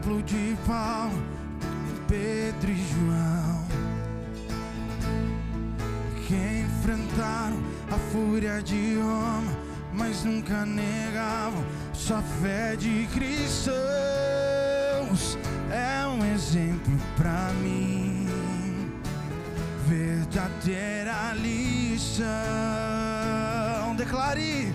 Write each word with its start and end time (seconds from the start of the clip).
templo 0.00 0.22
de 0.22 0.56
Paulo, 0.66 1.22
Pedro 2.08 2.70
e 2.70 2.76
João, 2.76 3.66
que 6.26 6.34
enfrentaram 6.34 7.58
a 7.90 7.98
fúria 8.10 8.62
de 8.62 8.96
Roma, 8.96 9.52
mas 9.92 10.24
nunca 10.24 10.64
negavam 10.64 11.62
sua 11.92 12.22
fé 12.22 12.76
de 12.76 13.06
cristãos. 13.12 13.76
É 15.70 16.06
um 16.06 16.24
exemplo 16.34 16.96
para 17.16 17.52
mim, 17.62 18.26
verdadeira 19.86 21.34
lição. 21.34 22.24
Declare 23.96 24.72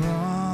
glória. 0.00 0.45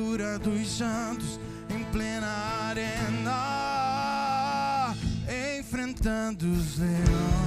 altura 0.00 0.38
dos 0.38 0.78
jantos, 0.78 1.38
em 1.68 1.84
plena 1.92 2.26
arena, 2.70 3.36
enfrentando 5.58 6.50
os 6.50 6.78
leões. 6.78 7.39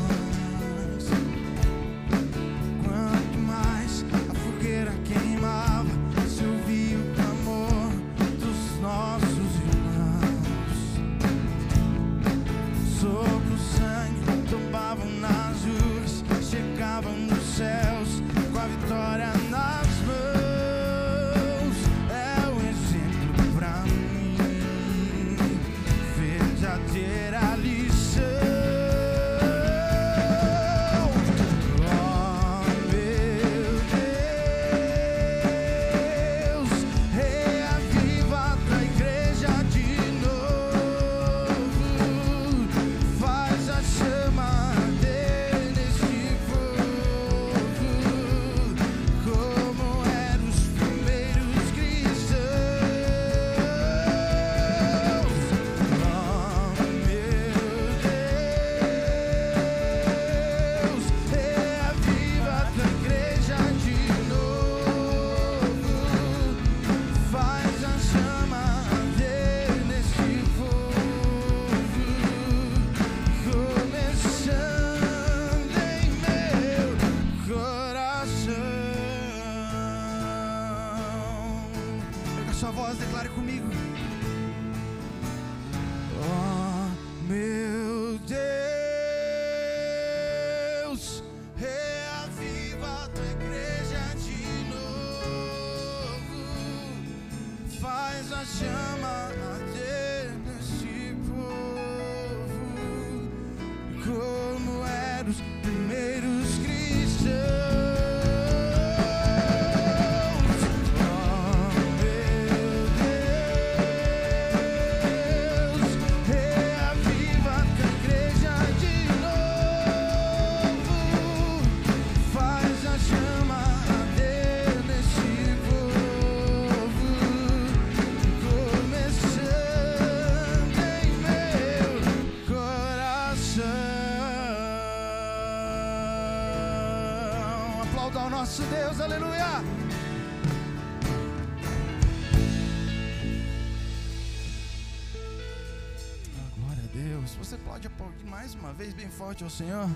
vez 148.74 148.94
bem 148.94 149.10
forte 149.10 149.44
ao 149.44 149.50
Senhor. 149.50 149.88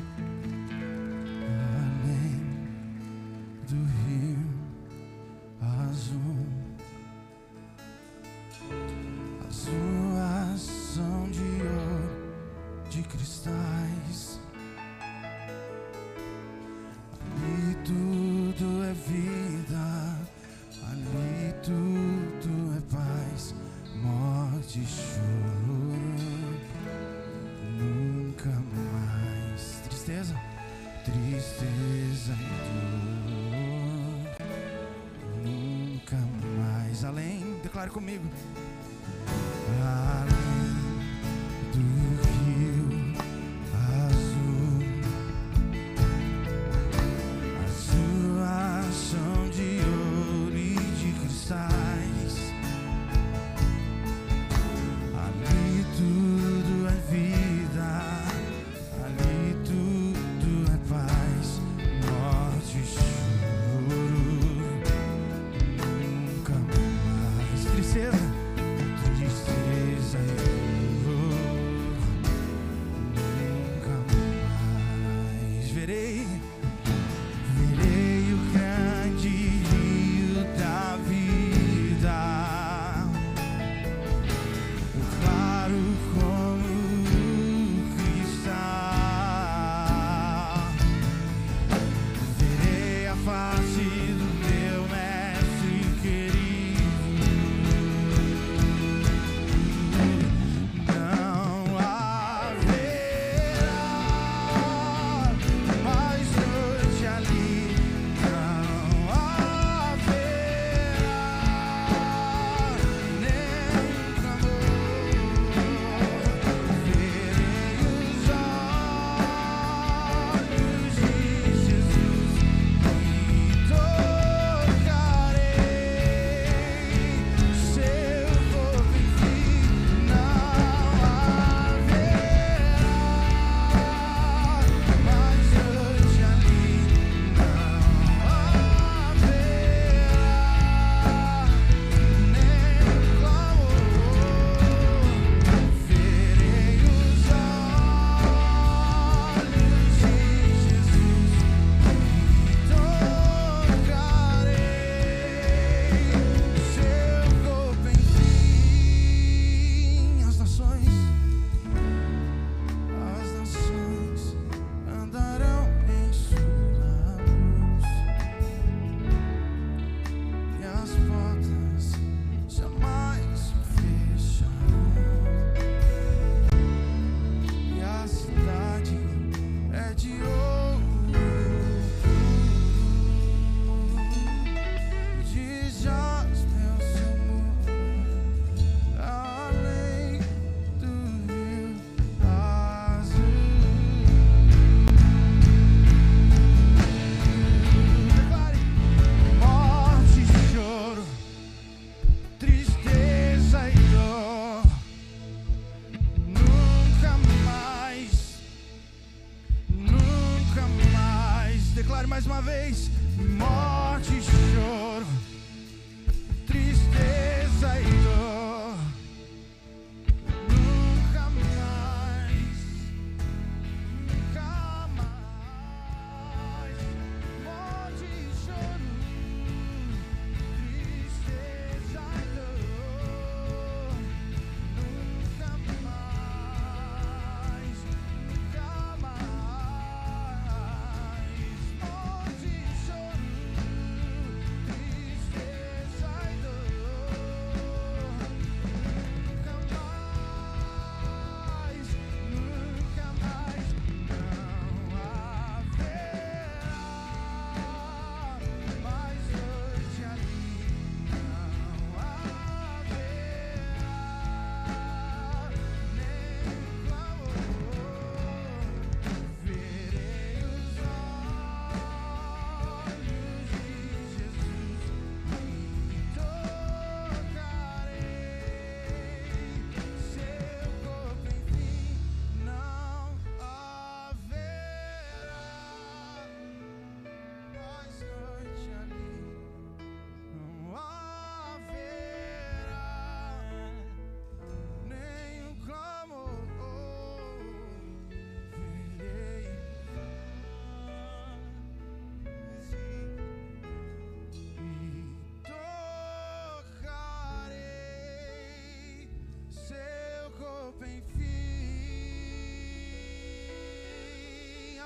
comigo. 38.07 38.46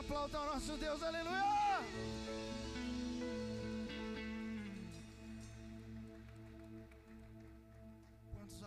Aplauda 0.01 0.41
o 0.41 0.45
nosso 0.51 0.75
Deus, 0.77 1.01
aleluia! 1.03 1.49
Quantos 8.33 8.63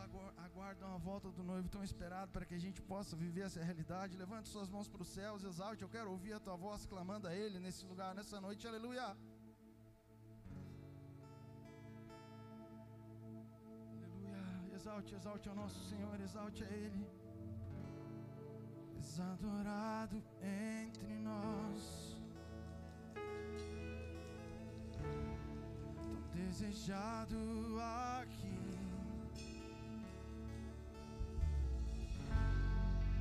aguardam 0.46 0.94
a 0.94 0.98
volta 1.08 1.28
do 1.38 1.42
noivo 1.42 1.68
tão 1.68 1.82
esperado 1.82 2.30
para 2.30 2.46
que 2.46 2.54
a 2.54 2.62
gente 2.66 2.80
possa 2.92 3.16
viver 3.16 3.42
essa 3.48 3.62
realidade? 3.70 4.16
Levante 4.16 4.48
suas 4.48 4.68
mãos 4.74 4.88
para 4.88 5.02
os 5.02 5.08
céus, 5.08 5.42
exalte. 5.42 5.82
Eu 5.82 5.88
quero 5.96 6.10
ouvir 6.12 6.34
a 6.34 6.40
tua 6.46 6.56
voz 6.56 6.86
clamando 6.86 7.26
a 7.26 7.34
Ele 7.34 7.58
nesse 7.58 7.84
lugar, 7.84 8.14
nessa 8.14 8.40
noite, 8.40 8.68
aleluia! 8.68 9.08
Aleluia! 13.96 14.44
Exalte, 14.78 15.14
exalte 15.20 15.48
ao 15.48 15.56
nosso 15.56 15.80
Senhor, 15.90 16.16
exalte 16.20 16.62
a 16.62 16.70
Ele. 16.82 17.23
Desadorado 19.14 20.20
entre 20.42 21.06
nós. 21.22 22.16
Tão 24.92 26.16
desejado 26.34 27.36
aqui. 28.20 28.58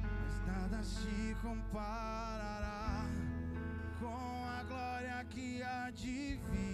Mas 0.02 0.48
nada 0.48 0.84
se 0.84 1.38
comparará 1.44 3.06
com 4.00 4.48
a 4.48 4.64
glória 4.64 5.24
que 5.30 5.62
há 5.62 5.92
de 5.92 6.40
vir. 6.50 6.73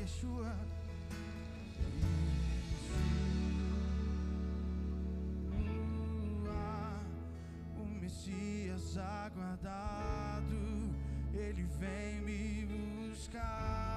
Yeshua. 0.00 0.56
Yeshua, 5.52 7.00
o 7.76 7.84
Messias 8.00 8.96
aguardado, 8.96 10.56
ele 11.34 11.64
vem 11.78 12.22
me 12.22 12.66
buscar. 13.10 13.89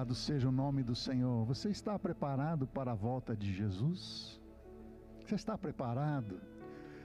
Louvado 0.00 0.14
seja 0.14 0.48
o 0.48 0.52
nome 0.52 0.82
do 0.82 0.96
Senhor. 0.96 1.44
Você 1.44 1.68
está 1.68 1.98
preparado 1.98 2.66
para 2.66 2.92
a 2.92 2.94
volta 2.94 3.36
de 3.36 3.52
Jesus? 3.52 4.40
Você 5.26 5.34
está 5.34 5.58
preparado? 5.58 6.40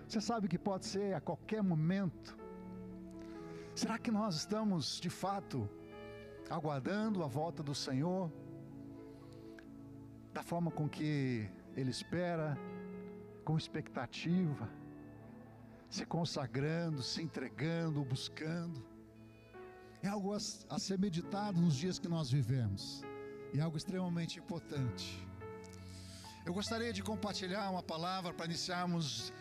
Você 0.08 0.22
sabe 0.22 0.48
que 0.48 0.58
pode 0.58 0.86
ser 0.86 1.14
a 1.14 1.20
qualquer 1.20 1.62
momento. 1.62 2.38
Será 3.76 4.00
que 4.00 4.10
nós 4.10 4.38
estamos 4.38 4.98
de 5.02 5.10
fato 5.10 5.70
aguardando 6.50 7.22
a 7.22 7.28
volta 7.28 7.62
do 7.62 7.76
Senhor 7.76 8.32
da 10.32 10.42
forma 10.42 10.72
com 10.72 10.88
que 10.88 11.50
Ele 11.76 11.92
espera, 11.92 12.58
com 13.44 13.58
expectativa, 13.58 14.70
se 15.90 16.06
consagrando, 16.06 17.02
se 17.02 17.22
entregando, 17.22 18.06
buscando? 18.06 18.95
É 20.08 20.10
algo 20.10 20.34
a, 20.34 20.80
ser 20.80 21.00
meditado 21.00 21.60
nos 21.60 21.76
dias 21.76 21.98
que 21.98 22.08
nós 22.08 22.30
vivemos, 22.30 23.02
e 23.54 23.60
algo 23.60 23.76
extremamente 23.76 24.38
importante. 24.38 25.26
Eu 26.46 26.54
gostaria 26.54 26.94
de 26.94 27.02
compartilhar 27.02 27.70
uma 27.72 27.82
palavra 27.82 28.32
para 28.32 28.46
iniciarmos 28.46 29.34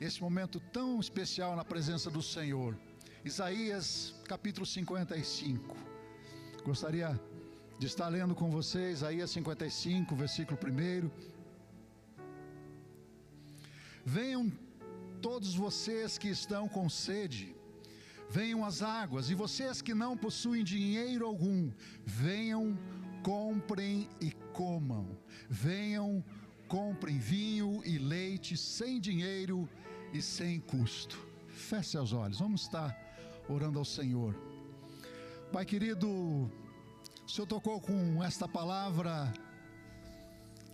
esse 0.00 0.20
momento 0.20 0.58
tão 0.58 0.98
especial 0.98 1.54
na 1.54 1.64
presença 1.64 2.10
do 2.10 2.20
Senhor. 2.20 2.76
Isaías 3.24 4.14
capítulo 4.24 4.66
55. 4.66 5.76
Gostaria 6.64 7.20
de 7.78 7.86
estar 7.86 8.08
lendo 8.08 8.34
com 8.34 8.50
vocês 8.50 8.98
Isaías 8.98 9.30
55, 9.30 10.16
versículo 10.16 10.58
1. 10.58 11.10
Venham 14.04 14.50
todos 15.22 15.54
vocês 15.54 16.18
que 16.18 16.28
estão 16.28 16.68
com 16.68 16.88
sede, 16.88 17.53
venham 18.30 18.64
as 18.64 18.82
águas, 18.82 19.30
e 19.30 19.34
vocês 19.34 19.80
que 19.80 19.94
não 19.94 20.16
possuem 20.16 20.64
dinheiro 20.64 21.26
algum, 21.26 21.70
venham, 22.04 22.78
comprem 23.22 24.08
e 24.20 24.32
comam. 24.52 25.06
Venham, 25.48 26.24
comprem 26.68 27.18
vinho 27.18 27.82
e 27.84 27.98
leite 27.98 28.56
sem 28.56 29.00
dinheiro 29.00 29.68
e 30.12 30.20
sem 30.20 30.60
custo. 30.60 31.18
Feche 31.48 31.90
seus 31.90 32.12
olhos, 32.12 32.38
vamos 32.38 32.62
estar 32.62 32.96
orando 33.48 33.78
ao 33.78 33.84
Senhor. 33.84 34.34
Pai 35.52 35.64
querido, 35.64 36.08
o 36.08 36.50
Senhor 37.28 37.46
tocou 37.46 37.80
com 37.80 38.22
esta 38.22 38.48
palavra 38.48 39.32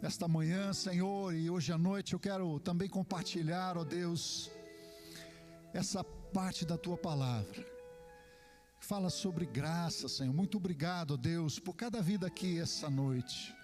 esta 0.03 0.27
manhã, 0.27 0.73
Senhor, 0.73 1.35
e 1.35 1.51
hoje 1.51 1.73
à 1.73 1.77
noite 1.77 2.15
eu 2.15 2.19
quero 2.19 2.59
também 2.61 2.89
compartilhar, 2.89 3.77
ó 3.77 3.85
Deus, 3.85 4.51
essa 5.75 6.03
parte 6.31 6.65
da 6.65 6.79
tua 6.79 6.97
palavra. 6.97 7.67
Fala 8.79 9.11
sobre 9.11 9.45
graça, 9.45 10.09
Senhor. 10.09 10.33
Muito 10.33 10.57
obrigado, 10.57 11.19
Deus, 11.19 11.59
por 11.59 11.75
cada 11.75 12.01
vida 12.01 12.27
aqui 12.27 12.59
essa 12.59 12.89
noite. 12.89 13.55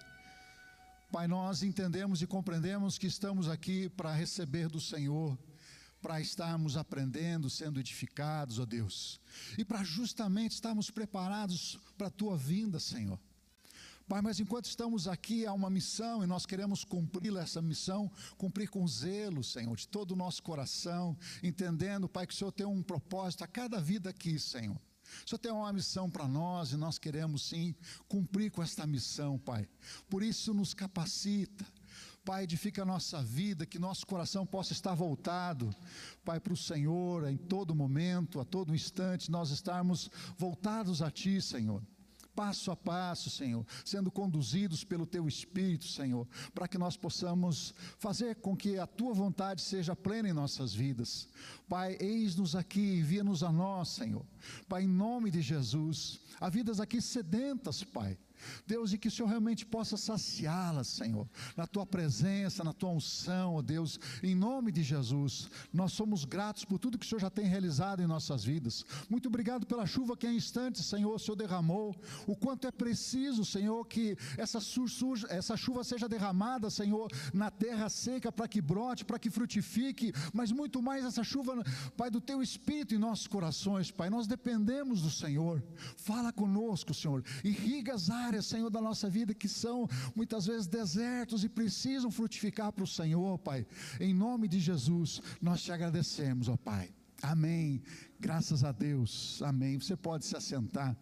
Pai, 1.11 1.27
nós 1.27 1.63
entendemos 1.63 2.21
e 2.21 2.27
compreendemos 2.27 2.97
que 2.97 3.07
estamos 3.07 3.47
aqui 3.47 3.89
para 3.89 4.13
receber 4.13 4.67
do 4.67 4.81
Senhor, 4.81 5.37
para 6.01 6.19
estarmos 6.19 6.75
aprendendo, 6.75 7.49
sendo 7.49 7.79
edificados, 7.79 8.59
ó 8.59 8.65
Deus, 8.65 9.19
e 9.57 9.63
para 9.63 9.83
justamente 9.83 10.51
estarmos 10.51 10.91
preparados 10.91 11.79
para 11.97 12.07
a 12.07 12.11
tua 12.11 12.37
vinda, 12.37 12.79
Senhor. 12.79 13.19
Pai, 14.07 14.21
mas 14.21 14.39
enquanto 14.39 14.65
estamos 14.65 15.05
aqui, 15.05 15.45
há 15.45 15.51
uma 15.51 15.69
missão 15.69 16.23
e 16.23 16.27
nós 16.27 16.45
queremos 16.45 16.85
cumprir 16.85 17.35
essa 17.35 17.61
missão, 17.61 18.09
cumprir 18.37 18.69
com 18.69 18.87
zelo, 18.87 19.43
Senhor, 19.43 19.75
de 19.75 19.85
todo 19.85 20.11
o 20.11 20.15
nosso 20.15 20.41
coração, 20.41 21.17
entendendo, 21.43 22.07
Pai, 22.07 22.25
que 22.25 22.33
o 22.33 22.37
Senhor 22.37 22.53
tem 22.53 22.65
um 22.65 22.81
propósito 22.81 23.43
a 23.43 23.47
cada 23.47 23.81
vida 23.81 24.09
aqui, 24.09 24.39
Senhor. 24.39 24.77
O 24.77 25.29
Senhor 25.29 25.39
tem 25.39 25.51
uma 25.51 25.73
missão 25.73 26.09
para 26.09 26.25
nós 26.25 26.71
e 26.71 26.77
nós 26.77 26.97
queremos 26.97 27.49
sim 27.49 27.75
cumprir 28.07 28.49
com 28.49 28.63
esta 28.63 28.87
missão, 28.87 29.37
Pai. 29.37 29.67
Por 30.09 30.23
isso, 30.23 30.53
nos 30.53 30.73
capacita. 30.73 31.65
Pai, 32.23 32.43
edifica 32.43 32.83
a 32.83 32.85
nossa 32.85 33.21
vida, 33.21 33.65
que 33.65 33.77
nosso 33.77 34.07
coração 34.07 34.45
possa 34.45 34.71
estar 34.71 34.93
voltado, 34.93 35.75
Pai, 36.23 36.39
para 36.39 36.53
o 36.53 36.57
Senhor, 36.57 37.27
em 37.27 37.35
todo 37.35 37.75
momento, 37.75 38.39
a 38.39 38.45
todo 38.45 38.73
instante, 38.73 39.29
nós 39.29 39.49
estarmos 39.49 40.09
voltados 40.37 41.01
a 41.01 41.11
Ti, 41.11 41.41
Senhor 41.41 41.83
passo 42.37 42.69
a 42.69 42.75
passo, 42.75 43.31
Senhor, 43.31 43.65
sendo 43.83 44.11
conduzidos 44.11 44.83
pelo 44.83 45.07
Teu 45.07 45.27
Espírito, 45.27 45.87
Senhor, 45.87 46.27
para 46.53 46.67
que 46.67 46.77
nós 46.77 46.95
possamos 46.95 47.73
fazer 47.97 48.35
com 48.35 48.55
que 48.55 48.77
a 48.77 48.85
Tua 48.85 49.11
vontade 49.11 49.59
seja 49.59 49.95
plena 49.95 50.29
em 50.29 50.33
nossas 50.33 50.71
vidas. 50.71 51.27
Pai, 51.67 51.97
eis-nos 51.99 52.55
aqui, 52.55 52.99
envia-nos 52.99 53.41
a 53.41 53.51
nós, 53.51 53.89
Senhor. 53.89 54.23
Pai, 54.69 54.83
em 54.83 54.87
nome 54.87 55.31
de 55.31 55.41
Jesus, 55.41 56.19
há 56.39 56.47
vidas 56.47 56.79
aqui 56.79 57.01
sedentas, 57.01 57.83
Pai 57.83 58.15
Deus, 58.65 58.93
e 58.93 58.97
que 58.97 59.07
o 59.07 59.11
Senhor 59.11 59.27
realmente 59.27 59.65
possa 59.65 59.97
saciá-las, 59.97 60.87
Senhor, 60.87 61.27
na 61.55 61.65
tua 61.65 61.85
presença, 61.85 62.63
na 62.63 62.73
tua 62.73 62.89
unção, 62.89 63.55
ó 63.55 63.61
Deus, 63.61 63.99
em 64.21 64.35
nome 64.35 64.71
de 64.71 64.83
Jesus. 64.83 65.49
Nós 65.73 65.93
somos 65.93 66.25
gratos 66.25 66.63
por 66.65 66.79
tudo 66.79 66.97
que 66.97 67.05
o 67.05 67.09
Senhor 67.09 67.19
já 67.19 67.29
tem 67.29 67.45
realizado 67.45 68.01
em 68.01 68.07
nossas 68.07 68.43
vidas. 68.43 68.85
Muito 69.09 69.27
obrigado 69.27 69.65
pela 69.65 69.85
chuva 69.85 70.15
que 70.15 70.27
em 70.27 70.35
instantes, 70.35 70.85
Senhor, 70.85 71.15
o 71.15 71.19
Senhor 71.19 71.35
derramou. 71.35 71.95
O 72.25 72.35
quanto 72.35 72.67
é 72.67 72.71
preciso, 72.71 73.43
Senhor, 73.43 73.85
que 73.85 74.17
essa, 74.37 74.59
essa 75.29 75.57
chuva 75.57 75.83
seja 75.83 76.07
derramada, 76.07 76.69
Senhor, 76.69 77.09
na 77.33 77.49
terra 77.49 77.89
seca 77.89 78.31
para 78.31 78.47
que 78.47 78.61
brote, 78.61 79.05
para 79.05 79.19
que 79.19 79.29
frutifique, 79.29 80.13
mas 80.33 80.51
muito 80.51 80.81
mais 80.81 81.03
essa 81.03 81.23
chuva, 81.23 81.63
Pai, 81.95 82.09
do 82.09 82.21
teu 82.21 82.41
espírito 82.41 82.93
em 82.93 82.97
nossos 82.97 83.27
corações, 83.27 83.91
Pai. 83.91 84.09
Nós 84.09 84.27
dependemos 84.27 85.01
do 85.01 85.09
Senhor. 85.09 85.63
Fala 85.95 86.31
conosco, 86.31 86.93
Senhor. 86.93 87.23
Irriga 87.43 87.93
as 87.93 88.09
áreas 88.09 88.26
áreas, 88.27 88.45
Senhor, 88.45 88.69
da 88.69 88.81
nossa 88.81 89.09
vida 89.09 89.33
que 89.33 89.47
são 89.47 89.87
muitas 90.15 90.45
vezes 90.45 90.67
desertos 90.67 91.43
e 91.43 91.49
precisam 91.49 92.11
frutificar 92.11 92.71
para 92.71 92.83
o 92.83 92.87
Senhor, 92.87 93.37
Pai. 93.39 93.65
Em 93.99 94.13
nome 94.13 94.47
de 94.47 94.59
Jesus, 94.59 95.21
nós 95.41 95.61
te 95.61 95.71
agradecemos, 95.71 96.49
ó 96.49 96.57
Pai. 96.57 96.93
Amém. 97.21 97.81
Graças 98.19 98.63
a 98.63 98.71
Deus. 98.71 99.41
Amém. 99.41 99.79
Você 99.79 99.95
pode 99.95 100.25
se 100.25 100.35
assentar. 100.35 100.95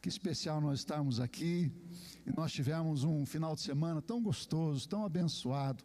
Que 0.00 0.08
especial 0.08 0.60
nós 0.60 0.80
estamos 0.80 1.18
aqui. 1.18 1.72
E 2.26 2.30
nós 2.36 2.52
tivemos 2.52 3.02
um 3.02 3.24
final 3.24 3.54
de 3.56 3.62
semana 3.62 4.00
tão 4.02 4.22
gostoso, 4.22 4.88
tão 4.88 5.04
abençoado. 5.04 5.82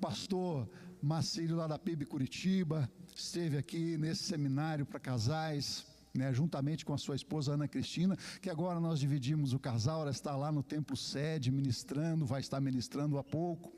Pastor 0.00 0.68
Marcílio 1.02 1.56
lá 1.56 1.66
da 1.66 1.78
PIB 1.78 2.06
Curitiba 2.06 2.90
esteve 3.14 3.58
aqui 3.58 3.98
nesse 3.98 4.24
seminário 4.24 4.86
para 4.86 4.98
casais 4.98 5.93
né, 6.14 6.32
juntamente 6.32 6.84
com 6.84 6.94
a 6.94 6.98
sua 6.98 7.16
esposa 7.16 7.54
Ana 7.54 7.66
Cristina, 7.66 8.16
que 8.40 8.48
agora 8.48 8.78
nós 8.78 9.00
dividimos 9.00 9.52
o 9.52 9.58
casal, 9.58 10.02
ela 10.02 10.10
está 10.10 10.36
lá 10.36 10.52
no 10.52 10.62
templo 10.62 10.96
sede 10.96 11.50
ministrando, 11.50 12.24
vai 12.24 12.40
estar 12.40 12.60
ministrando 12.60 13.18
há 13.18 13.24
pouco. 13.24 13.72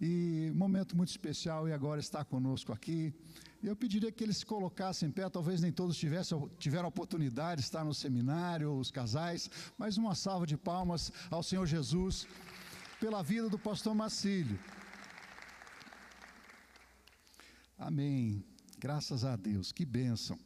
E 0.00 0.50
momento 0.54 0.96
muito 0.96 1.10
especial 1.10 1.68
e 1.68 1.72
agora 1.72 2.00
está 2.00 2.24
conosco 2.24 2.72
aqui. 2.72 3.14
Eu 3.62 3.74
pediria 3.74 4.12
que 4.12 4.22
eles 4.22 4.38
se 4.38 4.46
colocassem 4.46 5.08
em 5.08 5.12
pé, 5.12 5.28
talvez 5.28 5.60
nem 5.60 5.72
todos 5.72 5.96
tivessem, 5.96 6.38
tiveram 6.58 6.84
a 6.84 6.88
oportunidade 6.88 7.60
de 7.60 7.66
estar 7.66 7.84
no 7.84 7.94
seminário, 7.94 8.74
os 8.74 8.90
casais, 8.90 9.50
mas 9.78 9.96
uma 9.96 10.14
salva 10.14 10.46
de 10.46 10.56
palmas 10.56 11.10
ao 11.30 11.42
Senhor 11.42 11.66
Jesus 11.66 12.26
pela 13.00 13.22
vida 13.22 13.48
do 13.48 13.58
pastor 13.58 13.94
Marcílio. 13.94 14.58
Amém. 17.78 18.44
Graças 18.78 19.24
a 19.24 19.36
Deus, 19.36 19.72
que 19.72 19.84
bênção. 19.84 20.38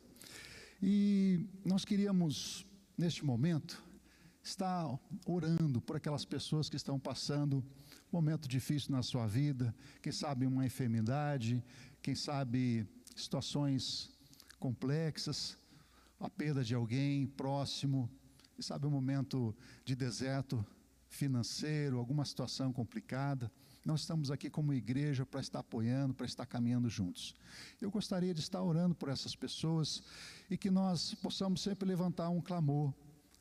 E 0.83 1.47
nós 1.63 1.85
queríamos, 1.85 2.67
neste 2.97 3.23
momento, 3.25 3.83
estar 4.43 4.99
orando 5.27 5.79
por 5.81 5.97
aquelas 5.97 6.25
pessoas 6.25 6.71
que 6.71 6.77
estão 6.77 6.99
passando 6.99 7.59
um 7.59 8.17
momento 8.17 8.49
difícil 8.49 8.91
na 8.93 9.03
sua 9.03 9.27
vida, 9.27 9.75
quem 10.01 10.11
sabe 10.11 10.47
uma 10.47 10.65
enfermidade, 10.65 11.63
quem 12.01 12.15
sabe 12.15 12.87
situações 13.15 14.11
complexas, 14.59 15.59
a 16.19 16.31
perda 16.31 16.65
de 16.65 16.75
alguém 16.75 17.27
próximo, 17.27 18.11
quem 18.55 18.63
sabe 18.63 18.87
um 18.87 18.91
momento 18.91 19.55
de 19.85 19.95
deserto 19.95 20.65
financeiro, 21.09 21.99
alguma 21.99 22.25
situação 22.25 22.73
complicada. 22.73 23.53
Nós 23.85 24.01
estamos 24.01 24.31
aqui 24.31 24.51
como 24.51 24.75
igreja 24.75 25.25
para 25.25 25.41
estar 25.41 25.61
apoiando, 25.61 26.13
para 26.13 26.27
estar 26.27 26.45
caminhando 26.45 26.89
juntos. 26.89 27.35
Eu 27.81 27.91
gostaria 27.91 28.35
de 28.35 28.41
estar 28.41 28.63
orando 28.63 28.95
por 28.95 29.09
essas 29.09 29.35
pessoas 29.35 30.03
e 30.51 30.57
que 30.57 30.71
nós 30.71 31.15
possamos 31.15 31.63
sempre 31.63 31.89
levantar 31.89 32.29
um 32.29 32.43
clamor, 32.43 32.93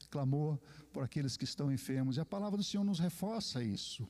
clamor 0.10 0.58
por 0.94 1.04
aqueles 1.04 1.36
que 1.36 1.44
estão 1.44 1.72
enfermos. 1.72 2.16
E 2.16 2.22
a 2.22 2.26
palavra 2.26 2.58
do 2.58 2.64
Senhor 2.64 2.86
nos 2.86 3.00
reforça 3.00 3.62
isso. 3.62 4.08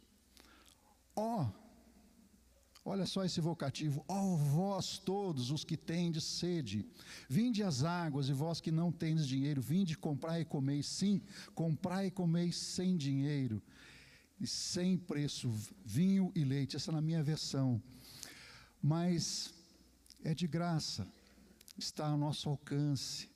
Ó, 1.16 1.46
oh, 1.46 2.90
olha 2.92 3.08
só 3.08 3.26
esse 3.26 3.42
vocativo, 3.42 4.06
ó 4.08 4.22
oh, 4.22 4.38
vós 4.38 5.00
todos 5.00 5.50
os 5.50 5.64
que 5.64 5.76
tendes 5.76 6.24
sede, 6.24 6.86
vinde 7.28 7.64
às 7.64 7.84
águas, 7.84 8.30
e 8.30 8.34
vós 8.34 8.62
que 8.62 8.72
não 8.72 8.92
tendes 8.92 9.28
dinheiro, 9.28 9.62
vinde 9.62 9.98
comprar 9.98 10.40
e 10.40 10.46
comeis, 10.46 10.86
sim, 10.86 11.22
comprar 11.56 12.06
e 12.06 12.12
comeis 12.12 12.56
sem 12.56 12.96
dinheiro 12.96 13.62
e 14.40 14.48
sem 14.48 14.98
preço, 14.98 15.52
vinho 15.86 16.32
e 16.34 16.44
leite, 16.44 16.76
essa 16.76 16.92
é 16.92 16.94
na 16.94 17.02
minha 17.02 17.22
versão. 17.22 17.82
Mas 18.82 19.54
é 20.24 20.34
de 20.34 20.48
graça, 20.48 21.06
está 21.78 22.08
ao 22.08 22.18
nosso 22.18 22.50
alcance. 22.50 23.30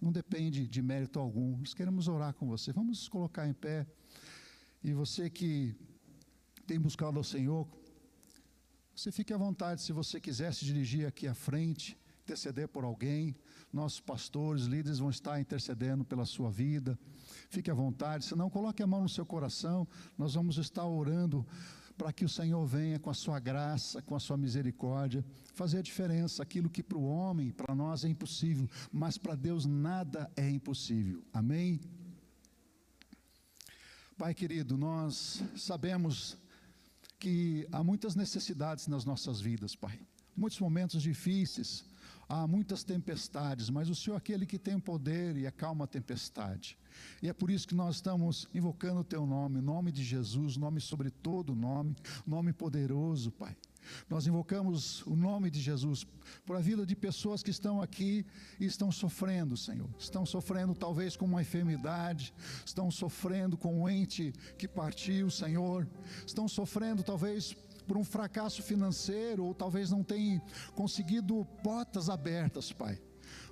Não 0.00 0.12
depende 0.12 0.66
de 0.68 0.82
mérito 0.82 1.18
algum. 1.18 1.56
Nós 1.56 1.74
queremos 1.74 2.06
orar 2.06 2.34
com 2.34 2.46
você. 2.46 2.72
Vamos 2.72 2.98
nos 2.98 3.08
colocar 3.08 3.48
em 3.48 3.54
pé. 3.54 3.86
E 4.84 4.92
você 4.92 5.28
que 5.28 5.74
tem 6.66 6.78
buscado 6.78 7.18
ao 7.18 7.24
Senhor, 7.24 7.66
você 8.94 9.10
fique 9.10 9.32
à 9.32 9.36
vontade 9.36 9.82
se 9.82 9.92
você 9.92 10.20
quiser 10.20 10.54
se 10.54 10.64
dirigir 10.64 11.06
aqui 11.06 11.26
à 11.26 11.34
frente, 11.34 11.98
interceder 12.26 12.66
por 12.66 12.82
alguém. 12.82 13.36
Nossos 13.72 14.00
pastores, 14.00 14.64
líderes 14.64 14.98
vão 14.98 15.10
estar 15.10 15.40
intercedendo 15.40 16.04
pela 16.04 16.24
sua 16.24 16.50
vida. 16.50 16.98
Fique 17.48 17.70
à 17.70 17.74
vontade. 17.74 18.24
Se 18.24 18.34
não, 18.34 18.50
coloque 18.50 18.82
a 18.82 18.86
mão 18.86 19.02
no 19.02 19.08
seu 19.08 19.24
coração. 19.24 19.86
Nós 20.18 20.34
vamos 20.34 20.58
estar 20.58 20.84
orando 20.84 21.46
para 21.96 22.12
que 22.12 22.24
o 22.24 22.28
Senhor 22.28 22.66
venha 22.66 22.98
com 22.98 23.08
a 23.08 23.14
sua 23.14 23.38
graça, 23.38 24.02
com 24.02 24.14
a 24.14 24.20
sua 24.20 24.36
misericórdia, 24.36 25.24
fazer 25.54 25.78
a 25.78 25.82
diferença. 25.82 26.42
Aquilo 26.42 26.68
que 26.68 26.82
para 26.82 26.98
o 26.98 27.06
homem, 27.06 27.52
para 27.52 27.74
nós 27.74 28.04
é 28.04 28.08
impossível, 28.08 28.68
mas 28.92 29.16
para 29.16 29.34
Deus 29.34 29.64
nada 29.64 30.30
é 30.36 30.50
impossível. 30.50 31.22
Amém? 31.32 31.80
Pai 34.18 34.34
querido, 34.34 34.76
nós 34.76 35.42
sabemos 35.56 36.36
que 37.18 37.66
há 37.70 37.84
muitas 37.84 38.14
necessidades 38.14 38.86
nas 38.88 39.04
nossas 39.04 39.40
vidas, 39.40 39.74
Pai. 39.74 39.98
Muitos 40.36 40.60
momentos 40.60 41.02
difíceis, 41.02 41.84
há 42.28 42.46
muitas 42.46 42.82
tempestades, 42.82 43.70
mas 43.70 43.88
o 43.88 43.94
Senhor 43.94 44.16
é 44.16 44.18
aquele 44.18 44.46
que 44.46 44.58
tem 44.58 44.78
poder 44.78 45.36
e 45.36 45.46
acalma 45.46 45.84
a 45.84 45.88
tempestade. 45.88 46.78
E 47.22 47.28
é 47.28 47.32
por 47.32 47.50
isso 47.50 47.68
que 47.68 47.74
nós 47.74 47.96
estamos 47.96 48.48
invocando 48.54 49.00
o 49.00 49.04
teu 49.04 49.26
nome, 49.26 49.60
nome 49.60 49.92
de 49.92 50.02
Jesus, 50.02 50.56
nome 50.56 50.80
sobre 50.80 51.10
todo 51.10 51.54
nome, 51.54 51.94
nome 52.26 52.52
poderoso, 52.52 53.30
Pai. 53.30 53.56
Nós 54.08 54.26
invocamos 54.26 55.06
o 55.06 55.14
nome 55.14 55.50
de 55.50 55.60
Jesus 55.60 56.06
por 56.44 56.56
a 56.56 56.60
vida 56.60 56.84
de 56.84 56.96
pessoas 56.96 57.42
que 57.42 57.50
estão 57.50 57.80
aqui 57.80 58.26
e 58.58 58.64
estão 58.64 58.90
sofrendo, 58.90 59.56
Senhor. 59.56 59.88
Estão 59.98 60.26
sofrendo 60.26 60.74
talvez 60.74 61.16
com 61.16 61.24
uma 61.24 61.42
enfermidade, 61.42 62.34
estão 62.64 62.90
sofrendo 62.90 63.56
com 63.56 63.82
um 63.82 63.88
ente 63.88 64.32
que 64.58 64.66
partiu, 64.66 65.30
Senhor. 65.30 65.86
Estão 66.26 66.48
sofrendo 66.48 67.02
talvez 67.02 67.56
por 67.86 67.96
um 67.96 68.04
fracasso 68.04 68.62
financeiro 68.62 69.44
ou 69.44 69.54
talvez 69.54 69.90
não 69.90 70.02
tenham 70.02 70.40
conseguido 70.74 71.44
portas 71.62 72.08
abertas, 72.08 72.72
Pai. 72.72 73.00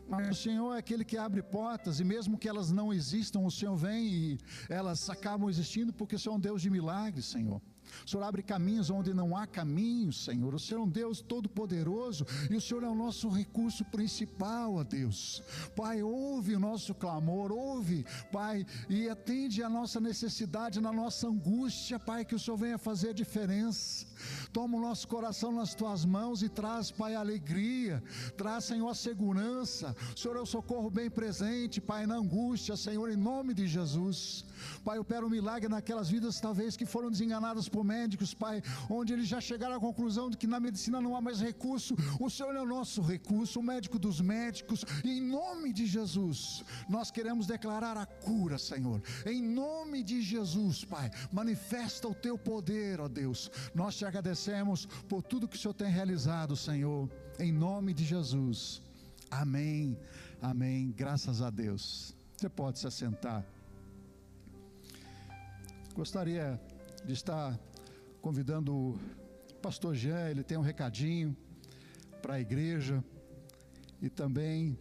Mas 0.09 0.29
o 0.29 0.43
Senhor 0.43 0.75
é 0.75 0.79
aquele 0.79 1.05
que 1.05 1.17
abre 1.17 1.43
portas, 1.43 1.99
e 1.99 2.05
mesmo 2.05 2.37
que 2.37 2.49
elas 2.49 2.71
não 2.71 2.93
existam, 2.93 3.41
o 3.41 3.51
Senhor 3.51 3.75
vem 3.75 4.07
e 4.07 4.39
elas 4.69 5.09
acabam 5.09 5.49
existindo, 5.49 5.93
porque 5.93 6.17
o 6.17 6.19
Senhor 6.19 6.35
é 6.35 6.39
um 6.39 6.41
Deus 6.41 6.61
de 6.61 6.69
milagres, 6.69 7.25
Senhor. 7.25 7.61
O 8.05 8.09
Senhor 8.09 8.23
abre 8.23 8.43
caminhos 8.43 8.91
onde 8.91 9.13
não 9.15 9.37
há 9.37 9.47
caminhos, 9.47 10.25
Senhor. 10.25 10.55
O 10.55 10.59
Senhor 10.59 10.81
é 10.81 10.85
um 10.85 10.89
Deus 10.89 11.21
todo-poderoso 11.21 12.27
e 12.51 12.57
o 12.57 12.61
Senhor 12.61 12.83
é 12.83 12.89
o 12.89 12.95
nosso 12.95 13.29
recurso 13.29 13.85
principal, 13.85 14.75
ó 14.75 14.85
Deus. 14.85 15.43
Pai, 15.77 16.03
ouve 16.03 16.55
o 16.55 16.61
nosso 16.61 16.95
clamor, 16.95 17.53
ouve, 17.53 18.05
Pai, 18.33 18.67
e 18.89 19.09
atende 19.09 19.63
a 19.63 19.69
nossa 19.69 20.01
necessidade, 20.01 20.81
na 20.81 20.93
nossa 20.93 21.29
angústia, 21.29 21.99
Pai, 21.99 22.25
que 22.25 22.35
o 22.35 22.39
Senhor 22.39 22.57
venha 22.57 22.79
fazer 22.79 23.15
diferença. 23.15 24.07
Toma 24.53 24.77
o 24.77 24.81
nosso 24.81 25.09
coração 25.09 25.53
nas 25.53 25.75
tuas 25.75 26.05
mãos 26.05 26.43
e 26.43 26.49
traz, 26.49 26.91
Pai, 26.91 27.15
alegria, 27.15 28.03
traz, 28.37 28.65
Senhor, 28.65 28.89
a 28.89 28.95
segurança. 28.95 29.95
Senhor 30.17 30.37
o 30.37 30.47
socorro 30.47 30.91
bem 30.91 31.11
presente, 31.11 31.81
Pai, 31.81 32.07
na 32.07 32.17
angústia, 32.17 32.77
Senhor, 32.77 33.11
em 33.11 33.17
nome 33.17 33.55
de 33.55 33.67
Jesus. 33.67 34.45
Pai, 34.85 34.99
opera 34.99 35.25
um 35.25 35.31
milagre 35.31 35.69
naquelas 35.69 36.09
vidas, 36.09 36.41
talvez 36.41 36.77
que 36.77 36.87
foram 36.87 37.11
desenganadas 37.11 37.69
por 37.69 37.85
médicos, 37.85 38.35
Pai, 38.35 38.63
onde 38.89 39.13
eles 39.13 39.27
já 39.27 39.41
chegaram 39.41 39.77
à 39.77 39.81
conclusão 39.81 40.31
de 40.31 40.37
que 40.37 40.47
na 40.47 40.61
medicina 40.61 41.01
não 41.01 41.17
há 41.17 41.21
mais 41.21 41.41
recurso. 41.41 41.97
O 42.21 42.31
Senhor 42.31 42.55
é 42.55 42.61
o 42.61 42.67
nosso 42.67 43.03
recurso, 43.03 43.61
o 43.61 43.63
médico 43.63 43.99
dos 43.99 44.21
médicos, 44.21 44.85
e 45.05 45.19
em 45.19 45.21
nome 45.21 45.73
de 45.73 45.87
Jesus, 45.87 46.65
nós 46.89 47.11
queremos 47.11 47.47
declarar 47.47 47.97
a 47.97 48.07
cura, 48.07 48.59
Senhor. 48.59 49.03
Em 49.27 49.43
nome 49.43 50.03
de 50.03 50.21
Jesus, 50.23 50.85
Pai, 50.85 51.11
manifesta 51.33 52.09
o 52.09 52.15
teu 52.15 52.39
poder, 52.39 53.01
ó 53.01 53.09
Deus. 53.09 53.51
Nós 53.75 53.97
te 53.97 54.05
agradecemos 54.15 54.87
por 55.09 55.25
tudo 55.25 55.49
que 55.49 55.57
o 55.57 55.59
Senhor 55.59 55.75
tem 55.75 55.91
realizado, 55.91 56.55
Senhor. 56.55 57.11
Em 57.37 57.51
nome 57.51 57.93
de 57.93 58.05
Jesus. 58.05 58.81
Amém. 59.29 59.99
Amém. 60.41 60.95
Graças 60.97 61.43
a 61.43 61.51
Deus. 61.51 62.15
Você 62.37 62.49
pode 62.49 62.79
se 62.79 62.87
assentar. 62.87 63.45
Gostaria 65.97 66.61
de 67.05 67.13
estar 67.13 67.59
convidando 68.21 68.73
o 68.73 68.99
pastor 69.61 69.97
Jean, 69.97 70.31
ele 70.31 70.45
tem 70.45 70.57
um 70.57 70.63
recadinho 70.63 71.37
para 72.23 72.35
a 72.35 72.41
igreja 72.41 73.03
e 74.01 74.09
também, 74.09 74.79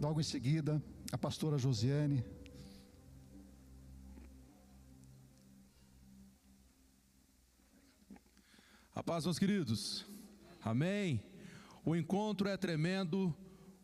logo 0.00 0.20
em 0.20 0.24
seguida, 0.24 0.82
a 1.12 1.18
pastora 1.18 1.58
Josiane. 1.58 2.24
A 8.96 9.02
paz, 9.02 9.24
meus 9.24 9.40
queridos. 9.40 10.06
Amém. 10.62 11.20
O 11.84 11.96
encontro 11.96 12.48
é 12.48 12.56
tremendo, 12.56 13.34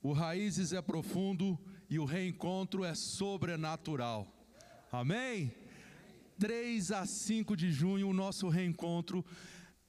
o 0.00 0.12
raízes 0.12 0.72
é 0.72 0.80
profundo 0.80 1.58
e 1.88 1.98
o 1.98 2.04
reencontro 2.04 2.84
é 2.84 2.94
sobrenatural. 2.94 4.32
Amém. 4.92 5.52
3 6.38 6.92
a 6.92 7.04
5 7.06 7.56
de 7.56 7.72
junho, 7.72 8.08
o 8.08 8.12
nosso 8.12 8.48
reencontro. 8.48 9.24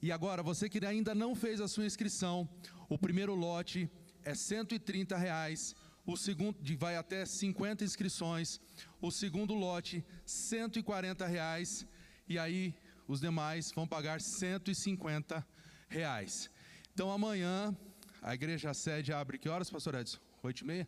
E 0.02 0.12
agora, 0.12 0.42
você 0.42 0.68
que 0.68 0.84
ainda 0.84 1.14
não 1.14 1.36
fez 1.36 1.62
a 1.62 1.68
sua 1.68 1.86
inscrição, 1.86 2.50
o 2.90 2.98
primeiro 2.98 3.36
lote 3.36 3.88
é 4.24 4.34
130 4.34 5.16
reais, 5.16 5.76
o 6.04 6.18
segundo 6.18 6.58
vai 6.80 6.96
até 6.96 7.28
50 7.28 7.84
inscrições, 7.84 8.60
o 9.00 9.12
segundo 9.12 9.54
lote 9.54 10.04
140 10.26 11.28
reais 11.28 11.86
e 12.28 12.40
aí 12.40 12.74
os 13.12 13.20
demais 13.20 13.72
vão 13.72 13.86
pagar 13.86 14.22
150 14.22 15.46
reais. 15.90 16.50
Então 16.94 17.12
amanhã 17.12 17.76
a 18.22 18.34
igreja 18.34 18.74
sede 18.74 19.12
abre 19.12 19.38
que 19.38 19.50
horas, 19.50 19.70
pastor 19.70 19.96
Edson? 19.96 20.20
Oito 20.44 20.64
e 20.64 20.66
meia? 20.66 20.88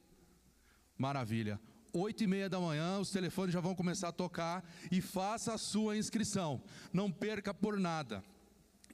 Maravilha 0.97 1.59
oito 1.95 2.23
e 2.23 2.27
meia 2.27 2.49
da 2.49 2.59
manhã, 2.59 2.97
os 2.97 3.12
telefones 3.12 3.53
já 3.53 3.59
vão 3.59 3.75
começar 3.75 4.07
a 4.07 4.12
tocar 4.12 4.67
e 4.91 4.99
faça 4.99 5.53
a 5.53 5.59
sua 5.59 5.95
inscrição. 5.95 6.59
Não 6.91 7.12
perca 7.12 7.53
por 7.53 7.79
nada. 7.79 8.23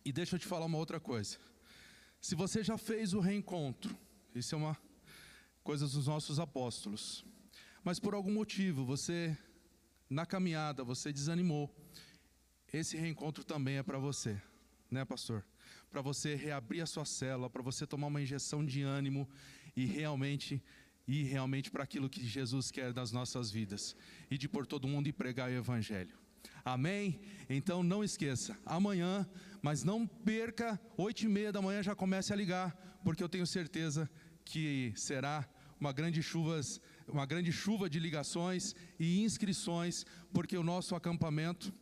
E 0.03 0.11
deixa 0.11 0.35
eu 0.35 0.39
te 0.39 0.45
falar 0.45 0.65
uma 0.65 0.77
outra 0.77 0.99
coisa. 0.99 1.37
Se 2.19 2.35
você 2.35 2.61
já 2.61 2.77
fez 2.77 3.13
o 3.13 3.21
reencontro, 3.21 3.97
isso 4.35 4.53
é 4.53 4.57
uma 4.57 4.77
coisa 5.63 5.87
dos 5.87 6.07
nossos 6.07 6.41
apóstolos, 6.41 7.23
mas 7.85 7.99
por 7.99 8.13
algum 8.13 8.33
motivo 8.33 8.83
você, 8.83 9.37
na 10.09 10.25
caminhada, 10.25 10.83
você 10.83 11.13
desanimou, 11.13 11.73
esse 12.71 12.97
reencontro 12.97 13.43
também 13.43 13.77
é 13.77 13.83
para 13.83 13.97
você, 13.97 14.39
né, 14.89 15.03
pastor? 15.05 15.45
Para 15.89 16.01
você 16.01 16.35
reabrir 16.35 16.81
a 16.81 16.85
sua 16.85 17.05
cela, 17.05 17.49
para 17.49 17.61
você 17.61 17.85
tomar 17.85 18.07
uma 18.07 18.21
injeção 18.21 18.65
de 18.65 18.81
ânimo 18.81 19.27
e 19.75 19.85
realmente 19.85 20.61
e 21.07 21.23
realmente 21.23 21.71
para 21.71 21.83
aquilo 21.83 22.07
que 22.07 22.23
Jesus 22.23 22.69
quer 22.69 22.93
das 22.93 23.11
nossas 23.11 23.49
vidas 23.49 23.95
e 24.29 24.37
de 24.37 24.47
por 24.47 24.67
todo 24.67 24.87
mundo 24.87 25.07
e 25.07 25.11
pregar 25.11 25.49
o 25.49 25.53
Evangelho. 25.53 26.15
Amém? 26.63 27.19
Então 27.49 27.81
não 27.81 28.03
esqueça, 28.03 28.55
amanhã, 28.63 29.27
mas 29.59 29.83
não 29.83 30.05
perca, 30.05 30.79
oito 30.97 31.23
e 31.23 31.27
meia 31.27 31.51
da 31.51 31.63
manhã 31.63 31.81
já 31.81 31.95
comece 31.95 32.31
a 32.31 32.35
ligar, 32.35 32.99
porque 33.03 33.23
eu 33.23 33.29
tenho 33.29 33.47
certeza 33.47 34.07
que 34.45 34.93
será 34.95 35.49
uma 35.79 35.91
grande 35.91 36.21
chuvas, 36.21 36.79
uma 37.07 37.25
grande 37.25 37.51
chuva 37.51 37.89
de 37.89 37.99
ligações 37.99 38.75
e 38.99 39.23
inscrições, 39.23 40.05
porque 40.31 40.57
o 40.57 40.63
nosso 40.63 40.95
acampamento 40.95 41.73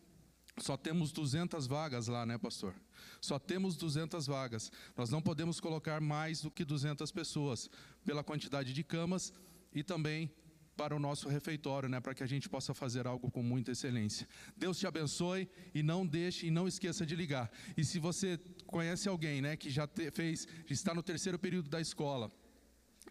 só 0.59 0.75
temos 0.75 1.11
200 1.11 1.67
vagas 1.67 2.07
lá, 2.07 2.25
né, 2.25 2.37
pastor? 2.37 2.73
Só 3.21 3.37
temos 3.37 3.75
200 3.75 4.25
vagas. 4.25 4.71
Nós 4.95 5.09
não 5.09 5.21
podemos 5.21 5.59
colocar 5.59 6.01
mais 6.01 6.41
do 6.41 6.51
que 6.51 6.65
200 6.65 7.11
pessoas, 7.11 7.69
pela 8.03 8.23
quantidade 8.23 8.73
de 8.73 8.83
camas 8.83 9.33
e 9.73 9.83
também 9.83 10.31
para 10.75 10.95
o 10.95 10.99
nosso 10.99 11.27
refeitório, 11.27 11.89
né, 11.89 11.99
para 11.99 12.13
que 12.13 12.23
a 12.23 12.27
gente 12.27 12.47
possa 12.47 12.73
fazer 12.73 13.07
algo 13.07 13.31
com 13.31 13.41
muita 13.41 13.71
excelência. 13.71 14.27
Deus 14.55 14.77
te 14.77 14.85
abençoe 14.85 15.49
e 15.73 15.81
não 15.81 16.05
deixe 16.05 16.45
e 16.45 16.51
não 16.51 16.67
esqueça 16.67 17.03
de 17.05 17.15
ligar. 17.15 17.51
E 17.75 17.83
se 17.83 17.97
você 17.97 18.39
conhece 18.67 19.09
alguém, 19.09 19.41
né, 19.41 19.57
que 19.57 19.71
já 19.71 19.87
te, 19.87 20.11
fez, 20.11 20.47
está 20.69 20.93
no 20.93 21.01
terceiro 21.01 21.39
período 21.39 21.67
da 21.67 21.81
escola, 21.81 22.31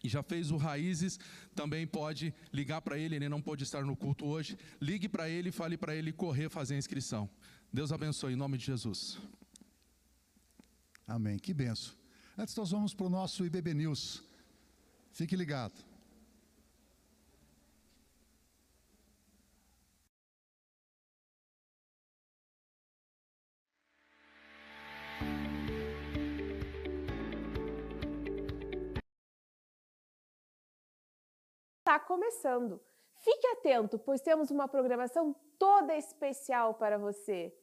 e 0.03 0.09
já 0.09 0.21
fez 0.21 0.51
o 0.51 0.57
Raízes, 0.57 1.19
também 1.55 1.87
pode 1.87 2.33
ligar 2.53 2.81
para 2.81 2.97
ele, 2.97 3.15
ele 3.15 3.29
não 3.29 3.41
pode 3.41 3.63
estar 3.63 3.83
no 3.83 3.95
culto 3.95 4.25
hoje. 4.25 4.57
Ligue 4.81 5.09
para 5.09 5.29
ele 5.29 5.49
e 5.49 5.51
fale 5.51 5.77
para 5.77 5.95
ele 5.95 6.11
correr 6.11 6.49
fazer 6.49 6.75
a 6.75 6.77
inscrição. 6.77 7.29
Deus 7.71 7.91
abençoe, 7.91 8.33
em 8.33 8.35
nome 8.35 8.57
de 8.57 8.65
Jesus. 8.65 9.19
Amém. 11.07 11.37
Que 11.39 11.53
benção. 11.53 11.95
Antes 12.37 12.55
nós 12.55 12.71
vamos 12.71 12.93
para 12.93 13.05
o 13.05 13.09
nosso 13.09 13.45
IBB 13.45 13.73
News. 13.73 14.23
Fique 15.11 15.35
ligado. 15.35 15.86
Está 31.87 31.97
começando. 31.97 32.81
Fique 33.15 33.47
atento, 33.47 33.97
pois 33.97 34.19
temos 34.19 34.51
uma 34.51 34.67
programação 34.67 35.33
toda 35.57 35.95
especial 35.95 36.73
para 36.73 36.97
você. 36.97 37.53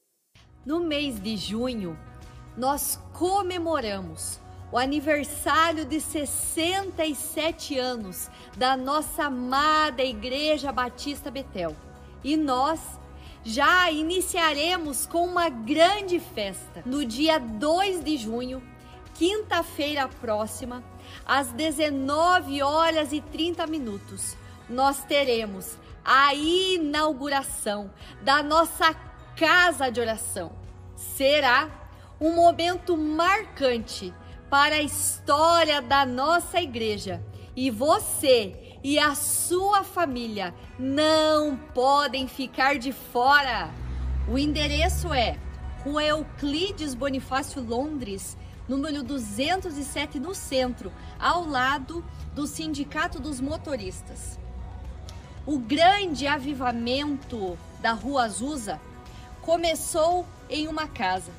No 0.64 0.80
mês 0.80 1.20
de 1.20 1.36
junho, 1.36 1.94
nós 2.56 2.98
comemoramos 3.12 4.40
o 4.72 4.78
aniversário 4.78 5.84
de 5.84 6.00
67 6.00 7.78
anos 7.78 8.30
da 8.56 8.78
nossa 8.78 9.24
amada 9.24 10.02
Igreja 10.02 10.72
Batista 10.72 11.30
Betel. 11.30 11.76
E 12.24 12.34
nós 12.34 12.80
já 13.44 13.90
iniciaremos 13.90 15.04
com 15.04 15.26
uma 15.26 15.50
grande 15.50 16.18
festa 16.18 16.82
no 16.86 17.04
dia 17.04 17.38
2 17.38 18.02
de 18.02 18.16
junho, 18.16 18.62
quinta-feira 19.12 20.08
próxima, 20.08 20.82
às 21.26 21.48
19 21.52 22.62
horas 22.62 23.12
e 23.12 23.20
30 23.20 23.66
minutos. 23.66 24.36
Nós 24.68 25.04
teremos 25.04 25.76
a 26.04 26.34
inauguração 26.34 27.90
da 28.22 28.42
nossa 28.42 28.94
casa 29.36 29.90
de 29.90 30.00
oração. 30.00 30.52
Será 30.94 31.68
um 32.20 32.34
momento 32.34 32.96
marcante 32.96 34.12
para 34.50 34.76
a 34.76 34.82
história 34.82 35.82
da 35.82 36.06
nossa 36.06 36.60
igreja. 36.60 37.22
E 37.56 37.70
você 37.70 38.78
e 38.82 38.98
a 38.98 39.14
sua 39.14 39.82
família 39.82 40.54
não 40.78 41.56
podem 41.56 42.28
ficar 42.28 42.78
de 42.78 42.92
fora. 42.92 43.70
O 44.28 44.38
endereço 44.38 45.12
é 45.12 45.38
Rua 45.82 46.04
Euclides 46.04 46.94
Bonifácio 46.94 47.62
Londres, 47.62 48.36
número 48.68 49.02
207 49.02 50.18
no 50.18 50.34
centro, 50.34 50.92
ao 51.18 51.46
lado 51.46 52.04
do 52.34 52.46
Sindicato 52.46 53.20
dos 53.20 53.40
Motoristas. 53.40 54.38
O 55.46 55.58
grande 55.58 56.26
avivamento 56.26 57.58
da 57.80 57.92
Rua 57.92 58.24
Azusa 58.24 58.80
começou 59.42 60.26
em 60.48 60.66
uma 60.66 60.88
casa 60.88 61.30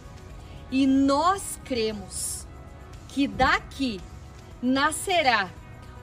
e 0.72 0.86
nós 0.86 1.60
cremos 1.66 2.46
que 3.08 3.28
daqui 3.28 4.00
nascerá 4.62 5.50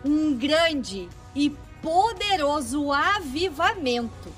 um 0.04 0.36
grande 0.36 1.08
e 1.34 1.50
poderoso 1.80 2.92
avivamento 2.92 4.32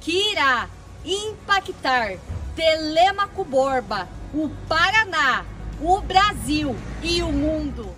que 0.00 0.32
irá 0.32 0.68
impactar 1.04 2.18
Telemaco 2.54 3.44
Borba, 3.44 4.08
o 4.32 4.48
Paraná, 4.68 5.44
o 5.80 6.00
Brasil 6.00 6.74
e 7.02 7.22
o 7.22 7.30
mundo. 7.30 7.94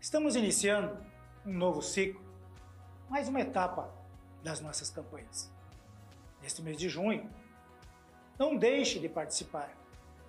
Estamos 0.00 0.34
iniciando 0.34 0.96
um 1.44 1.52
novo 1.52 1.82
ciclo, 1.82 2.20
mais 3.08 3.28
uma 3.28 3.40
etapa 3.40 3.92
das 4.42 4.60
nossas 4.60 4.90
campanhas. 4.90 5.50
Neste 6.42 6.62
mês 6.62 6.76
de 6.78 6.88
junho, 6.88 7.30
não 8.40 8.56
deixe 8.56 8.98
de 8.98 9.06
participar. 9.06 9.70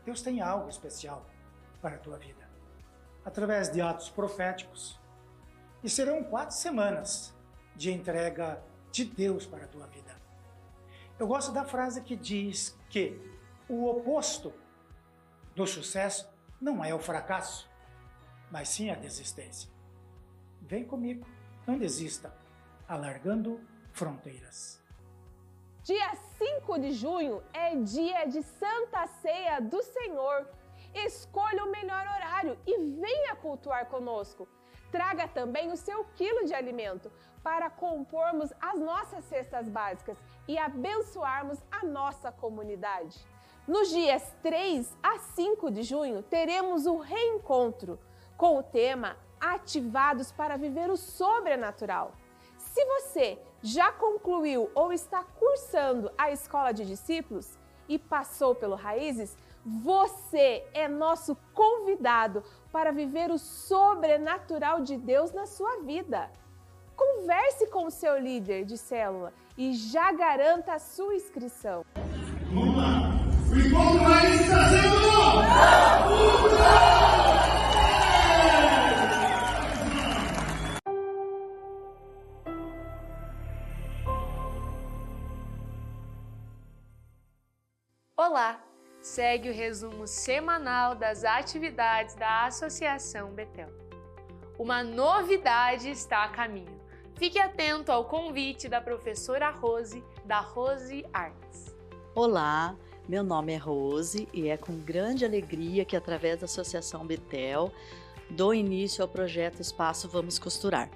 Deus 0.03 0.21
tem 0.21 0.41
algo 0.41 0.67
especial 0.67 1.25
para 1.81 1.95
a 1.95 1.97
tua 1.97 2.17
vida, 2.17 2.45
através 3.23 3.71
de 3.71 3.79
atos 3.79 4.09
proféticos. 4.09 4.99
E 5.81 5.89
serão 5.89 6.21
quatro 6.21 6.53
semanas 6.53 7.33
de 7.73 7.89
entrega 7.89 8.61
de 8.91 9.05
Deus 9.05 9.45
para 9.45 9.63
a 9.63 9.67
tua 9.67 9.87
vida. 9.87 10.13
Eu 11.17 11.25
gosto 11.25 11.53
da 11.53 11.63
frase 11.63 12.01
que 12.01 12.17
diz 12.17 12.77
que 12.89 13.17
o 13.69 13.85
oposto 13.85 14.53
do 15.55 15.65
sucesso 15.65 16.29
não 16.59 16.83
é 16.83 16.93
o 16.93 16.99
fracasso, 16.99 17.69
mas 18.51 18.67
sim 18.67 18.89
a 18.89 18.95
desistência. 18.95 19.69
Vem 20.59 20.83
comigo, 20.83 21.25
não 21.65 21.77
desista, 21.77 22.35
alargando 22.89 23.61
fronteiras. 23.93 24.80
Dia 25.83 26.13
5 26.37 26.77
de 26.77 26.91
junho 26.91 27.41
é 27.51 27.75
dia 27.75 28.25
de 28.25 28.43
Santa 28.43 29.07
Ceia 29.19 29.59
do 29.59 29.81
Senhor. 29.81 30.47
Escolha 30.93 31.63
o 31.63 31.71
melhor 31.71 32.05
horário 32.05 32.55
e 32.67 32.77
venha 32.77 33.35
cultuar 33.37 33.87
conosco. 33.87 34.47
Traga 34.91 35.27
também 35.27 35.71
o 35.71 35.75
seu 35.75 36.05
quilo 36.15 36.45
de 36.45 36.53
alimento 36.53 37.11
para 37.41 37.67
compormos 37.67 38.53
as 38.61 38.79
nossas 38.79 39.25
cestas 39.25 39.67
básicas 39.67 40.19
e 40.47 40.55
abençoarmos 40.55 41.57
a 41.71 41.83
nossa 41.83 42.31
comunidade. 42.31 43.25
Nos 43.67 43.89
dias 43.89 44.35
3 44.43 44.95
a 45.01 45.17
5 45.17 45.71
de 45.71 45.81
junho 45.81 46.21
teremos 46.21 46.85
o 46.85 46.97
reencontro 46.97 47.99
com 48.37 48.55
o 48.55 48.61
tema 48.61 49.17
Ativados 49.39 50.31
para 50.31 50.57
Viver 50.57 50.91
o 50.91 50.95
Sobrenatural. 50.95 52.11
Se 52.73 52.85
você 52.85 53.37
já 53.61 53.91
concluiu 53.91 54.71
ou 54.73 54.93
está 54.93 55.23
cursando 55.23 56.09
a 56.17 56.31
escola 56.31 56.71
de 56.71 56.85
discípulos 56.85 57.59
e 57.87 57.99
passou 57.99 58.55
pelo 58.55 58.75
Raízes, 58.75 59.37
você 59.65 60.63
é 60.73 60.87
nosso 60.87 61.35
convidado 61.53 62.43
para 62.71 62.93
viver 62.93 63.29
o 63.29 63.37
sobrenatural 63.37 64.79
de 64.79 64.97
Deus 64.97 65.33
na 65.33 65.45
sua 65.45 65.81
vida. 65.81 66.31
Converse 66.95 67.67
com 67.67 67.87
o 67.87 67.91
seu 67.91 68.17
líder 68.17 68.63
de 68.63 68.77
célula 68.77 69.33
e 69.57 69.73
já 69.73 70.13
garanta 70.13 70.73
a 70.73 70.79
sua 70.79 71.13
inscrição. 71.13 71.83
Vamos 72.53 72.77
lá! 72.77 73.11
O 73.51 73.55
encontro 73.59 74.03
Raízes 74.03 74.41
está 74.47 74.69
sendo... 74.69 75.01
Olá! 88.31 88.63
Segue 89.01 89.49
o 89.49 89.53
resumo 89.53 90.07
semanal 90.07 90.95
das 90.95 91.25
atividades 91.25 92.15
da 92.15 92.45
Associação 92.45 93.33
Betel. 93.33 93.67
Uma 94.57 94.81
novidade 94.81 95.89
está 95.89 96.23
a 96.23 96.29
caminho. 96.29 96.79
Fique 97.15 97.37
atento 97.37 97.91
ao 97.91 98.05
convite 98.05 98.69
da 98.69 98.79
professora 98.79 99.49
Rose, 99.49 100.01
da 100.23 100.39
Rose 100.39 101.05
Arts. 101.11 101.75
Olá, 102.15 102.73
meu 103.05 103.21
nome 103.21 103.51
é 103.51 103.57
Rose 103.57 104.25
e 104.31 104.47
é 104.47 104.55
com 104.55 104.79
grande 104.79 105.25
alegria 105.25 105.83
que, 105.83 105.97
através 105.97 106.39
da 106.39 106.45
Associação 106.45 107.05
Betel, 107.05 107.69
dou 108.29 108.53
início 108.53 109.01
ao 109.01 109.09
projeto 109.09 109.61
Espaço 109.61 110.07
Vamos 110.07 110.39
Costurar. 110.39 110.89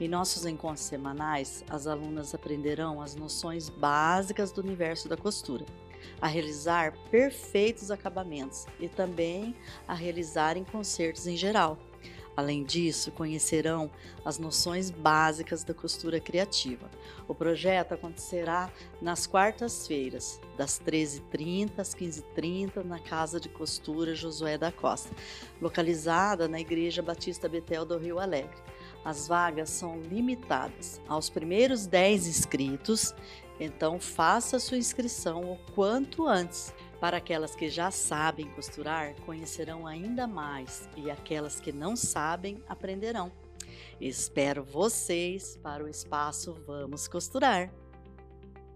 Em 0.00 0.08
nossos 0.08 0.44
encontros 0.46 0.84
semanais, 0.84 1.64
as 1.70 1.86
alunas 1.86 2.34
aprenderão 2.34 3.00
as 3.00 3.14
noções 3.14 3.68
básicas 3.68 4.50
do 4.50 4.60
universo 4.60 5.08
da 5.08 5.16
costura 5.16 5.64
a 6.20 6.26
realizar 6.26 6.92
perfeitos 7.10 7.90
acabamentos 7.90 8.66
e 8.78 8.88
também 8.88 9.54
a 9.86 9.94
realizarem 9.94 10.64
concertos 10.64 11.26
em 11.26 11.36
geral. 11.36 11.78
Além 12.34 12.64
disso, 12.64 13.12
conhecerão 13.12 13.90
as 14.24 14.38
noções 14.38 14.90
básicas 14.90 15.64
da 15.64 15.74
costura 15.74 16.18
criativa. 16.18 16.90
O 17.28 17.34
projeto 17.34 17.92
acontecerá 17.92 18.72
nas 19.02 19.26
quartas-feiras, 19.26 20.40
das 20.56 20.80
13h30 20.80 21.72
às 21.78 21.94
15h30, 21.94 22.84
na 22.84 22.98
Casa 22.98 23.38
de 23.38 23.50
Costura 23.50 24.14
Josué 24.14 24.56
da 24.56 24.72
Costa, 24.72 25.10
localizada 25.60 26.48
na 26.48 26.58
Igreja 26.58 27.02
Batista 27.02 27.48
Betel 27.48 27.84
do 27.84 27.98
Rio 27.98 28.18
Alegre. 28.18 28.56
As 29.04 29.28
vagas 29.28 29.68
são 29.68 30.00
limitadas 30.00 31.00
aos 31.08 31.28
primeiros 31.28 31.86
10 31.86 32.28
inscritos 32.28 33.14
então 33.60 34.00
faça 34.00 34.58
sua 34.58 34.76
inscrição 34.76 35.52
o 35.52 35.58
quanto 35.74 36.26
antes. 36.26 36.74
Para 37.00 37.16
aquelas 37.16 37.54
que 37.54 37.68
já 37.68 37.90
sabem 37.90 38.48
costurar, 38.50 39.14
conhecerão 39.26 39.86
ainda 39.86 40.26
mais 40.26 40.88
e 40.96 41.10
aquelas 41.10 41.60
que 41.60 41.72
não 41.72 41.96
sabem, 41.96 42.62
aprenderão. 42.68 43.32
Espero 44.00 44.62
vocês 44.62 45.56
para 45.62 45.84
o 45.84 45.88
espaço 45.88 46.54
Vamos 46.66 47.08
Costurar. 47.08 47.72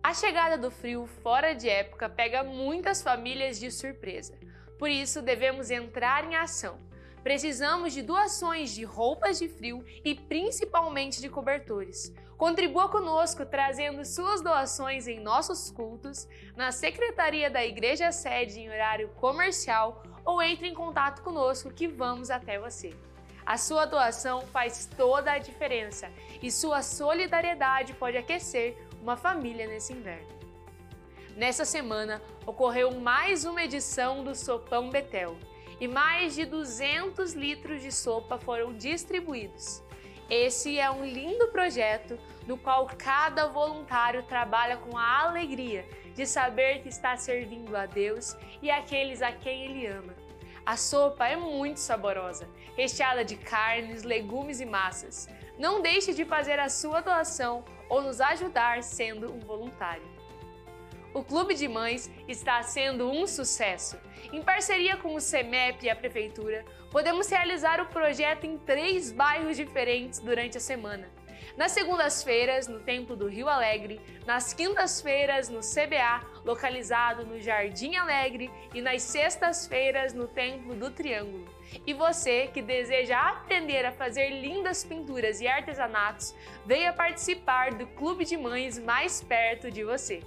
A 0.03 0.15
chegada 0.15 0.57
do 0.57 0.71
frio 0.71 1.07
fora 1.23 1.53
de 1.53 1.69
época 1.69 2.09
pega 2.09 2.45
muitas 2.45 3.03
famílias 3.03 3.59
de 3.59 3.71
surpresa. 3.71 4.39
Por 4.79 4.89
isso, 4.89 5.21
devemos 5.21 5.71
entrar 5.71 6.25
em 6.25 6.37
ação. 6.37 6.79
Precisamos 7.25 7.93
de 7.93 8.03
doações 8.03 8.71
de 8.73 8.85
roupas 8.85 9.39
de 9.39 9.49
frio 9.49 9.85
e 10.05 10.15
principalmente 10.15 11.21
de 11.21 11.29
cobertores. 11.29 12.15
Contribua 12.37 12.89
conosco 12.91 13.47
trazendo 13.47 14.05
suas 14.05 14.43
doações 14.43 15.09
em 15.09 15.19
nossos 15.19 15.71
cultos, 15.71 16.29
na 16.55 16.71
secretaria 16.71 17.49
da 17.49 17.65
Igreja 17.65 18.13
Sede 18.13 18.61
em 18.61 18.69
horário 18.69 19.09
comercial 19.17 20.03
ou 20.23 20.43
entre 20.43 20.69
em 20.69 20.75
contato 20.75 21.23
conosco 21.23 21.73
que 21.73 21.89
vamos 21.89 22.31
até 22.31 22.59
você. 22.59 22.95
A 23.47 23.57
sua 23.57 23.87
doação 23.87 24.43
faz 24.43 24.85
toda 24.97 25.33
a 25.33 25.39
diferença 25.39 26.11
e 26.43 26.51
sua 26.51 26.83
solidariedade 26.83 27.95
pode 27.95 28.19
aquecer 28.19 28.77
uma 29.01 29.17
família 29.17 29.67
nesse 29.67 29.95
inverno. 29.95 30.29
Nessa 31.35 31.65
semana 31.65 32.21
ocorreu 32.45 32.91
mais 33.01 33.45
uma 33.47 33.63
edição 33.63 34.23
do 34.23 34.35
Sopão 34.35 34.91
Betel 34.91 35.39
e 35.81 35.89
mais 35.89 36.35
de 36.35 36.45
200 36.45 37.33
litros 37.33 37.81
de 37.81 37.93
sopa 37.93 38.39
foram 38.39 38.75
distribuídos. 38.75 39.86
Esse 40.29 40.79
é 40.79 40.91
um 40.91 41.05
lindo 41.05 41.49
projeto 41.49 42.19
no 42.47 42.59
qual 42.59 42.87
cada 42.99 43.47
voluntário 43.47 44.25
trabalha 44.25 44.77
com 44.77 44.97
a 44.99 45.21
alegria 45.23 45.85
de 46.15 46.27
saber 46.27 46.83
que 46.83 46.89
está 46.89 47.17
servindo 47.17 47.77
a 47.77 47.87
Deus 47.87 48.37
e 48.61 48.71
aqueles 48.71 49.23
a 49.23 49.31
quem 49.31 49.67
Ele 49.67 49.87
ama. 49.87 50.15
A 50.65 50.77
sopa 50.77 51.29
é 51.29 51.37
muito 51.37 51.79
saborosa, 51.79 52.49
recheada 52.77 53.25
de 53.25 53.37
carnes, 53.37 54.03
legumes 54.03 54.61
e 54.61 54.67
massas. 54.67 55.29
Não 55.57 55.81
deixe 55.81 56.13
de 56.13 56.25
fazer 56.25 56.59
a 56.59 56.69
sua 56.69 57.01
doação 57.01 57.65
ou 57.89 58.03
nos 58.03 58.21
ajudar 58.21 58.83
sendo 58.83 59.33
um 59.33 59.39
voluntário. 59.39 60.17
O 61.15 61.23
Clube 61.23 61.55
de 61.55 61.67
Mães 61.69 62.11
está 62.29 62.63
sendo 62.63 63.11
um 63.11 63.27
sucesso. 63.27 63.97
Em 64.33 64.43
parceria 64.43 64.97
com 64.97 65.15
o 65.15 65.21
CEMEP 65.21 65.87
e 65.87 65.89
a 65.89 65.97
Prefeitura, 65.97 66.65
podemos 66.97 67.29
realizar 67.29 67.79
o 67.79 67.85
projeto 67.85 68.45
em 68.45 68.57
três 68.57 69.13
bairros 69.13 69.55
diferentes 69.55 70.19
durante 70.19 70.57
a 70.57 70.61
semana. 70.61 71.07
Nas 71.55 71.73
segundas-feiras, 71.73 72.69
no 72.69 72.81
Templo 72.81 73.15
do 73.15 73.29
Rio 73.29 73.51
Alegre, 73.51 74.01
nas 74.25 74.55
quintas-feiras, 74.55 75.51
no 75.51 75.61
CBA, 75.61 76.27
localizado 76.43 77.27
no 77.27 77.39
Jardim 77.39 77.97
Alegre, 77.97 78.51
e 78.73 78.81
nas 78.81 79.03
sextas-feiras, 79.03 80.15
no 80.15 80.27
Templo 80.27 80.75
do 80.75 80.91
Triângulo. 80.91 81.47
E 81.87 81.93
você 81.93 82.47
que 82.47 82.63
deseja 82.63 83.21
aprender 83.21 83.85
a 83.85 83.93
fazer 83.93 84.31
lindas 84.31 84.83
pinturas 84.83 85.43
e 85.43 85.47
artesanatos, 85.47 86.35
venha 86.65 86.95
participar 86.95 87.75
do 87.75 87.87
Clube 87.89 88.25
de 88.25 88.39
Mães 88.39 88.79
mais 88.79 89.23
perto 89.23 89.71
de 89.71 89.85
você. 89.85 90.23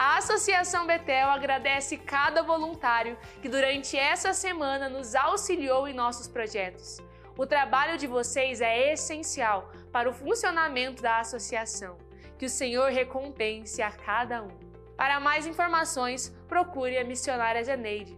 A 0.00 0.18
Associação 0.18 0.86
Betel 0.86 1.28
agradece 1.28 1.96
cada 1.96 2.40
voluntário 2.40 3.18
que 3.42 3.48
durante 3.48 3.96
essa 3.96 4.32
semana 4.32 4.88
nos 4.88 5.12
auxiliou 5.16 5.88
em 5.88 5.92
nossos 5.92 6.28
projetos. 6.28 6.98
O 7.36 7.44
trabalho 7.44 7.98
de 7.98 8.06
vocês 8.06 8.60
é 8.60 8.92
essencial 8.92 9.72
para 9.90 10.08
o 10.08 10.12
funcionamento 10.12 11.02
da 11.02 11.18
associação. 11.18 11.98
Que 12.38 12.46
o 12.46 12.48
Senhor 12.48 12.92
recompense 12.92 13.82
a 13.82 13.90
cada 13.90 14.44
um. 14.44 14.56
Para 14.96 15.18
mais 15.18 15.48
informações, 15.48 16.28
procure 16.46 16.96
a 16.96 17.02
missionária 17.02 17.64
Janeide. 17.64 18.16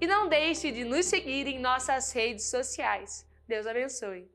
E 0.00 0.08
não 0.08 0.28
deixe 0.28 0.72
de 0.72 0.82
nos 0.82 1.06
seguir 1.06 1.46
em 1.46 1.60
nossas 1.60 2.10
redes 2.10 2.50
sociais. 2.50 3.24
Deus 3.46 3.68
abençoe. 3.68 4.28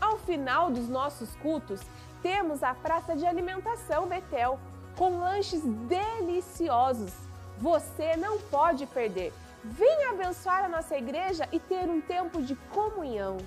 Ao 0.00 0.18
final 0.18 0.72
dos 0.72 0.88
nossos 0.88 1.36
cultos, 1.36 1.80
temos 2.20 2.64
a 2.64 2.74
praça 2.74 3.14
de 3.14 3.24
alimentação 3.24 4.08
Betel 4.08 4.58
com 4.96 5.18
lanches 5.18 5.62
deliciosos. 5.62 7.12
Você 7.58 8.16
não 8.16 8.38
pode 8.38 8.86
perder. 8.86 9.32
Venha 9.62 10.10
abençoar 10.10 10.64
a 10.64 10.68
nossa 10.68 10.96
igreja 10.96 11.48
e 11.50 11.58
ter 11.58 11.88
um 11.88 12.00
tempo 12.00 12.42
de 12.42 12.54
comunhão. 12.72 13.38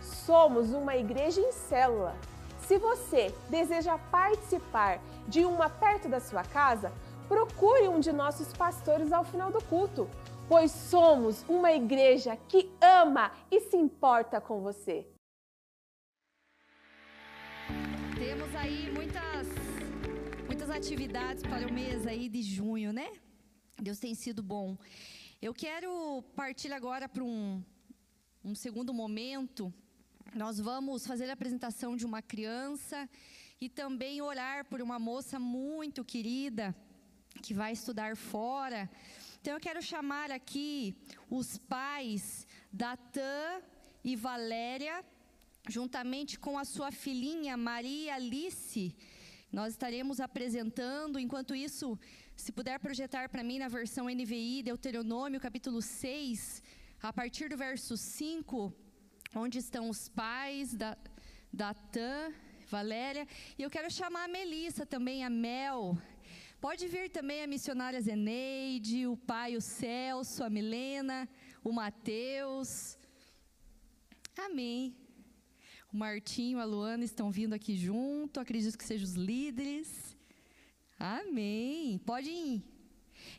Somos 0.00 0.72
uma 0.72 0.96
igreja 0.96 1.40
em 1.40 1.52
célula. 1.52 2.14
Se 2.66 2.78
você 2.78 3.34
deseja 3.48 3.98
participar 4.10 5.00
de 5.26 5.44
uma 5.44 5.70
perto 5.70 6.08
da 6.08 6.20
sua 6.20 6.42
casa, 6.42 6.92
procure 7.28 7.88
um 7.88 7.98
de 7.98 8.12
nossos 8.12 8.52
pastores 8.52 9.12
ao 9.12 9.24
final 9.24 9.50
do 9.50 9.62
culto, 9.64 10.08
pois 10.48 10.70
somos 10.70 11.44
uma 11.48 11.72
igreja 11.72 12.36
que 12.48 12.70
ama 12.80 13.32
e 13.50 13.60
se 13.60 13.76
importa 13.76 14.40
com 14.40 14.60
você. 14.60 15.06
Temos 18.18 18.54
aí 18.54 18.92
muitas 18.92 19.61
muitas 20.52 20.68
atividades 20.68 21.42
para 21.42 21.66
o 21.66 21.72
mês 21.72 22.06
aí 22.06 22.28
de 22.28 22.42
junho, 22.42 22.92
né? 22.92 23.10
Deus 23.80 23.98
tem 23.98 24.14
sido 24.14 24.42
bom. 24.42 24.76
Eu 25.40 25.54
quero 25.54 26.22
partir 26.36 26.70
agora 26.74 27.08
para 27.08 27.24
um, 27.24 27.64
um 28.44 28.54
segundo 28.54 28.92
momento. 28.92 29.72
Nós 30.34 30.60
vamos 30.60 31.06
fazer 31.06 31.30
a 31.30 31.32
apresentação 31.32 31.96
de 31.96 32.04
uma 32.04 32.20
criança 32.20 33.08
e 33.58 33.66
também 33.70 34.20
orar 34.20 34.66
por 34.66 34.82
uma 34.82 34.98
moça 34.98 35.38
muito 35.38 36.04
querida 36.04 36.76
que 37.42 37.54
vai 37.54 37.72
estudar 37.72 38.14
fora. 38.14 38.90
Então 39.40 39.54
eu 39.54 39.60
quero 39.60 39.80
chamar 39.80 40.30
aqui 40.30 40.94
os 41.30 41.56
pais 41.56 42.46
da 42.70 42.94
Tan 42.94 43.62
e 44.04 44.14
Valéria, 44.14 45.02
juntamente 45.66 46.38
com 46.38 46.58
a 46.58 46.66
sua 46.66 46.92
filhinha 46.92 47.56
Maria 47.56 48.16
Alice 48.16 48.94
nós 49.52 49.74
estaremos 49.74 50.18
apresentando, 50.18 51.18
enquanto 51.18 51.54
isso, 51.54 51.98
se 52.34 52.50
puder 52.50 52.78
projetar 52.80 53.28
para 53.28 53.44
mim 53.44 53.58
na 53.58 53.68
versão 53.68 54.06
NVI, 54.06 54.62
Deuteronômio 54.62 55.38
capítulo 55.38 55.82
6, 55.82 56.62
a 57.02 57.12
partir 57.12 57.50
do 57.50 57.56
verso 57.56 57.94
5, 57.94 58.72
onde 59.34 59.58
estão 59.58 59.90
os 59.90 60.08
pais 60.08 60.74
da 60.74 61.74
Tan, 61.92 62.32
Valéria, 62.66 63.28
e 63.58 63.62
eu 63.62 63.68
quero 63.68 63.90
chamar 63.90 64.24
a 64.24 64.28
Melissa 64.28 64.86
também, 64.86 65.22
a 65.22 65.28
Mel. 65.28 65.98
Pode 66.58 66.88
vir 66.88 67.10
também 67.10 67.42
a 67.42 67.46
missionária 67.46 68.00
Zeneide, 68.00 69.06
o 69.06 69.18
pai, 69.18 69.54
o 69.54 69.60
Celso, 69.60 70.42
a 70.42 70.48
Milena, 70.48 71.28
o 71.62 71.72
Mateus. 71.72 72.96
Amém. 74.46 74.96
O 75.92 75.96
Martinho, 75.96 76.58
a 76.58 76.64
Luana 76.64 77.04
estão 77.04 77.30
vindo 77.30 77.52
aqui 77.52 77.76
junto. 77.76 78.40
Acredito 78.40 78.78
que 78.78 78.84
sejam 78.84 79.06
os 79.06 79.14
líderes. 79.14 80.16
Amém. 80.98 81.98
Pode 81.98 82.30
ir. 82.30 82.64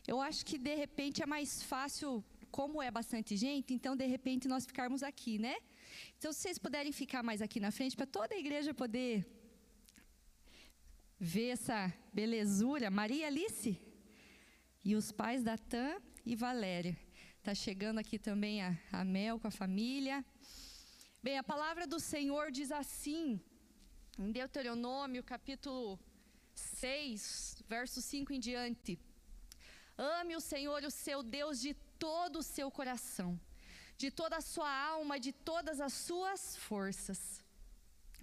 Eu 0.06 0.20
acho 0.20 0.46
que 0.46 0.56
de 0.56 0.74
repente 0.74 1.22
é 1.22 1.26
mais 1.26 1.62
fácil, 1.62 2.24
como 2.50 2.80
é 2.80 2.90
bastante 2.90 3.36
gente, 3.36 3.74
então 3.74 3.96
de 3.96 4.06
repente 4.06 4.46
nós 4.46 4.64
ficarmos 4.64 5.02
aqui, 5.02 5.38
né? 5.38 5.56
Então, 6.16 6.32
se 6.32 6.40
vocês 6.40 6.58
puderem 6.58 6.92
ficar 6.92 7.22
mais 7.22 7.42
aqui 7.42 7.58
na 7.58 7.70
frente, 7.70 7.96
para 7.96 8.06
toda 8.06 8.34
a 8.34 8.38
igreja 8.38 8.72
poder 8.72 9.26
ver 11.18 11.48
essa 11.48 11.92
belezura. 12.12 12.90
Maria 12.90 13.26
Alice 13.26 13.80
e 14.84 14.94
os 14.94 15.10
pais 15.10 15.42
da 15.42 15.56
Tan 15.58 15.96
e 16.24 16.36
Valéria. 16.36 16.96
Está 17.38 17.54
chegando 17.54 17.98
aqui 17.98 18.18
também 18.18 18.62
a, 18.62 18.78
a 18.92 19.04
Mel 19.04 19.40
com 19.40 19.48
a 19.48 19.50
família. 19.50 20.24
Bem, 21.26 21.38
a 21.38 21.42
palavra 21.42 21.86
do 21.86 21.98
Senhor 21.98 22.50
diz 22.56 22.70
assim, 22.70 23.40
em 24.18 24.30
Deuteronômio, 24.30 25.22
capítulo 25.24 25.98
6, 26.54 27.62
verso 27.66 28.02
5 28.02 28.34
em 28.34 28.38
diante: 28.38 28.98
Ame 29.96 30.36
o 30.36 30.40
Senhor, 30.52 30.84
o 30.84 30.90
seu 30.90 31.22
Deus, 31.22 31.62
de 31.62 31.72
todo 31.98 32.40
o 32.40 32.42
seu 32.42 32.70
coração, 32.70 33.40
de 33.96 34.10
toda 34.10 34.36
a 34.36 34.42
sua 34.42 34.70
alma, 34.70 35.18
de 35.18 35.32
todas 35.32 35.80
as 35.80 35.94
suas 35.94 36.58
forças. 36.58 37.42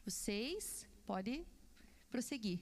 Vocês 0.06 0.86
podem 1.04 1.44
prosseguir. 2.12 2.60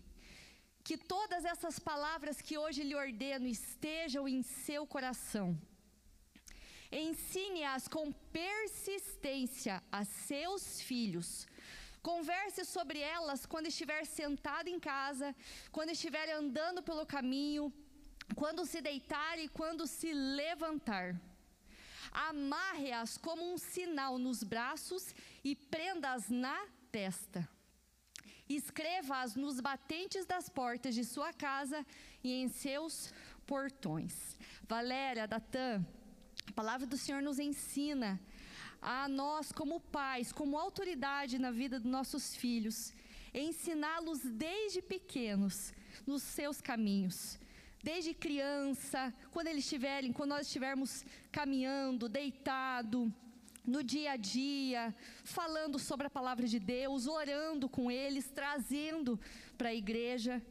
Que 0.86 0.98
todas 0.98 1.44
essas 1.44 1.80
palavras 1.80 2.42
que 2.42 2.58
hoje 2.58 2.82
lhe 2.82 2.96
ordeno 2.96 3.46
estejam 3.46 4.26
em 4.26 4.42
seu 4.42 4.88
coração 4.88 5.60
Ensine-as 6.92 7.88
com 7.88 8.12
persistência 8.12 9.84
a 9.92 10.04
seus 10.04 10.82
filhos. 10.82 11.48
Converse 12.02 12.66
sobre 12.66 13.00
elas 13.00 13.46
quando 13.46 13.68
estiver 13.68 14.06
sentado 14.06 14.68
em 14.68 14.80
casa, 14.80 15.36
quando 15.72 15.92
estiver 15.92 16.32
andando 16.32 16.82
pelo 16.82 17.06
caminho, 17.06 17.72
quando 18.36 18.66
se 18.66 18.82
deitar 18.82 19.38
e 19.38 19.48
quando 19.48 19.86
se 19.86 20.14
levantar. 20.14 21.20
Amarre-as 22.12 23.18
como 23.18 23.54
um 23.54 23.58
sinal 23.58 24.18
nos 24.18 24.44
braços 24.44 25.14
e 25.44 25.56
prenda-as 25.56 26.30
na 26.30 26.68
testa. 26.92 27.48
Escreva-as 28.48 29.36
nos 29.36 29.60
batentes 29.60 30.26
das 30.26 30.50
portas 30.50 30.96
de 30.96 31.06
sua 31.06 31.32
casa 31.32 31.86
e 32.24 32.34
em 32.34 32.48
seus 32.48 33.14
portões. 33.46 34.36
Valéria, 34.68 35.28
Datã, 35.28 35.86
a 36.50 36.52
palavra 36.52 36.88
do 36.88 36.98
Senhor 36.98 37.22
nos 37.22 37.38
ensina 37.38 38.20
a 38.82 39.08
nós, 39.08 39.52
como 39.52 39.80
pais, 39.80 40.32
como 40.32 40.58
autoridade 40.58 41.38
na 41.38 41.52
vida 41.52 41.80
dos 41.80 41.92
nossos 41.92 42.36
filhos, 42.36 42.92
ensiná-los 43.34 44.20
desde 44.22 44.82
pequenos 44.82 45.72
nos 46.08 46.24
seus 46.24 46.60
caminhos. 46.60 47.38
Desde 47.84 48.16
criança, 48.16 49.14
quando 49.32 49.48
eles 49.48 49.64
estiverem, 49.64 50.12
quando 50.12 50.32
nós 50.32 50.48
estivermos 50.48 51.06
caminhando, 51.32 52.10
deitado, 52.10 53.14
no 53.64 53.84
dia 53.84 54.14
a 54.14 54.18
dia, 54.18 54.94
falando 55.24 55.78
sobre 55.78 56.08
a 56.08 56.10
palavra 56.10 56.48
de 56.48 56.60
Deus, 56.60 57.06
orando 57.06 57.70
com 57.70 57.92
eles, 57.92 58.28
trazendo 58.28 59.20
para 59.56 59.70
a 59.70 59.76
igreja. 59.76 60.42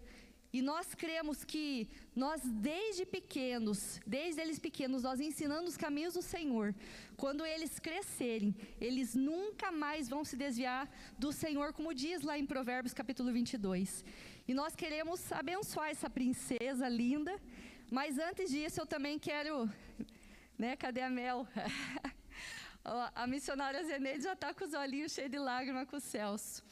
E 0.50 0.62
nós 0.62 0.94
cremos 0.94 1.44
que 1.44 1.88
nós, 2.16 2.40
desde 2.42 3.04
pequenos, 3.04 4.00
desde 4.06 4.40
eles 4.40 4.58
pequenos, 4.58 5.02
nós 5.02 5.20
ensinando 5.20 5.68
os 5.68 5.76
caminhos 5.76 6.14
do 6.14 6.22
Senhor. 6.22 6.74
Quando 7.16 7.44
eles 7.44 7.78
crescerem, 7.78 8.56
eles 8.80 9.14
nunca 9.14 9.70
mais 9.70 10.08
vão 10.08 10.24
se 10.24 10.36
desviar 10.36 10.88
do 11.18 11.32
Senhor, 11.32 11.72
como 11.74 11.92
diz 11.92 12.22
lá 12.22 12.38
em 12.38 12.46
Provérbios 12.46 12.94
capítulo 12.94 13.30
22. 13.30 14.04
E 14.46 14.54
nós 14.54 14.74
queremos 14.74 15.30
abençoar 15.32 15.90
essa 15.90 16.08
princesa 16.08 16.88
linda. 16.88 17.38
Mas 17.90 18.18
antes 18.18 18.50
disso, 18.50 18.80
eu 18.80 18.86
também 18.86 19.18
quero. 19.18 19.70
Né, 20.58 20.76
cadê 20.76 21.02
a 21.02 21.10
Mel? 21.10 21.46
a 23.14 23.26
missionária 23.26 23.84
Zeneide 23.84 24.24
já 24.24 24.32
está 24.32 24.54
com 24.54 24.64
os 24.64 24.72
olhinhos 24.72 25.12
cheios 25.12 25.30
de 25.30 25.38
lágrimas 25.38 25.86
com 25.88 25.96
o 25.96 26.00
Celso. 26.00 26.64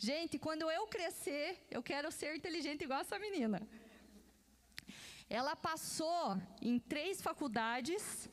Gente, 0.00 0.38
quando 0.38 0.70
eu 0.70 0.86
crescer, 0.86 1.66
eu 1.68 1.82
quero 1.82 2.08
ser 2.12 2.36
inteligente 2.36 2.84
igual 2.84 3.00
essa 3.00 3.18
menina. 3.18 3.60
Ela 5.28 5.56
passou 5.56 6.40
em 6.62 6.78
três 6.78 7.20
faculdades, 7.20 8.30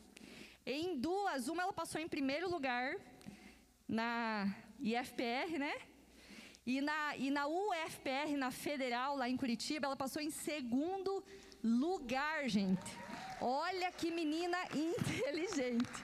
em 0.63 0.95
duas, 0.95 1.47
uma 1.47 1.63
ela 1.63 1.73
passou 1.73 1.99
em 1.99 2.07
primeiro 2.07 2.47
lugar 2.47 2.95
na 3.87 4.55
IFPR, 4.79 5.57
né? 5.57 5.73
E 6.67 6.81
na, 6.81 7.17
e 7.17 7.31
na 7.31 7.47
UFPR, 7.47 8.37
na 8.37 8.51
Federal, 8.51 9.17
lá 9.17 9.27
em 9.27 9.35
Curitiba, 9.35 9.87
ela 9.87 9.95
passou 9.95 10.21
em 10.21 10.29
segundo 10.29 11.23
lugar, 11.63 12.47
gente. 12.47 12.91
Olha 13.41 13.91
que 13.91 14.11
menina 14.11 14.59
inteligente. 14.71 15.99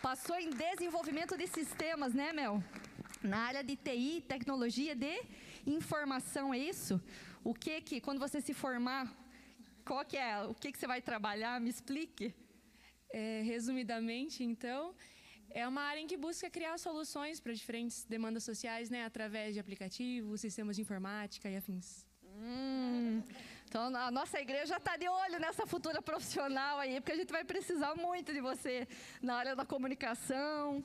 Passou 0.00 0.36
em 0.36 0.48
desenvolvimento 0.48 1.36
de 1.36 1.46
sistemas, 1.46 2.14
né, 2.14 2.32
Mel? 2.32 2.62
Na 3.24 3.38
área 3.38 3.64
de 3.64 3.74
TI, 3.74 4.22
tecnologia 4.28 4.94
de 4.94 5.14
informação, 5.66 6.52
é 6.52 6.58
isso? 6.58 7.00
O 7.42 7.54
que 7.54 7.80
que, 7.80 7.98
quando 7.98 8.18
você 8.18 8.38
se 8.38 8.52
formar, 8.52 9.10
qual 9.82 10.04
que 10.04 10.18
é, 10.18 10.42
o 10.42 10.52
que 10.52 10.70
que 10.70 10.78
você 10.78 10.86
vai 10.86 11.00
trabalhar? 11.00 11.58
Me 11.58 11.70
explique. 11.70 12.34
É, 13.10 13.40
resumidamente, 13.42 14.44
então, 14.44 14.94
é 15.48 15.66
uma 15.66 15.80
área 15.80 16.00
em 16.00 16.06
que 16.06 16.18
busca 16.18 16.50
criar 16.50 16.76
soluções 16.78 17.40
para 17.40 17.54
diferentes 17.54 18.04
demandas 18.04 18.44
sociais, 18.44 18.90
né, 18.90 19.06
através 19.06 19.54
de 19.54 19.60
aplicativos, 19.60 20.42
sistemas 20.42 20.76
de 20.76 20.82
informática 20.82 21.48
e 21.48 21.56
afins. 21.56 22.04
Hum, 22.22 23.22
então, 23.66 23.84
a 23.96 24.10
nossa 24.10 24.38
igreja 24.38 24.76
está 24.76 24.98
de 24.98 25.08
olho 25.08 25.38
nessa 25.40 25.64
futura 25.64 26.02
profissional 26.02 26.78
aí, 26.78 27.00
porque 27.00 27.12
a 27.12 27.16
gente 27.16 27.32
vai 27.32 27.44
precisar 27.44 27.94
muito 27.94 28.34
de 28.34 28.42
você 28.42 28.86
na 29.22 29.36
área 29.36 29.56
da 29.56 29.64
comunicação. 29.64 30.84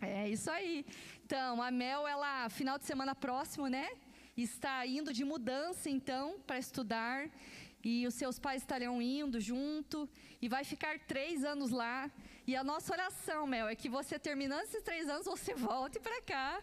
É 0.00 0.28
isso 0.28 0.50
aí. 0.50 0.84
Então, 1.26 1.62
a 1.62 1.70
Mel, 1.70 2.06
ela, 2.06 2.50
final 2.50 2.78
de 2.78 2.84
semana 2.84 3.14
próximo, 3.14 3.66
né? 3.66 3.88
Está 4.36 4.86
indo 4.86 5.10
de 5.10 5.24
mudança, 5.24 5.88
então, 5.88 6.38
para 6.46 6.58
estudar. 6.58 7.30
E 7.82 8.06
os 8.06 8.12
seus 8.12 8.38
pais 8.38 8.60
estarão 8.60 9.00
indo 9.00 9.40
junto. 9.40 10.06
E 10.42 10.50
vai 10.50 10.64
ficar 10.64 10.98
três 10.98 11.42
anos 11.42 11.70
lá. 11.70 12.10
E 12.46 12.54
a 12.54 12.62
nossa 12.62 12.92
oração, 12.92 13.46
Mel, 13.46 13.68
é 13.68 13.74
que 13.74 13.88
você, 13.88 14.18
terminando 14.18 14.64
esses 14.64 14.82
três 14.82 15.08
anos, 15.08 15.24
você 15.24 15.54
volte 15.70 15.98
para 15.98 16.20
cá. 16.20 16.62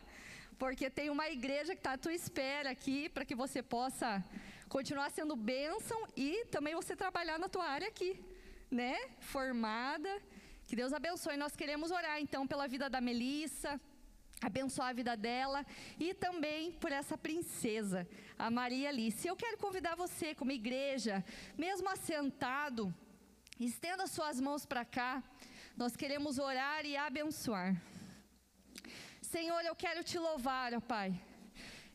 Porque 0.59 0.91
tem 0.91 1.09
uma 1.09 1.27
igreja 1.27 1.73
que 1.73 1.79
está 1.79 1.93
à 1.93 1.97
tua 1.97 2.13
espera 2.13 2.69
aqui, 2.69 3.09
para 3.09 3.25
que 3.25 3.33
você 3.33 3.63
possa 3.63 4.23
continuar 4.69 5.09
sendo 5.09 5.35
bênção 5.35 5.99
e 6.15 6.45
também 6.51 6.75
você 6.75 6.95
trabalhar 6.95 7.39
na 7.39 7.49
tua 7.49 7.65
área 7.65 7.87
aqui, 7.87 8.23
né? 8.69 8.95
Formada. 9.21 10.21
Que 10.67 10.75
Deus 10.75 10.93
abençoe. 10.93 11.35
Nós 11.35 11.55
queremos 11.55 11.89
orar, 11.89 12.21
então, 12.21 12.45
pela 12.45 12.67
vida 12.67 12.87
da 12.91 13.01
Melissa 13.01 13.81
abençoar 14.41 14.89
a 14.89 14.93
vida 14.93 15.15
dela 15.15 15.65
e 15.99 16.13
também 16.13 16.71
por 16.71 16.91
essa 16.91 17.17
princesa, 17.17 18.07
a 18.37 18.49
Maria 18.49 18.89
Alice. 18.89 19.27
Eu 19.27 19.35
quero 19.35 19.57
convidar 19.57 19.95
você, 19.95 20.33
como 20.33 20.51
igreja, 20.51 21.23
mesmo 21.57 21.87
assentado, 21.87 22.93
estenda 23.59 24.07
suas 24.07 24.41
mãos 24.41 24.65
para 24.65 24.83
cá. 24.83 25.23
Nós 25.77 25.95
queremos 25.95 26.39
orar 26.39 26.85
e 26.85 26.97
abençoar. 26.97 27.79
Senhor, 29.21 29.63
eu 29.63 29.75
quero 29.75 30.03
te 30.03 30.17
louvar, 30.17 30.73
ó 30.73 30.81
Pai. 30.81 31.13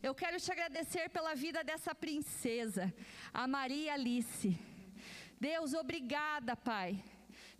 Eu 0.02 0.14
quero 0.14 0.38
te 0.40 0.52
agradecer 0.52 1.10
pela 1.10 1.34
vida 1.34 1.64
dessa 1.64 1.94
princesa, 1.94 2.94
a 3.34 3.46
Maria 3.48 3.94
Alice. 3.94 4.56
Deus, 5.40 5.74
obrigada, 5.74 6.54
Pai 6.56 7.02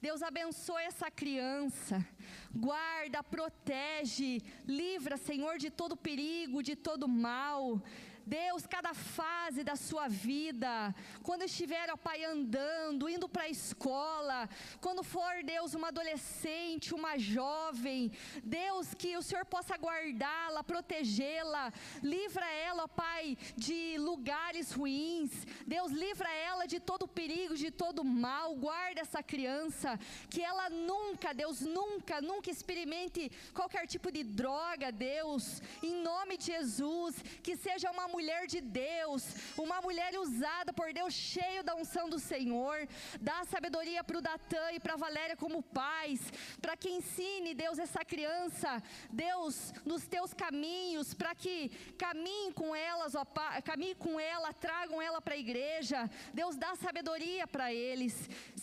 Deus 0.06 0.22
abençoe 0.22 0.84
essa 0.84 1.10
criança, 1.10 2.06
guarda, 2.54 3.24
protege, 3.24 4.40
livra, 4.64 5.16
Senhor, 5.16 5.58
de 5.58 5.68
todo 5.68 5.96
perigo, 5.96 6.62
de 6.62 6.76
todo 6.76 7.08
mal. 7.08 7.82
Deus, 8.26 8.66
cada 8.66 8.92
fase 8.92 9.62
da 9.62 9.76
sua 9.76 10.08
vida, 10.08 10.92
quando 11.22 11.42
estiver, 11.42 11.88
ó 11.92 11.96
Pai, 11.96 12.24
andando, 12.24 13.08
indo 13.08 13.28
para 13.28 13.44
a 13.44 13.48
escola, 13.48 14.48
quando 14.80 15.04
for, 15.04 15.44
Deus, 15.44 15.74
uma 15.74 15.88
adolescente, 15.88 16.92
uma 16.92 17.16
jovem, 17.16 18.10
Deus, 18.42 18.94
que 18.94 19.16
o 19.16 19.22
Senhor 19.22 19.44
possa 19.44 19.76
guardá-la, 19.76 20.64
protegê-la, 20.64 21.72
livra 22.02 22.44
ela, 22.50 22.82
ó 22.82 22.88
Pai, 22.88 23.38
de 23.56 23.96
lugares 23.98 24.72
ruins, 24.72 25.30
Deus, 25.64 25.92
livra 25.92 26.28
ela 26.28 26.66
de 26.66 26.80
todo 26.80 27.06
perigo, 27.06 27.54
de 27.54 27.70
todo 27.70 28.02
mal, 28.02 28.56
guarda 28.56 29.02
essa 29.02 29.22
criança, 29.22 29.96
que 30.28 30.42
ela 30.42 30.68
nunca, 30.68 31.32
Deus, 31.32 31.60
nunca, 31.60 32.20
nunca 32.20 32.50
experimente 32.50 33.30
qualquer 33.54 33.86
tipo 33.86 34.10
de 34.10 34.24
droga, 34.24 34.90
Deus, 34.90 35.62
em 35.80 36.02
nome 36.02 36.36
de 36.36 36.46
Jesus, 36.46 37.14
que 37.40 37.56
seja 37.56 37.88
uma 37.92 38.15
mulher 38.16 38.46
de 38.46 38.60
Deus, 38.62 39.22
uma 39.64 39.78
mulher 39.86 40.12
usada 40.18 40.72
por 40.72 40.88
Deus, 40.98 41.12
cheio 41.12 41.62
da 41.62 41.74
unção 41.80 42.08
do 42.08 42.18
Senhor. 42.18 42.76
Dá 43.20 43.38
sabedoria 43.44 44.02
para 44.02 44.18
o 44.18 44.22
Datã 44.22 44.64
e 44.72 44.80
para 44.80 44.94
a 44.94 45.02
Valéria 45.06 45.36
como 45.36 45.62
pais, 45.62 46.20
para 46.62 46.76
que 46.80 46.88
ensine, 46.98 47.58
Deus, 47.64 47.78
essa 47.78 48.02
criança, 48.12 48.82
Deus, 49.10 49.54
nos 49.84 50.06
teus 50.14 50.32
caminhos, 50.32 51.12
para 51.12 51.34
que 51.42 51.56
caminhe 51.98 52.52
com 52.60 52.74
elas, 52.74 53.14
ó 53.14 53.24
Pai, 53.38 53.60
caminhe 53.70 53.96
com 54.04 54.18
ela, 54.18 54.50
tragam 54.66 55.02
ela 55.08 55.20
para 55.20 55.34
a 55.34 55.44
igreja. 55.46 56.00
Deus, 56.32 56.56
dá 56.56 56.74
sabedoria 56.86 57.46
para 57.46 57.66
eles. 57.72 58.14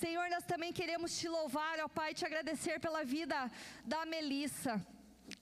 Senhor, 0.04 0.28
nós 0.36 0.46
também 0.46 0.74
queremos 0.74 1.16
te 1.20 1.28
louvar, 1.28 1.80
ó 1.80 1.88
Pai, 1.88 2.12
te 2.16 2.26
agradecer 2.26 2.80
pela 2.80 3.04
vida 3.04 3.38
da 3.86 4.04
Melissa. 4.16 4.76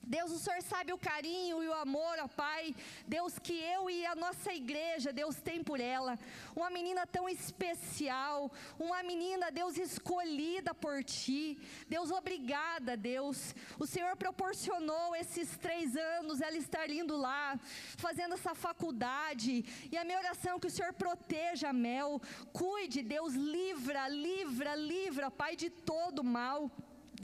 Deus, 0.04 0.32
o 0.32 0.40
Senhor 0.40 0.62
sabe 0.62 0.92
o 0.92 0.98
carinho 0.98 1.64
e 1.64 1.68
o 1.68 1.74
amor, 1.74 2.18
ó 2.20 2.28
Pai. 2.28 2.76
Deus, 3.08 3.38
que 3.40 3.54
eu 3.54 3.90
e 3.90 4.06
a 4.06 4.16
nossa 4.16 4.54
igreja, 4.54 5.14
Deus 5.14 5.36
tem 5.38 5.64
por 5.64 5.80
ela. 5.80 6.18
Uma 6.56 6.70
menina 6.70 7.06
tão 7.06 7.30
especial, 7.30 8.52
uma 8.80 9.02
menina, 9.04 9.52
Deus, 9.52 9.78
escolhida 9.78 10.74
por 10.74 11.04
Ti. 11.04 11.58
Deus, 11.88 12.12
obrigada, 12.12 12.98
Deus. 12.98 13.56
O 13.80 13.86
Senhor 13.86 14.16
proporcionou 14.18 15.16
esses 15.16 15.58
três 15.58 15.96
anos 15.96 16.42
ela 16.42 16.58
estar 16.58 16.90
indo 16.90 17.16
lá, 17.16 17.60
fazendo 17.98 18.34
essa 18.34 18.54
faculdade. 18.56 19.64
E 19.92 19.98
a 19.98 20.04
minha 20.04 20.18
oração 20.18 20.58
é 20.58 20.60
que 20.60 20.68
o 20.68 20.72
Senhor 20.72 20.94
proteja 20.94 21.70
a 21.70 21.74
Mel. 21.74 22.22
Cuide, 22.52 23.02
Deus, 23.02 23.34
livra, 23.34 24.08
livra, 24.08 24.76
livra, 24.76 25.32
Pai, 25.32 25.56
de 25.56 25.70
todo 25.70 26.24
mal. 26.24 26.70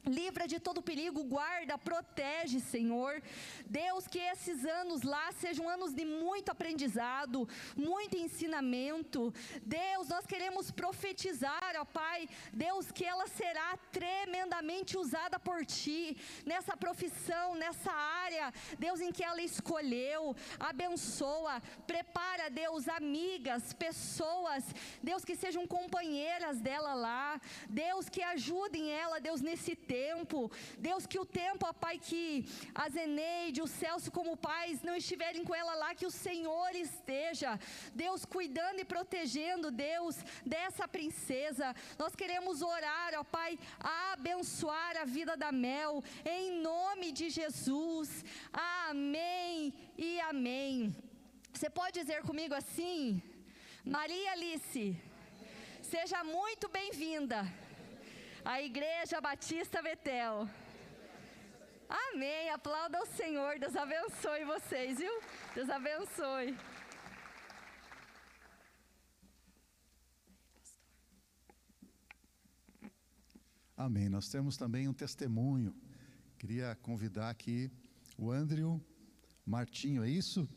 Livra 0.07 0.47
de 0.47 0.57
todo 0.59 0.81
perigo, 0.81 1.23
guarda, 1.23 1.77
protege, 1.77 2.59
Senhor. 2.61 3.21
Deus, 3.65 4.07
que 4.07 4.19
esses 4.19 4.65
anos 4.65 5.01
lá 5.01 5.31
sejam 5.33 5.67
anos 5.67 5.93
de 5.93 6.05
muito 6.05 6.49
aprendizado, 6.49 7.47
muito 7.75 8.15
ensinamento. 8.15 9.33
Deus, 9.63 10.07
nós 10.07 10.25
queremos 10.25 10.71
profetizar, 10.71 11.73
ó 11.77 11.83
Pai. 11.83 12.29
Deus, 12.53 12.89
que 12.89 13.03
ela 13.03 13.27
será 13.27 13.77
tremendamente 13.91 14.97
usada 14.97 15.37
por 15.37 15.65
Ti, 15.65 16.15
nessa 16.45 16.77
profissão, 16.77 17.55
nessa 17.55 17.91
área, 17.91 18.53
Deus, 18.79 19.01
em 19.01 19.11
que 19.11 19.23
ela 19.23 19.41
escolheu. 19.41 20.35
Abençoa, 20.57 21.61
prepara, 21.85 22.49
Deus, 22.49 22.87
amigas, 22.87 23.73
pessoas, 23.73 24.63
Deus, 25.03 25.25
que 25.25 25.35
sejam 25.35 25.67
companheiras 25.67 26.61
dela 26.61 26.93
lá. 26.93 27.41
Deus, 27.67 28.07
que 28.07 28.21
ajudem 28.21 28.89
ela, 28.89 29.19
Deus, 29.19 29.41
nesse 29.41 29.75
tempo 29.75 29.96
tempo. 29.97 30.39
Deus, 30.89 31.03
que 31.11 31.19
o 31.23 31.29
tempo, 31.43 31.65
ó 31.69 31.73
Pai, 31.83 31.95
que 32.07 32.23
a 32.83 32.85
Zeneide, 32.95 33.61
o 33.65 33.71
Celso 33.79 34.09
como 34.17 34.41
pais 34.49 34.83
não 34.87 34.95
estiverem 35.01 35.43
com 35.47 35.55
ela 35.61 35.73
lá, 35.81 35.89
que 35.99 36.09
o 36.09 36.17
Senhor 36.27 36.71
esteja, 36.87 37.51
Deus, 38.03 38.21
cuidando 38.35 38.79
e 38.81 38.89
protegendo, 38.93 39.75
Deus, 39.89 40.15
dessa 40.53 40.87
princesa. 40.97 41.67
Nós 42.01 42.15
queremos 42.21 42.61
orar, 42.75 43.11
ó 43.21 43.23
Pai, 43.37 43.51
abençoar 44.13 44.93
a 44.97 45.05
vida 45.17 45.35
da 45.43 45.51
Mel, 45.65 46.03
em 46.37 46.45
nome 46.71 47.07
de 47.19 47.27
Jesus. 47.39 48.09
Amém 48.89 49.73
e 49.97 50.09
amém. 50.31 50.95
Você 51.53 51.69
pode 51.79 51.99
dizer 51.99 52.21
comigo 52.29 52.53
assim? 52.61 53.21
Maria 53.97 54.31
Alice, 54.33 54.85
seja 55.93 56.19
muito 56.23 56.67
bem-vinda 56.77 57.39
a 58.47 58.61
Igreja 58.61 59.19
Batista 59.19 59.81
Betel. 59.81 60.49
Amém. 61.89 62.49
Aplauda 62.49 62.97
o 63.01 63.05
Senhor. 63.05 63.59
Deus 63.59 63.75
abençoe 63.75 64.45
vocês, 64.45 64.99
viu? 64.99 65.11
Deus 65.53 65.69
abençoe. 65.69 66.57
Amém. 73.75 74.07
Nós 74.07 74.29
temos 74.29 74.55
também 74.55 74.87
um 74.87 74.93
testemunho. 74.93 75.75
Queria 76.39 76.73
convidar 76.81 77.29
aqui 77.29 77.69
o 78.17 78.31
Andrew 78.31 78.81
Martinho, 79.45 80.05
é 80.05 80.09
isso? 80.09 80.47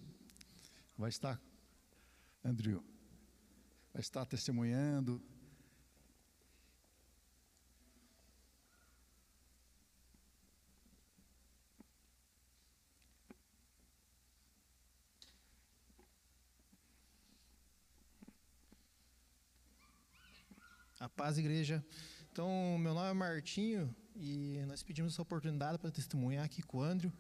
Vai 0.97 1.09
estar, 1.09 1.41
Andrew, 2.45 2.85
vai 3.93 4.01
estar 4.01 4.25
testemunhando 4.27 5.21
A 21.01 21.09
paz, 21.09 21.39
igreja. 21.39 21.83
Então, 22.31 22.77
meu 22.79 22.93
nome 22.93 23.09
é 23.09 23.13
Martinho 23.15 23.97
e 24.15 24.63
nós 24.67 24.83
pedimos 24.83 25.15
essa 25.15 25.23
oportunidade 25.23 25.79
para 25.79 25.91
testemunhar 25.91 26.45
aqui 26.45 26.63
com 26.63 26.77
o 26.77 26.83
Andrew. 26.83 27.11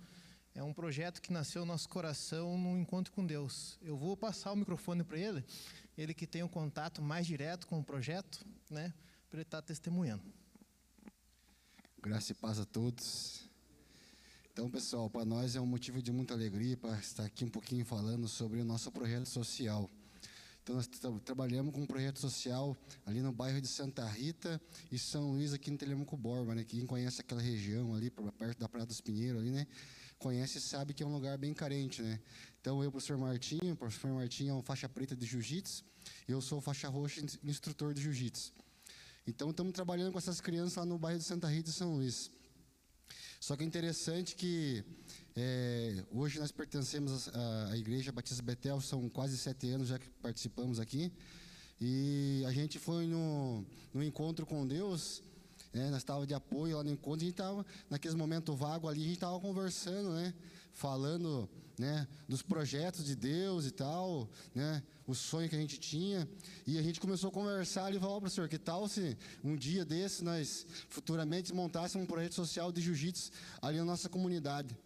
É 0.54 0.62
um 0.62 0.74
projeto 0.74 1.22
que 1.22 1.32
nasceu 1.32 1.62
no 1.62 1.72
nosso 1.72 1.88
coração 1.88 2.58
no 2.58 2.76
encontro 2.76 3.10
com 3.10 3.24
Deus. 3.24 3.78
Eu 3.80 3.96
vou 3.96 4.18
passar 4.18 4.52
o 4.52 4.56
microfone 4.56 5.02
para 5.02 5.18
ele, 5.18 5.42
ele 5.96 6.12
que 6.12 6.26
tem 6.26 6.42
um 6.42 6.48
contato 6.48 7.00
mais 7.00 7.26
direto 7.26 7.66
com 7.66 7.80
o 7.80 7.82
projeto, 7.82 8.44
né, 8.68 8.92
para 9.30 9.38
ele 9.38 9.44
estar 9.44 9.62
testemunhando. 9.62 10.22
Graça 12.02 12.32
e 12.32 12.34
paz 12.34 12.58
a 12.58 12.66
todos. 12.66 13.48
Então, 14.52 14.70
pessoal, 14.70 15.08
para 15.08 15.24
nós 15.24 15.56
é 15.56 15.60
um 15.60 15.64
motivo 15.64 16.02
de 16.02 16.12
muita 16.12 16.34
alegria 16.34 16.76
para 16.76 16.98
estar 16.98 17.24
aqui 17.24 17.46
um 17.46 17.50
pouquinho 17.50 17.86
falando 17.86 18.28
sobre 18.28 18.60
o 18.60 18.64
nosso 18.64 18.92
projeto 18.92 19.24
social. 19.24 19.88
Então, 20.62 20.76
nós 20.76 20.86
tra 20.86 21.10
trabalhamos 21.20 21.74
com 21.74 21.82
um 21.82 21.86
projeto 21.86 22.18
social 22.18 22.76
ali 23.06 23.20
no 23.20 23.32
bairro 23.32 23.60
de 23.60 23.68
Santa 23.68 24.06
Rita 24.06 24.60
e 24.92 24.98
São 24.98 25.32
Luís, 25.32 25.52
aqui 25.52 25.70
no 25.70 25.78
Telemaco 25.78 26.16
Borba, 26.16 26.54
né? 26.54 26.64
Quem 26.64 26.86
conhece 26.86 27.20
aquela 27.20 27.40
região 27.40 27.94
ali, 27.94 28.10
perto 28.10 28.58
da 28.58 28.68
Praia 28.68 28.86
dos 28.86 29.00
Pinheiros, 29.00 29.40
ali, 29.40 29.50
né? 29.50 29.66
Conhece 30.18 30.58
e 30.58 30.60
sabe 30.60 30.92
que 30.92 31.02
é 31.02 31.06
um 31.06 31.12
lugar 31.12 31.38
bem 31.38 31.54
carente, 31.54 32.02
né? 32.02 32.20
Então, 32.60 32.84
eu, 32.84 32.90
professor 32.90 33.16
Martinho, 33.16 33.72
o 33.72 33.76
professor 33.76 34.12
Martinho 34.12 34.50
é 34.50 34.54
um 34.54 34.62
faixa 34.62 34.88
preta 34.88 35.16
de 35.16 35.24
jiu-jitsu, 35.24 35.82
e 36.28 36.32
eu 36.32 36.40
sou 36.42 36.60
faixa 36.60 36.88
roxa 36.88 37.22
instrutor 37.42 37.94
de 37.94 38.02
jiu-jitsu. 38.02 38.52
Então, 39.26 39.50
estamos 39.50 39.72
trabalhando 39.72 40.12
com 40.12 40.18
essas 40.18 40.40
crianças 40.40 40.76
lá 40.76 40.84
no 40.84 40.98
bairro 40.98 41.18
de 41.18 41.24
Santa 41.24 41.48
Rita 41.48 41.70
e 41.70 41.72
São 41.72 41.94
Luís. 41.94 42.30
Só 43.40 43.56
que 43.56 43.62
é 43.62 43.66
interessante 43.66 44.36
que 44.36 44.84
é, 45.36 46.04
hoje 46.10 46.38
nós 46.40 46.50
pertencemos 46.50 47.28
à, 47.28 47.68
à, 47.70 47.76
Igreja 47.76 48.10
Batista 48.10 48.42
Betel, 48.42 48.80
são 48.80 49.08
quase 49.08 49.38
sete 49.38 49.68
anos 49.70 49.88
já 49.88 49.98
que 49.98 50.08
participamos 50.22 50.80
aqui. 50.80 51.12
E 51.80 52.42
a 52.46 52.52
gente 52.52 52.78
foi 52.78 53.06
no, 53.06 53.64
no 53.94 54.02
encontro 54.02 54.44
com 54.44 54.66
Deus, 54.66 55.22
né, 55.72 55.88
nós 55.88 55.98
estávamos 55.98 56.28
de 56.28 56.34
apoio 56.34 56.76
lá 56.76 56.84
no 56.84 56.90
encontro, 56.90 57.20
a 57.20 57.24
gente 57.24 57.30
estava, 57.30 57.64
naqueles 57.88 58.14
momentos 58.14 58.58
vagos 58.58 58.90
ali, 58.90 59.00
a 59.00 59.04
gente 59.04 59.14
estava 59.14 59.38
conversando, 59.40 60.10
né, 60.10 60.34
falando 60.72 61.48
né, 61.78 62.06
dos 62.28 62.42
projetos 62.42 63.04
de 63.04 63.14
Deus 63.14 63.64
e 63.66 63.70
tal, 63.70 64.28
né, 64.54 64.82
o 65.06 65.14
sonho 65.14 65.48
que 65.48 65.56
a 65.56 65.58
gente 65.58 65.78
tinha. 65.78 66.28
E 66.66 66.76
a 66.76 66.82
gente 66.82 67.00
começou 67.00 67.30
a 67.30 67.32
conversar 67.32 67.94
e 67.94 67.98
falou, 67.98 68.16
oh, 68.16 68.20
professor, 68.20 68.48
que 68.48 68.58
tal 68.58 68.86
se 68.88 69.16
um 69.42 69.56
dia 69.56 69.84
desse 69.84 70.22
nós 70.22 70.66
futuramente 70.88 71.54
montássemos 71.54 72.04
um 72.04 72.06
projeto 72.06 72.34
social 72.34 72.70
de 72.70 72.82
jiu-jitsu 72.82 73.30
ali 73.62 73.78
na 73.78 73.84
nossa 73.84 74.08
comunidade? 74.08 74.76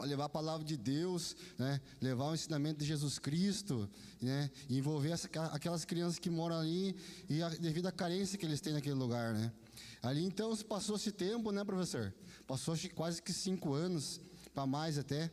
Levar 0.00 0.26
a 0.26 0.28
palavra 0.28 0.64
de 0.64 0.76
Deus, 0.76 1.34
né, 1.58 1.80
levar 2.00 2.26
o 2.26 2.34
ensinamento 2.34 2.78
de 2.78 2.86
Jesus 2.86 3.18
Cristo, 3.18 3.90
né, 4.22 4.48
e 4.68 4.78
envolver 4.78 5.10
essa, 5.10 5.28
aquelas 5.52 5.84
crianças 5.84 6.18
que 6.20 6.30
moram 6.30 6.58
ali 6.60 6.94
e 7.28 7.42
a, 7.42 7.48
devido 7.48 7.86
à 7.86 7.92
carência 7.92 8.38
que 8.38 8.46
eles 8.46 8.60
têm 8.60 8.72
naquele 8.72 8.94
lugar, 8.94 9.34
né. 9.34 9.52
Ali 10.00 10.24
então 10.24 10.56
passou 10.58 10.96
esse 10.96 11.10
tempo, 11.10 11.50
né, 11.50 11.64
professor? 11.64 12.14
Passou 12.46 12.76
quase 12.94 13.20
que 13.20 13.32
cinco 13.32 13.74
anos, 13.74 14.20
para 14.54 14.66
mais 14.66 14.98
até. 14.98 15.30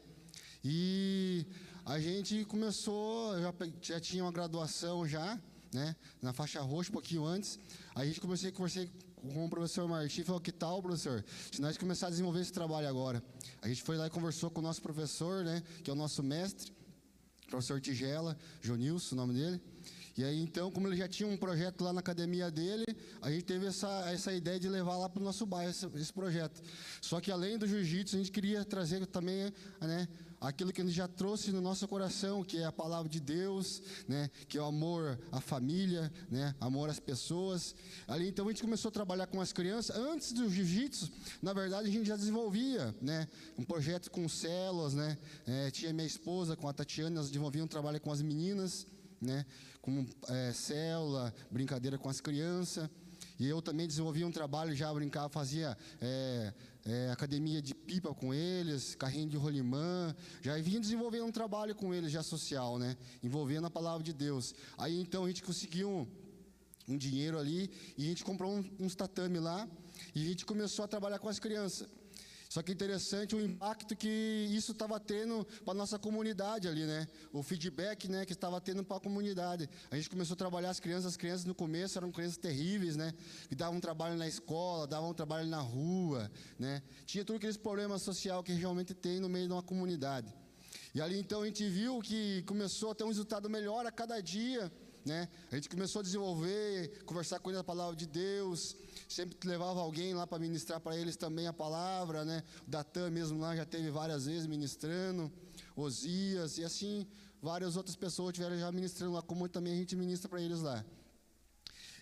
E 0.64 1.46
a 1.86 2.00
gente 2.00 2.44
começou, 2.46 3.40
já, 3.40 3.54
já 3.82 4.00
tinha 4.00 4.24
uma 4.24 4.32
graduação 4.32 5.08
já, 5.08 5.40
né, 5.72 5.96
na 6.22 6.34
faixa 6.34 6.60
roxa, 6.62 6.90
um 6.90 6.94
pouquinho 6.94 7.24
antes. 7.24 7.60
A 7.94 8.04
gente 8.06 8.20
comecei 8.20 8.50
a 8.50 8.52
conversar 8.52 8.88
com 9.34 9.46
o 9.46 9.50
professor 9.50 9.88
Martim 9.88 10.24
falou: 10.24 10.42
Que 10.42 10.52
tal, 10.52 10.82
professor? 10.82 11.24
Se 11.52 11.62
nós 11.62 11.78
começar 11.78 12.08
a 12.08 12.10
desenvolver 12.10 12.42
esse 12.42 12.54
trabalho 12.54 12.88
agora. 12.88 13.24
A 13.62 13.68
gente 13.68 13.82
foi 13.82 13.98
lá 13.98 14.08
e 14.08 14.10
conversou 14.10 14.50
com 14.50 14.60
o 14.60 14.64
nosso 14.64 14.82
professor, 14.82 15.44
né, 15.44 15.64
que 15.84 15.90
é 15.90 15.94
o 15.94 15.96
nosso 15.96 16.22
mestre, 16.22 16.72
professor 17.50 17.82
Tigela, 17.82 18.38
Jonilson, 18.62 19.16
o 19.16 19.18
nome 19.18 19.34
dele. 19.34 19.62
E 20.18 20.24
aí, 20.24 20.40
então, 20.40 20.72
como 20.72 20.88
ele 20.88 20.96
já 20.96 21.10
tinha 21.10 21.28
um 21.28 21.36
projeto 21.36 21.84
lá 21.84 21.92
na 21.92 22.00
academia 22.00 22.50
dele, 22.50 22.86
a 23.22 23.30
gente 23.30 23.44
teve 23.44 23.66
essa, 23.66 23.90
essa 24.10 24.32
ideia 24.32 24.58
de 24.58 24.70
levar 24.70 24.96
lá 24.96 25.10
para 25.10 25.20
o 25.20 25.24
nosso 25.24 25.46
bairro 25.46 25.72
esse, 25.72 25.86
esse, 25.96 26.14
projeto. 26.14 26.62
Só 27.02 27.20
que 27.20 27.30
além 27.30 27.58
do 27.58 27.68
jiu-jitsu, 27.68 28.16
a 28.16 28.20
gente 28.20 28.32
queria 28.32 28.64
trazer 28.64 29.06
também 29.08 29.52
né, 29.82 30.08
aquilo 30.48 30.72
que 30.72 30.82
gente 30.82 30.94
já 30.94 31.08
trouxe 31.08 31.52
no 31.52 31.60
nosso 31.60 31.88
coração, 31.88 32.44
que 32.44 32.58
é 32.58 32.66
a 32.66 32.72
palavra 32.72 33.10
de 33.10 33.20
Deus, 33.20 33.82
né, 34.08 34.30
que 34.48 34.58
é 34.58 34.62
o 34.62 34.66
amor 34.66 35.20
à 35.32 35.42
família, 35.42 36.12
né, 36.30 36.56
amor 36.60 36.90
às 36.90 37.00
pessoas. 37.00 37.76
Ali 38.08 38.30
então 38.30 38.48
a 38.48 38.52
gente 38.52 38.62
começou 38.62 38.90
a 38.90 38.92
trabalhar 38.92 39.28
com 39.28 39.42
as 39.42 39.52
crianças. 39.52 39.96
Antes 39.96 40.32
do 40.32 40.50
jiu-jitsu, 40.50 41.12
na 41.42 41.54
verdade 41.54 41.90
a 41.90 41.92
gente 41.92 42.08
já 42.08 42.16
desenvolvia, 42.16 42.96
né, 43.02 43.28
um 43.58 43.64
projeto 43.64 44.12
com 44.12 44.28
células, 44.30 44.94
né, 44.94 45.18
é, 45.48 45.72
tinha 45.72 45.92
minha 45.92 46.08
esposa 46.08 46.56
com 46.56 46.68
a 46.68 46.74
Tatiana, 46.74 47.16
nós 47.16 47.28
desenvolvíamos 47.28 47.66
um 47.66 47.72
trabalho 47.72 48.00
com 48.00 48.12
as 48.12 48.22
meninas, 48.22 48.86
né, 49.22 49.46
com 49.82 50.06
é, 50.30 50.52
célula, 50.54 51.34
brincadeira 51.50 51.98
com 51.98 52.10
as 52.10 52.22
crianças. 52.22 52.90
E 53.40 53.48
eu 53.48 53.62
também 53.62 53.88
desenvolvia 53.88 54.26
um 54.26 54.32
trabalho, 54.32 54.76
já 54.76 54.94
brincava, 54.94 55.30
fazia 55.30 55.78
é, 56.00 56.54
é, 56.86 57.10
academia 57.10 57.62
de 57.62 57.74
pipa 57.74 58.14
com 58.14 58.34
eles, 58.34 58.94
carrinho 58.94 59.28
de 59.28 59.36
rolimã, 59.36 60.16
já 60.42 60.56
vinha 60.60 60.80
desenvolvendo 60.80 61.26
um 61.26 61.32
trabalho 61.32 61.74
com 61.74 61.94
eles 61.94 62.12
já 62.12 62.22
social, 62.22 62.78
né? 62.78 62.96
Envolvendo 63.24 63.66
a 63.66 63.72
palavra 63.72 64.04
de 64.04 64.14
Deus. 64.14 64.54
Aí 64.78 65.00
então 65.02 65.26
a 65.26 65.28
gente 65.28 65.42
conseguiu 65.42 65.90
um, 65.90 66.08
um 66.88 66.98
dinheiro 66.98 67.40
ali 67.40 67.72
e 67.98 68.06
a 68.06 68.08
gente 68.08 68.24
comprou 68.24 68.52
um, 68.52 68.64
uns 68.80 68.96
tatame 68.96 69.40
lá 69.40 69.68
e 70.14 70.24
a 70.24 70.28
gente 70.28 70.46
começou 70.46 70.86
a 70.86 70.88
trabalhar 70.88 71.18
com 71.18 71.28
as 71.28 71.40
crianças. 71.40 71.90
Só 72.56 72.64
que 72.64 72.72
interessante 72.72 73.36
o 73.36 73.42
impacto 73.42 73.98
que 73.98 74.08
isso 74.50 74.72
estava 74.72 74.98
tendo 74.98 75.46
para 75.66 75.74
a 75.74 75.76
nossa 75.76 76.00
comunidade 76.00 76.70
ali, 76.70 76.86
né? 76.86 77.06
O 77.34 77.44
feedback 77.44 78.08
né, 78.08 78.26
que 78.26 78.32
estava 78.32 78.62
tendo 78.62 78.82
para 78.82 78.96
a 78.96 79.00
comunidade. 79.02 79.70
A 79.92 79.98
gente 79.98 80.10
começou 80.10 80.36
a 80.36 80.38
trabalhar 80.38 80.70
as 80.70 80.80
crianças, 80.80 81.08
as 81.08 81.18
crianças 81.18 81.44
no 81.44 81.54
começo 81.54 81.98
eram 81.98 82.14
crianças 82.14 82.38
terríveis, 82.38 82.96
né? 82.96 83.14
Que 83.50 83.56
davam 83.56 83.82
trabalho 83.82 84.16
na 84.16 84.26
escola, 84.26 84.88
davam 84.88 85.14
trabalho 85.14 85.50
na 85.50 85.60
rua, 85.60 86.32
né? 86.58 86.82
Tinha 87.06 87.26
todos 87.26 87.40
aqueles 87.40 87.58
problemas 87.58 88.04
sociais 88.04 88.42
que 88.46 88.54
realmente 88.54 88.94
tem 88.94 89.20
no 89.20 89.28
meio 89.28 89.48
de 89.48 89.52
uma 89.52 89.62
comunidade. 89.62 90.34
E 90.94 91.02
ali 91.02 91.20
então 91.20 91.42
a 91.42 91.46
gente 91.46 91.68
viu 91.68 92.00
que 92.00 92.42
começou 92.44 92.92
a 92.92 92.96
ter 92.96 93.04
um 93.04 93.10
resultado 93.10 93.50
melhor 93.50 93.86
a 93.86 93.92
cada 93.92 94.22
dia, 94.22 94.72
né? 95.06 95.28
A 95.52 95.56
gente 95.56 95.68
começou 95.68 96.00
a 96.00 96.04
desenvolver, 96.04 97.04
conversar 97.04 97.40
com 97.40 97.50
eles 97.50 97.60
a 97.60 97.66
palavra 97.66 97.98
de 97.98 98.08
Deus, 98.08 98.78
sempre 99.08 99.38
levava 99.48 99.80
alguém 99.80 100.14
lá 100.14 100.26
para 100.26 100.40
ministrar 100.40 100.80
para 100.80 100.98
eles 100.98 101.16
também 101.16 101.48
a 101.48 101.54
palavra, 101.54 102.26
né? 102.26 102.44
O 102.68 102.70
Datan 102.70 103.10
mesmo 103.10 103.40
lá 103.40 103.56
já 103.56 103.66
teve 103.66 103.90
várias 103.90 104.26
vezes 104.26 104.48
ministrando, 104.48 105.32
Osias, 105.76 106.58
e 106.58 106.64
assim 106.64 107.08
várias 107.42 107.78
outras 107.78 107.96
pessoas 107.96 108.34
tiveram 108.34 108.58
já 108.58 108.72
ministrando 108.72 109.14
lá, 109.14 109.22
como 109.22 109.48
também 109.48 109.74
a 109.74 109.76
gente 109.76 109.96
ministra 109.96 110.28
para 110.28 110.42
eles 110.42 110.62
lá. 110.62 110.84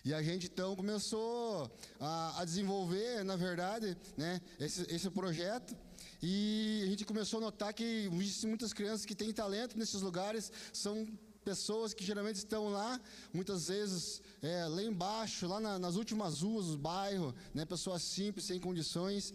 E 0.04 0.12
a 0.12 0.22
gente 0.22 0.46
então 0.46 0.76
começou 0.76 1.70
a, 1.98 2.40
a 2.40 2.44
desenvolver, 2.44 3.24
na 3.24 3.36
verdade, 3.36 3.96
né, 4.16 4.40
esse, 4.60 4.82
esse 4.94 5.10
projeto. 5.10 5.74
E 6.22 6.82
a 6.84 6.86
gente 6.86 7.04
começou 7.04 7.38
a 7.38 7.42
notar 7.42 7.72
que 7.72 8.08
muitas 8.10 8.72
crianças 8.72 9.06
que 9.06 9.14
têm 9.14 9.32
talento 9.32 9.78
nesses 9.78 10.02
lugares 10.02 10.52
são 10.72 11.06
pessoas 11.44 11.92
que 11.92 12.04
geralmente 12.04 12.36
estão 12.36 12.68
lá, 12.68 13.00
muitas 13.32 13.68
vezes 13.68 14.22
é, 14.42 14.66
lá 14.66 14.82
embaixo, 14.82 15.46
lá 15.46 15.60
na, 15.60 15.78
nas 15.78 15.96
últimas 15.96 16.40
ruas 16.40 16.66
do 16.68 16.78
bairro, 16.78 17.34
né, 17.52 17.64
pessoas 17.64 18.02
simples, 18.02 18.46
sem 18.46 18.58
condições. 18.58 19.34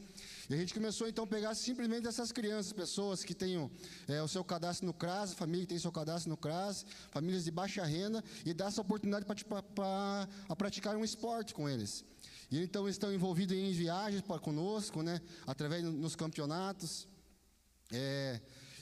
E 0.50 0.54
a 0.54 0.58
gente 0.58 0.74
começou 0.74 1.08
então 1.08 1.24
a 1.24 1.28
pegar 1.28 1.54
simplesmente 1.54 2.08
essas 2.08 2.32
crianças, 2.32 2.74
pessoas 2.74 3.24
que 3.24 3.36
têm 3.36 3.70
é, 4.08 4.22
o 4.22 4.28
seu 4.28 4.44
cadastro 4.44 4.88
no 4.88 4.94
CRAS, 4.94 5.34
família 5.34 5.66
que 5.66 5.70
tem 5.70 5.80
seu 5.80 5.92
cadastro 5.92 6.30
no 6.30 6.38
CRAS, 6.38 6.86
famílias 7.12 7.44
de 7.44 7.52
baixa 7.52 7.86
renda, 7.86 8.24
e 8.46 8.54
dar 8.54 8.68
essa 8.68 8.82
oportunidade 8.82 9.26
para 9.26 10.56
praticar 10.58 10.96
um 10.98 11.04
esporte 11.04 11.54
com 11.54 11.70
eles. 11.70 12.04
E 12.52 12.60
então 12.64 12.86
eles 12.86 12.96
estão 12.96 13.14
envolvidos 13.14 13.56
em 13.56 13.72
viagens 13.72 14.24
para 14.24 14.40
conosco, 14.40 15.04
né, 15.04 15.22
através 15.46 15.84
dos 15.84 16.16
campeonatos. 16.16 17.08
É, 17.92 18.40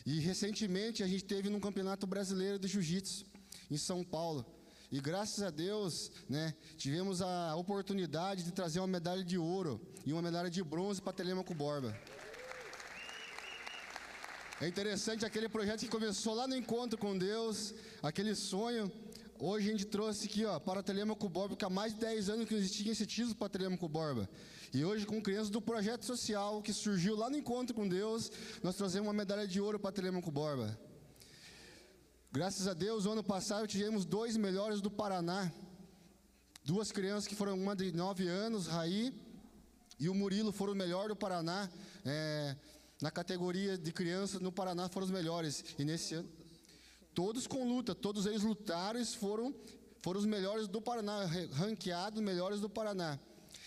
e 0.07 0.21
recentemente 0.21 1.03
a 1.03 1.07
gente 1.07 1.25
teve 1.25 1.49
num 1.49 1.59
campeonato 1.59 2.07
brasileiro 2.07 2.57
de 2.57 2.65
jiu-jitsu 2.69 3.25
em 3.69 3.75
São 3.75 4.05
Paulo. 4.05 4.45
E 4.89 5.01
graças 5.01 5.43
a 5.43 5.49
Deus, 5.49 6.09
né, 6.29 6.55
tivemos 6.77 7.21
a 7.21 7.53
oportunidade 7.57 8.41
de 8.45 8.53
trazer 8.53 8.79
uma 8.79 8.87
medalha 8.87 9.21
de 9.21 9.37
ouro 9.37 9.73
e 10.05 10.13
uma 10.13 10.21
medalha 10.21 10.49
de 10.49 10.63
bronze 10.63 11.01
para 11.01 11.11
Telemaco 11.11 11.53
Borba. 11.53 11.93
É 14.61 14.67
interessante 14.69 15.25
aquele 15.25 15.49
projeto 15.49 15.81
que 15.81 15.89
começou 15.89 16.33
lá 16.33 16.47
no 16.47 16.55
encontro 16.55 16.97
com 16.97 17.17
Deus, 17.17 17.73
aquele 18.01 18.33
sonho. 18.33 18.89
Hoje 19.39 19.67
a 19.67 19.71
gente 19.71 19.85
trouxe 19.85 20.25
aqui, 20.25 20.45
ó, 20.45 20.59
para 20.59 20.83
Telemaco 20.83 21.27
Borba, 21.29 21.55
que 21.55 21.65
há 21.65 21.69
mais 21.69 21.93
de 21.93 21.99
10 21.99 22.29
anos 22.29 22.47
que 22.47 22.53
não 22.53 22.59
existia 22.59 22.91
esse 22.91 23.05
título 23.05 23.35
para 23.35 23.49
Telemaco 23.49 23.87
Borba. 23.87 24.29
E 24.73 24.83
hoje, 24.83 25.05
com 25.05 25.21
crianças 25.21 25.49
do 25.49 25.61
projeto 25.61 26.05
social 26.05 26.61
que 26.61 26.73
surgiu 26.73 27.15
lá 27.15 27.29
no 27.29 27.37
encontro 27.37 27.73
com 27.73 27.87
Deus, 27.87 28.31
nós 28.61 28.75
trazemos 28.75 29.07
uma 29.07 29.13
medalha 29.13 29.47
de 29.47 29.61
ouro 29.61 29.79
para 29.79 29.91
Telemaco 29.91 30.31
Borba. 30.31 30.77
Graças 32.31 32.67
a 32.67 32.73
Deus, 32.73 33.05
ano 33.05 33.23
passado 33.23 33.65
tivemos 33.67 34.05
dois 34.05 34.35
melhores 34.35 34.81
do 34.81 34.91
Paraná. 34.91 35.51
Duas 36.63 36.91
crianças 36.91 37.27
que 37.27 37.35
foram 37.35 37.55
uma 37.57 37.75
de 37.75 37.91
9 37.91 38.27
anos, 38.27 38.67
Raí 38.67 39.13
e 39.99 40.09
o 40.09 40.13
Murilo 40.13 40.51
foram 40.51 40.73
o 40.73 40.75
melhor 40.75 41.07
do 41.07 41.15
Paraná. 41.15 41.69
É, 42.05 42.55
na 43.01 43.11
categoria 43.11 43.77
de 43.77 43.91
crianças 43.91 44.41
no 44.41 44.51
Paraná 44.51 44.87
foram 44.89 45.05
os 45.05 45.11
melhores. 45.11 45.63
E 45.77 45.83
nesse 45.83 46.15
ano, 46.15 46.29
todos 47.17 47.47
com 47.47 47.67
luta, 47.67 47.95
todos 47.95 48.27
eles 48.27 48.43
lutaram 48.43 48.99
e 48.99 49.03
foram, 49.03 49.51
foram 50.03 50.19
os 50.19 50.25
melhores 50.27 50.67
do 50.67 50.79
Paraná, 50.79 51.25
ranqueados 51.51 52.21
melhores 52.21 52.59
do 52.59 52.69
Paraná. 52.69 53.19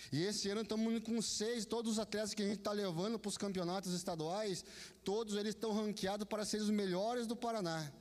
E 0.09 0.23
esse 0.23 0.47
ano 0.47 0.61
estamos 0.61 1.01
com 1.01 1.21
seis, 1.21 1.65
todos 1.65 1.91
os 1.91 1.99
atletas 1.99 2.33
que 2.33 2.41
a 2.41 2.45
gente 2.45 2.59
está 2.59 2.71
levando 2.71 3.19
para 3.19 3.27
os 3.27 3.37
campeonatos 3.37 3.93
estaduais, 3.93 4.63
todos 5.03 5.35
eles 5.35 5.53
estão 5.53 5.73
ranqueados 5.73 6.25
para 6.29 6.45
ser 6.45 6.61
os 6.61 6.69
melhores 6.69 7.27
do 7.27 7.35
Paraná. 7.35 7.91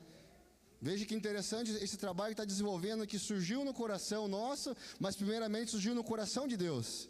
Veja 0.81 1.05
que 1.05 1.17
interessante 1.17 1.73
esse 1.83 1.97
trabalho 1.97 2.29
que 2.33 2.41
está 2.41 2.45
desenvolvendo, 2.45 3.05
que 3.05 3.19
surgiu 3.19 3.65
no 3.65 3.75
coração 3.75 4.29
nosso, 4.29 4.77
mas 5.01 5.17
primeiramente 5.17 5.73
surgiu 5.73 5.97
no 5.97 6.05
coração 6.05 6.47
de 6.47 6.57
Deus. 6.57 7.09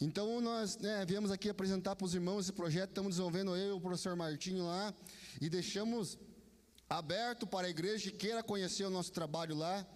Então 0.00 0.40
nós 0.40 0.78
né, 0.78 1.04
viemos 1.04 1.30
aqui 1.30 1.50
apresentar 1.50 1.96
para 1.96 2.06
os 2.06 2.14
irmãos 2.14 2.44
esse 2.44 2.52
projeto, 2.52 2.88
estamos 2.88 3.10
desenvolvendo 3.10 3.54
eu 3.54 3.68
e 3.68 3.72
o 3.72 3.80
professor 3.80 4.16
Martinho 4.16 4.64
lá, 4.64 4.94
e 5.38 5.50
deixamos 5.50 6.18
aberto 6.98 7.46
para 7.46 7.66
a 7.66 7.70
igreja 7.70 8.10
que 8.10 8.16
queira 8.16 8.42
conhecer 8.42 8.84
o 8.84 8.90
nosso 8.90 9.12
trabalho 9.12 9.54
lá. 9.54 9.86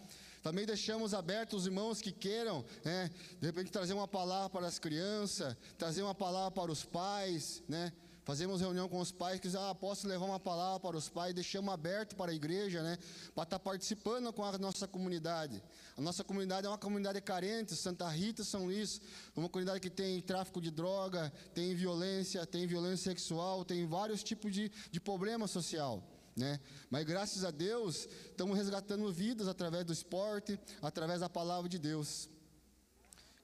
Também 0.43 0.65
deixamos 0.65 1.15
aberto 1.15 1.57
os 1.57 1.67
irmãos 1.67 2.01
que 2.01 2.13
queiram, 2.13 2.65
né, 2.85 3.11
de 3.41 3.47
repente 3.47 3.71
trazer 3.71 3.93
uma 3.93 4.09
palavra 4.09 4.49
para 4.49 4.67
as 4.67 4.79
crianças, 4.79 5.57
trazer 5.77 6.03
uma 6.03 6.15
palavra 6.15 6.51
para 6.51 6.71
os 6.71 6.85
pais, 6.85 7.63
né? 7.69 7.93
Fazemos 8.25 8.61
reunião 8.61 8.91
com 8.91 9.01
os 9.01 9.11
pais 9.11 9.41
que 9.41 9.49
dizem, 9.49 9.59
ah, 9.59 9.75
posso 9.75 10.07
levar 10.07 10.27
uma 10.27 10.39
palavra 10.39 10.79
para 10.81 10.97
os 10.99 11.09
pais, 11.09 11.35
deixamos 11.35 11.73
aberto 11.73 12.15
para 12.15 12.31
a 12.31 12.35
igreja, 12.35 12.83
né? 12.83 12.99
Para 13.35 13.45
estar 13.45 13.59
participando 13.59 14.31
com 14.35 14.45
a 14.45 14.59
nossa 14.59 14.87
comunidade. 14.87 15.63
A 15.97 16.03
nossa 16.03 16.23
comunidade 16.23 16.67
é 16.67 16.69
uma 16.69 16.77
comunidade 16.77 17.23
carente, 17.23 17.75
Santa 17.75 18.07
Rita, 18.07 18.45
São 18.45 18.67
Luís, 18.67 19.01
uma 19.35 19.49
comunidade 19.49 19.81
que 19.81 19.89
tem 19.89 20.21
tráfico 20.21 20.61
de 20.61 20.71
droga, 20.71 21.33
tem 21.55 21.75
violência, 21.75 22.45
tem 22.45 22.67
violência 22.67 23.11
sexual, 23.11 23.65
tem 23.65 23.87
vários 23.87 24.23
tipos 24.23 24.53
de, 24.53 24.71
de 24.91 25.01
problema 25.01 25.47
social. 25.47 26.03
Né? 26.39 26.61
Mas 26.89 27.05
graças 27.05 27.45
a 27.45 27.51
Deus, 27.51 28.09
estamos 28.31 28.57
resgatando 28.57 29.13
vidas 29.13 29.49
através 29.49 29.85
do 29.85 29.93
esporte, 29.93 30.59
através 30.81 31.21
da 31.21 31.29
palavra 31.29 31.69
de 31.69 31.79
Deus. 31.79 32.31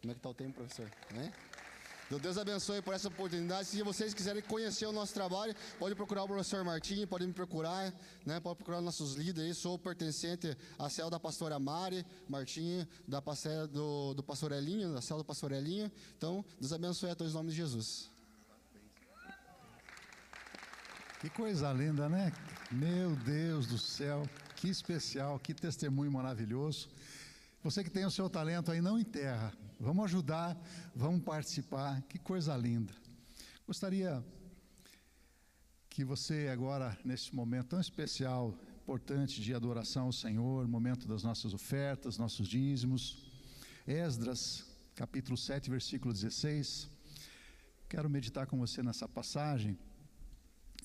Como 0.01 0.13
é 0.13 0.15
que 0.15 0.21
está 0.21 0.29
o 0.29 0.35
tempo, 0.35 0.55
professor? 0.55 0.91
Né? 1.13 1.33
Então, 2.07 2.19
Deus 2.19 2.37
abençoe 2.37 2.83
por 2.83 2.95
essa 2.95 3.09
oportunidade. 3.09 3.67
Se 3.67 3.83
vocês 3.83 4.13
quiserem 4.13 4.43
conhecer 4.43 4.87
o 4.87 4.93
nosso 4.93 5.13
trabalho, 5.13 5.55
pode 5.79 5.95
procurar 5.95 6.23
o 6.23 6.27
professor 6.29 6.63
Martim, 6.63 7.07
pode 7.07 7.27
me 7.27 7.33
procurar, 7.33 7.93
né? 8.25 8.39
pode 8.39 8.57
procurar 8.57 8.81
nossos 8.81 9.15
líderes. 9.15 9.57
Sou 9.59 9.79
pertencente 9.79 10.57
à 10.79 10.89
célula 10.91 11.13
da 11.13 11.21
pastora 11.21 11.59
Mari 11.59 12.07
Martim, 12.29 12.87
da 13.09 13.21
parceira 13.23 13.67
do, 13.67 14.23
pastor 14.23 14.53
Elinho, 14.53 14.93
da 14.93 15.01
célula 15.01 15.25
do 15.25 15.27
pastor 15.27 15.51
Elinho. 15.51 15.91
Então, 16.17 16.45
Deus 16.61 16.73
abençoe 16.73 17.11
a 17.11 17.15
todos 17.15 17.33
em 17.33 17.37
nome 17.37 17.51
de 17.51 17.57
Jesus. 17.57 18.14
Que 21.25 21.31
coisa 21.31 21.73
linda, 21.73 22.07
né? 22.07 22.31
Meu 22.71 23.17
Deus 23.17 23.67
do 23.67 23.79
céu, 23.79 24.29
que 24.57 24.69
especial, 24.69 25.39
que 25.39 25.55
testemunho 25.55 26.13
maravilhoso. 26.13 26.91
Você 27.63 27.83
que 27.83 27.89
tem 27.89 28.05
o 28.05 28.11
seu 28.11 28.29
talento 28.29 28.71
aí, 28.71 28.83
não 28.83 28.99
enterra. 28.99 29.51
Vamos 29.81 30.05
ajudar, 30.05 30.55
vamos 30.95 31.25
participar. 31.25 32.03
Que 32.11 32.19
coisa 32.19 32.55
linda. 32.55 32.93
Gostaria 33.67 34.23
que 35.89 36.05
você 36.05 36.51
agora, 36.53 36.95
nesse 37.03 37.35
momento 37.35 37.69
tão 37.69 37.81
especial, 37.81 38.55
importante 38.83 39.41
de 39.41 39.55
adoração 39.55 40.05
ao 40.05 40.13
Senhor, 40.13 40.69
momento 40.69 41.09
das 41.09 41.23
nossas 41.23 41.55
ofertas, 41.55 42.19
nossos 42.19 42.47
dízimos, 42.47 43.33
Esdras, 43.87 44.67
capítulo 44.95 45.39
7, 45.39 45.71
versículo 45.71 46.13
16. 46.13 46.87
Quero 47.89 48.11
meditar 48.11 48.47
com 48.47 48.59
você 48.59 48.83
nessa 48.83 49.09
passagem. 49.09 49.79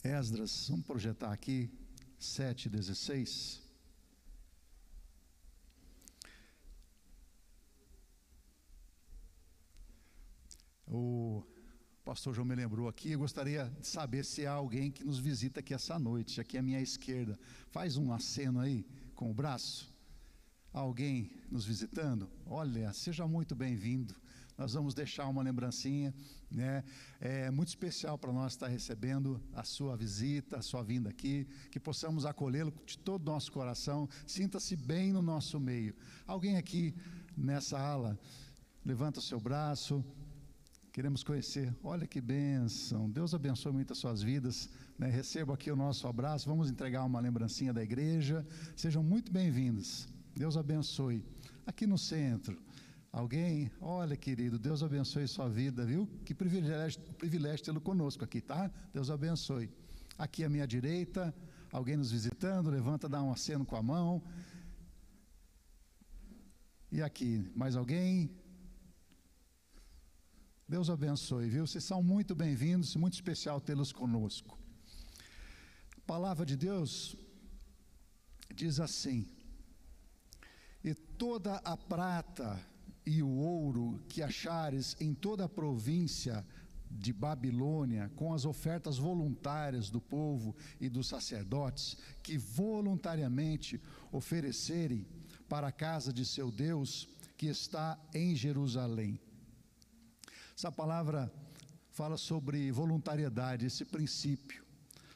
Esdras, 0.04 0.68
vamos 0.70 0.86
projetar 0.86 1.34
aqui, 1.34 1.70
7, 2.18 2.70
16. 2.70 3.62
O 10.88 11.44
pastor 12.06 12.34
João 12.34 12.46
me 12.48 12.56
lembrou 12.56 12.88
aqui, 12.88 13.12
eu 13.12 13.20
gostaria 13.20 13.66
de 13.80 13.86
saber 13.86 14.24
se 14.24 14.46
há 14.46 14.54
alguém 14.54 14.90
que 14.90 15.04
nos 15.04 15.20
visita 15.20 15.60
aqui 15.60 15.74
essa 15.74 16.00
noite, 16.00 16.40
aqui 16.40 16.58
à 16.58 16.62
minha 16.62 16.80
esquerda. 16.80 17.38
Faz 17.70 17.98
um 17.98 18.14
aceno 18.14 18.62
aí 18.62 18.88
com 19.14 19.30
o 19.30 19.34
braço. 19.34 19.94
Alguém 20.72 21.30
nos 21.52 21.66
visitando? 21.66 22.32
Olha, 22.46 22.94
seja 22.94 23.28
muito 23.28 23.54
bem-vindo. 23.54 24.16
Nós 24.58 24.74
vamos 24.74 24.94
deixar 24.94 25.28
uma 25.28 25.44
lembrancinha, 25.44 26.14
né? 26.52 26.84
É 27.20 27.52
muito 27.52 27.70
especial 27.70 28.18
para 28.18 28.32
nós 28.32 28.54
estar 28.54 28.68
recebendo 28.68 29.42
a 29.54 29.64
sua 29.64 29.96
visita, 29.96 30.58
a 30.58 30.62
sua 30.62 30.84
vinda 30.84 31.10
aqui, 31.10 31.48
que 31.72 31.80
possamos 31.80 32.26
acolhê-lo 32.26 32.74
de 32.86 32.98
todo 32.98 33.22
o 33.28 33.32
nosso 33.32 33.52
coração. 33.52 34.08
Sinta-se 34.26 34.76
bem 34.76 35.12
no 35.12 35.22
nosso 35.22 35.60
meio. 35.60 35.96
Alguém 36.26 36.58
aqui 36.58 36.96
nessa 37.38 37.80
ala, 37.80 38.18
levanta 38.84 39.20
o 39.20 39.24
seu 39.24 39.40
braço, 39.40 40.04
Queremos 40.92 41.24
conhecer. 41.24 41.74
Olha 41.84 42.08
que 42.08 42.20
bênção. 42.20 43.10
Deus 43.10 43.34
abençoe 43.34 43.72
muito 43.72 43.94
as 43.94 44.00
suas 44.00 44.24
vidas. 44.24 44.68
Né? 44.98 45.08
Receba 45.08 45.54
aqui 45.54 45.72
o 45.72 45.76
nosso 45.76 46.08
abraço. 46.08 46.50
Vamos 46.50 46.70
entregar 46.70 47.06
uma 47.06 47.20
lembrancinha 47.20 47.72
da 47.72 47.84
igreja. 47.84 48.46
Sejam 48.76 49.04
muito 49.04 49.32
bem-vindos. 49.32 50.08
Deus 50.36 50.58
abençoe. 50.58 51.24
Aqui 51.66 51.86
no 51.86 51.98
centro. 51.98 52.58
Alguém, 53.12 53.72
olha 53.82 54.16
querido, 54.16 54.60
Deus 54.60 54.84
abençoe 54.84 55.28
sua 55.28 55.50
vida, 55.50 55.84
viu? 55.84 56.08
Que 56.24 56.34
privilégio, 56.34 57.02
privilégio 57.18 57.66
tê-lo 57.66 57.82
conosco 57.82 58.24
aqui, 58.24 58.40
tá? 58.40 58.72
Deus 58.94 59.10
abençoe. 59.10 59.68
Aqui 60.16 60.44
à 60.44 60.50
minha 60.50 60.68
direita, 60.68 61.34
alguém 61.72 61.98
nos 61.98 62.12
visitando, 62.12 62.70
levanta, 62.70 63.10
dá 63.10 63.22
um 63.24 63.32
aceno 63.32 63.66
com 63.66 63.76
a 63.76 63.82
mão. 63.82 64.24
E 66.92 67.02
aqui, 67.02 67.52
mais 67.56 67.76
alguém? 67.76 68.30
Deus 70.68 70.88
abençoe, 70.88 71.50
viu? 71.50 71.66
Vocês 71.66 71.84
são 71.84 72.04
muito 72.04 72.36
bem-vindos, 72.36 72.96
muito 72.96 73.14
especial 73.14 73.60
tê-los 73.60 73.92
conosco. 73.92 74.60
A 75.98 76.02
palavra 76.06 76.46
de 76.46 76.56
Deus 76.56 77.16
diz 78.54 78.80
assim: 78.80 79.28
E 80.84 80.94
toda 80.94 81.56
a 81.58 81.76
prata 81.76 82.69
e 83.10 83.24
o 83.24 83.28
ouro 83.28 84.00
que 84.08 84.22
achares 84.22 84.96
em 85.00 85.16
toda 85.16 85.46
a 85.46 85.50
província 85.50 86.46
de 86.92 87.12
Babilônia, 87.12 88.12
com 88.16 88.32
as 88.36 88.46
ofertas 88.46 89.00
voluntárias 89.00 89.90
do 89.90 90.00
povo 90.00 90.56
e 90.80 90.88
dos 90.88 91.08
sacerdotes, 91.08 91.98
que 92.22 92.38
voluntariamente 92.38 93.82
oferecerem 94.12 95.08
para 95.48 95.70
a 95.70 95.72
casa 95.72 96.14
de 96.14 96.24
seu 96.24 96.52
Deus, 96.52 97.10
que 97.36 97.48
está 97.48 98.00
em 98.14 98.36
Jerusalém. 98.36 99.20
Essa 100.56 100.72
palavra 100.72 101.34
fala 101.90 102.16
sobre 102.16 102.72
voluntariedade, 102.72 103.66
esse 103.66 103.86
princípio, 103.86 104.64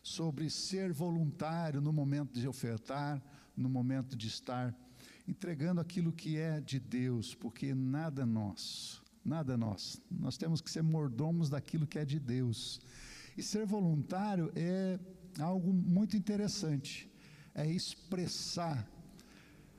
sobre 0.01 0.49
ser 0.49 0.91
voluntário 0.91 1.79
no 1.79 1.93
momento 1.93 2.39
de 2.39 2.47
ofertar, 2.47 3.21
no 3.55 3.69
momento 3.69 4.15
de 4.15 4.27
estar 4.27 4.75
entregando 5.27 5.79
aquilo 5.79 6.11
que 6.11 6.37
é 6.37 6.59
de 6.59 6.79
Deus, 6.79 7.33
porque 7.33 7.73
nada 7.73 8.25
nosso, 8.25 9.03
nada 9.23 9.57
nosso. 9.57 10.01
Nós 10.11 10.37
temos 10.37 10.61
que 10.61 10.69
ser 10.69 10.83
mordomos 10.83 11.49
daquilo 11.49 11.87
que 11.87 11.99
é 11.99 12.05
de 12.05 12.19
Deus. 12.19 12.81
E 13.37 13.41
ser 13.41 13.65
voluntário 13.65 14.51
é 14.55 14.99
algo 15.39 15.73
muito 15.73 16.15
interessante, 16.15 17.09
é 17.55 17.65
expressar 17.65 18.87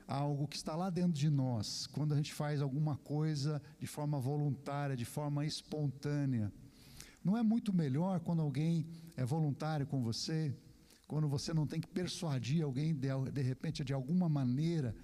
algo 0.07 0.47
que 0.47 0.55
está 0.55 0.75
lá 0.75 0.89
dentro 0.89 1.13
de 1.13 1.29
nós, 1.29 1.87
quando 1.87 2.13
a 2.13 2.17
gente 2.17 2.33
faz 2.33 2.61
alguma 2.61 2.97
coisa 2.97 3.61
de 3.79 3.87
forma 3.87 4.19
voluntária, 4.19 4.95
de 4.95 5.05
forma 5.05 5.45
espontânea. 5.45 6.51
Não 7.23 7.35
é 7.35 7.41
muito 7.41 7.73
melhor 7.73 8.19
quando 8.19 8.41
alguém 8.41 8.85
é 9.17 9.25
voluntário 9.25 9.87
com 9.87 10.03
você, 10.03 10.55
quando 11.07 11.27
você 11.27 11.53
não 11.53 11.65
tem 11.65 11.79
que 11.79 11.87
persuadir 11.87 12.63
alguém, 12.63 12.93
de, 12.93 13.07
de 13.31 13.41
repente, 13.41 13.83
de 13.83 13.93
alguma 13.93 14.29
maneira, 14.29 14.95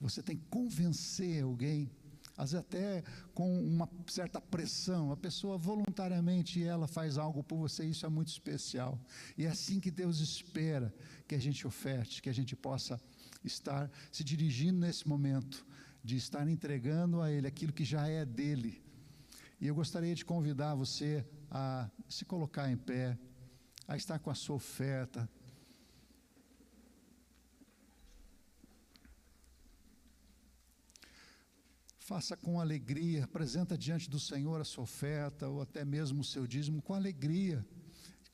você 0.00 0.22
tem 0.22 0.36
que 0.36 0.46
convencer 0.48 1.42
alguém, 1.42 1.90
às 2.36 2.52
vezes 2.52 2.64
até 2.64 3.02
com 3.34 3.60
uma 3.60 3.88
certa 4.06 4.40
pressão, 4.40 5.10
a 5.10 5.16
pessoa 5.16 5.58
voluntariamente 5.58 6.62
ela 6.62 6.86
faz 6.86 7.18
algo 7.18 7.42
por 7.42 7.58
você, 7.58 7.84
isso 7.84 8.06
é 8.06 8.08
muito 8.08 8.28
especial. 8.28 8.98
E 9.36 9.44
é 9.44 9.48
assim 9.48 9.80
que 9.80 9.90
Deus 9.90 10.20
espera 10.20 10.94
que 11.26 11.34
a 11.34 11.40
gente 11.40 11.66
oferte, 11.66 12.22
que 12.22 12.28
a 12.28 12.34
gente 12.34 12.54
possa 12.54 13.00
estar 13.44 13.90
se 14.12 14.22
dirigindo 14.22 14.78
nesse 14.78 15.06
momento, 15.06 15.66
de 16.02 16.16
estar 16.16 16.48
entregando 16.48 17.20
a 17.20 17.30
Ele 17.30 17.46
aquilo 17.46 17.72
que 17.72 17.84
já 17.84 18.06
é 18.06 18.24
dele. 18.24 18.82
E 19.60 19.66
eu 19.66 19.74
gostaria 19.74 20.14
de 20.14 20.24
convidar 20.24 20.76
você 20.76 21.26
a 21.50 21.90
se 22.08 22.24
colocar 22.24 22.70
em 22.70 22.76
pé, 22.76 23.18
a 23.88 23.96
estar 23.96 24.18
com 24.20 24.30
a 24.30 24.34
sua 24.34 24.54
oferta. 24.54 25.28
Faça 32.08 32.34
com 32.38 32.58
alegria, 32.58 33.24
apresenta 33.24 33.76
diante 33.76 34.08
do 34.08 34.18
Senhor 34.18 34.58
a 34.58 34.64
sua 34.64 34.84
oferta 34.84 35.46
ou 35.46 35.60
até 35.60 35.84
mesmo 35.84 36.22
o 36.22 36.24
seu 36.24 36.46
dízimo 36.46 36.80
com 36.80 36.94
alegria, 36.94 37.62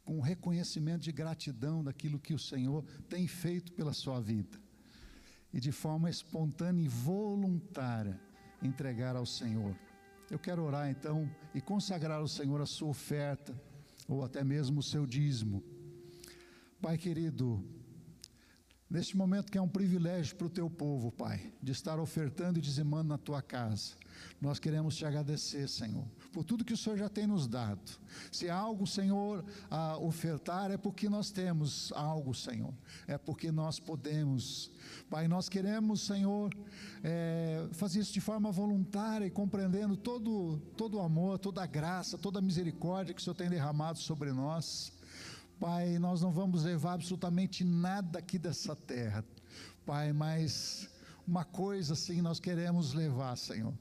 com 0.05 0.21
reconhecimento 0.21 1.03
de 1.03 1.11
gratidão 1.11 1.83
daquilo 1.83 2.21
que 2.21 2.33
o 2.33 2.39
Senhor 2.39 2.85
tem 3.09 3.27
feito 3.27 3.73
pela 3.73 3.93
sua 3.93 4.21
vida. 4.21 4.61
E 5.53 5.59
de 5.59 5.73
forma 5.73 6.09
espontânea 6.09 6.85
e 6.85 6.87
voluntária 6.87 8.21
entregar 8.63 9.17
ao 9.17 9.27
Senhor. 9.27 9.77
Eu 10.31 10.39
quero 10.39 10.63
orar 10.63 10.89
então 10.89 11.29
e 11.53 11.61
consagrar 11.61 12.21
ao 12.21 12.29
Senhor 12.29 12.61
a 12.61 12.67
sua 12.67 12.91
oferta 12.91 13.61
ou 14.07 14.23
até 14.23 14.45
mesmo 14.45 14.79
o 14.79 14.85
seu 14.85 15.05
dízimo. 15.05 15.65
Pai 16.81 16.97
querido, 16.97 17.61
neste 18.95 19.17
momento 19.17 19.51
que 19.51 19.59
é 19.59 19.61
um 19.61 19.69
privilégio 19.69 20.37
para 20.37 20.47
o 20.47 20.51
teu 20.51 20.71
povo, 20.71 21.11
Pai, 21.11 21.53
de 21.61 21.73
estar 21.73 21.99
ofertando 21.99 22.61
e 22.61 22.63
dizimando 22.63 23.09
na 23.09 23.19
tua 23.19 23.43
casa, 23.43 23.95
nós 24.41 24.61
queremos 24.61 24.95
te 24.95 25.05
agradecer, 25.05 25.69
Senhor, 25.69 26.05
por 26.33 26.45
tudo 26.45 26.65
que 26.65 26.73
o 26.73 26.77
Senhor 26.77 26.97
já 26.97 27.09
tem 27.09 27.27
nos 27.27 27.49
dado. 27.49 27.83
Se 28.31 28.49
algo, 28.49 28.87
Senhor, 28.87 29.45
a 29.69 29.99
ofertar, 29.99 30.71
é 30.71 30.77
porque 30.77 31.09
nós 31.09 31.33
temos 31.33 31.93
algo, 31.97 32.33
Senhor, 32.33 32.73
é 33.09 33.19
porque 33.19 33.51
nós 33.51 33.81
podemos. 33.81 34.71
Pai, 35.11 35.27
nós 35.27 35.49
queremos, 35.49 36.03
Senhor, 36.03 36.55
é, 37.03 37.67
fazer 37.73 37.99
isso 37.99 38.13
de 38.13 38.21
forma 38.21 38.53
voluntária 38.53 39.27
e 39.27 39.31
compreendendo 39.31 39.97
todo, 39.97 40.59
todo 40.77 40.99
o 40.99 41.01
amor, 41.01 41.41
toda 41.41 41.65
a 41.65 41.67
graça, 41.67 42.17
toda 42.17 42.39
a 42.39 42.43
misericórdia 42.43 43.13
que 43.13 43.21
o 43.21 43.25
Senhor 43.25 43.35
tem 43.35 43.51
derramado 43.51 43.99
sobre 43.99 44.33
nós. 44.33 44.93
Pai, 45.59 45.99
nós 45.99 46.21
não 46.21 46.33
vamos 46.33 46.65
levar 46.65 46.95
absolutamente 46.95 47.65
nada 47.65 48.19
aqui 48.19 48.39
dessa 48.39 48.75
terra, 48.75 49.25
Pai, 49.87 50.13
mas 50.13 50.89
uma 51.27 51.45
coisa 51.45 51.95
sim 51.95 52.21
nós 52.21 52.41
queremos 52.41 52.93
levar, 52.93 53.37
Senhor. 53.37 53.73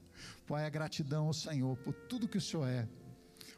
Pai, 0.46 0.64
a 0.64 0.70
gratidão 0.70 1.26
ao 1.26 1.34
Senhor 1.34 1.76
por 1.78 1.92
tudo 1.92 2.28
que 2.28 2.38
o 2.38 2.40
Senhor 2.40 2.66
é, 2.66 2.88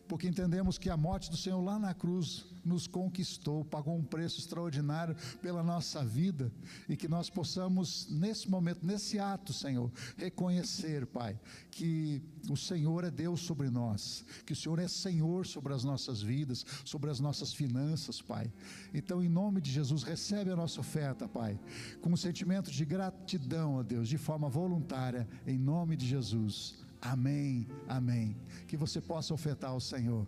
porque 0.09 0.29
entendemos 0.29 0.79
que 0.79 0.91
a 0.91 0.97
morte 0.97 1.31
do 1.31 1.37
Senhor 1.37 1.61
lá 1.61 1.79
na 1.79 1.95
cruz 1.95 2.47
nos 2.65 2.87
conquistou, 2.89 3.65
pagou 3.65 3.97
um 3.97 4.03
preço 4.03 4.41
extraordinário 4.41 5.17
pela 5.41 5.63
nossa 5.63 6.05
vida 6.05 6.53
e 6.89 6.97
que 6.97 7.07
nós 7.07 7.31
possamos, 7.31 8.09
nesse 8.11 8.51
momento, 8.51 8.85
nesse 8.85 9.21
ato, 9.21 9.53
Senhor, 9.53 9.91
reconhecer, 10.17 11.07
Pai, 11.07 11.39
que 11.71 12.21
o 12.51 12.57
Senhor 12.57 13.05
é 13.05 13.11
Deus 13.11 13.41
sobre 13.41 13.71
nós, 13.71 14.25
que 14.45 14.53
o 14.53 14.57
Senhor 14.57 14.81
é 14.81 14.89
Senhor 14.89 15.47
sobre 15.47 15.73
as 15.73 15.85
nossas 15.85 16.21
vidas, 16.21 16.67
sobre 16.85 17.09
as 17.09 17.21
nossas 17.21 17.55
finanças, 17.55 18.21
Pai. 18.21 18.53
Então, 18.93 19.23
em 19.23 19.29
nome 19.29 19.61
de 19.61 19.71
Jesus, 19.71 20.03
recebe 20.03 20.51
a 20.51 20.57
nossa 20.57 20.81
oferta, 20.81 21.29
Pai, 21.29 21.59
com 22.01 22.11
um 22.11 22.17
sentimento 22.17 22.71
de 22.71 22.85
gratidão 22.85 23.79
a 23.79 23.83
Deus, 23.83 24.09
de 24.09 24.19
forma 24.19 24.49
voluntária, 24.49 25.29
em 25.47 25.59
nome 25.59 25.97
de 25.97 26.07
Jesus. 26.07 26.86
Amém, 27.13 27.69
amém. 27.89 28.37
Que 28.67 28.77
você 28.77 29.01
possa 29.01 29.33
ofertar 29.33 29.71
ao 29.71 29.81
Senhor. 29.81 30.27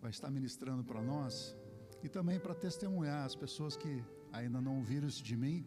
Vai 0.00 0.10
estar 0.10 0.30
ministrando 0.30 0.82
para 0.82 1.02
nós 1.02 1.56
e 2.02 2.08
também 2.08 2.38
para 2.38 2.54
testemunhar 2.54 3.24
as 3.24 3.34
pessoas 3.34 3.76
que 3.76 4.02
ainda 4.32 4.60
não 4.60 4.78
ouviram 4.78 5.06
isso 5.06 5.22
de 5.22 5.36
mim. 5.36 5.64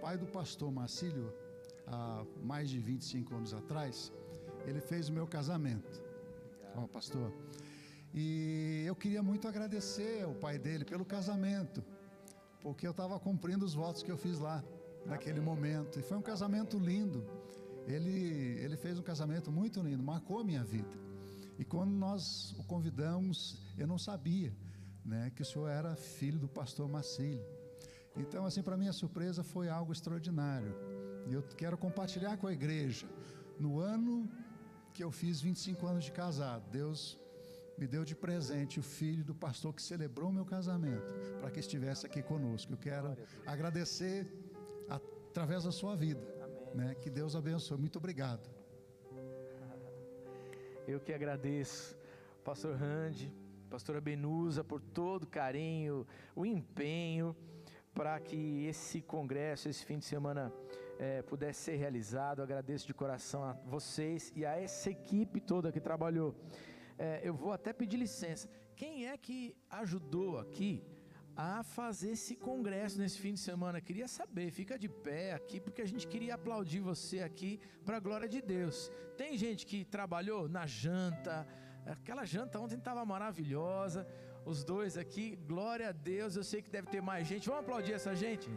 Pai 0.00 0.16
do 0.16 0.26
pastor 0.26 0.70
Marcílio, 0.70 1.32
há 1.86 2.24
mais 2.42 2.70
de 2.70 2.78
25 2.78 3.34
anos 3.34 3.52
atrás, 3.52 4.12
ele 4.66 4.80
fez 4.80 5.08
o 5.08 5.12
meu 5.12 5.26
casamento. 5.26 6.02
Ó, 6.76 6.86
pastor. 6.86 7.32
E 8.14 8.84
eu 8.86 8.94
queria 8.94 9.22
muito 9.22 9.48
agradecer 9.48 10.22
ao 10.22 10.34
pai 10.34 10.58
dele 10.58 10.84
pelo 10.84 11.04
casamento, 11.04 11.84
porque 12.60 12.86
eu 12.86 12.92
estava 12.92 13.18
cumprindo 13.18 13.64
os 13.64 13.74
votos 13.74 14.02
que 14.02 14.10
eu 14.10 14.16
fiz 14.16 14.38
lá, 14.38 14.62
naquele 15.04 15.40
momento. 15.40 15.98
E 15.98 16.02
foi 16.02 16.16
um 16.16 16.22
casamento 16.22 16.78
lindo. 16.78 17.24
Ele, 17.86 18.58
ele 18.60 18.76
fez 18.76 18.98
um 18.98 19.02
casamento 19.02 19.50
muito 19.50 19.80
lindo, 19.80 20.02
marcou 20.02 20.40
a 20.40 20.44
minha 20.44 20.64
vida. 20.64 21.05
E 21.58 21.64
quando 21.64 21.90
nós 21.90 22.52
o 22.58 22.64
convidamos, 22.64 23.60
eu 23.78 23.86
não 23.86 23.98
sabia 23.98 24.52
né, 25.04 25.30
que 25.34 25.42
o 25.42 25.44
senhor 25.44 25.68
era 25.68 25.96
filho 25.96 26.38
do 26.38 26.48
pastor 26.48 26.88
Marcílio. 26.88 27.44
Então, 28.16 28.46
assim, 28.46 28.62
para 28.62 28.76
mim 28.76 28.88
a 28.88 28.92
surpresa 28.92 29.42
foi 29.42 29.68
algo 29.68 29.92
extraordinário. 29.92 30.74
E 31.26 31.32
eu 31.32 31.42
quero 31.42 31.76
compartilhar 31.76 32.36
com 32.36 32.46
a 32.46 32.52
igreja. 32.52 33.06
No 33.58 33.78
ano 33.78 34.28
que 34.92 35.04
eu 35.04 35.10
fiz 35.10 35.40
25 35.40 35.86
anos 35.86 36.04
de 36.04 36.12
casado, 36.12 36.64
Deus 36.70 37.18
me 37.78 37.86
deu 37.86 38.04
de 38.04 38.14
presente 38.14 38.80
o 38.80 38.82
filho 38.82 39.22
do 39.22 39.34
pastor 39.34 39.74
que 39.74 39.82
celebrou 39.82 40.32
meu 40.32 40.46
casamento, 40.46 41.12
para 41.40 41.50
que 41.50 41.60
estivesse 41.60 42.06
aqui 42.06 42.22
conosco. 42.22 42.72
Eu 42.72 42.78
quero 42.78 43.16
agradecer 43.46 44.26
através 44.88 45.64
da 45.64 45.72
sua 45.72 45.94
vida. 45.94 46.22
Né? 46.74 46.94
Que 46.94 47.10
Deus 47.10 47.36
abençoe. 47.36 47.78
Muito 47.78 47.96
obrigado. 47.96 48.48
Eu 50.86 51.00
que 51.00 51.12
agradeço, 51.12 51.98
pastor 52.44 52.76
Randy, 52.76 53.34
pastora 53.68 54.00
Benusa, 54.00 54.62
por 54.62 54.80
todo 54.80 55.24
o 55.24 55.26
carinho, 55.26 56.06
o 56.32 56.46
empenho 56.46 57.34
para 57.92 58.20
que 58.20 58.64
esse 58.66 59.02
congresso, 59.02 59.68
esse 59.68 59.84
fim 59.84 59.98
de 59.98 60.04
semana 60.04 60.52
é, 60.96 61.22
pudesse 61.22 61.62
ser 61.62 61.74
realizado. 61.74 62.40
Agradeço 62.40 62.86
de 62.86 62.94
coração 62.94 63.42
a 63.42 63.54
vocês 63.64 64.32
e 64.36 64.46
a 64.46 64.60
essa 64.60 64.88
equipe 64.88 65.40
toda 65.40 65.72
que 65.72 65.80
trabalhou. 65.80 66.36
É, 66.96 67.20
eu 67.24 67.34
vou 67.34 67.52
até 67.52 67.72
pedir 67.72 67.96
licença. 67.96 68.48
Quem 68.76 69.08
é 69.08 69.18
que 69.18 69.56
ajudou 69.68 70.38
aqui 70.38 70.84
a 71.36 71.62
fazer 71.62 72.12
esse 72.12 72.34
congresso 72.34 72.98
nesse 72.98 73.18
fim 73.18 73.34
de 73.34 73.40
semana? 73.40 73.80
Queria 73.80 74.08
saber, 74.08 74.50
fica 74.50 74.78
de 74.78 74.88
pé 74.88 75.34
aqui, 75.34 75.60
porque 75.60 75.82
a 75.82 75.86
gente 75.86 76.08
queria 76.08 76.34
aplaudir 76.34 76.80
você 76.80 77.20
aqui 77.20 77.60
para 77.84 77.98
a 77.98 78.00
glória 78.00 78.28
de 78.28 78.40
Deus. 78.40 78.90
Tem 79.16 79.36
gente 79.36 79.66
que 79.66 79.84
trabalhou 79.84 80.48
na 80.48 80.66
janta, 80.66 81.46
aquela 81.84 82.24
janta 82.24 82.58
ontem 82.58 82.78
estava 82.78 83.04
maravilhosa 83.04 84.06
os 84.46 84.64
dois 84.64 84.96
aqui. 84.96 85.36
Glória 85.46 85.88
a 85.88 85.92
Deus. 85.92 86.36
Eu 86.36 86.44
sei 86.44 86.62
que 86.62 86.70
deve 86.70 86.88
ter 86.88 87.02
mais 87.02 87.26
gente. 87.26 87.48
Vamos 87.48 87.64
aplaudir 87.64 87.92
essa 87.92 88.14
gente? 88.14 88.48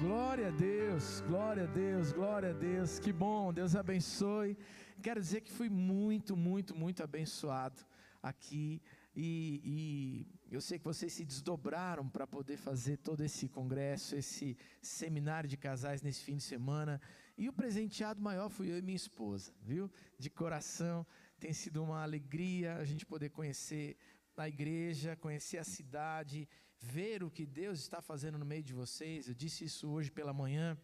Glória 0.00 0.48
a 0.48 0.50
Deus, 0.50 1.20
glória 1.26 1.64
a 1.64 1.66
Deus, 1.66 2.12
glória 2.12 2.50
a 2.50 2.52
Deus. 2.52 2.98
Que 2.98 3.12
bom, 3.12 3.52
Deus 3.52 3.74
abençoe. 3.76 4.56
Quero 5.02 5.20
dizer 5.20 5.40
que 5.42 5.50
fui 5.50 5.68
muito, 5.68 6.36
muito, 6.36 6.74
muito 6.74 7.02
abençoado 7.02 7.82
aqui. 8.22 8.80
E, 9.14 9.60
e 9.64 10.39
eu 10.50 10.60
sei 10.60 10.78
que 10.78 10.84
vocês 10.84 11.12
se 11.12 11.24
desdobraram 11.24 12.08
para 12.08 12.26
poder 12.26 12.56
fazer 12.56 12.96
todo 12.96 13.22
esse 13.22 13.48
congresso, 13.48 14.16
esse 14.16 14.56
seminário 14.82 15.48
de 15.48 15.56
casais 15.56 16.02
nesse 16.02 16.24
fim 16.24 16.36
de 16.36 16.42
semana. 16.42 17.00
E 17.38 17.48
o 17.48 17.52
presenteado 17.52 18.20
maior 18.20 18.48
fui 18.48 18.70
eu 18.70 18.78
e 18.78 18.82
minha 18.82 18.96
esposa, 18.96 19.52
viu? 19.62 19.90
De 20.18 20.28
coração, 20.28 21.06
tem 21.38 21.52
sido 21.52 21.82
uma 21.82 22.02
alegria 22.02 22.74
a 22.76 22.84
gente 22.84 23.06
poder 23.06 23.30
conhecer 23.30 23.96
na 24.36 24.48
igreja, 24.48 25.16
conhecer 25.16 25.58
a 25.58 25.64
cidade, 25.64 26.48
ver 26.80 27.22
o 27.22 27.30
que 27.30 27.46
Deus 27.46 27.78
está 27.78 28.00
fazendo 28.00 28.38
no 28.38 28.44
meio 28.44 28.62
de 28.62 28.72
vocês. 28.72 29.28
Eu 29.28 29.34
disse 29.34 29.64
isso 29.64 29.88
hoje 29.88 30.10
pela 30.10 30.32
manhã, 30.32 30.76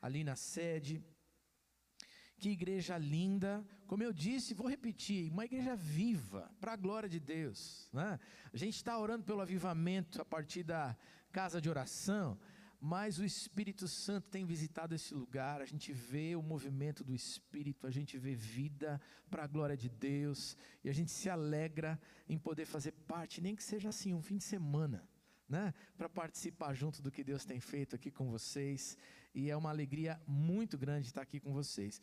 ali 0.00 0.22
na 0.24 0.36
sede. 0.36 1.02
Que 2.38 2.50
igreja 2.50 2.98
linda, 2.98 3.64
como 3.86 4.02
eu 4.02 4.12
disse, 4.12 4.54
vou 4.54 4.68
repetir, 4.68 5.30
uma 5.30 5.44
igreja 5.44 5.74
viva, 5.74 6.50
para 6.60 6.72
a 6.72 6.76
glória 6.76 7.08
de 7.08 7.18
Deus. 7.18 7.88
Né? 7.92 8.18
A 8.52 8.56
gente 8.56 8.74
está 8.74 8.98
orando 8.98 9.24
pelo 9.24 9.40
avivamento 9.40 10.20
a 10.20 10.24
partir 10.24 10.62
da 10.62 10.96
casa 11.32 11.60
de 11.60 11.68
oração 11.68 12.38
mas 12.80 13.18
o 13.18 13.24
Espírito 13.24 13.88
Santo 13.88 14.28
tem 14.28 14.44
visitado 14.44 14.94
esse 14.94 15.14
lugar, 15.14 15.60
a 15.60 15.64
gente 15.64 15.92
vê 15.92 16.36
o 16.36 16.42
movimento 16.42 17.02
do 17.02 17.14
Espírito, 17.14 17.86
a 17.86 17.90
gente 17.90 18.18
vê 18.18 18.34
vida 18.34 19.00
para 19.30 19.44
a 19.44 19.46
glória 19.46 19.76
de 19.76 19.88
Deus, 19.88 20.56
e 20.84 20.88
a 20.88 20.92
gente 20.92 21.10
se 21.10 21.28
alegra 21.28 22.00
em 22.28 22.38
poder 22.38 22.66
fazer 22.66 22.92
parte, 22.92 23.40
nem 23.40 23.56
que 23.56 23.62
seja 23.62 23.88
assim, 23.88 24.14
um 24.14 24.22
fim 24.22 24.36
de 24.36 24.44
semana, 24.44 25.08
né? 25.48 25.72
Para 25.96 26.08
participar 26.08 26.74
junto 26.74 27.02
do 27.02 27.10
que 27.10 27.24
Deus 27.24 27.44
tem 27.44 27.60
feito 27.60 27.96
aqui 27.96 28.10
com 28.10 28.28
vocês, 28.30 28.96
e 29.34 29.50
é 29.50 29.56
uma 29.56 29.70
alegria 29.70 30.20
muito 30.26 30.78
grande 30.78 31.08
estar 31.08 31.22
aqui 31.22 31.40
com 31.40 31.52
vocês. 31.52 32.00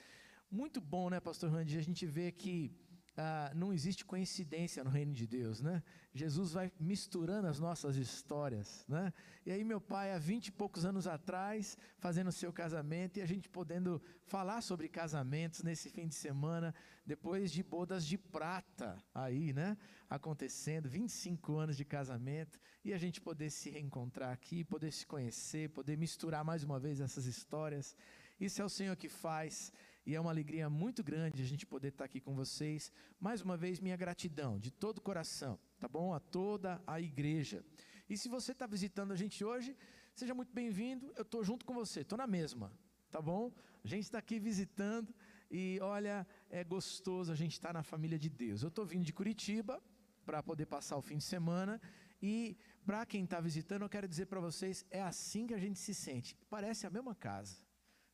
Muito 0.54 0.80
bom, 0.80 1.10
né, 1.10 1.20
Pastor 1.20 1.50
Randy? 1.50 1.80
A 1.80 1.82
gente 1.82 2.06
vê 2.06 2.32
que 2.32 2.72
ah, 3.18 3.52
não 3.56 3.74
existe 3.74 4.06
coincidência 4.06 4.84
no 4.84 4.92
reino 4.92 5.12
de 5.12 5.26
Deus, 5.26 5.60
né? 5.62 5.82
Jesus 6.14 6.54
vai 6.54 6.72
misturando 6.80 7.48
as 7.48 7.60
nossas 7.60 7.96
histórias, 7.96 8.86
né? 8.88 9.12
E 9.48 9.52
aí 9.52 9.64
meu 9.64 9.82
pai, 9.82 10.14
há 10.14 10.20
vinte 10.20 10.50
e 10.50 10.52
poucos 10.52 10.86
anos 10.86 11.08
atrás, 11.08 11.76
fazendo 11.98 12.28
o 12.28 12.32
seu 12.32 12.54
casamento, 12.54 13.18
e 13.18 13.24
a 13.24 13.26
gente 13.26 13.50
podendo 13.50 14.00
falar 14.28 14.62
sobre 14.62 14.88
casamentos 14.88 15.64
nesse 15.64 15.90
fim 15.90 16.08
de 16.08 16.14
semana, 16.14 16.72
depois 17.04 17.52
de 17.52 17.64
bodas 17.64 18.06
de 18.06 18.16
prata 18.16 19.04
aí, 19.12 19.54
né? 19.54 19.76
Acontecendo, 20.08 20.88
25 20.88 21.58
anos 21.58 21.76
de 21.76 21.84
casamento, 21.84 22.60
e 22.86 22.94
a 22.94 22.98
gente 23.00 23.20
poder 23.20 23.50
se 23.50 23.72
reencontrar 23.72 24.32
aqui, 24.32 24.64
poder 24.64 24.92
se 24.92 25.04
conhecer, 25.08 25.72
poder 25.72 25.98
misturar 25.98 26.46
mais 26.46 26.64
uma 26.64 26.80
vez 26.80 27.02
essas 27.02 27.26
histórias. 27.26 27.98
Isso 28.40 28.62
é 28.62 28.66
o 28.66 28.70
Senhor 28.70 28.96
que 28.96 29.10
faz. 29.10 29.74
E 30.06 30.16
é 30.16 30.20
uma 30.20 30.32
alegria 30.32 30.70
muito 30.70 31.02
grande 31.02 31.42
a 31.42 31.46
gente 31.46 31.66
poder 31.66 31.90
estar 31.90 32.04
aqui 32.04 32.20
com 32.20 32.36
vocês. 32.36 32.92
Mais 33.20 33.42
uma 33.42 33.56
vez, 33.56 33.80
minha 33.80 33.96
gratidão 33.96 34.60
de 34.60 34.70
todo 34.70 34.98
o 34.98 35.02
coração, 35.02 35.58
tá 35.80 35.88
bom? 35.88 36.14
A 36.14 36.20
toda 36.20 36.82
a 36.86 37.00
igreja. 37.00 37.64
E 38.10 38.18
se 38.18 38.28
você 38.28 38.52
está 38.52 38.68
visitando 38.68 39.14
a 39.14 39.16
gente 39.16 39.46
hoje, 39.46 39.78
seja 40.14 40.34
muito 40.34 40.54
bem-vindo. 40.54 41.14
Eu 41.16 41.22
estou 41.22 41.42
junto 41.42 41.66
com 41.66 41.74
você, 41.74 42.02
estou 42.02 42.18
na 42.18 42.28
mesma, 42.28 42.70
tá 43.10 43.22
bom? 43.22 43.54
A 43.82 43.88
gente 43.88 44.04
está 44.04 44.18
aqui 44.18 44.40
visitando 44.40 45.16
e 45.50 45.80
olha, 45.82 46.28
é 46.50 46.66
gostoso 46.66 47.32
a 47.32 47.36
gente 47.36 47.54
estar 47.54 47.70
tá 47.70 47.74
na 47.74 47.84
família 47.84 48.20
de 48.20 48.30
Deus. 48.30 48.62
Eu 48.62 48.68
estou 48.68 48.86
vindo 48.86 49.06
de 49.06 49.14
Curitiba 49.14 49.82
para 50.26 50.44
poder 50.44 50.66
passar 50.66 50.98
o 50.98 51.02
fim 51.02 51.18
de 51.18 51.24
semana 51.24 51.80
e 52.22 52.58
para 52.86 53.06
quem 53.06 53.24
está 53.24 53.40
visitando, 53.40 53.84
eu 53.84 53.90
quero 53.90 54.08
dizer 54.08 54.26
para 54.26 54.42
vocês, 54.42 54.86
é 54.90 55.02
assim 55.02 55.48
que 55.48 55.54
a 55.54 55.58
gente 55.58 55.80
se 55.80 55.94
sente. 55.94 56.36
Parece 56.50 56.86
a 56.86 56.90
mesma 56.90 57.16
casa, 57.16 57.56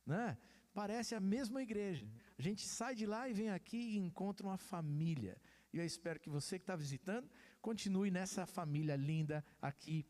né? 0.06 0.38
Parece 0.72 1.14
a 1.14 1.20
mesma 1.20 1.62
igreja. 1.62 2.08
A 2.38 2.42
gente 2.42 2.66
sai 2.66 2.94
de 2.94 3.06
lá 3.06 3.28
e 3.28 3.32
vem 3.32 3.50
aqui 3.50 3.76
e 3.76 3.98
encontra 3.98 4.46
uma 4.46 4.56
família. 4.56 5.36
E 5.72 5.78
eu 5.78 5.84
espero 5.84 6.20
que 6.20 6.30
você 6.30 6.58
que 6.58 6.62
está 6.62 6.76
visitando 6.76 7.28
continue 7.60 8.10
nessa 8.10 8.46
família 8.46 8.96
linda 8.96 9.44
aqui 9.60 10.06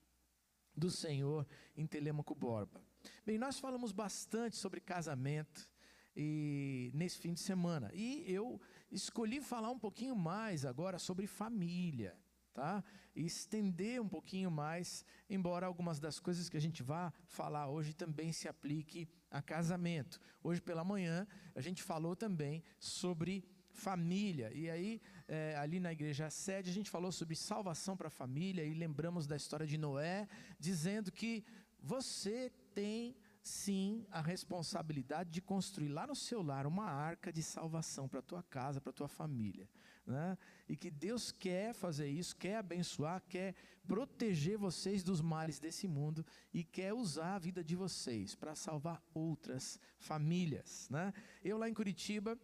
do 0.77 0.91
Senhor 0.91 1.47
em 1.77 1.87
Telemaco 1.87 2.35
Borba. 2.35 2.81
Bem, 3.25 3.39
nós 3.39 3.59
falamos 3.59 3.93
bastante 3.93 4.57
sobre 4.57 4.81
casamento 4.81 5.69
e 6.15 6.91
nesse 6.95 7.19
fim 7.19 7.33
de 7.33 7.41
semana. 7.41 7.91
E 7.95 8.25
eu 8.31 8.61
escolhi 8.91 9.41
falar 9.41 9.71
um 9.71 9.79
pouquinho 9.79 10.15
mais 10.15 10.65
agora 10.65 10.99
sobre 10.99 11.27
família 11.27 12.17
tá? 12.53 12.85
E 13.15 13.25
estender 13.25 14.01
um 14.01 14.09
pouquinho 14.09 14.51
mais, 14.51 15.05
embora 15.29 15.67
algumas 15.67 15.99
das 15.99 16.19
coisas 16.19 16.49
que 16.49 16.57
a 16.57 16.61
gente 16.61 16.83
vá 16.83 17.13
falar 17.27 17.69
hoje 17.69 17.95
também 17.95 18.33
se 18.33 18.49
aplique 18.49 19.09
a 19.31 19.41
casamento. 19.41 20.21
Hoje 20.43 20.61
pela 20.61 20.85
manhã 20.85 21.27
a 21.55 21.61
gente 21.61 21.83
falou 21.83 22.17
também 22.17 22.63
sobre 22.79 23.45
família. 23.73 24.53
E 24.53 24.69
aí, 24.69 25.01
é, 25.29 25.57
ali 25.57 25.79
na 25.79 25.93
igreja 25.93 26.29
sede, 26.29 26.71
a 26.71 26.73
gente 26.73 26.91
falou 26.91 27.13
sobre 27.13 27.37
salvação 27.37 27.97
para 27.97 28.09
a 28.09 28.11
família 28.11 28.65
e 28.65 28.75
lembramos 28.75 29.27
da 29.27 29.37
história 29.37 29.67
de 29.67 29.79
Noé, 29.79 30.29
dizendo 30.59 31.13
que 31.13 31.45
você 31.83 32.53
tem 32.75 33.17
sim 33.43 34.07
a 34.11 34.21
responsabilidade 34.21 35.31
de 35.31 35.41
construir 35.41 35.89
lá 35.89 36.07
no 36.07 36.15
seu 36.15 36.43
lar 36.43 36.67
uma 36.67 36.91
arca 36.91 37.33
de 37.33 37.43
salvação 37.43 38.07
para 38.07 38.19
a 38.19 38.23
tua 38.23 38.43
casa, 38.43 38.81
para 38.81 38.91
a 38.91 38.95
tua 38.95 39.09
família 39.09 39.69
né? 40.11 40.37
e 40.69 40.77
que 40.77 40.91
Deus 40.91 41.33
quer 41.33 41.73
fazer 41.73 42.09
isso, 42.09 42.37
quer 42.37 42.57
abençoar, 42.57 43.23
quer 43.29 43.55
proteger 43.87 44.59
vocês 44.59 45.03
dos 45.03 45.21
males 45.21 45.59
desse 45.59 45.87
mundo 45.89 46.25
e 46.53 46.63
quer 46.63 46.93
usar 46.93 47.37
a 47.37 47.39
vida 47.39 47.63
de 47.63 47.75
vocês 47.77 48.35
para 48.35 48.55
salvar 48.55 49.03
outras 49.15 49.79
famílias. 49.99 50.89
Né? 50.91 51.13
Eu 51.43 51.57
lá 51.59 51.69
em 51.69 51.75
Curitiba, 51.75 52.39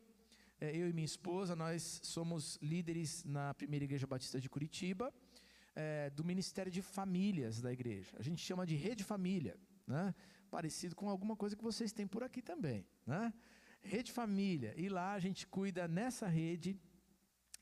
é, 0.60 0.74
eu 0.74 0.88
e 0.88 0.92
minha 0.92 1.04
esposa, 1.04 1.54
nós 1.54 2.00
somos 2.02 2.58
líderes 2.62 3.24
na 3.24 3.52
primeira 3.54 3.84
igreja 3.84 4.06
batista 4.06 4.40
de 4.40 4.48
Curitiba, 4.48 5.12
é, 5.74 6.08
do 6.10 6.24
Ministério 6.24 6.72
de 6.72 6.80
Famílias 6.80 7.60
da 7.60 7.72
igreja. 7.72 8.16
A 8.18 8.22
gente 8.22 8.42
chama 8.42 8.66
de 8.66 8.74
Rede 8.74 9.04
Família, 9.04 9.58
né? 9.86 10.14
parecido 10.50 10.96
com 10.96 11.08
alguma 11.08 11.36
coisa 11.36 11.54
que 11.54 11.62
vocês 11.62 11.92
têm 11.92 12.06
por 12.06 12.22
aqui 12.22 12.40
também. 12.40 12.86
Né? 13.06 13.32
Rede 13.82 14.10
Família, 14.10 14.74
e 14.76 14.88
lá 14.88 15.12
a 15.12 15.18
gente 15.18 15.46
cuida 15.46 15.86
nessa 15.86 16.26
rede 16.26 16.76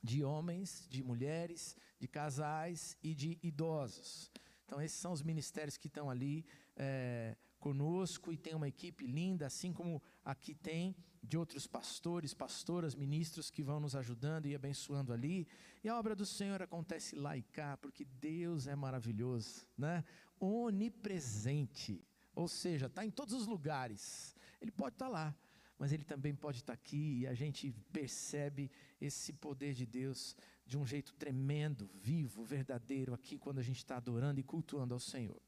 de 0.04 0.22
homens, 0.22 0.86
de 0.90 1.02
mulheres, 1.02 1.74
de 1.98 2.06
casais 2.06 2.94
e 3.02 3.14
de 3.14 3.38
idosos. 3.42 4.30
Então, 4.66 4.80
esses 4.80 4.98
são 4.98 5.12
os 5.12 5.22
ministérios 5.22 5.78
que 5.78 5.86
estão 5.86 6.10
ali 6.10 6.44
é, 6.76 7.34
conosco 7.58 8.30
e 8.30 8.36
tem 8.36 8.54
uma 8.54 8.68
equipe 8.68 9.06
linda, 9.06 9.46
assim 9.46 9.72
como 9.72 10.02
aqui 10.22 10.54
tem 10.54 10.94
de 11.22 11.38
outros 11.38 11.66
pastores, 11.66 12.34
pastoras, 12.34 12.94
ministros 12.94 13.50
que 13.50 13.62
vão 13.62 13.80
nos 13.80 13.96
ajudando 13.96 14.44
e 14.44 14.54
abençoando 14.54 15.10
ali. 15.10 15.48
E 15.82 15.88
a 15.88 15.98
obra 15.98 16.14
do 16.14 16.26
Senhor 16.26 16.60
acontece 16.60 17.16
lá 17.16 17.34
e 17.34 17.42
cá, 17.42 17.78
porque 17.78 18.04
Deus 18.04 18.66
é 18.66 18.76
maravilhoso, 18.76 19.66
né? 19.78 20.04
Onipresente, 20.38 22.06
ou 22.34 22.46
seja, 22.46 22.86
está 22.86 23.06
em 23.06 23.10
todos 23.10 23.32
os 23.32 23.46
lugares. 23.46 24.36
Ele 24.60 24.70
pode 24.70 24.96
estar 24.96 25.06
tá 25.06 25.10
lá, 25.10 25.34
mas 25.78 25.92
ele 25.92 26.04
também 26.04 26.34
pode 26.34 26.58
estar 26.58 26.72
aqui 26.72 27.20
e 27.20 27.26
a 27.26 27.34
gente 27.34 27.72
percebe 27.92 28.70
esse 29.00 29.32
poder 29.32 29.74
de 29.74 29.86
Deus 29.86 30.36
de 30.66 30.78
um 30.78 30.86
jeito 30.86 31.12
tremendo, 31.14 31.90
vivo, 31.94 32.44
verdadeiro 32.44 33.12
aqui 33.12 33.38
quando 33.38 33.58
a 33.58 33.62
gente 33.62 33.78
está 33.78 33.96
adorando 33.96 34.40
e 34.40 34.42
cultuando 34.42 34.94
ao 34.94 35.00
Senhor. 35.00 35.40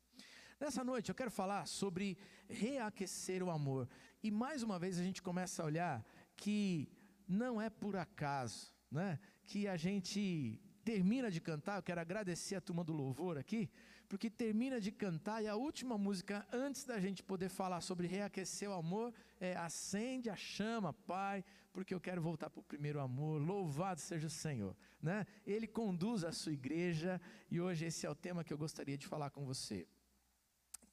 Nessa 0.59 0.83
noite 0.83 1.11
eu 1.11 1.15
quero 1.15 1.31
falar 1.31 1.67
sobre 1.67 2.17
reaquecer 2.49 3.43
o 3.43 3.51
amor. 3.51 3.89
E 4.23 4.31
mais 4.31 4.63
uma 4.63 4.79
vez 4.79 4.99
a 4.99 5.03
gente 5.03 5.23
começa 5.23 5.63
a 5.63 5.67
olhar 5.67 6.05
que 6.37 6.89
não 7.29 7.61
é 7.61 7.69
por 7.69 7.97
acaso, 7.97 8.73
né? 8.91 9.19
Que 9.45 9.69
a 9.69 9.77
gente 9.77 10.61
termina 10.85 11.31
de 11.31 11.41
cantar, 11.41 11.77
eu 11.77 11.83
quero 11.83 12.01
agradecer 12.01 12.55
a 12.55 12.61
turma 12.61 12.85
do 12.85 12.93
louvor 12.93 13.37
aqui, 13.37 13.69
porque 14.09 14.31
termina 14.31 14.81
de 14.81 14.93
cantar 14.93 15.43
e 15.43 15.49
a 15.49 15.57
última 15.57 15.99
música 15.99 16.47
antes 16.53 16.85
da 16.85 16.99
gente 17.01 17.23
poder 17.23 17.49
falar 17.49 17.81
sobre 17.81 18.07
reaquecer 18.07 18.69
o 18.71 18.75
amor 18.75 19.13
é 19.41 19.57
acende 19.57 20.31
a 20.31 20.37
chama, 20.37 20.93
Pai, 20.93 21.45
porque 21.73 21.93
eu 21.93 22.01
quero 22.01 22.23
voltar 22.23 22.49
para 22.49 22.61
o 22.61 22.65
primeiro 22.65 23.01
amor. 23.01 23.41
Louvado 23.41 24.01
seja 24.01 24.27
o 24.27 24.31
Senhor, 24.31 24.77
né? 25.03 25.27
Ele 25.47 25.67
conduz 25.67 26.25
a 26.25 26.33
sua 26.33 26.53
igreja 26.53 27.21
e 27.51 27.61
hoje 27.61 27.85
esse 27.85 28.07
é 28.07 28.11
o 28.11 28.15
tema 28.15 28.45
que 28.45 28.53
eu 28.53 28.59
gostaria 28.59 28.97
de 28.97 29.07
falar 29.07 29.31
com 29.31 29.45
você. 29.45 29.87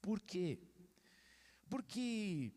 Por 0.02 0.20
quê? 0.20 0.58
Porque 1.70 2.52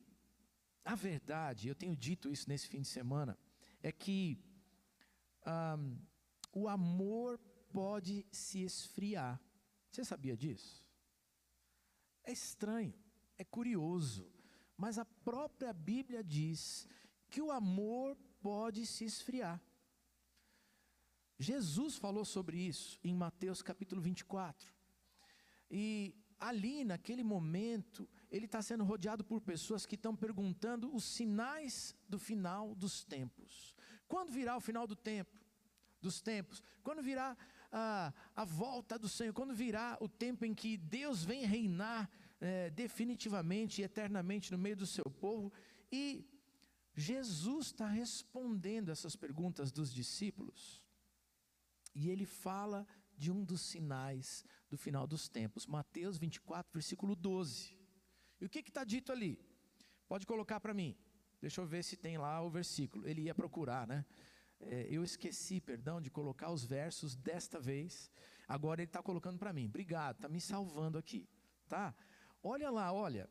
a 0.84 0.96
verdade, 0.96 1.68
eu 1.68 1.76
tenho 1.76 1.96
dito 1.96 2.32
isso 2.32 2.50
nesse 2.50 2.68
fim 2.68 2.82
de 2.82 2.88
semana, 2.88 3.38
é 3.84 3.92
que 3.92 4.40
um, 5.46 5.98
o 6.54 6.68
amor 6.68 7.40
pode 7.72 8.26
se 8.32 8.64
esfriar. 8.64 9.40
Você 9.92 10.04
sabia 10.04 10.36
disso? 10.36 10.86
É 12.24 12.32
estranho, 12.32 12.94
é 13.38 13.44
curioso, 13.44 14.32
mas 14.76 14.98
a 14.98 15.06
própria 15.06 15.74
Bíblia 15.74 16.24
diz 16.24 16.88
que 17.30 17.42
o 17.42 17.52
amor 17.52 18.16
pode 18.42 18.86
se 18.86 19.06
esfriar. 19.06 19.62
Jesus 21.40 21.98
falou 21.98 22.26
sobre 22.26 22.58
isso 22.58 23.00
em 23.04 23.14
Mateus 23.14 23.62
capítulo 23.62 24.02
24. 24.02 24.74
E 25.70 26.16
ali, 26.40 26.84
naquele 26.84 27.24
momento, 27.24 28.10
ele 28.30 28.46
está 28.46 28.62
sendo 28.62 28.84
rodeado 28.84 29.24
por 29.24 29.42
pessoas 29.42 29.86
que 29.86 29.96
estão 29.96 30.16
perguntando 30.16 30.94
os 30.96 31.04
sinais 31.04 31.96
do 32.08 32.18
final 32.20 32.76
dos 32.76 33.04
tempos. 33.04 33.76
Quando 34.08 34.32
virá 34.32 34.56
o 34.56 34.62
final 34.62 34.88
do 34.88 34.96
tempo? 34.96 35.38
Dos 36.02 36.22
tempos? 36.22 36.62
Quando 36.84 37.02
virá 37.02 37.38
a, 37.72 38.14
a 38.36 38.46
volta 38.46 38.98
do 38.98 39.10
Senhor? 39.10 39.34
Quando 39.34 39.54
virá 39.54 39.98
o 40.00 40.08
tempo 40.08 40.46
em 40.46 40.54
que 40.54 40.78
Deus 40.78 41.24
vem 41.24 41.46
reinar 41.46 42.10
é, 42.40 42.70
definitivamente 42.70 43.82
e 43.82 43.84
eternamente 43.84 44.52
no 44.52 44.58
meio 44.58 44.76
do 44.76 44.86
seu 44.86 45.06
povo? 45.06 45.52
E 45.92 46.26
Jesus 46.96 47.68
está 47.68 47.88
respondendo 47.88 48.90
essas 48.90 49.16
perguntas 49.16 49.72
dos 49.72 49.94
discípulos. 49.94 50.82
E 51.94 52.10
ele 52.10 52.26
fala 52.26 52.88
de 53.18 53.32
um 53.32 53.44
dos 53.44 53.62
sinais 53.62 54.46
do 54.70 54.78
final 54.78 55.08
dos 55.08 55.28
tempos. 55.28 55.66
Mateus 55.66 56.18
24, 56.18 56.72
versículo 56.74 57.16
12. 57.16 57.76
E 58.40 58.46
o 58.46 58.50
que 58.50 58.60
está 58.60 58.84
dito 58.84 59.12
ali? 59.12 59.40
Pode 60.08 60.26
colocar 60.26 60.60
para 60.60 60.74
mim. 60.74 60.96
Deixa 61.42 61.62
eu 61.62 61.66
ver 61.66 61.84
se 61.84 61.98
tem 61.98 62.18
lá 62.18 62.42
o 62.42 62.50
versículo. 62.50 63.08
Ele 63.08 63.24
ia 63.24 63.36
procurar, 63.36 63.88
né? 63.88 64.06
É, 64.60 64.88
eu 64.90 65.04
esqueci, 65.04 65.62
perdão, 65.62 66.02
de 66.02 66.10
colocar 66.10 66.52
os 66.52 66.66
versos 66.66 67.16
desta 67.16 67.60
vez. 67.60 68.12
Agora 68.48 68.82
ele 68.82 68.90
está 68.90 69.02
colocando 69.02 69.38
para 69.38 69.54
mim. 69.54 69.66
Obrigado, 69.66 70.16
está 70.16 70.30
me 70.30 70.42
salvando 70.42 70.98
aqui. 70.98 71.28
Tá? 71.68 71.94
Olha 72.42 72.70
lá, 72.70 72.92
olha. 72.92 73.30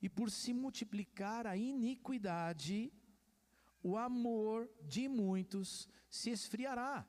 E 0.00 0.08
por 0.08 0.30
se 0.30 0.52
multiplicar 0.52 1.46
a 1.46 1.56
iniquidade, 1.56 2.92
o 3.82 3.96
amor 3.96 4.68
de 4.82 5.08
muitos 5.08 5.88
se 6.10 6.30
esfriará. 6.30 7.06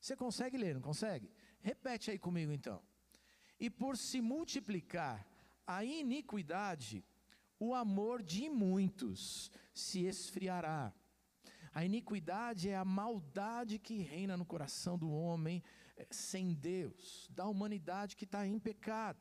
Você 0.00 0.16
consegue 0.16 0.56
ler, 0.56 0.74
não 0.74 0.80
consegue? 0.80 1.30
Repete 1.60 2.10
aí 2.10 2.18
comigo 2.18 2.52
então. 2.52 2.82
E 3.58 3.68
por 3.68 3.96
se 3.96 4.20
multiplicar 4.20 5.26
a 5.66 5.84
iniquidade, 5.84 7.04
o 7.58 7.74
amor 7.74 8.22
de 8.22 8.48
muitos 8.48 9.52
se 9.74 10.06
esfriará. 10.06 10.92
A 11.72 11.84
iniquidade 11.84 12.68
é 12.68 12.76
a 12.76 12.84
maldade 12.84 13.78
que 13.78 13.98
reina 13.98 14.36
no 14.36 14.44
coração 14.44 14.98
do 14.98 15.10
homem 15.10 15.62
é, 15.96 16.06
sem 16.10 16.52
Deus, 16.52 17.28
da 17.30 17.46
humanidade 17.46 18.16
que 18.16 18.24
está 18.24 18.46
em 18.46 18.58
pecado. 18.58 19.20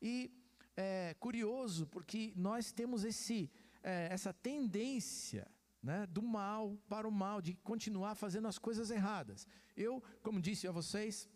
E 0.00 0.30
é 0.76 1.14
curioso 1.18 1.86
porque 1.86 2.32
nós 2.36 2.70
temos 2.72 3.04
esse, 3.04 3.50
é, 3.82 4.08
essa 4.10 4.32
tendência 4.32 5.50
né, 5.82 6.06
do 6.06 6.22
mal 6.22 6.76
para 6.88 7.08
o 7.08 7.10
mal, 7.10 7.40
de 7.40 7.54
continuar 7.54 8.14
fazendo 8.14 8.48
as 8.48 8.58
coisas 8.58 8.90
erradas. 8.90 9.46
Eu, 9.76 10.02
como 10.22 10.40
disse 10.40 10.68
a 10.68 10.72
vocês, 10.72 11.28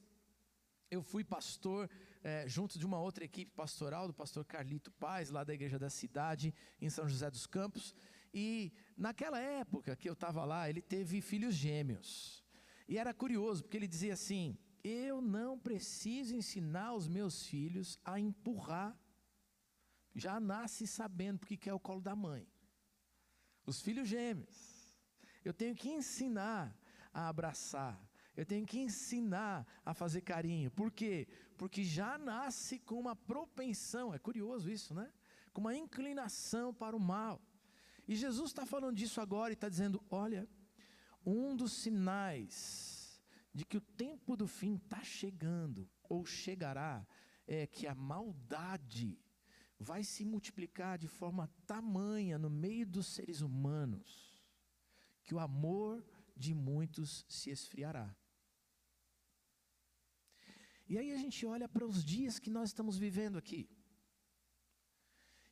eu 0.90 1.03
fui 1.03 1.24
pastor 1.24 1.88
é, 2.22 2.46
junto 2.46 2.78
de 2.78 2.84
uma 2.84 3.00
outra 3.00 3.24
equipe 3.24 3.50
pastoral, 3.53 4.07
do 4.07 4.14
pastor 4.14 4.45
Carlito 4.45 4.91
Paz, 4.92 5.30
lá 5.30 5.42
da 5.42 5.54
Igreja 5.54 5.79
da 5.79 5.88
Cidade, 5.88 6.54
em 6.80 6.91
São 6.91 7.08
José 7.08 7.30
dos 7.30 7.46
Campos. 7.46 7.95
E 8.34 8.72
naquela 9.03 9.38
época 9.38 9.96
que 9.96 10.08
eu 10.08 10.14
estava 10.14 10.45
lá, 10.45 10.70
ele 10.70 10.80
teve 10.80 11.20
filhos 11.20 11.54
gêmeos. 11.54 12.42
E 12.88 12.96
era 12.99 13.12
curioso, 13.12 13.62
porque 13.62 13.76
ele 13.76 13.88
dizia 13.88 14.14
assim: 14.14 14.57
Eu 14.83 15.20
não 15.20 15.58
preciso 15.58 16.34
ensinar 16.34 16.95
os 16.95 17.07
meus 17.08 17.46
filhos 17.46 17.99
a 18.04 18.18
empurrar. 18.18 18.96
Já 20.14 20.38
nasce 20.38 20.87
sabendo 20.87 21.38
porque 21.38 21.57
quer 21.57 21.74
o 21.74 21.80
colo 21.80 22.00
da 22.00 22.14
mãe 22.14 22.46
os 23.66 23.80
filhos 23.80 24.08
gêmeos. 24.08 24.96
Eu 25.45 25.53
tenho 25.53 25.74
que 25.74 25.88
ensinar 25.88 26.76
a 27.12 27.29
abraçar. 27.29 28.00
Eu 28.37 28.46
tenho 28.46 28.66
que 28.66 28.79
ensinar 28.79 29.66
a 29.84 29.92
fazer 29.92 30.22
carinho. 30.22 30.70
Por 30.70 30.91
quê? 30.91 31.29
Porque 31.57 31.84
já 31.84 32.16
nasce 32.16 32.79
com 32.79 32.99
uma 32.99 33.14
propensão, 33.14 34.14
é 34.14 34.18
curioso 34.18 34.70
isso, 34.70 34.95
né? 34.95 35.12
Com 35.53 35.61
uma 35.61 35.76
inclinação 35.76 36.72
para 36.72 36.96
o 36.96 37.00
mal. 37.00 37.41
E 38.07 38.16
Jesus 38.16 38.50
está 38.50 38.66
falando 38.66 38.96
disso 38.96 39.20
agora 39.20 39.53
e 39.53 39.54
está 39.54 39.68
dizendo: 39.68 40.03
olha, 40.11 40.49
um 41.24 41.54
dos 41.54 41.72
sinais 41.72 43.22
de 43.54 43.64
que 43.64 43.76
o 43.76 43.80
tempo 43.80 44.37
do 44.37 44.46
fim 44.46 44.76
está 44.76 45.03
chegando, 45.04 45.88
ou 46.08 46.24
chegará, 46.24 47.07
é 47.46 47.66
que 47.66 47.87
a 47.87 47.95
maldade 47.95 49.20
vai 49.79 50.03
se 50.04 50.24
multiplicar 50.24 50.99
de 50.99 51.08
forma 51.08 51.50
tamanha 51.66 52.38
no 52.38 52.49
meio 52.49 52.87
dos 52.87 53.07
seres 53.07 53.41
humanos, 53.41 54.42
que 55.22 55.34
o 55.34 55.38
amor 55.38 56.04
de 56.37 56.54
muitos 56.54 57.24
se 57.29 57.50
esfriará. 57.50 58.14
E 60.88 60.99
aí 60.99 61.12
a 61.12 61.16
gente 61.16 61.45
olha 61.46 61.68
para 61.68 61.87
os 61.87 62.04
dias 62.04 62.38
que 62.38 62.50
nós 62.50 62.70
estamos 62.70 62.99
vivendo 62.99 63.38
aqui. 63.38 63.68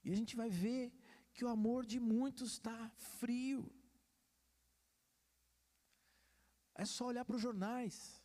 E 0.05 0.11
a 0.11 0.17
gente 0.17 0.37
vai 0.37 0.51
ver 0.51 0.93
que 1.33 1.45
o 1.45 1.49
amor 1.49 1.87
de 1.87 1.99
muitos 1.99 2.53
está 2.53 2.91
frio. 3.19 3.73
É 6.75 6.85
só 6.85 7.07
olhar 7.07 7.25
para 7.25 7.37
os 7.37 7.43
jornais. 7.43 8.23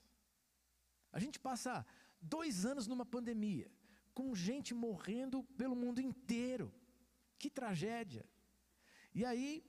A 1.12 1.20
gente 1.20 1.40
passa 1.40 1.86
dois 2.22 2.66
anos 2.66 2.88
numa 2.88 3.06
pandemia 3.06 3.72
com 4.14 4.34
gente 4.34 4.74
morrendo 4.74 5.44
pelo 5.58 5.76
mundo 5.76 6.00
inteiro. 6.00 6.74
Que 7.38 7.50
tragédia. 7.50 8.26
E 9.14 9.26
aí, 9.26 9.64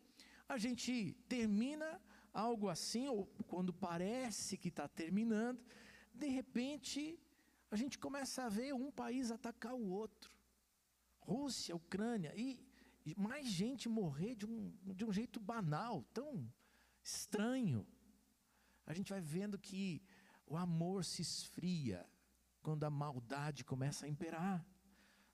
a 0.49 0.57
gente 0.57 1.15
termina 1.29 2.01
algo 2.33 2.69
assim, 2.69 3.09
ou 3.09 3.27
quando 3.49 3.73
parece 3.73 4.57
que 4.57 4.69
está 4.69 4.87
terminando, 4.87 5.61
de 6.15 6.29
repente, 6.29 7.19
a 7.71 7.77
gente 7.77 7.99
começa 7.99 8.45
a 8.45 8.49
ver 8.49 8.73
um 8.73 8.91
país 8.91 9.31
atacar 9.31 9.75
o 9.75 9.91
outro. 9.91 10.31
Rússia, 11.19 11.75
Ucrânia, 11.75 12.33
e, 12.37 12.65
mais 13.15 13.47
gente 13.47 13.89
morrer 13.89 14.35
de 14.35 14.47
um, 14.47 14.74
de 14.95 15.05
um 15.05 15.12
jeito 15.12 15.39
banal, 15.39 16.03
tão 16.12 16.51
estranho. 17.03 17.87
A 18.87 18.93
gente 18.93 19.11
vai 19.11 19.20
vendo 19.20 19.59
que 19.59 20.03
o 20.47 20.57
amor 20.57 21.05
se 21.05 21.23
esfria, 21.23 22.09
quando 22.62 22.83
a 22.85 22.91
maldade 22.91 23.65
começa 23.65 24.07
a 24.07 24.09
imperar. 24.09 24.66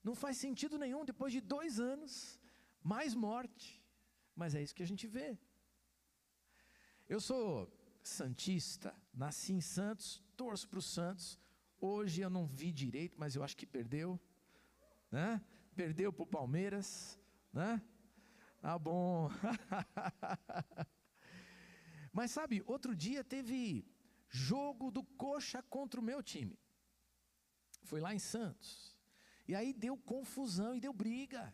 Não 0.04 0.14
faz 0.14 0.36
sentido 0.36 0.76
nenhum, 0.76 1.02
depois 1.02 1.32
de 1.32 1.40
dois 1.40 1.80
anos, 1.80 2.38
mais 2.82 3.14
morte. 3.14 3.82
Mas 4.34 4.54
é 4.54 4.62
isso 4.62 4.74
que 4.74 4.82
a 4.82 4.86
gente 4.86 5.06
vê. 5.06 5.38
Eu 7.08 7.20
sou 7.20 7.72
santista, 8.02 8.94
nasci 9.14 9.52
em 9.52 9.60
Santos, 9.60 10.22
torço 10.36 10.68
para 10.68 10.78
o 10.78 10.82
Santos. 10.82 11.38
Hoje 11.80 12.20
eu 12.20 12.30
não 12.30 12.46
vi 12.46 12.70
direito, 12.70 13.18
mas 13.18 13.34
eu 13.34 13.42
acho 13.42 13.56
que 13.56 13.66
perdeu, 13.66 14.20
né? 15.10 15.42
Perdeu 15.74 16.12
para 16.12 16.22
o 16.24 16.26
Palmeiras, 16.26 17.18
né? 17.52 17.82
Ah, 18.62 18.78
bom. 18.78 19.30
mas 22.12 22.30
sabe, 22.30 22.62
outro 22.66 22.94
dia 22.94 23.24
teve 23.24 23.84
jogo 24.28 24.90
do 24.90 25.02
Coxa 25.02 25.62
contra 25.62 26.00
o 26.00 26.04
meu 26.04 26.22
time. 26.22 26.58
Foi 27.82 28.00
lá 28.00 28.14
em 28.14 28.18
Santos. 28.18 28.96
E 29.46 29.54
aí 29.54 29.72
deu 29.72 29.96
confusão 29.96 30.74
e 30.74 30.80
deu 30.80 30.92
briga. 30.92 31.52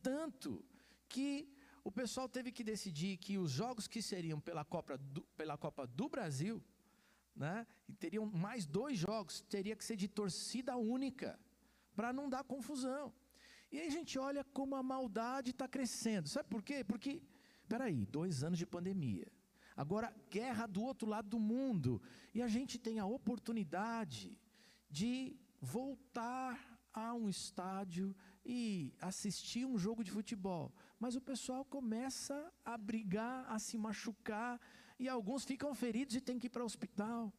Tanto 0.00 0.64
que 1.08 1.52
o 1.82 1.90
pessoal 1.90 2.28
teve 2.28 2.50
que 2.50 2.64
decidir 2.64 3.18
que 3.18 3.36
os 3.36 3.50
jogos 3.50 3.86
que 3.86 4.00
seriam 4.00 4.40
pela 4.40 4.64
Copa 4.64 4.96
do, 4.96 5.22
pela 5.36 5.58
Copa 5.58 5.86
do 5.86 6.08
Brasil, 6.08 6.62
né, 7.34 7.66
e 7.88 7.92
teriam 7.92 8.24
mais 8.24 8.64
dois 8.64 8.98
jogos, 8.98 9.42
teria 9.42 9.76
que 9.76 9.84
ser 9.84 9.96
de 9.96 10.08
torcida 10.08 10.76
única, 10.76 11.38
para 11.94 12.12
não 12.12 12.28
dar 12.28 12.44
confusão. 12.44 13.12
E 13.74 13.80
aí 13.80 13.88
a 13.88 13.90
gente 13.90 14.16
olha 14.20 14.44
como 14.44 14.76
a 14.76 14.84
maldade 14.84 15.50
está 15.50 15.66
crescendo. 15.66 16.28
Sabe 16.28 16.48
por 16.48 16.62
quê? 16.62 16.84
Porque, 16.84 17.20
peraí, 17.68 18.06
dois 18.06 18.44
anos 18.44 18.56
de 18.56 18.64
pandemia. 18.64 19.26
Agora, 19.76 20.14
guerra 20.30 20.64
do 20.68 20.80
outro 20.80 21.08
lado 21.08 21.28
do 21.28 21.40
mundo. 21.40 22.00
E 22.32 22.40
a 22.40 22.46
gente 22.46 22.78
tem 22.78 23.00
a 23.00 23.04
oportunidade 23.04 24.38
de 24.88 25.36
voltar 25.60 26.78
a 26.92 27.14
um 27.14 27.28
estádio 27.28 28.14
e 28.46 28.94
assistir 29.00 29.66
um 29.66 29.76
jogo 29.76 30.04
de 30.04 30.12
futebol. 30.12 30.72
Mas 30.96 31.16
o 31.16 31.20
pessoal 31.20 31.64
começa 31.64 32.54
a 32.64 32.78
brigar, 32.78 33.44
a 33.50 33.58
se 33.58 33.76
machucar, 33.76 34.60
e 35.00 35.08
alguns 35.08 35.44
ficam 35.44 35.74
feridos 35.74 36.14
e 36.14 36.20
têm 36.20 36.38
que 36.38 36.46
ir 36.46 36.50
para 36.50 36.62
o 36.62 36.66
hospital. 36.66 37.32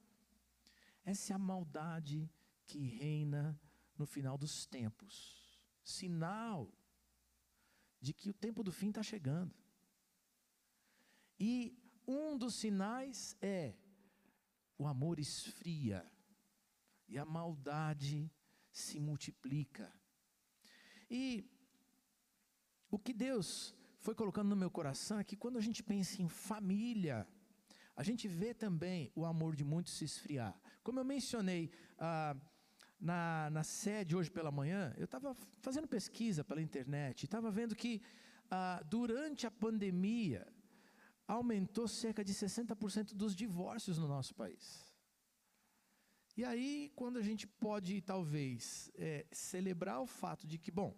Essa 1.06 1.32
é 1.32 1.34
a 1.38 1.40
maldade 1.40 2.30
que 2.68 2.80
reina 2.80 3.58
no 3.98 4.06
final 4.06 4.38
dos 4.38 4.66
tempos 4.66 5.45
sinal 5.86 6.70
de 8.02 8.14
que 8.14 8.30
o 8.30 8.34
tempo 8.34 8.64
do 8.64 8.72
fim 8.72 8.90
está 8.90 9.04
chegando. 9.04 9.56
E 11.40 11.78
um 12.08 12.38
dos 12.38 12.56
sinais 12.56 13.38
é 13.42 13.76
o 14.78 14.88
amor 14.88 15.20
esfria 15.20 16.06
e 17.08 17.18
a 17.18 17.26
maldade 17.26 18.32
se 18.72 19.00
multiplica. 19.00 19.94
E 21.10 21.50
o 22.90 22.98
que 22.98 23.14
Deus 23.14 23.74
foi 24.00 24.16
colocando 24.16 24.50
no 24.50 24.56
meu 24.56 24.72
coração 24.72 25.20
é 25.20 25.24
que 25.24 25.36
quando 25.36 25.58
a 25.58 25.62
gente 25.62 25.82
pensa 25.84 26.22
em 26.22 26.28
família, 26.28 27.28
a 27.96 28.04
gente 28.04 28.28
vê 28.28 28.54
também 28.54 29.12
o 29.16 29.26
amor 29.26 29.56
de 29.56 29.64
muitos 29.64 29.94
se 29.94 30.04
esfriar. 30.04 30.60
Como 30.84 31.00
eu 31.00 31.06
mencionei 31.06 31.72
ah, 31.98 32.36
na, 33.06 33.52
na 33.52 33.64
sede 33.64 34.16
hoje 34.16 34.32
pela 34.32 34.52
manhã, 34.52 34.92
eu 34.98 35.06
estava 35.06 35.36
fazendo 35.62 35.88
pesquisa 35.88 36.44
pela 36.44 36.60
internet, 36.60 37.24
estava 37.24 37.52
vendo 37.52 37.76
que 37.76 38.02
ah, 38.50 38.82
durante 38.90 39.46
a 39.46 39.52
pandemia 39.52 40.48
aumentou 41.28 41.88
cerca 41.88 42.24
de 42.24 42.34
60% 42.34 43.14
dos 43.14 43.36
divórcios 43.36 44.00
no 44.00 44.08
nosso 44.08 44.34
país. 44.34 44.84
E 46.36 46.44
aí, 46.44 46.92
quando 46.96 47.18
a 47.18 47.22
gente 47.22 47.46
pode, 47.48 48.02
talvez, 48.02 48.92
é, 48.96 49.26
celebrar 49.32 50.02
o 50.02 50.08
fato 50.08 50.48
de 50.48 50.58
que, 50.58 50.72
bom, 50.72 50.98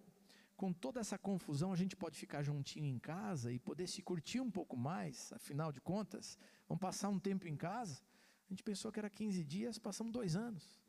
com 0.56 0.72
toda 0.72 1.02
essa 1.02 1.18
confusão, 1.18 1.74
a 1.74 1.76
gente 1.76 1.96
pode 1.96 2.18
ficar 2.18 2.42
juntinho 2.42 2.88
em 2.88 2.98
casa 2.98 3.52
e 3.52 3.60
poder 3.60 3.88
se 3.88 4.02
curtir 4.02 4.40
um 4.40 4.50
pouco 4.50 4.78
mais, 4.78 5.32
afinal 5.34 5.74
de 5.74 5.82
contas, 5.82 6.40
vamos 6.68 6.82
passar 6.82 7.10
um 7.10 7.20
tempo 7.20 7.48
em 7.48 7.56
casa. 7.56 8.02
A 8.48 8.50
gente 8.50 8.64
pensou 8.64 8.92
que 8.94 8.98
era 8.98 9.10
15 9.10 9.44
dias, 9.44 9.78
passamos 9.78 10.12
dois 10.12 10.38
anos, 10.38 10.80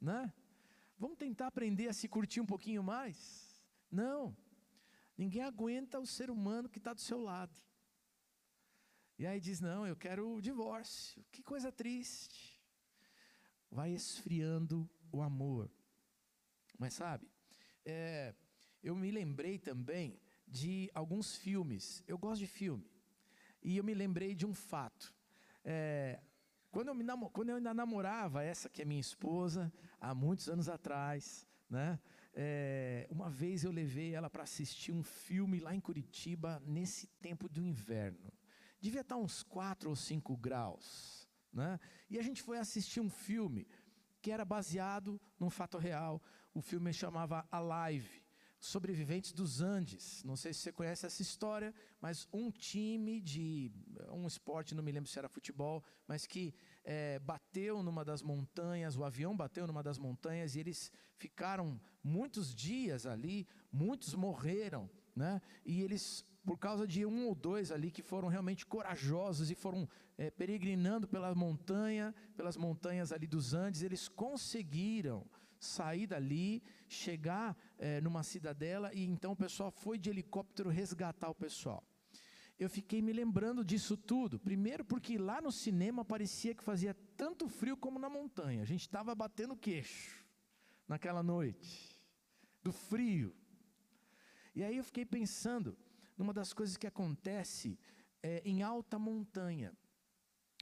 né? 0.00 0.32
Vamos 1.02 1.18
tentar 1.18 1.48
aprender 1.48 1.88
a 1.88 1.92
se 1.92 2.06
curtir 2.06 2.40
um 2.40 2.46
pouquinho 2.46 2.80
mais? 2.80 3.60
Não, 3.90 4.36
ninguém 5.18 5.42
aguenta 5.42 5.98
o 5.98 6.06
ser 6.06 6.30
humano 6.30 6.68
que 6.68 6.78
está 6.78 6.92
do 6.94 7.00
seu 7.00 7.20
lado. 7.20 7.58
E 9.18 9.26
aí 9.26 9.40
diz: 9.40 9.60
Não, 9.60 9.84
eu 9.84 9.96
quero 9.96 10.32
o 10.32 10.40
divórcio. 10.40 11.24
Que 11.32 11.42
coisa 11.42 11.72
triste 11.72 12.62
vai 13.68 13.90
esfriando 13.90 14.88
o 15.10 15.20
amor. 15.20 15.68
Mas 16.78 16.94
sabe, 16.94 17.28
é, 17.84 18.32
eu 18.80 18.94
me 18.94 19.10
lembrei 19.10 19.58
também 19.58 20.20
de 20.46 20.88
alguns 20.94 21.36
filmes. 21.36 22.04
Eu 22.06 22.16
gosto 22.16 22.38
de 22.38 22.46
filme. 22.46 22.88
E 23.60 23.76
eu 23.76 23.82
me 23.82 23.92
lembrei 23.92 24.36
de 24.36 24.46
um 24.46 24.54
fato. 24.54 25.12
É, 25.64 26.20
quando, 26.72 26.88
eu 26.88 26.94
me, 26.94 27.04
quando 27.32 27.50
eu 27.50 27.56
ainda 27.56 27.74
namorava 27.74 28.42
essa 28.42 28.68
que 28.68 28.80
é 28.80 28.84
minha 28.84 29.00
esposa, 29.00 29.70
há 30.00 30.14
muitos 30.14 30.48
anos 30.48 30.70
atrás, 30.70 31.46
né? 31.68 32.00
É, 32.34 33.06
uma 33.10 33.28
vez 33.28 33.62
eu 33.62 33.70
levei 33.70 34.14
ela 34.14 34.30
para 34.30 34.42
assistir 34.42 34.90
um 34.90 35.02
filme 35.02 35.60
lá 35.60 35.74
em 35.74 35.80
Curitiba, 35.80 36.62
nesse 36.66 37.06
tempo 37.20 37.46
do 37.46 37.62
inverno. 37.62 38.32
Devia 38.80 39.02
estar 39.02 39.18
uns 39.18 39.42
4 39.42 39.90
ou 39.90 39.94
5 39.94 40.34
graus. 40.38 41.28
Né? 41.52 41.78
E 42.08 42.18
a 42.18 42.22
gente 42.22 42.42
foi 42.42 42.58
assistir 42.58 43.00
um 43.00 43.10
filme 43.10 43.66
que 44.22 44.30
era 44.30 44.44
baseado 44.44 45.20
num 45.38 45.50
fato 45.50 45.76
real. 45.76 46.22
O 46.54 46.62
filme 46.62 46.90
chamava 46.90 47.46
Alive, 47.52 48.21
Sobreviventes 48.62 49.32
dos 49.32 49.60
Andes. 49.60 50.22
Não 50.22 50.36
sei 50.36 50.54
se 50.54 50.60
você 50.60 50.70
conhece 50.70 51.04
essa 51.04 51.20
história, 51.20 51.74
mas 52.00 52.28
um 52.32 52.48
time 52.48 53.20
de 53.20 53.72
um 54.12 54.24
esporte, 54.24 54.72
não 54.72 54.84
me 54.84 54.92
lembro 54.92 55.10
se 55.10 55.18
era 55.18 55.28
futebol, 55.28 55.82
mas 56.06 56.28
que 56.28 56.54
é, 56.84 57.18
bateu 57.18 57.82
numa 57.82 58.04
das 58.04 58.22
montanhas, 58.22 58.96
o 58.96 59.02
avião 59.02 59.36
bateu 59.36 59.66
numa 59.66 59.82
das 59.82 59.98
montanhas 59.98 60.54
e 60.54 60.60
eles 60.60 60.92
ficaram 61.16 61.80
muitos 62.04 62.54
dias 62.54 63.04
ali, 63.04 63.48
muitos 63.72 64.14
morreram, 64.14 64.88
né? 65.14 65.42
E 65.66 65.82
eles 65.82 66.24
por 66.44 66.56
causa 66.56 66.86
de 66.86 67.04
um 67.04 67.26
ou 67.26 67.34
dois 67.34 67.72
ali 67.72 67.90
que 67.90 68.02
foram 68.02 68.28
realmente 68.28 68.64
corajosos 68.64 69.50
e 69.50 69.56
foram 69.56 69.88
é, 70.16 70.30
peregrinando 70.30 71.08
pela 71.08 71.34
montanha, 71.34 72.14
pelas 72.36 72.56
montanhas 72.56 73.12
ali 73.12 73.26
dos 73.26 73.54
Andes, 73.54 73.82
eles 73.82 74.08
conseguiram 74.08 75.26
sair 75.64 76.06
dali, 76.06 76.62
chegar 76.88 77.56
é, 77.78 78.00
numa 78.00 78.22
cidadela 78.22 78.92
e 78.92 79.04
então 79.04 79.32
o 79.32 79.36
pessoal 79.36 79.70
foi 79.70 79.98
de 79.98 80.10
helicóptero 80.10 80.68
resgatar 80.68 81.30
o 81.30 81.34
pessoal. 81.34 81.82
Eu 82.58 82.68
fiquei 82.68 83.00
me 83.00 83.12
lembrando 83.12 83.64
disso 83.64 83.96
tudo. 83.96 84.38
Primeiro, 84.38 84.84
porque 84.84 85.18
lá 85.18 85.40
no 85.40 85.50
cinema 85.50 86.04
parecia 86.04 86.54
que 86.54 86.62
fazia 86.62 86.94
tanto 87.16 87.48
frio 87.48 87.76
como 87.76 87.98
na 87.98 88.08
montanha. 88.08 88.62
A 88.62 88.64
gente 88.64 88.82
estava 88.82 89.14
batendo 89.14 89.56
queixo 89.56 90.24
naquela 90.86 91.22
noite, 91.22 92.00
do 92.62 92.72
frio. 92.72 93.34
E 94.54 94.62
aí 94.62 94.76
eu 94.76 94.84
fiquei 94.84 95.04
pensando 95.04 95.76
numa 96.16 96.32
das 96.32 96.52
coisas 96.52 96.76
que 96.76 96.86
acontece 96.86 97.78
é, 98.22 98.42
em 98.44 98.62
alta 98.62 98.98
montanha. 98.98 99.72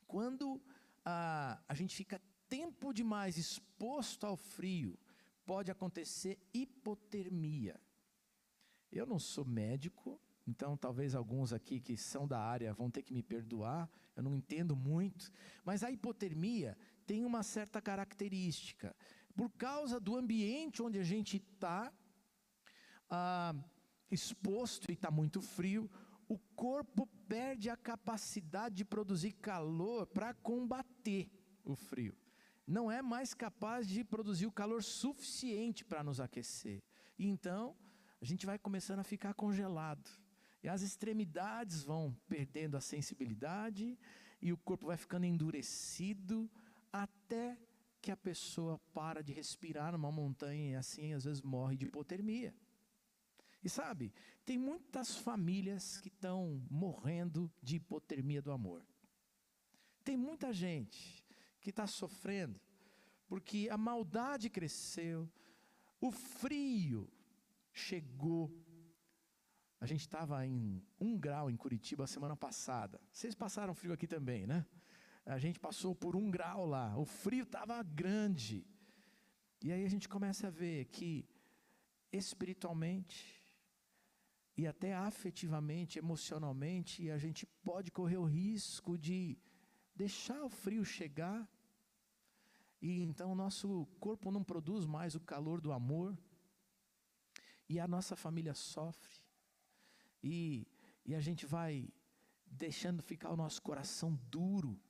Quando 0.06 0.60
a, 1.04 1.60
a 1.68 1.74
gente 1.74 1.94
fica 1.96 2.20
tempo 2.50 2.92
demais 2.92 3.38
exposto 3.38 4.26
ao 4.26 4.36
frio, 4.36 4.98
pode 5.46 5.70
acontecer 5.70 6.36
hipotermia. 6.52 7.80
Eu 8.90 9.06
não 9.06 9.20
sou 9.20 9.44
médico, 9.44 10.20
então 10.46 10.76
talvez 10.76 11.14
alguns 11.14 11.52
aqui 11.52 11.80
que 11.80 11.96
são 11.96 12.26
da 12.26 12.40
área 12.40 12.74
vão 12.74 12.90
ter 12.90 13.02
que 13.02 13.14
me 13.14 13.22
perdoar, 13.22 13.88
eu 14.16 14.22
não 14.22 14.34
entendo 14.34 14.74
muito, 14.74 15.30
mas 15.64 15.84
a 15.84 15.90
hipotermia 15.90 16.76
tem 17.06 17.24
uma 17.24 17.44
certa 17.44 17.80
característica. 17.80 18.94
Por 19.36 19.48
causa 19.50 20.00
do 20.00 20.16
ambiente 20.16 20.82
onde 20.82 20.98
a 20.98 21.04
gente 21.04 21.36
está, 21.36 21.92
ah, 23.08 23.54
exposto 24.10 24.90
e 24.90 24.94
está 24.94 25.10
muito 25.10 25.40
frio, 25.40 25.88
o 26.28 26.38
corpo 26.56 27.06
perde 27.28 27.70
a 27.70 27.76
capacidade 27.76 28.74
de 28.74 28.84
produzir 28.84 29.32
calor 29.32 30.06
para 30.06 30.34
combater 30.34 31.30
o 31.64 31.76
frio. 31.76 32.16
Não 32.70 32.88
é 32.88 33.02
mais 33.02 33.34
capaz 33.34 33.88
de 33.88 34.04
produzir 34.04 34.46
o 34.46 34.52
calor 34.52 34.80
suficiente 34.80 35.84
para 35.84 36.04
nos 36.04 36.20
aquecer. 36.20 36.80
E 37.18 37.26
então, 37.26 37.76
a 38.20 38.24
gente 38.24 38.46
vai 38.46 38.60
começando 38.60 39.00
a 39.00 39.02
ficar 39.02 39.34
congelado. 39.34 40.08
E 40.62 40.68
as 40.68 40.80
extremidades 40.80 41.82
vão 41.82 42.16
perdendo 42.28 42.76
a 42.76 42.80
sensibilidade 42.80 43.98
e 44.40 44.52
o 44.52 44.56
corpo 44.56 44.86
vai 44.86 44.96
ficando 44.96 45.26
endurecido 45.26 46.48
até 46.92 47.58
que 48.00 48.12
a 48.12 48.16
pessoa 48.16 48.78
para 48.94 49.20
de 49.20 49.32
respirar 49.32 49.90
numa 49.90 50.12
montanha 50.12 50.70
e 50.70 50.76
assim 50.76 51.12
às 51.12 51.24
vezes 51.24 51.42
morre 51.42 51.76
de 51.76 51.86
hipotermia. 51.86 52.54
E 53.64 53.68
sabe, 53.68 54.14
tem 54.44 54.56
muitas 54.56 55.16
famílias 55.16 56.00
que 56.00 56.06
estão 56.08 56.64
morrendo 56.70 57.50
de 57.60 57.76
hipotermia 57.76 58.40
do 58.40 58.52
amor. 58.52 58.86
Tem 60.04 60.16
muita 60.16 60.52
gente 60.52 61.28
que 61.60 61.70
está 61.70 61.86
sofrendo 61.86 62.60
porque 63.30 63.68
a 63.70 63.78
maldade 63.78 64.50
cresceu, 64.50 65.30
o 66.00 66.10
frio 66.10 67.08
chegou. 67.72 68.52
A 69.80 69.86
gente 69.86 70.00
estava 70.00 70.44
em 70.44 70.82
um 70.98 71.16
grau 71.16 71.48
em 71.48 71.56
Curitiba 71.56 72.08
semana 72.08 72.34
passada. 72.34 73.00
Vocês 73.12 73.36
passaram 73.36 73.72
frio 73.72 73.92
aqui 73.92 74.08
também, 74.08 74.48
né? 74.48 74.66
A 75.24 75.38
gente 75.38 75.60
passou 75.60 75.94
por 75.94 76.16
um 76.16 76.28
grau 76.28 76.66
lá, 76.66 76.98
o 76.98 77.04
frio 77.04 77.44
estava 77.44 77.80
grande. 77.84 78.66
E 79.62 79.70
aí 79.70 79.84
a 79.84 79.88
gente 79.88 80.08
começa 80.08 80.48
a 80.48 80.50
ver 80.50 80.86
que 80.86 81.24
espiritualmente 82.12 83.40
e 84.56 84.66
até 84.66 84.92
afetivamente, 84.92 86.00
emocionalmente, 86.00 87.08
a 87.08 87.16
gente 87.16 87.46
pode 87.62 87.92
correr 87.92 88.16
o 88.16 88.24
risco 88.24 88.98
de 88.98 89.38
deixar 90.00 90.42
o 90.42 90.48
frio 90.48 90.82
chegar 90.82 91.46
e 92.80 93.02
então 93.02 93.32
o 93.32 93.34
nosso 93.34 93.86
corpo 94.00 94.30
não 94.30 94.42
produz 94.42 94.86
mais 94.86 95.14
o 95.14 95.20
calor 95.20 95.60
do 95.60 95.72
amor 95.72 96.16
e 97.68 97.78
a 97.78 97.86
nossa 97.86 98.16
família 98.16 98.54
sofre 98.54 99.20
e, 100.22 100.66
e 101.04 101.14
a 101.14 101.20
gente 101.20 101.44
vai 101.44 101.86
deixando 102.46 103.02
ficar 103.02 103.30
o 103.30 103.36
nosso 103.36 103.60
coração 103.60 104.18
duro 104.30 104.80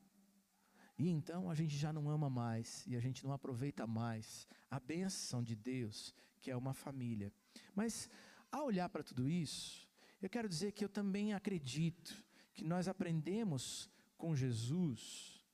e 0.97 1.09
então 1.09 1.51
a 1.51 1.57
gente 1.57 1.77
já 1.77 1.93
não 1.93 2.09
ama 2.09 2.31
mais 2.31 2.87
e 2.87 2.95
a 2.95 3.01
gente 3.01 3.25
não 3.25 3.33
aproveita 3.33 3.89
mais 3.89 4.47
a 4.71 4.79
bênção 4.79 5.43
de 5.43 5.57
Deus, 5.57 6.15
que 6.41 6.53
é 6.53 6.57
uma 6.57 6.75
família. 6.75 7.33
Mas 7.75 8.09
ao 8.53 8.67
olhar 8.67 8.89
para 8.89 9.03
tudo 9.03 9.29
isso, 9.29 9.89
eu 10.23 10.31
quero 10.31 10.49
dizer 10.49 10.71
que 10.71 10.85
eu 10.85 10.89
também 10.89 11.33
acredito 11.33 12.15
que 12.53 12.65
nós 12.65 12.87
aprendemos 12.87 13.91
com 14.21 14.37
Jesus, 14.37 15.45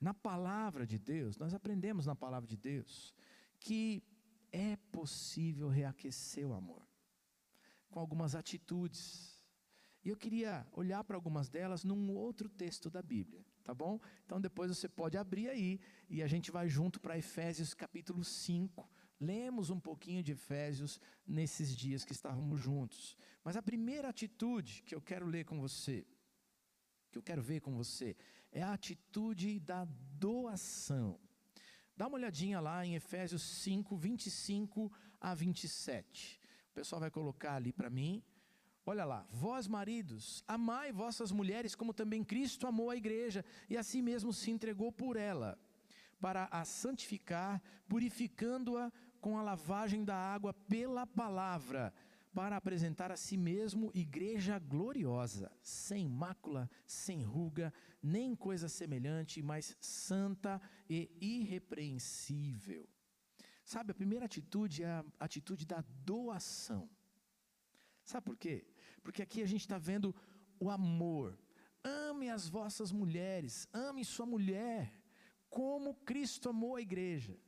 na 0.00 0.12
palavra 0.12 0.86
de 0.86 0.98
Deus, 0.98 1.38
nós 1.38 1.54
aprendemos 1.54 2.04
na 2.06 2.14
palavra 2.14 2.46
de 2.46 2.56
Deus, 2.56 3.14
que 3.58 4.02
é 4.52 4.76
possível 4.92 5.68
reaquecer 5.68 6.46
o 6.46 6.52
amor 6.52 6.86
com 7.90 7.98
algumas 7.98 8.34
atitudes. 8.34 9.42
E 10.04 10.10
eu 10.10 10.16
queria 10.16 10.66
olhar 10.72 11.02
para 11.04 11.16
algumas 11.16 11.48
delas 11.48 11.82
num 11.82 12.10
outro 12.14 12.48
texto 12.48 12.90
da 12.90 13.00
Bíblia 13.00 13.44
tá 13.64 13.74
bom? 13.74 13.98
Então 14.26 14.40
depois 14.40 14.70
você 14.70 14.88
pode 14.88 15.16
abrir 15.16 15.48
aí 15.48 15.80
e 16.08 16.22
a 16.22 16.26
gente 16.26 16.50
vai 16.50 16.68
junto 16.68 17.00
para 17.00 17.18
Efésios 17.18 17.72
capítulo 17.72 18.22
5. 18.22 18.88
Lemos 19.18 19.70
um 19.70 19.80
pouquinho 19.80 20.22
de 20.22 20.32
Efésios 20.32 21.00
nesses 21.26 21.74
dias 21.74 22.04
que 22.04 22.12
estávamos 22.12 22.60
juntos. 22.60 23.16
Mas 23.42 23.56
a 23.56 23.62
primeira 23.62 24.10
atitude 24.10 24.82
que 24.82 24.94
eu 24.94 25.00
quero 25.00 25.26
ler 25.26 25.44
com 25.44 25.58
você, 25.58 26.06
que 27.14 27.18
eu 27.18 27.22
quero 27.22 27.42
ver 27.42 27.60
com 27.60 27.72
você, 27.72 28.16
é 28.50 28.60
a 28.62 28.72
atitude 28.72 29.60
da 29.60 29.86
doação. 30.18 31.18
Dá 31.96 32.08
uma 32.08 32.16
olhadinha 32.16 32.60
lá 32.60 32.84
em 32.84 32.96
Efésios 32.96 33.42
5, 33.42 33.96
25 33.96 34.92
a 35.20 35.32
27. 35.32 36.40
O 36.70 36.74
pessoal 36.74 37.00
vai 37.00 37.10
colocar 37.10 37.54
ali 37.54 37.72
para 37.72 37.88
mim. 37.88 38.20
Olha 38.84 39.04
lá, 39.04 39.26
vós 39.30 39.68
maridos, 39.68 40.42
amai 40.46 40.92
vossas 40.92 41.30
mulheres 41.30 41.74
como 41.74 41.94
também 41.94 42.24
Cristo 42.24 42.66
amou 42.66 42.90
a 42.90 42.96
igreja 42.96 43.44
e 43.70 43.76
assim 43.76 44.02
mesmo 44.02 44.32
se 44.32 44.50
entregou 44.50 44.92
por 44.92 45.16
ela, 45.16 45.56
para 46.20 46.48
a 46.50 46.64
santificar, 46.64 47.62
purificando-a 47.88 48.92
com 49.20 49.38
a 49.38 49.42
lavagem 49.42 50.04
da 50.04 50.16
água 50.16 50.52
pela 50.52 51.06
palavra, 51.06 51.94
para 52.34 52.56
apresentar 52.56 53.12
a 53.12 53.16
si 53.16 53.36
mesmo 53.36 53.92
igreja 53.94 54.58
gloriosa, 54.58 55.52
sem 55.62 56.08
mácula, 56.08 56.68
sem 56.84 57.22
ruga, 57.22 57.72
nem 58.02 58.34
coisa 58.34 58.68
semelhante, 58.68 59.40
mas 59.40 59.76
santa 59.80 60.60
e 60.90 61.08
irrepreensível. 61.20 62.88
Sabe, 63.64 63.92
a 63.92 63.94
primeira 63.94 64.24
atitude 64.26 64.82
é 64.82 64.86
a 64.88 65.04
atitude 65.20 65.64
da 65.64 65.82
doação. 66.04 66.90
Sabe 68.02 68.26
por 68.26 68.36
quê? 68.36 68.66
Porque 69.02 69.22
aqui 69.22 69.40
a 69.40 69.46
gente 69.46 69.60
está 69.60 69.78
vendo 69.78 70.14
o 70.58 70.68
amor. 70.68 71.38
Ame 71.84 72.30
as 72.30 72.48
vossas 72.48 72.90
mulheres, 72.90 73.68
ame 73.72 74.04
sua 74.04 74.26
mulher, 74.26 74.92
como 75.48 75.94
Cristo 75.94 76.48
amou 76.48 76.74
a 76.74 76.80
igreja. 76.80 77.38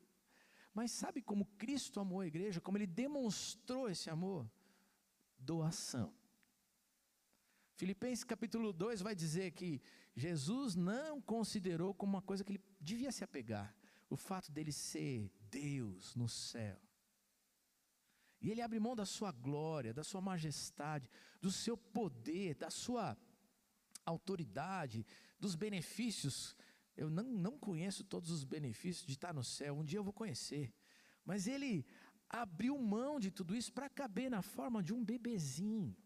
Mas 0.73 0.93
sabe 0.93 1.23
como 1.23 1.47
Cristo 1.59 1.99
amou 1.99 2.21
a 2.21 2.27
igreja? 2.27 2.61
Como 2.61 2.79
ele 2.79 2.87
demonstrou 2.87 3.91
esse 3.91 4.09
amor? 4.09 4.49
Doação. 5.39 6.15
Filipenses 7.77 8.25
capítulo 8.25 8.73
2 8.73 9.03
vai 9.03 9.15
dizer 9.15 9.51
que 9.53 9.83
Jesus 10.15 10.75
não 10.75 11.21
considerou 11.21 11.93
como 11.93 12.15
uma 12.15 12.23
coisa 12.23 12.43
que 12.43 12.53
ele 12.53 12.65
devia 12.81 13.13
se 13.13 13.23
apegar, 13.23 13.77
o 14.09 14.17
fato 14.17 14.51
dele 14.51 14.73
ser 14.73 15.31
Deus 15.51 16.15
no 16.15 16.29
céu. 16.29 16.81
E 18.41 18.51
ele 18.51 18.63
abre 18.63 18.79
mão 18.79 18.97
da 18.97 19.05
sua 19.05 19.31
glória, 19.31 19.93
da 19.93 20.05
sua 20.05 20.21
majestade, 20.21 21.11
do 21.41 21.51
seu 21.51 21.77
poder, 21.77 22.55
da 22.55 22.71
sua 22.71 23.17
autoridade, 24.05 25.05
dos 25.39 25.55
benefícios. 25.55 26.57
Eu 26.97 27.11
não, 27.11 27.25
não 27.25 27.59
conheço 27.59 28.05
todos 28.05 28.31
os 28.31 28.45
benefícios 28.45 29.07
de 29.07 29.13
estar 29.13 29.35
no 29.35 29.45
céu, 29.45 29.75
um 29.75 29.85
dia 29.85 29.99
eu 29.99 30.05
vou 30.05 30.13
conhecer. 30.13 30.73
Mas 31.25 31.47
ele 31.47 31.85
abriu 32.29 32.79
mão 32.79 33.19
de 33.19 33.31
tudo 33.31 33.55
isso 33.55 33.73
para 33.73 33.89
caber 33.89 34.31
na 34.31 34.43
forma 34.43 34.83
de 34.83 34.93
um 34.93 35.05
bebezinho. 35.05 35.97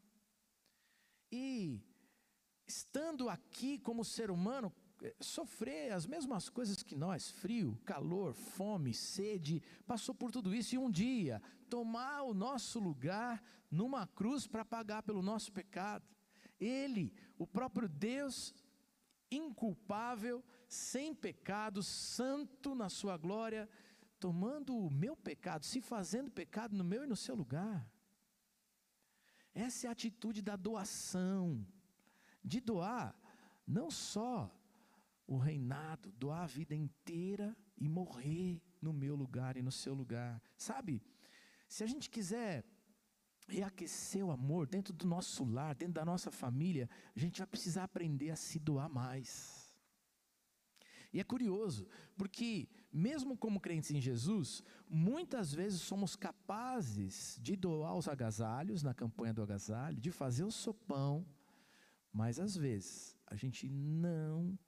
E 1.33 1.83
estando 2.67 3.29
aqui 3.29 3.79
como 3.79 4.05
ser 4.05 4.31
humano, 4.31 4.73
sofrer 5.21 5.93
as 5.93 6.07
mesmas 6.07 6.49
coisas 6.49 6.83
que 6.83 6.95
nós, 6.95 7.31
frio, 7.31 7.79
calor, 7.85 8.35
fome, 8.35 8.93
sede, 8.93 9.63
passou 9.87 10.15
por 10.15 10.31
tudo 10.31 10.55
isso 10.55 10.75
e 10.75 10.79
um 10.79 10.91
dia 10.91 11.43
tomar 11.69 12.23
o 12.23 12.35
nosso 12.35 12.79
lugar 12.79 13.43
numa 13.71 14.07
cruz 14.07 14.47
para 14.47 14.65
pagar 14.65 15.03
pelo 15.03 15.23
nosso 15.23 15.53
pecado. 15.53 16.05
Ele, 16.59 17.13
o 17.39 17.47
próprio 17.47 17.89
Deus 17.89 18.53
inculpável, 19.31 20.45
sem 20.69 21.15
pecado, 21.15 21.83
santo 21.83 22.75
na 22.75 22.89
sua 22.89 23.17
glória, 23.17 23.69
tomando 24.21 24.77
o 24.77 24.91
meu 24.91 25.17
pecado, 25.17 25.65
se 25.65 25.81
fazendo 25.81 26.31
pecado 26.31 26.77
no 26.77 26.85
meu 26.85 27.05
e 27.05 27.07
no 27.07 27.17
seu 27.17 27.35
lugar. 27.35 27.91
Essa 29.53 29.87
é 29.87 29.89
a 29.89 29.93
atitude 29.93 30.43
da 30.43 30.55
doação, 30.55 31.67
de 32.45 32.61
doar 32.61 33.19
não 33.67 33.91
só 33.91 34.55
o 35.27 35.37
reinado, 35.39 36.13
doar 36.13 36.43
a 36.43 36.47
vida 36.47 36.75
inteira 36.75 37.57
e 37.77 37.89
morrer 37.89 38.61
no 38.81 38.93
meu 38.93 39.17
lugar 39.17 39.57
e 39.57 39.63
no 39.63 39.73
seu 39.73 39.95
lugar. 39.95 40.41
Sabe, 40.57 41.03
se 41.69 41.83
a 41.83 41.87
gente 41.87 42.11
quiser 42.11 42.65
reaquecer 43.49 44.25
o 44.25 44.31
amor 44.31 44.67
dentro 44.67 44.93
do 44.93 45.07
nosso 45.07 45.45
lar, 45.45 45.75
dentro 45.75 45.95
da 45.95 46.05
nossa 46.05 46.31
família, 46.31 46.89
a 47.17 47.19
gente 47.19 47.39
vai 47.39 47.47
precisar 47.47 47.85
aprender 47.85 48.31
a 48.31 48.37
se 48.37 48.59
doar 48.59 48.89
mais. 48.89 49.75
E 51.13 51.19
é 51.19 51.25
curioso, 51.25 51.89
porque 52.17 52.69
mesmo 52.93 53.37
como 53.37 53.61
crentes 53.61 53.91
em 53.91 54.01
Jesus, 54.01 54.63
muitas 54.89 55.53
vezes 55.53 55.81
somos 55.81 56.17
capazes 56.17 57.39
de 57.41 57.55
doar 57.57 57.97
os 57.97 58.09
agasalhos 58.09 58.83
na 58.83 58.93
campanha 58.93 59.33
do 59.33 59.43
agasalho, 59.43 60.01
de 60.01 60.11
fazer 60.11 60.45
o 60.45 60.51
sopão, 60.51 61.25
mas 62.13 62.41
às 62.41 62.57
vezes 62.57 63.17
a 63.27 63.37
gente 63.37 63.69
não 63.69 64.59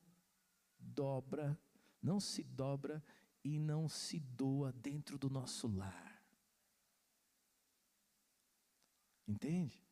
dobra, 0.78 1.59
não 2.01 2.20
se 2.20 2.44
dobra 2.44 3.03
e 3.43 3.59
não 3.59 3.89
se 3.89 4.20
doa 4.20 4.73
dentro 4.73 5.19
do 5.19 5.28
nosso 5.28 5.66
lar. 5.66 6.23
Entende? 9.27 9.82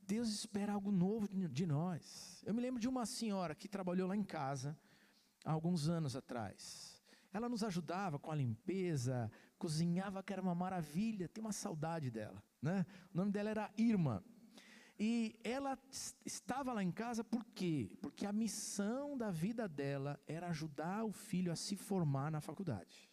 Deus 0.00 0.28
espera 0.28 0.72
algo 0.72 0.90
novo 0.90 1.28
de 1.28 1.66
nós. 1.66 2.42
Eu 2.46 2.54
me 2.54 2.60
lembro 2.60 2.80
de 2.80 2.88
uma 2.88 3.04
senhora 3.04 3.54
que 3.54 3.68
trabalhou 3.68 4.08
lá 4.08 4.16
em 4.16 4.22
casa 4.22 4.78
há 5.44 5.52
alguns 5.52 5.88
anos 5.88 6.14
atrás. 6.14 6.95
Ela 7.36 7.50
nos 7.50 7.62
ajudava 7.62 8.18
com 8.18 8.30
a 8.30 8.34
limpeza, 8.34 9.30
cozinhava, 9.58 10.22
que 10.22 10.32
era 10.32 10.40
uma 10.40 10.54
maravilha. 10.54 11.28
Tem 11.28 11.44
uma 11.44 11.52
saudade 11.52 12.10
dela, 12.10 12.42
né? 12.62 12.86
O 13.12 13.16
nome 13.18 13.30
dela 13.30 13.50
era 13.50 13.70
Irma. 13.76 14.24
E 14.98 15.38
ela 15.44 15.78
estava 16.24 16.72
lá 16.72 16.82
em 16.82 16.90
casa 16.90 17.22
por 17.22 17.44
quê? 17.54 17.90
Porque 18.00 18.24
a 18.24 18.32
missão 18.32 19.18
da 19.18 19.30
vida 19.30 19.68
dela 19.68 20.18
era 20.26 20.48
ajudar 20.48 21.04
o 21.04 21.12
filho 21.12 21.52
a 21.52 21.56
se 21.56 21.76
formar 21.76 22.30
na 22.30 22.40
faculdade. 22.40 23.12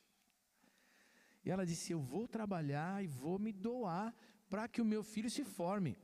E 1.43 1.51
ela 1.51 1.65
disse: 1.65 1.91
Eu 1.91 1.99
vou 1.99 2.25
trabalhar 2.25 3.03
e 3.03 3.07
vou 3.07 3.37
me 3.37 3.51
doar 3.51 4.15
para 4.49 4.69
que 4.69 4.81
o 4.81 4.85
meu 4.85 5.03
filho 5.03 5.29
se 5.29 5.43
forme. 5.43 5.97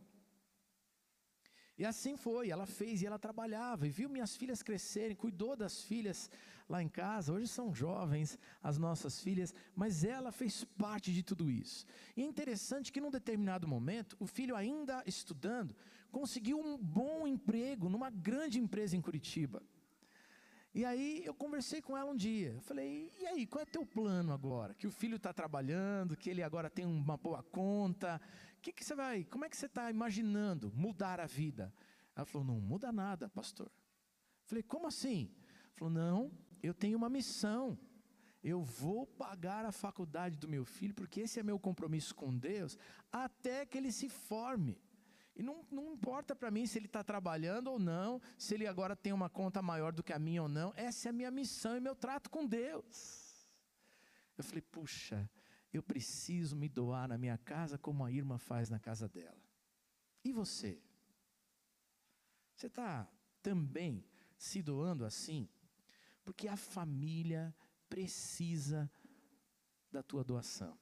E 1.78 1.86
assim 1.86 2.18
foi, 2.18 2.50
ela 2.50 2.66
fez 2.66 3.02
e 3.02 3.06
ela 3.06 3.18
trabalhava 3.18 3.88
e 3.88 3.90
viu 3.90 4.10
minhas 4.10 4.36
filhas 4.36 4.62
crescerem, 4.62 5.16
cuidou 5.16 5.56
das 5.56 5.82
filhas 5.82 6.30
lá 6.70 6.82
em 6.82 6.88
casa. 6.88 7.34
Hoje 7.34 7.48
são 7.48 7.74
jovens 7.74 8.38
as 8.62 8.78
nossas 8.78 9.20
filhas, 9.20 9.54
mas 9.76 10.04
ela 10.04 10.32
fez 10.32 10.64
parte 10.64 11.12
de 11.12 11.24
tudo 11.24 11.50
isso. 11.50 11.86
E 12.16 12.22
é 12.22 12.26
interessante 12.26 12.92
que 12.92 13.02
num 13.02 13.10
determinado 13.10 13.68
momento, 13.68 14.16
o 14.20 14.28
filho 14.28 14.56
ainda 14.56 15.04
estudando, 15.06 15.76
conseguiu 16.12 16.60
um 16.60 16.78
bom 16.78 17.28
emprego 17.28 17.90
numa 17.90 18.10
grande 18.10 18.60
empresa 18.60 18.96
em 18.96 19.02
Curitiba. 19.02 19.64
E 20.72 20.86
aí 20.86 21.24
eu 21.26 21.34
conversei 21.34 21.82
com 21.82 21.98
ela 21.98 22.12
um 22.12 22.16
dia. 22.16 22.60
Falei: 22.62 23.12
"E 23.20 23.26
aí, 23.26 23.48
qual 23.48 23.64
é 23.64 23.66
teu 23.66 23.84
plano 23.84 24.32
agora? 24.32 24.76
Que 24.76 24.86
o 24.86 24.92
filho 24.92 25.16
está 25.16 25.34
trabalhando, 25.34 26.16
que 26.16 26.30
ele 26.30 26.44
agora 26.44 26.70
tem 26.70 26.86
uma 26.86 27.18
boa 27.18 27.42
conta, 27.42 28.22
que, 28.62 28.72
que 28.72 28.86
você 28.86 28.94
vai, 28.94 29.24
como 29.24 29.46
é 29.46 29.50
que 29.50 29.58
você 29.58 29.66
está 29.66 29.90
imaginando 29.90 30.72
mudar 30.76 31.20
a 31.20 31.26
vida? 31.26 31.74
Ela 32.16 32.26
falou, 32.26 32.46
não 32.46 32.60
muda 32.60 32.92
nada, 32.92 33.30
pastor. 33.30 33.72
Falei, 34.46 34.62
como 34.62 34.86
assim? 34.86 35.32
Falou: 35.80 35.94
Não, 35.94 36.32
eu 36.62 36.74
tenho 36.74 36.98
uma 36.98 37.10
missão. 37.10 37.78
Eu 38.42 38.62
vou 38.64 39.06
pagar 39.06 39.66
a 39.66 39.72
faculdade 39.72 40.38
do 40.38 40.48
meu 40.48 40.64
filho, 40.64 40.94
porque 40.94 41.22
esse 41.22 41.40
é 41.40 41.44
meu 41.44 41.60
compromisso 41.60 42.16
com 42.16 42.36
Deus, 42.36 42.78
até 43.12 43.66
que 43.66 43.78
ele 43.78 43.92
se 43.92 44.08
forme. 44.08 44.82
E 45.36 45.44
não, 45.44 45.66
não 45.72 45.94
importa 45.94 46.36
para 46.36 46.52
mim 46.52 46.66
se 46.66 46.78
ele 46.78 46.86
está 46.86 47.04
trabalhando 47.04 47.70
ou 47.72 47.80
não, 47.80 48.22
se 48.38 48.54
ele 48.56 48.68
agora 48.68 48.96
tem 48.96 49.14
uma 49.14 49.30
conta 49.30 49.62
maior 49.62 49.92
do 49.94 50.04
que 50.04 50.14
a 50.14 50.20
minha 50.20 50.42
ou 50.44 50.50
não, 50.50 50.74
essa 50.76 51.08
é 51.08 51.12
a 51.12 51.14
minha 51.14 51.32
missão 51.32 51.76
e 51.78 51.80
meu 51.80 51.96
trato 51.96 52.30
com 52.30 52.46
Deus. 52.46 53.48
Eu 54.38 54.44
falei, 54.44 54.62
puxa, 54.62 55.30
eu 55.72 55.84
preciso 55.84 56.56
me 56.56 56.68
doar 56.68 57.08
na 57.08 57.18
minha 57.18 57.38
casa 57.38 57.78
como 57.78 58.04
a 58.04 58.12
irmã 58.12 58.38
faz 58.38 58.70
na 58.70 58.80
casa 58.80 59.08
dela. 59.08 59.42
E 60.24 60.32
você? 60.32 60.82
Você 62.56 62.68
está 62.68 63.10
também 63.42 64.04
se 64.38 64.62
doando 64.62 65.06
assim? 65.06 65.48
Porque 66.30 66.48
a 66.48 66.56
família 66.56 67.52
precisa 67.90 68.88
da 69.92 70.04
tua 70.04 70.24
doação. 70.24 70.78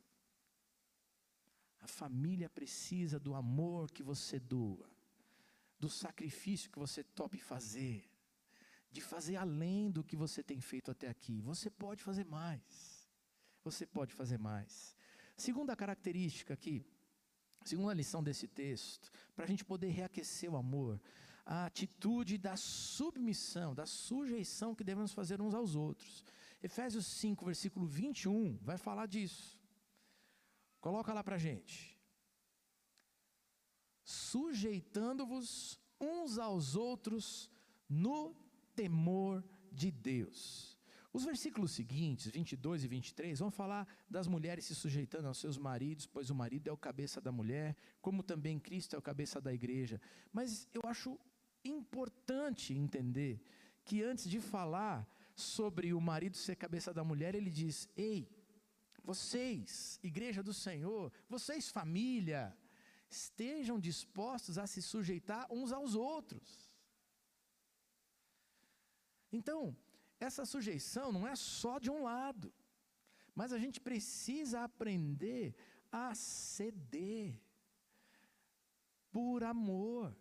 A 1.79 1.87
família 1.87 2.49
precisa 2.49 3.17
do 3.17 3.33
amor 3.33 3.89
que 3.89 4.03
você 4.03 4.41
doa, 4.41 4.91
do 5.79 5.89
sacrifício 5.89 6.69
que 6.69 6.77
você 6.77 7.01
tope 7.01 7.37
fazer, 7.37 8.11
de 8.91 8.99
fazer 8.99 9.37
além 9.37 9.89
do 9.89 10.03
que 10.03 10.17
você 10.17 10.43
tem 10.43 10.59
feito 10.59 10.91
até 10.91 11.07
aqui. 11.07 11.39
Você 11.39 11.69
pode 11.69 12.03
fazer 12.03 12.25
mais. 12.25 13.07
Você 13.63 13.85
pode 13.87 14.13
fazer 14.13 14.37
mais. 14.37 14.97
Segunda 15.37 15.77
característica 15.77 16.53
aqui, 16.55 16.85
segunda 17.63 17.93
lição 17.93 18.21
desse 18.21 18.49
texto, 18.49 19.09
para 19.33 19.45
a 19.45 19.47
gente 19.47 19.63
poder 19.63 19.91
reaquecer 19.91 20.51
o 20.51 20.57
amor, 20.57 20.99
a 21.47 21.65
atitude 21.65 22.37
da 22.37 22.57
submissão, 22.57 23.73
da 23.73 23.85
sujeição 23.85 24.75
que 24.75 24.83
devemos 24.83 25.13
fazer 25.13 25.41
uns 25.41 25.53
aos 25.53 25.75
outros. 25.75 26.25
Efésios 26.61 27.05
5, 27.07 27.45
versículo 27.45 27.87
21, 27.87 28.57
vai 28.61 28.77
falar 28.77 29.05
disso. 29.05 29.57
Coloca 30.81 31.13
lá 31.13 31.23
para 31.23 31.37
gente. 31.37 31.97
Sujeitando-vos 34.03 35.79
uns 36.01 36.37
aos 36.37 36.75
outros 36.75 37.49
no 37.87 38.35
temor 38.75 39.41
de 39.71 39.89
Deus. 39.89 40.77
Os 41.13 41.23
versículos 41.23 41.71
seguintes, 41.71 42.27
22 42.27 42.83
e 42.83 42.87
23, 42.89 43.39
vão 43.39 43.49
falar 43.49 43.87
das 44.09 44.27
mulheres 44.27 44.65
se 44.65 44.75
sujeitando 44.75 45.29
aos 45.29 45.37
seus 45.37 45.57
maridos, 45.57 46.05
pois 46.05 46.29
o 46.29 46.35
marido 46.35 46.67
é 46.69 46.71
o 46.73 46.77
cabeça 46.77 47.21
da 47.21 47.31
mulher, 47.31 47.75
como 48.01 48.21
também 48.21 48.59
Cristo 48.59 48.95
é 48.95 48.99
o 48.99 49.01
cabeça 49.01 49.39
da 49.39 49.53
igreja. 49.53 49.99
Mas 50.31 50.67
eu 50.73 50.81
acho 50.83 51.17
importante 51.67 52.73
entender 52.73 53.41
que 53.83 54.03
antes 54.03 54.29
de 54.29 54.39
falar 54.39 55.07
sobre 55.35 55.93
o 55.93 56.01
marido 56.01 56.35
ser 56.35 56.55
cabeça 56.55 56.93
da 56.93 57.03
mulher, 57.03 57.35
ele 57.35 57.49
diz: 57.49 57.87
Ei, 57.95 58.29
vocês, 59.03 59.99
igreja 60.03 60.43
do 60.43 60.53
Senhor, 60.53 61.11
vocês, 61.29 61.69
família, 61.69 62.57
estejam 63.09 63.79
dispostos 63.79 64.57
a 64.57 64.67
se 64.67 64.81
sujeitar 64.81 65.47
uns 65.51 65.71
aos 65.71 65.95
outros. 65.95 66.67
Então, 69.31 69.75
essa 70.19 70.45
sujeição 70.45 71.11
não 71.11 71.27
é 71.27 71.35
só 71.35 71.79
de 71.79 71.89
um 71.89 72.03
lado, 72.03 72.53
mas 73.33 73.53
a 73.53 73.59
gente 73.59 73.79
precisa 73.79 74.63
aprender 74.63 75.55
a 75.91 76.13
ceder 76.15 77.39
por 79.11 79.43
amor 79.43 80.15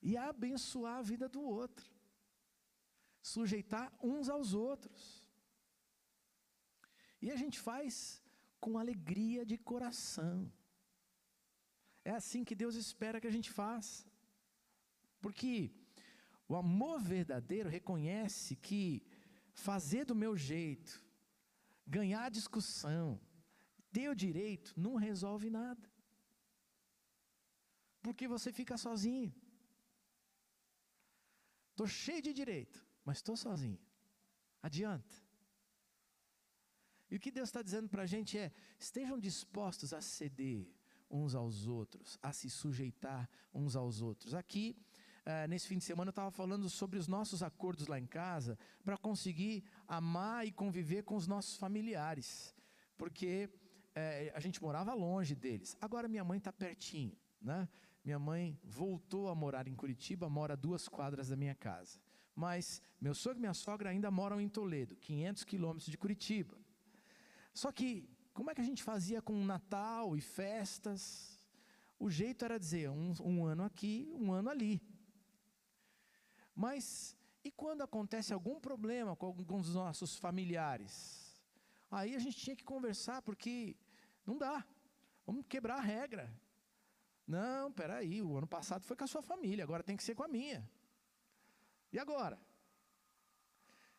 e 0.00 0.16
abençoar 0.16 0.98
a 0.98 1.02
vida 1.02 1.28
do 1.28 1.42
outro 1.42 1.98
sujeitar 3.22 3.92
uns 4.02 4.28
aos 4.28 4.54
outros. 4.54 5.22
E 7.20 7.30
a 7.30 7.36
gente 7.36 7.58
faz 7.58 8.22
com 8.60 8.78
alegria 8.78 9.44
de 9.44 9.56
coração. 9.58 10.50
É 12.04 12.12
assim 12.12 12.44
que 12.44 12.54
Deus 12.54 12.74
espera 12.74 13.20
que 13.20 13.26
a 13.26 13.36
gente 13.36 13.50
faça. 13.50 14.06
Porque 15.20 15.72
o 16.48 16.54
amor 16.56 17.00
verdadeiro 17.00 17.68
reconhece 17.68 18.56
que 18.56 19.02
fazer 19.52 20.04
do 20.04 20.14
meu 20.14 20.36
jeito, 20.36 21.04
ganhar 21.86 22.30
discussão, 22.30 23.20
ter 23.92 24.08
o 24.08 24.14
direito, 24.14 24.72
não 24.76 24.94
resolve 24.94 25.50
nada. 25.50 25.90
Porque 28.00 28.28
você 28.28 28.52
fica 28.52 28.76
sozinho. 28.76 29.34
Estou 31.78 31.86
cheio 31.86 32.20
de 32.20 32.32
direito 32.32 32.88
mas 33.08 33.18
estou 33.18 33.38
sozinho. 33.38 33.78
Adianta. 34.62 35.16
E 37.10 37.16
o 37.16 37.18
que 37.18 37.30
Deus 37.30 37.48
está 37.48 37.62
dizendo 37.62 37.88
para 37.88 38.02
a 38.02 38.06
gente 38.06 38.36
é: 38.36 38.52
estejam 38.78 39.18
dispostos 39.18 39.94
a 39.94 40.02
ceder 40.02 40.70
uns 41.10 41.34
aos 41.34 41.66
outros, 41.66 42.18
a 42.22 42.34
se 42.34 42.50
sujeitar 42.50 43.26
uns 43.54 43.74
aos 43.74 44.02
outros. 44.02 44.34
Aqui, 44.34 44.76
uh, 45.24 45.48
nesse 45.48 45.66
fim 45.66 45.78
de 45.78 45.84
semana, 45.84 46.10
eu 46.10 46.16
estava 46.18 46.30
falando 46.30 46.68
sobre 46.68 46.98
os 46.98 47.08
nossos 47.08 47.42
acordos 47.42 47.86
lá 47.86 47.98
em 47.98 48.06
casa 48.06 48.58
para 48.84 48.98
conseguir 48.98 49.64
amar 49.86 50.46
e 50.46 50.52
conviver 50.52 51.04
com 51.04 51.16
os 51.16 51.26
nossos 51.26 51.56
familiares, 51.56 52.54
porque 52.98 53.48
uh, 53.48 54.36
a 54.36 54.40
gente 54.40 54.60
morava 54.60 54.92
longe 54.92 55.34
deles. 55.34 55.74
Agora 55.80 56.08
minha 56.08 56.24
mãe 56.24 56.36
está 56.36 56.52
pertinho, 56.52 57.16
né? 57.40 57.66
Minha 58.08 58.18
mãe 58.18 58.58
voltou 58.64 59.28
a 59.28 59.34
morar 59.34 59.68
em 59.68 59.74
Curitiba, 59.74 60.30
mora 60.30 60.54
a 60.54 60.56
duas 60.56 60.88
quadras 60.88 61.28
da 61.28 61.36
minha 61.36 61.54
casa 61.54 62.00
mas 62.38 62.80
meu 63.00 63.14
sogro 63.16 63.38
e 63.38 63.40
minha 63.40 63.52
sogra 63.52 63.90
ainda 63.90 64.12
moram 64.12 64.40
em 64.40 64.48
Toledo, 64.48 64.94
500 64.94 65.42
quilômetros 65.42 65.90
de 65.90 65.98
Curitiba. 65.98 66.56
Só 67.52 67.72
que, 67.72 68.08
como 68.32 68.48
é 68.48 68.54
que 68.54 68.60
a 68.60 68.64
gente 68.64 68.80
fazia 68.80 69.20
com 69.20 69.44
Natal 69.44 70.16
e 70.16 70.20
festas? 70.20 71.42
O 71.98 72.08
jeito 72.08 72.44
era 72.44 72.56
dizer 72.56 72.90
um, 72.90 73.12
um 73.24 73.44
ano 73.44 73.64
aqui, 73.64 74.08
um 74.14 74.32
ano 74.32 74.50
ali. 74.50 74.80
Mas, 76.54 77.16
e 77.42 77.50
quando 77.50 77.82
acontece 77.82 78.32
algum 78.32 78.60
problema 78.60 79.16
com 79.16 79.26
alguns 79.26 79.66
dos 79.66 79.74
nossos 79.74 80.16
familiares? 80.16 81.42
Aí 81.90 82.14
a 82.14 82.20
gente 82.20 82.36
tinha 82.36 82.54
que 82.54 82.64
conversar, 82.64 83.20
porque 83.20 83.76
não 84.24 84.38
dá. 84.38 84.64
Vamos 85.26 85.44
quebrar 85.48 85.78
a 85.78 85.82
regra. 85.82 86.32
Não, 87.28 87.70
peraí, 87.70 88.22
o 88.22 88.38
ano 88.38 88.46
passado 88.46 88.82
foi 88.84 88.96
com 88.96 89.04
a 89.04 89.06
sua 89.06 89.20
família, 89.20 89.62
agora 89.62 89.82
tem 89.82 89.98
que 89.98 90.02
ser 90.02 90.14
com 90.14 90.22
a 90.22 90.28
minha. 90.28 90.66
E 91.92 91.98
agora? 91.98 92.40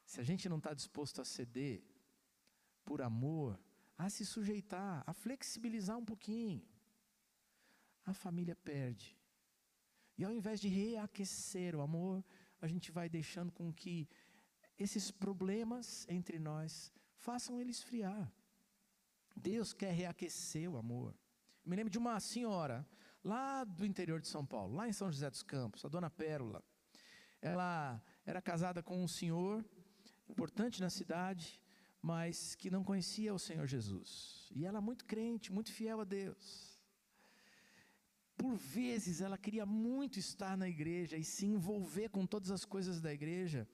Se 0.03 0.19
a 0.19 0.23
gente 0.23 0.49
não 0.49 0.57
está 0.57 0.73
disposto 0.73 1.21
a 1.21 1.25
ceder 1.25 1.83
por 2.83 3.03
amor, 3.03 3.59
a 3.95 4.09
se 4.09 4.25
sujeitar, 4.25 5.03
a 5.05 5.13
flexibilizar 5.13 5.95
um 5.95 6.03
pouquinho, 6.03 6.67
a 8.03 8.13
família 8.15 8.55
perde. 8.55 9.15
E 10.17 10.25
ao 10.25 10.31
invés 10.31 10.59
de 10.59 10.67
reaquecer 10.67 11.75
o 11.75 11.81
amor, 11.81 12.25
a 12.59 12.67
gente 12.67 12.91
vai 12.91 13.07
deixando 13.07 13.51
com 13.51 13.71
que 13.71 14.09
esses 14.75 15.11
problemas 15.11 16.07
entre 16.09 16.39
nós 16.39 16.91
façam 17.13 17.61
ele 17.61 17.69
esfriar. 17.69 18.33
Deus 19.35 19.71
quer 19.71 19.93
reaquecer 19.93 20.67
o 20.67 20.77
amor. 20.77 21.13
me 21.63 21.75
lembro 21.75 21.91
de 21.91 21.99
uma 21.99 22.19
senhora 22.19 22.87
lá 23.23 23.63
do 23.63 23.85
interior 23.85 24.19
de 24.19 24.27
São 24.27 24.45
Paulo, 24.45 24.75
lá 24.75 24.87
em 24.87 24.93
São 24.93 25.11
José 25.11 25.29
dos 25.29 25.43
Campos, 25.43 25.83
a 25.83 25.89
dona 25.89 26.09
Pérola. 26.09 26.63
Ela 27.41 28.01
era 28.25 28.41
casada 28.41 28.83
com 28.83 29.01
um 29.03 29.07
senhor 29.07 29.63
importante 30.29 30.81
na 30.81 30.89
cidade, 30.89 31.59
mas 32.01 32.55
que 32.55 32.69
não 32.69 32.83
conhecia 32.83 33.33
o 33.33 33.39
Senhor 33.39 33.65
Jesus. 33.67 34.49
E 34.55 34.65
ela 34.65 34.79
muito 34.79 35.05
crente, 35.05 35.51
muito 35.51 35.71
fiel 35.71 36.01
a 36.01 36.03
Deus. 36.03 36.79
Por 38.37 38.55
vezes 38.55 39.19
ela 39.19 39.37
queria 39.37 39.65
muito 39.65 40.17
estar 40.17 40.55
na 40.57 40.69
igreja 40.69 41.17
e 41.17 41.23
se 41.23 41.45
envolver 41.45 42.09
com 42.09 42.25
todas 42.25 42.51
as 42.51 42.63
coisas 42.63 43.01
da 43.01 43.13
igreja. 43.13 43.67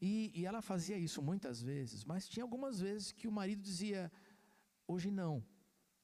E, 0.00 0.32
e 0.34 0.46
ela 0.46 0.62
fazia 0.62 0.96
isso 0.96 1.20
muitas 1.20 1.60
vezes, 1.60 2.04
mas 2.04 2.28
tinha 2.28 2.44
algumas 2.44 2.80
vezes 2.80 3.12
que 3.12 3.26
o 3.26 3.32
marido 3.32 3.60
dizia: 3.60 4.10
Hoje 4.86 5.10
não, 5.10 5.44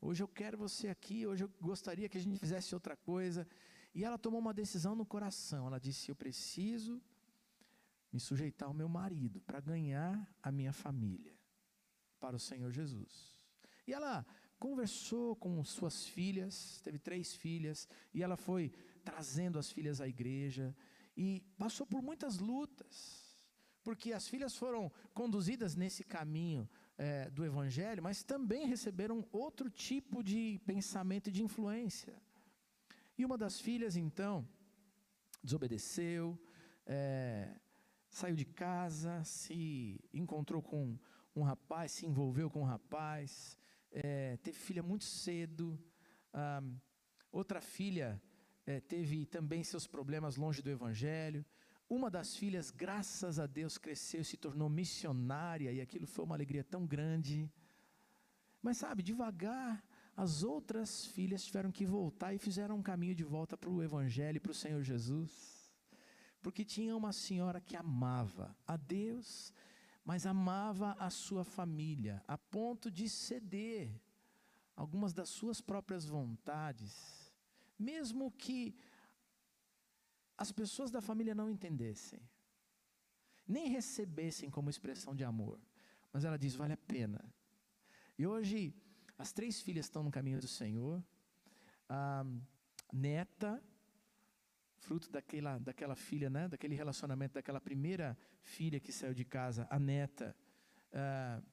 hoje 0.05 0.23
eu 0.23 0.29
quero 0.29 0.57
você 0.59 0.89
aqui, 0.89 1.27
hoje 1.27 1.45
eu 1.45 1.51
gostaria 1.61 2.09
que 2.09 2.19
a 2.19 2.21
gente 2.21 2.39
fizesse 2.39 2.75
outra 2.75 2.97
coisa. 2.97 3.47
E 3.95 4.05
ela 4.05 4.19
tomou 4.19 4.41
uma 4.41 4.53
decisão 4.53 4.95
no 4.95 5.07
coração. 5.07 5.67
Ela 5.67 5.81
disse: 5.81 6.11
Eu 6.11 6.17
preciso 6.17 7.01
me 8.13 8.21
sujeitar 8.21 8.69
ao 8.69 8.75
meu 8.75 8.89
marido 8.89 9.41
para 9.41 9.61
ganhar 9.61 10.15
a 10.43 10.53
minha 10.53 10.73
família 10.73 11.35
para 12.21 12.37
o 12.37 12.41
Senhor 12.41 12.71
Jesus. 12.71 13.35
E 13.87 13.93
ela 13.93 14.25
conversou 14.59 15.37
com 15.37 15.63
suas 15.65 16.07
filhas, 16.07 16.81
teve 16.83 16.99
três 16.99 17.35
filhas, 17.35 17.89
e 18.13 18.23
ela 18.23 18.37
foi 18.37 18.73
trazendo 19.05 19.59
as 19.59 19.71
filhas 19.71 20.01
à 20.01 20.09
igreja 20.09 20.75
e 21.17 21.43
passou 21.59 21.87
por 21.87 22.03
muitas 22.03 22.39
lutas, 22.39 23.45
porque 23.83 24.13
as 24.13 24.27
filhas 24.27 24.57
foram 24.57 24.91
conduzidas 25.13 25.77
nesse 25.77 26.03
caminho 26.03 26.69
é, 26.97 27.29
do 27.31 27.45
Evangelho, 27.45 28.03
mas 28.03 28.23
também 28.23 28.67
receberam 28.67 29.27
outro 29.33 29.69
tipo 29.71 30.23
de 30.23 30.61
pensamento 30.67 31.29
e 31.29 31.33
de 31.33 31.43
influência. 31.43 32.15
E 33.17 33.25
uma 33.25 33.39
das 33.39 33.61
filhas, 33.61 33.97
então, 33.97 34.47
desobedeceu, 35.43 36.39
é, 36.87 37.55
saiu 38.09 38.37
de 38.37 38.45
casa, 38.45 39.23
se 39.25 40.01
encontrou 40.13 40.63
com 40.63 40.99
um 41.35 41.43
rapaz, 41.43 41.93
se 41.93 42.07
envolveu 42.07 42.49
com 42.49 42.61
um 42.61 42.65
rapaz, 42.65 43.57
é, 43.91 44.37
teve 44.39 44.59
filha 44.59 44.83
muito 44.83 45.05
cedo. 45.05 45.79
Ah, 46.33 46.63
outra 47.31 47.61
filha 47.61 48.21
é, 48.67 48.81
teve 48.81 49.27
também 49.27 49.63
seus 49.63 49.87
problemas 49.87 50.37
longe 50.37 50.63
do 50.63 50.71
Evangelho. 50.71 51.45
Uma 51.89 52.11
das 52.11 52.35
filhas, 52.35 52.71
graças 52.71 53.39
a 53.39 53.47
Deus, 53.47 53.77
cresceu 53.77 54.23
e 54.23 54.25
se 54.25 54.37
tornou 54.37 54.69
missionária, 54.69 55.71
e 55.73 55.81
aquilo 55.81 56.07
foi 56.07 56.25
uma 56.25 56.35
alegria 56.35 56.65
tão 56.65 56.87
grande. 56.87 57.51
Mas 58.63 58.79
sabe, 58.79 59.03
devagar, 59.03 59.85
as 60.17 60.43
outras 60.43 61.05
filhas 61.07 61.45
tiveram 61.45 61.71
que 61.71 61.85
voltar 61.85 62.33
e 62.33 62.39
fizeram 62.39 62.77
um 62.77 62.83
caminho 62.83 63.15
de 63.15 63.25
volta 63.25 63.57
para 63.57 63.69
o 63.69 63.83
Evangelho 63.83 64.41
para 64.41 64.53
o 64.53 64.55
Senhor 64.55 64.83
Jesus. 64.83 65.73
Porque 66.41 66.65
tinha 66.65 66.97
uma 66.97 67.13
senhora 67.13 67.61
que 67.61 67.77
amava 67.77 68.57
a 68.67 68.77
Deus, 68.77 69.53
mas 70.05 70.27
amava 70.27 70.93
a 70.99 71.11
sua 71.11 71.45
família, 71.45 72.23
a 72.29 72.39
ponto 72.39 72.91
de 72.91 73.09
ceder 73.09 73.91
algumas 74.77 75.13
das 75.13 75.29
suas 75.29 75.61
próprias 75.61 76.05
vontades, 76.07 77.33
mesmo 77.79 78.31
que 78.31 78.75
as 80.37 80.51
pessoas 80.53 80.91
da 80.91 81.01
família 81.01 81.35
não 81.35 81.49
entendessem, 81.49 82.21
nem 83.47 83.69
recebessem 83.69 84.51
como 84.51 84.71
expressão 84.71 85.15
de 85.15 85.25
amor. 85.25 85.61
Mas 86.13 86.25
ela 86.25 86.39
diz: 86.39 86.55
vale 86.55 86.73
a 86.73 86.77
pena. 86.77 87.25
E 88.19 88.27
hoje, 88.27 88.75
as 89.19 89.33
três 89.33 89.61
filhas 89.61 89.87
estão 89.87 90.03
no 90.03 90.11
caminho 90.11 90.41
do 90.41 90.49
Senhor. 90.49 91.03
A 91.89 92.25
neta, 92.93 93.63
fruto 94.77 95.11
daquela, 95.11 95.59
daquela 95.59 95.97
filha, 95.97 96.31
né, 96.31 96.49
daquele 96.49 96.75
relacionamento, 96.75 97.35
daquela 97.35 97.61
primeira 97.61 98.17
filha 98.41 98.79
que 98.79 98.93
saiu 98.93 99.15
de 99.15 99.25
casa, 99.25 99.67
a 99.71 99.79
neta, 99.79 100.37
uh, 100.93 101.45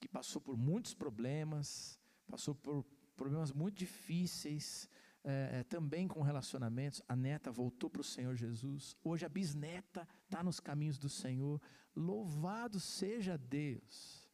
que 0.00 0.08
passou 0.08 0.40
por 0.40 0.56
muitos 0.56 0.92
problemas, 0.92 1.98
passou 2.26 2.54
por 2.54 2.84
problemas 3.16 3.52
muito 3.52 3.76
difíceis, 3.76 4.88
é, 5.28 5.58
é, 5.58 5.64
também 5.64 6.06
com 6.06 6.22
relacionamentos. 6.22 7.02
A 7.08 7.16
neta 7.16 7.50
voltou 7.50 7.90
para 7.90 8.00
o 8.00 8.04
Senhor 8.04 8.36
Jesus. 8.36 8.96
Hoje 9.02 9.26
a 9.26 9.28
bisneta 9.28 10.08
está 10.24 10.40
nos 10.42 10.60
caminhos 10.60 10.98
do 10.98 11.08
Senhor. 11.08 11.60
Louvado 11.96 12.78
seja 12.78 13.36
Deus 13.36 14.30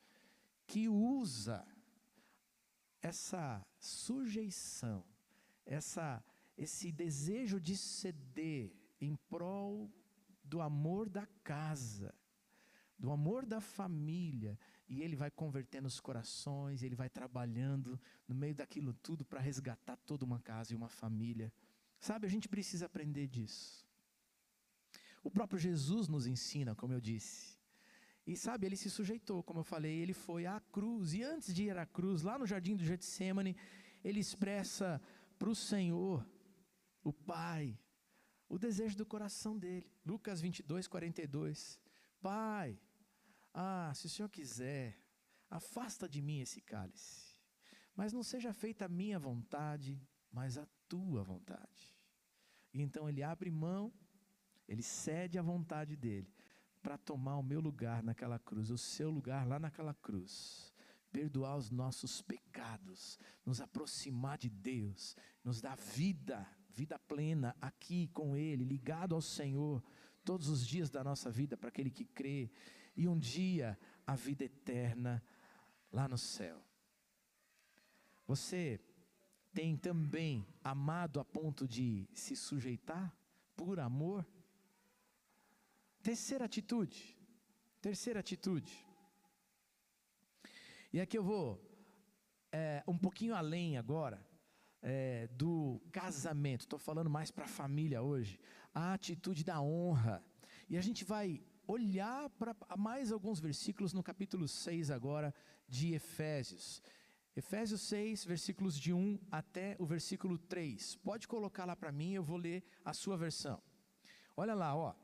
que 0.67 0.91
usa 0.91 1.67
essa 3.01 3.65
sujeição, 3.79 5.03
essa, 5.65 6.23
esse 6.59 6.93
desejo 6.93 7.59
de 7.59 7.75
ceder 7.77 8.73
em 9.01 9.17
prol 9.17 9.91
do 10.45 10.61
amor 10.61 11.09
da 11.09 11.27
casa, 11.43 12.15
do 12.99 13.11
amor 13.11 13.47
da 13.47 13.61
família, 13.61 14.59
e 14.93 15.03
ele 15.03 15.17
vai 15.17 15.31
convertendo 15.31 15.89
os 15.89 15.99
corações, 15.99 16.83
ele 16.83 16.95
vai 16.95 17.09
trabalhando 17.09 17.99
no 18.29 18.35
meio 18.35 18.55
daquilo 18.55 18.93
tudo 18.93 19.25
para 19.25 19.41
resgatar 19.41 19.97
toda 19.97 20.23
uma 20.23 20.39
casa 20.39 20.75
e 20.75 20.77
uma 20.77 20.91
família. 20.91 21.51
Sabe, 21.99 22.27
a 22.27 22.31
gente 22.31 22.47
precisa 22.47 22.85
aprender 22.85 23.27
disso. 23.27 23.89
O 25.25 25.31
próprio 25.31 25.59
Jesus 25.59 26.09
nos 26.09 26.27
ensina, 26.27 26.75
como 26.75 26.93
eu 26.93 27.01
disse. 27.01 27.59
E 28.27 28.37
sabe, 28.37 28.67
ele 28.67 28.77
se 28.77 28.91
sujeitou, 28.91 29.43
como 29.43 29.61
eu 29.61 29.65
falei, 29.65 29.97
ele 29.99 30.13
foi 30.13 30.45
à 30.45 30.61
cruz. 30.61 31.15
E 31.15 31.23
antes 31.23 31.55
de 31.55 31.65
ir 31.65 31.79
à 31.79 31.87
cruz, 31.87 32.21
lá 32.23 32.39
no 32.39 32.47
jardim 32.47 32.77
do 32.77 32.85
Getsemane, 32.85 33.57
ele 34.05 34.21
expressa 34.21 35.01
para 35.39 35.49
o 35.49 35.55
Senhor, 35.55 36.23
o 37.03 37.15
Pai, 37.15 37.79
o 38.47 38.59
desejo 38.59 38.99
do 38.99 39.07
coração 39.07 39.59
dele. 39.59 39.91
Lucas 40.05 40.39
22, 40.43 40.87
42. 40.87 41.81
Pai, 42.21 42.79
ah, 43.55 43.93
se 43.95 44.07
o 44.07 44.09
Senhor 44.09 44.29
quiser, 44.29 44.99
afasta 45.51 46.09
de 46.09 46.23
mim 46.23 46.41
esse 46.41 46.61
cálice. 46.61 47.33
Mas 47.95 48.13
não 48.13 48.23
seja 48.23 48.53
feita 48.53 48.87
a 48.87 48.89
minha 48.89 49.19
vontade, 49.19 50.01
mas 50.31 50.57
a 50.57 50.67
tua 50.89 51.23
vontade. 51.23 51.95
E 52.73 52.81
então 52.81 53.09
ele 53.09 53.23
abre 53.23 53.51
mão, 53.51 53.93
ele 54.67 54.83
cede 54.83 55.39
à 55.39 55.43
vontade 55.43 55.97
dele 55.97 56.33
para 56.83 56.97
tomar 56.97 57.37
o 57.37 57.43
meu 57.43 57.61
lugar 57.61 58.03
naquela 58.03 58.39
cruz, 58.39 58.71
o 58.71 58.79
seu 58.79 59.11
lugar 59.11 59.47
lá 59.47 59.59
naquela 59.59 59.95
cruz. 59.95 60.73
Perdoar 61.13 61.59
os 61.59 61.71
nossos 61.71 62.23
pecados, 62.23 63.19
nos 63.45 63.61
aproximar 63.61 64.39
de 64.39 64.49
Deus, 64.49 65.15
nos 65.45 65.61
dar 65.61 65.77
vida, 65.77 66.49
vida 66.71 66.99
plena 66.99 67.55
aqui 67.61 68.09
com 68.09 68.35
Ele, 68.35 68.65
ligado 68.65 69.15
ao 69.15 69.21
Senhor, 69.21 69.85
todos 70.25 70.49
os 70.49 70.67
dias 70.67 70.89
da 70.89 71.05
nossa 71.05 71.31
vida, 71.31 71.55
para 71.55 71.69
aquele 71.69 71.91
que 71.91 72.07
crê 72.07 72.51
e 72.97 73.09
um 73.09 73.19
dia 73.19 73.79
a 74.07 74.15
vida 74.15 74.45
eterna 74.45 75.23
lá 75.91 76.09
no 76.09 76.19
céu. 76.19 76.63
Você 78.27 78.81
tem 79.53 79.77
também 79.77 80.47
amado 80.63 81.21
a 81.21 81.25
ponto 81.25 81.67
de 81.67 82.09
se 82.15 82.35
sujeitar 82.35 83.15
por 83.57 83.79
amor? 83.79 84.27
Terceira 86.03 86.45
atitude. 86.45 87.17
Terceira 87.81 88.21
atitude. 88.21 88.73
E 90.93 91.01
aqui 91.01 91.17
eu 91.17 91.23
vou 91.23 91.61
é, 92.51 92.83
um 92.87 92.99
pouquinho 92.99 93.35
além 93.35 93.77
agora 93.77 94.25
é, 94.83 95.27
do 95.29 95.81
casamento. 95.91 96.63
Estou 96.63 96.79
falando 96.79 97.09
mais 97.09 97.31
para 97.31 97.45
a 97.45 97.49
família 97.49 98.03
hoje. 98.03 98.39
A 98.75 98.95
atitude 98.95 99.45
da 99.45 99.61
honra. 99.61 100.25
E 100.69 100.77
a 100.77 100.81
gente 100.81 101.05
vai 101.05 101.43
olhar 101.67 102.29
para 102.31 102.55
mais 102.77 103.13
alguns 103.13 103.41
versículos 103.41 103.93
no 103.93 104.03
capítulo 104.03 104.49
6 104.49 104.91
agora 104.91 105.35
de 105.69 105.95
Efésios. 105.95 106.83
Efésios 107.35 107.81
6, 107.83 108.25
versículos 108.25 108.79
de 108.79 108.93
1 108.93 109.19
até 109.31 109.77
o 109.79 109.87
versículo 109.87 110.37
3. 110.37 110.97
Pode 110.97 111.27
colocar 111.27 111.65
lá 111.65 111.75
para 111.75 111.91
mim, 111.91 112.13
eu 112.13 112.23
vou 112.23 112.37
ler 112.37 112.63
a 112.85 112.93
sua 112.93 113.17
versão. 113.17 113.63
Olha 114.37 114.55
lá, 114.55 114.77
ó. 114.77 114.95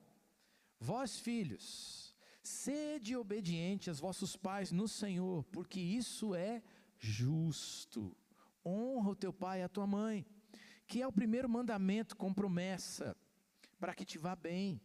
Vós 0.79 1.19
filhos, 1.19 2.15
sede 2.43 3.17
obediente 3.17 3.89
aos 3.89 3.99
vossos 3.99 4.37
pais 4.37 4.71
no 4.71 4.87
Senhor, 4.87 5.43
porque 5.45 5.81
isso 5.81 6.35
é 6.35 6.63
justo. 6.99 8.17
Honra 8.65 9.11
o 9.11 9.17
teu 9.17 9.33
pai 9.33 9.61
e 9.61 9.63
a 9.63 9.69
tua 9.69 9.87
mãe, 9.87 10.27
que 10.87 11.01
é 11.01 11.07
o 11.07 11.13
primeiro 11.13 11.49
mandamento 11.49 12.15
com 12.15 12.33
promessa, 12.33 13.17
para 13.81 13.95
que 13.95 14.05
te 14.05 14.19
vá 14.19 14.37
bem 14.37 14.81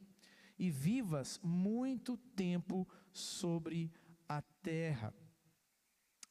e 0.57 0.69
vivas 0.69 1.39
muito 1.43 2.17
tempo 2.17 2.88
sobre 3.11 3.91
a 4.27 4.41
terra. 4.61 5.13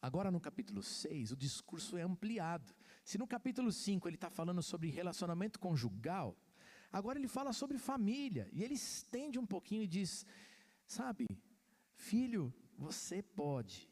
Agora 0.00 0.30
no 0.30 0.40
capítulo 0.40 0.82
6, 0.82 1.30
o 1.30 1.36
discurso 1.36 1.96
é 1.96 2.02
ampliado. 2.02 2.74
Se 3.04 3.16
no 3.16 3.26
capítulo 3.26 3.70
5 3.70 4.08
ele 4.08 4.16
está 4.16 4.28
falando 4.28 4.60
sobre 4.60 4.90
relacionamento 4.90 5.60
conjugal, 5.60 6.36
agora 6.90 7.18
ele 7.18 7.28
fala 7.28 7.52
sobre 7.52 7.78
família. 7.78 8.48
E 8.52 8.64
ele 8.64 8.74
estende 8.74 9.38
um 9.38 9.46
pouquinho 9.46 9.84
e 9.84 9.86
diz: 9.86 10.26
Sabe, 10.86 11.24
filho, 11.94 12.52
você 12.76 13.22
pode, 13.22 13.88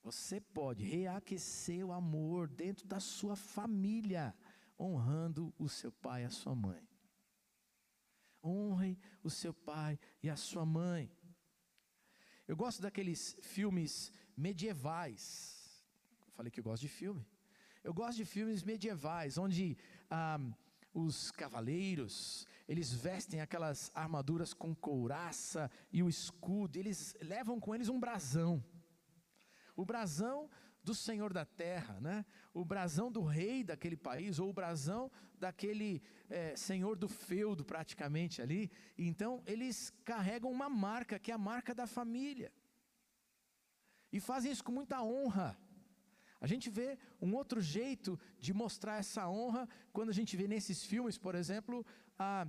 você 0.00 0.40
pode 0.40 0.84
reaquecer 0.84 1.84
o 1.84 1.92
amor 1.92 2.48
dentro 2.48 2.86
da 2.86 3.00
sua 3.00 3.34
família, 3.34 4.32
honrando 4.78 5.52
o 5.58 5.68
seu 5.68 5.90
pai 5.90 6.22
e 6.22 6.26
a 6.26 6.30
sua 6.30 6.54
mãe. 6.54 6.91
Honre 8.44 8.98
o 9.22 9.30
seu 9.30 9.54
pai 9.54 9.98
e 10.22 10.28
a 10.28 10.36
sua 10.36 10.64
mãe. 10.64 11.10
Eu 12.46 12.56
gosto 12.56 12.82
daqueles 12.82 13.36
filmes 13.40 14.12
medievais. 14.36 15.84
Falei 16.32 16.50
que 16.50 16.60
eu 16.60 16.64
gosto 16.64 16.82
de 16.82 16.88
filme. 16.88 17.24
Eu 17.84 17.92
gosto 17.92 18.18
de 18.18 18.24
filmes 18.24 18.62
medievais, 18.62 19.38
onde 19.38 19.76
ah, 20.10 20.38
os 20.94 21.30
cavaleiros, 21.30 22.46
eles 22.68 22.92
vestem 22.92 23.40
aquelas 23.40 23.90
armaduras 23.94 24.52
com 24.52 24.74
couraça 24.74 25.70
e 25.90 26.02
o 26.02 26.08
escudo, 26.08 26.78
eles 26.78 27.16
levam 27.20 27.58
com 27.58 27.74
eles 27.74 27.88
um 27.88 27.98
brasão. 27.98 28.62
O 29.74 29.84
brasão 29.84 30.50
do 30.82 30.94
senhor 30.94 31.32
da 31.32 31.44
terra, 31.44 32.00
né? 32.00 32.24
o 32.52 32.64
brasão 32.64 33.10
do 33.10 33.22
rei 33.22 33.62
daquele 33.62 33.96
país, 33.96 34.38
ou 34.38 34.50
o 34.50 34.52
brasão 34.52 35.10
daquele 35.38 36.02
é, 36.28 36.56
senhor 36.56 36.96
do 36.96 37.08
feudo, 37.08 37.64
praticamente 37.64 38.42
ali. 38.42 38.70
Então, 38.98 39.42
eles 39.46 39.92
carregam 40.04 40.50
uma 40.50 40.68
marca, 40.68 41.18
que 41.18 41.30
é 41.30 41.34
a 41.34 41.38
marca 41.38 41.74
da 41.74 41.86
família. 41.86 42.52
E 44.12 44.20
fazem 44.20 44.52
isso 44.52 44.64
com 44.64 44.72
muita 44.72 45.02
honra. 45.02 45.56
A 46.40 46.46
gente 46.46 46.68
vê 46.68 46.98
um 47.20 47.34
outro 47.34 47.60
jeito 47.60 48.18
de 48.38 48.52
mostrar 48.52 48.98
essa 48.98 49.28
honra 49.28 49.68
quando 49.92 50.10
a 50.10 50.12
gente 50.12 50.36
vê 50.36 50.48
nesses 50.48 50.84
filmes, 50.84 51.16
por 51.16 51.36
exemplo, 51.36 51.86
a, 52.18 52.46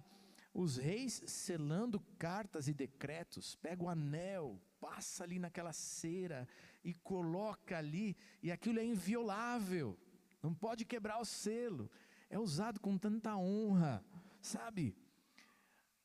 os 0.54 0.78
reis 0.78 1.22
selando 1.28 2.00
cartas 2.18 2.68
e 2.68 2.74
decretos, 2.74 3.56
pega 3.56 3.84
o 3.84 3.90
anel, 3.90 4.60
passa 4.80 5.24
ali 5.24 5.38
naquela 5.38 5.72
cera 5.72 6.48
e 6.84 6.94
coloca 6.94 7.78
ali, 7.78 8.16
e 8.42 8.52
aquilo 8.52 8.80
é 8.80 8.86
inviolável, 8.86 9.98
não 10.42 10.54
pode 10.54 10.86
quebrar 10.86 11.20
o 11.20 11.26
selo, 11.26 11.90
é 12.30 12.38
usado 12.38 12.80
com 12.80 12.98
tanta 12.98 13.36
honra, 13.38 14.04
sabe? 14.42 14.96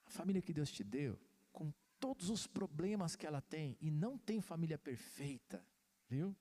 A 0.06 0.10
família 0.10 0.40
que 0.40 0.52
Deus 0.52 0.70
te 0.70 0.84
deu, 0.84 1.18
com 1.52 1.72
todos 1.98 2.30
os 2.30 2.46
problemas 2.46 3.16
que 3.16 3.26
ela 3.26 3.40
tem 3.40 3.76
e 3.80 3.90
não 3.90 4.16
tem 4.16 4.40
família 4.40 4.78
perfeita, 4.78 5.64
viu? 6.08 6.36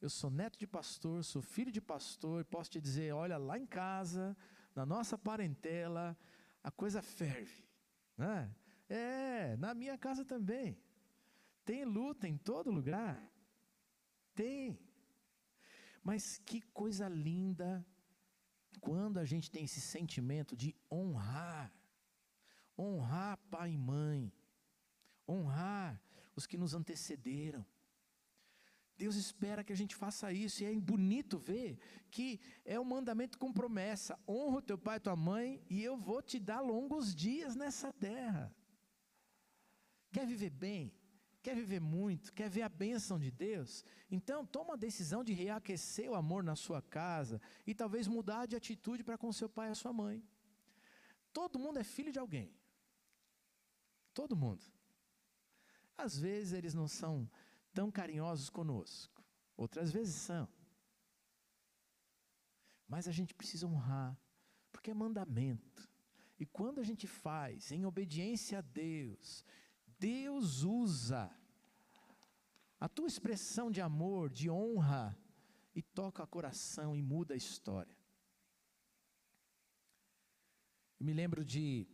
Eu 0.00 0.08
sou 0.08 0.30
neto 0.30 0.58
de 0.58 0.66
pastor, 0.66 1.22
sou 1.24 1.42
filho 1.42 1.70
de 1.70 1.80
pastor, 1.80 2.44
posso 2.46 2.70
te 2.70 2.80
dizer, 2.80 3.12
olha, 3.12 3.36
lá 3.36 3.58
em 3.58 3.66
casa, 3.66 4.36
na 4.74 4.86
nossa 4.86 5.18
parentela, 5.18 6.16
a 6.62 6.70
coisa 6.70 7.02
ferve. 7.02 7.68
Né? 8.16 8.50
É, 8.88 9.56
na 9.56 9.74
minha 9.74 9.98
casa 9.98 10.24
também. 10.24 10.78
Tem 11.64 11.84
luta 11.84 12.26
em 12.26 12.36
todo 12.36 12.70
lugar. 12.70 13.22
Tem. 14.40 14.78
Mas 16.02 16.38
que 16.38 16.62
coisa 16.80 17.06
linda 17.08 17.86
quando 18.80 19.18
a 19.18 19.24
gente 19.26 19.50
tem 19.50 19.64
esse 19.64 19.82
sentimento 19.82 20.56
de 20.56 20.74
honrar. 20.90 21.70
Honrar 22.78 23.36
pai 23.50 23.72
e 23.72 23.76
mãe. 23.76 24.32
Honrar 25.28 26.00
os 26.34 26.46
que 26.46 26.56
nos 26.56 26.72
antecederam. 26.72 27.66
Deus 28.96 29.16
espera 29.16 29.62
que 29.62 29.74
a 29.74 29.76
gente 29.76 29.94
faça 29.94 30.32
isso, 30.32 30.62
e 30.62 30.66
é 30.66 30.74
bonito 30.92 31.38
ver 31.38 31.78
que 32.10 32.40
é 32.64 32.78
um 32.80 32.84
mandamento 32.84 33.38
com 33.38 33.52
promessa: 33.52 34.18
honra 34.26 34.58
o 34.58 34.62
teu 34.62 34.78
pai 34.78 34.96
e 34.96 35.00
tua 35.00 35.16
mãe, 35.16 35.62
e 35.68 35.82
eu 35.82 35.98
vou 35.98 36.22
te 36.22 36.38
dar 36.38 36.60
longos 36.60 37.14
dias 37.14 37.54
nessa 37.54 37.92
terra. 37.92 38.54
Quer 40.12 40.26
viver 40.26 40.50
bem? 40.50 40.99
Quer 41.42 41.54
viver 41.54 41.80
muito? 41.80 42.32
Quer 42.32 42.50
ver 42.50 42.62
a 42.62 42.68
bênção 42.68 43.18
de 43.18 43.30
Deus? 43.30 43.84
Então, 44.10 44.44
toma 44.44 44.74
a 44.74 44.76
decisão 44.76 45.24
de 45.24 45.32
reaquecer 45.32 46.10
o 46.10 46.14
amor 46.14 46.42
na 46.42 46.54
sua 46.54 46.82
casa 46.82 47.40
e 47.66 47.74
talvez 47.74 48.06
mudar 48.06 48.46
de 48.46 48.56
atitude 48.56 49.02
para 49.02 49.16
com 49.16 49.32
seu 49.32 49.48
pai 49.48 49.70
e 49.70 49.74
sua 49.74 49.92
mãe. 49.92 50.22
Todo 51.32 51.58
mundo 51.58 51.78
é 51.78 51.84
filho 51.84 52.12
de 52.12 52.18
alguém. 52.18 52.52
Todo 54.12 54.36
mundo. 54.36 54.64
Às 55.96 56.18
vezes 56.18 56.52
eles 56.52 56.74
não 56.74 56.88
são 56.88 57.30
tão 57.72 57.90
carinhosos 57.90 58.50
conosco, 58.50 59.22
outras 59.56 59.92
vezes 59.92 60.14
são. 60.14 60.48
Mas 62.88 63.06
a 63.06 63.12
gente 63.12 63.34
precisa 63.34 63.66
honrar, 63.66 64.18
porque 64.72 64.90
é 64.90 64.94
mandamento. 64.94 65.88
E 66.38 66.44
quando 66.46 66.80
a 66.80 66.84
gente 66.84 67.06
faz 67.06 67.70
em 67.70 67.84
obediência 67.84 68.58
a 68.58 68.62
Deus, 68.62 69.44
Deus 70.00 70.62
usa 70.62 71.30
a 72.80 72.88
tua 72.88 73.06
expressão 73.06 73.70
de 73.70 73.82
amor, 73.82 74.30
de 74.30 74.48
honra, 74.48 75.14
e 75.74 75.82
toca 75.82 76.22
o 76.22 76.26
coração 76.26 76.96
e 76.96 77.02
muda 77.02 77.34
a 77.34 77.36
história. 77.36 77.94
Eu 80.98 81.04
me 81.04 81.12
lembro 81.12 81.44
de 81.44 81.86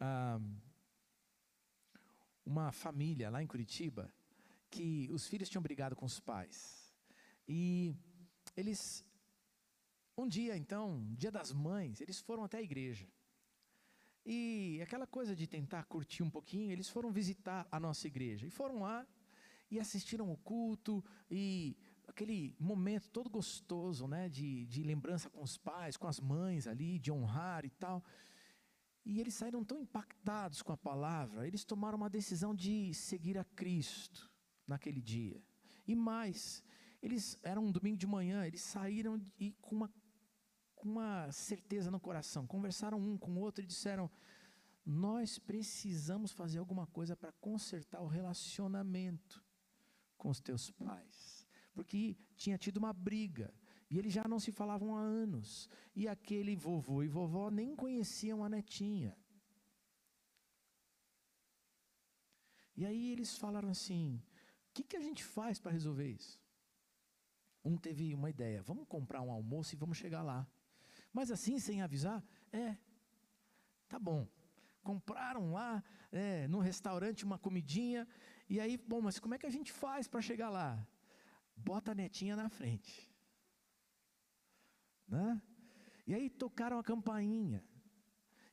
ah, 0.00 0.40
uma 2.44 2.72
família 2.72 3.28
lá 3.28 3.42
em 3.42 3.46
Curitiba 3.46 4.10
que 4.70 5.10
os 5.12 5.26
filhos 5.26 5.50
tinham 5.50 5.62
brigado 5.62 5.94
com 5.94 6.06
os 6.06 6.18
pais. 6.18 6.90
E 7.46 7.94
eles, 8.56 9.04
um 10.16 10.26
dia 10.26 10.56
então, 10.56 11.06
dia 11.18 11.30
das 11.30 11.52
mães, 11.52 12.00
eles 12.00 12.18
foram 12.18 12.44
até 12.44 12.56
a 12.56 12.62
igreja. 12.62 13.06
E 14.24 14.80
aquela 14.82 15.06
coisa 15.06 15.34
de 15.34 15.46
tentar 15.46 15.84
curtir 15.84 16.22
um 16.22 16.30
pouquinho, 16.30 16.70
eles 16.70 16.88
foram 16.88 17.10
visitar 17.10 17.66
a 17.70 17.80
nossa 17.80 18.06
igreja. 18.06 18.46
E 18.46 18.50
foram 18.50 18.80
lá 18.80 19.06
e 19.70 19.80
assistiram 19.80 20.30
o 20.30 20.36
culto 20.36 21.02
e 21.30 21.76
aquele 22.06 22.54
momento 22.58 23.08
todo 23.08 23.30
gostoso, 23.30 24.06
né, 24.06 24.28
de, 24.28 24.66
de 24.66 24.82
lembrança 24.82 25.30
com 25.30 25.42
os 25.42 25.56
pais, 25.56 25.96
com 25.96 26.06
as 26.06 26.20
mães 26.20 26.66
ali, 26.66 26.98
de 26.98 27.10
honrar 27.10 27.64
e 27.64 27.70
tal. 27.70 28.04
E 29.04 29.18
eles 29.18 29.34
saíram 29.34 29.64
tão 29.64 29.80
impactados 29.80 30.62
com 30.62 30.72
a 30.72 30.76
palavra, 30.76 31.46
eles 31.46 31.64
tomaram 31.64 31.96
uma 31.96 32.10
decisão 32.10 32.54
de 32.54 32.94
seguir 32.94 33.36
a 33.38 33.44
Cristo 33.44 34.30
naquele 34.66 35.00
dia. 35.00 35.42
E 35.86 35.94
mais, 35.94 36.62
eles 37.02 37.38
eram 37.42 37.64
um 37.64 37.72
domingo 37.72 37.96
de 37.96 38.06
manhã, 38.06 38.46
eles 38.46 38.60
saíram 38.60 39.20
e 39.40 39.52
com 39.60 39.74
uma 39.74 39.90
com 40.82 40.88
uma 40.88 41.30
certeza 41.30 41.92
no 41.92 42.00
coração, 42.00 42.44
conversaram 42.44 42.98
um 42.98 43.16
com 43.16 43.30
o 43.30 43.38
outro 43.38 43.62
e 43.62 43.66
disseram: 43.66 44.10
Nós 44.84 45.38
precisamos 45.38 46.32
fazer 46.32 46.58
alguma 46.58 46.88
coisa 46.88 47.14
para 47.14 47.30
consertar 47.30 48.00
o 48.02 48.08
relacionamento 48.08 49.40
com 50.18 50.28
os 50.28 50.40
teus 50.40 50.72
pais. 50.72 51.46
Porque 51.72 52.16
tinha 52.36 52.58
tido 52.58 52.78
uma 52.78 52.92
briga 52.92 53.54
e 53.88 53.96
eles 53.96 54.12
já 54.12 54.24
não 54.26 54.40
se 54.40 54.50
falavam 54.50 54.96
há 54.96 55.00
anos. 55.00 55.70
E 55.94 56.08
aquele 56.08 56.56
vovô 56.56 57.04
e 57.04 57.08
vovó 57.08 57.48
nem 57.48 57.76
conheciam 57.76 58.42
a 58.44 58.48
netinha. 58.48 59.16
E 62.74 62.84
aí 62.84 63.12
eles 63.12 63.38
falaram 63.38 63.68
assim: 63.68 64.20
o 64.68 64.72
que, 64.74 64.82
que 64.82 64.96
a 64.96 65.00
gente 65.00 65.22
faz 65.22 65.60
para 65.60 65.70
resolver 65.70 66.08
isso? 66.10 66.42
Um 67.64 67.76
teve 67.76 68.12
uma 68.14 68.28
ideia: 68.28 68.64
vamos 68.64 68.88
comprar 68.88 69.22
um 69.22 69.30
almoço 69.30 69.76
e 69.76 69.78
vamos 69.78 69.96
chegar 69.96 70.22
lá. 70.22 70.44
Mas 71.12 71.30
assim, 71.30 71.58
sem 71.58 71.82
avisar? 71.82 72.24
É, 72.52 72.76
tá 73.88 73.98
bom. 73.98 74.26
Compraram 74.82 75.52
lá 75.52 75.82
é, 76.10 76.48
no 76.48 76.58
restaurante 76.58 77.24
uma 77.24 77.38
comidinha, 77.38 78.08
e 78.48 78.60
aí, 78.60 78.76
bom, 78.76 79.00
mas 79.00 79.18
como 79.18 79.34
é 79.34 79.38
que 79.38 79.46
a 79.46 79.50
gente 79.50 79.72
faz 79.72 80.06
para 80.06 80.20
chegar 80.20 80.50
lá? 80.50 80.86
Bota 81.56 81.92
a 81.92 81.94
netinha 81.94 82.36
na 82.36 82.48
frente. 82.48 83.10
Né? 85.06 85.40
E 86.06 86.14
aí 86.14 86.28
tocaram 86.28 86.78
a 86.78 86.82
campainha. 86.82 87.64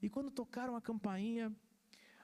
E 0.02 0.10
quando 0.10 0.32
tocaram 0.32 0.76
a 0.76 0.82
campainha, 0.82 1.54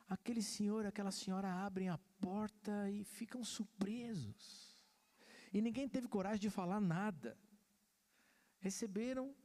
aquele 0.08 0.42
senhor, 0.42 0.86
aquela 0.86 1.12
senhora 1.12 1.52
abrem 1.52 1.90
a 1.90 1.98
porta 2.22 2.90
e 2.90 3.04
ficam 3.04 3.44
surpresos. 3.44 4.80
E 5.52 5.62
ninguém 5.62 5.90
teve 5.90 6.08
coragem 6.08 6.40
de 6.40 6.50
falar 6.50 6.80
nada. 6.80 7.38
Receberam 8.60 9.36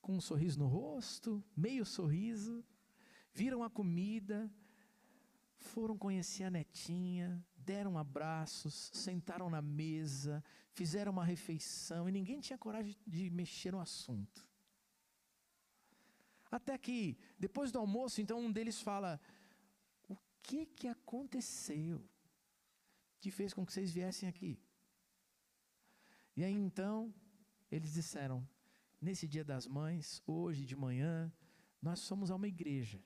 com 0.00 0.16
um 0.16 0.20
sorriso 0.20 0.58
no 0.58 0.66
rosto, 0.66 1.42
meio 1.56 1.84
sorriso, 1.84 2.64
viram 3.32 3.62
a 3.62 3.70
comida, 3.70 4.50
foram 5.56 5.96
conhecer 5.96 6.44
a 6.44 6.50
netinha, 6.50 7.44
deram 7.56 7.98
abraços, 7.98 8.90
sentaram 8.94 9.50
na 9.50 9.62
mesa, 9.62 10.42
fizeram 10.72 11.12
uma 11.12 11.24
refeição 11.24 12.08
e 12.08 12.12
ninguém 12.12 12.40
tinha 12.40 12.58
coragem 12.58 12.96
de 13.06 13.30
mexer 13.30 13.72
no 13.72 13.80
assunto. 13.80 14.48
Até 16.50 16.76
que, 16.76 17.16
depois 17.38 17.70
do 17.70 17.78
almoço, 17.78 18.20
então 18.20 18.40
um 18.40 18.50
deles 18.50 18.80
fala: 18.80 19.20
O 20.08 20.16
que 20.42 20.66
que 20.66 20.88
aconteceu 20.88 22.02
que 23.20 23.30
fez 23.30 23.54
com 23.54 23.64
que 23.64 23.72
vocês 23.72 23.92
viessem 23.92 24.28
aqui? 24.28 24.58
E 26.36 26.42
aí 26.42 26.54
então, 26.54 27.14
eles 27.70 27.92
disseram: 27.92 28.46
nesse 29.00 29.26
dia 29.26 29.44
das 29.44 29.66
mães, 29.66 30.22
hoje 30.26 30.64
de 30.64 30.76
manhã, 30.76 31.32
nós 31.80 32.00
somos 32.00 32.30
uma 32.30 32.48
igreja. 32.48 33.02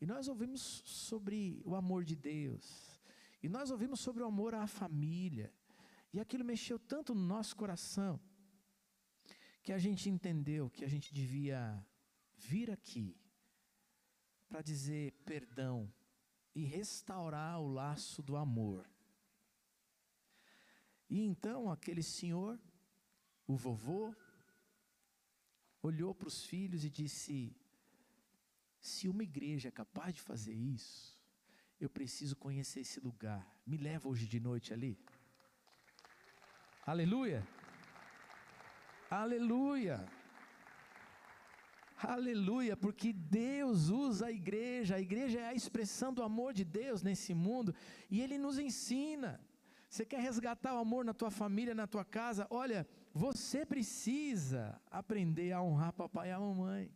E 0.00 0.06
nós 0.06 0.28
ouvimos 0.28 0.82
sobre 0.84 1.60
o 1.64 1.74
amor 1.74 2.04
de 2.04 2.14
Deus. 2.14 3.00
E 3.42 3.48
nós 3.48 3.70
ouvimos 3.70 4.00
sobre 4.00 4.22
o 4.22 4.26
amor 4.26 4.54
à 4.54 4.66
família. 4.66 5.52
E 6.12 6.20
aquilo 6.20 6.44
mexeu 6.44 6.78
tanto 6.78 7.14
no 7.14 7.20
nosso 7.20 7.56
coração 7.56 8.20
que 9.62 9.72
a 9.72 9.78
gente 9.78 10.08
entendeu 10.08 10.70
que 10.70 10.84
a 10.84 10.88
gente 10.88 11.12
devia 11.12 11.84
vir 12.36 12.70
aqui 12.70 13.20
para 14.48 14.62
dizer 14.62 15.12
perdão 15.24 15.92
e 16.54 16.64
restaurar 16.64 17.60
o 17.60 17.68
laço 17.68 18.22
do 18.22 18.36
amor. 18.36 18.88
E 21.10 21.20
então 21.20 21.70
aquele 21.70 22.02
senhor, 22.02 22.58
o 23.46 23.56
vovô, 23.56 24.14
olhou 25.88 26.12
para 26.14 26.28
os 26.32 26.38
filhos 26.50 26.84
e 26.84 26.90
disse: 27.00 27.34
Se 28.80 29.08
uma 29.08 29.24
igreja 29.30 29.68
é 29.68 29.72
capaz 29.82 30.14
de 30.14 30.22
fazer 30.30 30.54
isso, 30.54 31.18
eu 31.80 31.88
preciso 31.98 32.34
conhecer 32.36 32.80
esse 32.80 33.00
lugar. 33.00 33.42
Me 33.66 33.76
leva 33.76 34.08
hoje 34.08 34.26
de 34.34 34.40
noite 34.48 34.72
ali. 34.72 34.94
Aleluia! 36.86 37.40
Aleluia! 39.10 39.98
Aleluia, 42.00 42.76
porque 42.76 43.12
Deus 43.12 43.88
usa 43.88 44.26
a 44.26 44.32
igreja, 44.32 44.94
a 44.94 45.00
igreja 45.00 45.40
é 45.40 45.46
a 45.48 45.54
expressão 45.54 46.14
do 46.14 46.22
amor 46.22 46.52
de 46.54 46.64
Deus 46.64 47.02
nesse 47.02 47.34
mundo, 47.34 47.74
e 48.08 48.20
Ele 48.20 48.38
nos 48.38 48.56
ensina. 48.56 49.40
Você 49.88 50.04
quer 50.04 50.20
resgatar 50.20 50.74
o 50.74 50.78
amor 50.78 51.04
na 51.04 51.12
tua 51.12 51.30
família, 51.30 51.74
na 51.74 51.86
tua 51.88 52.04
casa? 52.04 52.46
Olha, 52.50 52.86
você 53.18 53.66
precisa 53.66 54.80
aprender 54.88 55.50
a 55.50 55.60
honrar 55.60 55.92
papai 55.92 56.28
e 56.28 56.32
a 56.32 56.38
mamãe. 56.38 56.88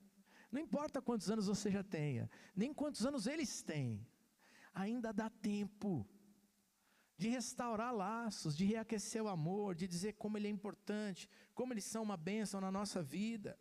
Não 0.52 0.60
importa 0.60 1.02
quantos 1.02 1.28
anos 1.28 1.48
você 1.48 1.68
já 1.68 1.82
tenha, 1.82 2.30
nem 2.54 2.72
quantos 2.72 3.04
anos 3.04 3.26
eles 3.26 3.60
têm, 3.62 4.06
ainda 4.72 5.12
dá 5.12 5.28
tempo 5.28 6.06
de 7.18 7.28
restaurar 7.28 7.92
laços, 7.92 8.56
de 8.56 8.64
reaquecer 8.64 9.22
o 9.22 9.28
amor, 9.28 9.74
de 9.74 9.88
dizer 9.88 10.12
como 10.12 10.38
ele 10.38 10.46
é 10.46 10.50
importante, 10.50 11.28
como 11.54 11.72
eles 11.72 11.84
são 11.84 12.04
uma 12.04 12.16
bênção 12.16 12.60
na 12.60 12.70
nossa 12.70 13.02
vida. 13.02 13.58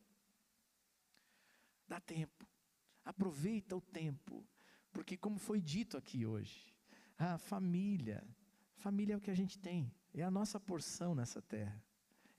Dá 1.87 1.99
tempo, 1.99 2.45
aproveita 3.03 3.75
o 3.75 3.81
tempo, 3.81 4.45
Porque, 4.91 5.15
como 5.15 5.39
foi 5.39 5.61
dito 5.61 5.95
aqui 5.95 6.25
hoje, 6.25 6.75
a 7.17 7.37
família, 7.37 8.27
família 8.75 9.13
é 9.13 9.17
o 9.17 9.21
que 9.21 9.31
a 9.31 9.39
gente 9.41 9.57
tem, 9.57 9.89
é 10.13 10.21
a 10.21 10.29
nossa 10.29 10.59
porção 10.59 11.15
nessa 11.15 11.41
terra, 11.41 11.81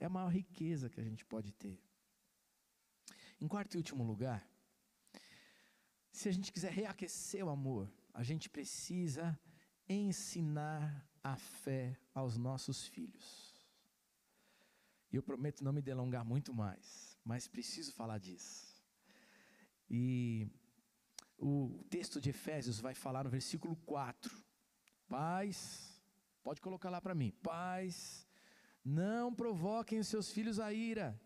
é 0.03 0.07
a 0.07 0.09
maior 0.09 0.29
riqueza 0.29 0.89
que 0.89 0.99
a 0.99 1.03
gente 1.03 1.23
pode 1.25 1.51
ter. 1.53 1.81
Em 3.39 3.47
quarto 3.47 3.73
e 3.73 3.77
último 3.77 4.03
lugar, 4.03 4.45
se 6.11 6.27
a 6.27 6.31
gente 6.31 6.51
quiser 6.51 6.71
reaquecer 6.71 7.45
o 7.45 7.49
amor, 7.49 7.89
a 8.13 8.21
gente 8.21 8.49
precisa 8.49 9.39
ensinar 9.87 11.07
a 11.23 11.35
fé 11.37 11.97
aos 12.13 12.37
nossos 12.37 12.85
filhos. 12.87 13.53
E 15.11 15.15
eu 15.15 15.23
prometo 15.23 15.63
não 15.63 15.71
me 15.71 15.81
delongar 15.81 16.25
muito 16.25 16.53
mais, 16.53 17.17
mas 17.23 17.47
preciso 17.47 17.93
falar 17.93 18.17
disso. 18.17 18.83
E 19.89 20.47
o 21.37 21.83
texto 21.89 22.19
de 22.19 22.29
Efésios 22.29 22.79
vai 22.79 22.93
falar 22.93 23.23
no 23.23 23.29
versículo 23.29 23.75
4: 23.77 24.43
Pais, 25.07 26.01
pode 26.41 26.59
colocar 26.59 26.89
lá 26.89 26.99
para 26.99 27.15
mim, 27.15 27.31
pais, 27.41 28.27
não 28.83 29.33
provoquem 29.33 29.99
os 29.99 30.07
seus 30.07 30.31
filhos 30.31 30.59
a 30.59 30.73
ira, 30.73 31.19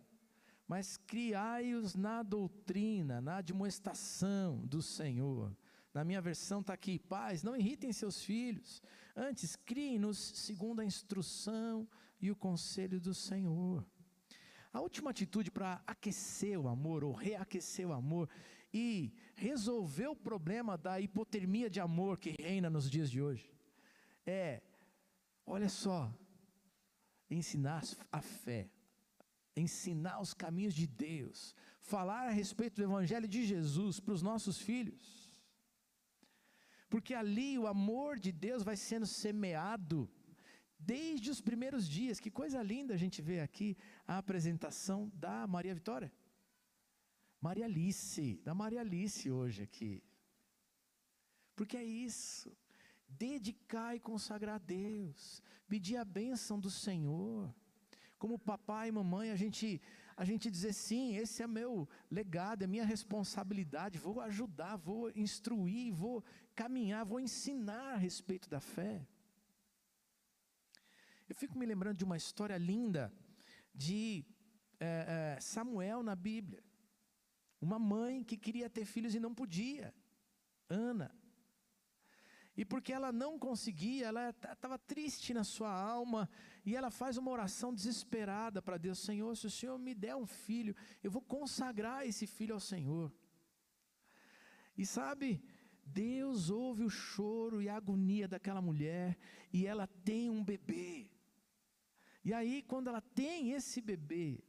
mas 0.67 0.97
criai-os 0.97 1.95
na 1.95 2.23
doutrina, 2.23 3.21
na 3.21 3.37
admoestação 3.37 4.65
do 4.65 4.81
Senhor. 4.81 5.55
Na 5.93 6.03
minha 6.03 6.21
versão 6.21 6.61
está 6.61 6.73
aqui: 6.73 6.99
pais, 6.99 7.43
não 7.43 7.55
irritem 7.55 7.91
seus 7.91 8.21
filhos, 8.23 8.81
antes 9.15 9.55
criem-nos 9.55 10.17
segundo 10.17 10.81
a 10.81 10.85
instrução 10.85 11.87
e 12.21 12.29
o 12.29 12.35
conselho 12.35 12.99
do 12.99 13.13
Senhor. 13.13 13.85
A 14.71 14.81
última 14.81 15.09
atitude 15.09 15.49
para 15.49 15.81
aquecer 15.87 16.59
o 16.59 16.67
amor 16.67 17.03
ou 17.03 17.13
reaquecer 17.13 17.87
o 17.87 17.93
amor 17.93 18.29
e 18.73 19.13
resolver 19.35 20.07
o 20.07 20.15
problema 20.15 20.77
da 20.77 20.99
hipotermia 20.99 21.69
de 21.69 21.79
amor 21.79 22.19
que 22.19 22.35
reina 22.39 22.69
nos 22.69 22.89
dias 22.89 23.09
de 23.09 23.21
hoje 23.21 23.57
é, 24.27 24.61
olha 25.45 25.69
só, 25.69 26.13
ensinar 27.29 27.83
a 28.11 28.21
fé, 28.21 28.69
ensinar 29.55 30.21
os 30.21 30.33
caminhos 30.33 30.73
de 30.73 30.87
Deus, 30.87 31.55
falar 31.81 32.27
a 32.27 32.31
respeito 32.31 32.75
do 32.75 32.83
Evangelho 32.83 33.27
de 33.27 33.45
Jesus 33.45 33.99
para 33.99 34.13
os 34.13 34.21
nossos 34.21 34.59
filhos. 34.59 35.27
Porque 36.89 37.13
ali 37.13 37.57
o 37.57 37.67
amor 37.67 38.17
de 38.19 38.31
Deus 38.31 38.63
vai 38.63 38.77
sendo 38.77 39.05
semeado 39.05 40.09
desde 40.79 41.29
os 41.29 41.41
primeiros 41.41 41.87
dias. 41.87 42.19
Que 42.19 42.31
coisa 42.31 42.61
linda 42.63 42.93
a 42.93 42.97
gente 42.97 43.21
vê 43.21 43.41
aqui 43.41 43.77
a 44.07 44.17
apresentação 44.17 45.11
da 45.13 45.45
Maria 45.45 45.75
Vitória. 45.75 46.11
Maria 47.41 47.65
Alice, 47.65 48.41
da 48.43 48.53
Maria 48.53 48.81
Alice 48.81 49.29
hoje 49.29 49.63
aqui. 49.63 50.03
Porque 51.55 51.75
é 51.75 51.83
isso. 51.83 52.55
Dedicar 53.07 53.95
e 53.95 53.99
consagrar 53.99 54.55
a 54.55 54.59
Deus, 54.59 55.41
pedir 55.67 55.97
a 55.97 56.05
bênção 56.05 56.59
do 56.59 56.69
Senhor. 56.69 57.53
Como 58.17 58.39
papai 58.39 58.89
e 58.89 58.91
mamãe, 58.91 59.31
a 59.31 59.35
gente 59.35 59.81
a 60.17 60.25
gente 60.25 60.49
dizer 60.49 60.73
sim, 60.73 61.15
esse 61.15 61.43
é 61.43 61.47
meu 61.47 61.87
legado, 62.09 62.63
é 62.63 62.67
minha 62.67 62.83
responsabilidade, 62.83 63.99
vou 63.99 64.19
ajudar, 64.19 64.75
vou 64.75 65.11
instruir, 65.15 65.93
vou 65.93 66.23
caminhar, 66.55 67.05
vou 67.05 67.19
ensinar 67.19 67.93
a 67.93 67.97
respeito 67.97 68.49
da 68.49 68.59
fé. 68.59 69.07
Eu 71.29 71.35
fico 71.35 71.55
me 71.55 71.67
lembrando 71.67 71.97
de 71.97 72.03
uma 72.03 72.17
história 72.17 72.57
linda 72.57 73.13
de 73.75 74.25
é, 74.79 75.35
é, 75.35 75.39
Samuel 75.39 76.01
na 76.01 76.15
Bíblia. 76.15 76.63
Uma 77.61 77.77
mãe 77.77 78.23
que 78.23 78.37
queria 78.37 78.69
ter 78.71 78.85
filhos 78.85 79.13
e 79.13 79.19
não 79.19 79.35
podia, 79.35 79.93
Ana. 80.67 81.15
E 82.57 82.65
porque 82.65 82.91
ela 82.91 83.11
não 83.11 83.37
conseguia, 83.37 84.07
ela 84.07 84.31
estava 84.31 84.79
triste 84.79 85.31
na 85.31 85.43
sua 85.43 85.71
alma, 85.71 86.27
e 86.65 86.75
ela 86.75 86.89
faz 86.89 87.15
uma 87.15 87.29
oração 87.29 87.71
desesperada 87.71 88.63
para 88.63 88.79
Deus: 88.79 88.97
Senhor, 88.97 89.37
se 89.37 89.45
o 89.45 89.51
Senhor 89.51 89.77
me 89.77 89.93
der 89.93 90.15
um 90.15 90.25
filho, 90.25 90.75
eu 91.03 91.11
vou 91.11 91.21
consagrar 91.21 92.07
esse 92.07 92.25
filho 92.25 92.55
ao 92.55 92.59
Senhor. 92.59 93.13
E 94.75 94.87
sabe, 94.87 95.43
Deus 95.85 96.49
ouve 96.49 96.83
o 96.83 96.89
choro 96.89 97.61
e 97.61 97.69
a 97.69 97.75
agonia 97.75 98.27
daquela 98.27 98.61
mulher, 98.61 99.15
e 99.53 99.67
ela 99.67 99.85
tem 99.85 100.27
um 100.27 100.43
bebê. 100.43 101.11
E 102.25 102.33
aí, 102.33 102.63
quando 102.63 102.87
ela 102.87 103.01
tem 103.01 103.51
esse 103.51 103.79
bebê, 103.79 104.43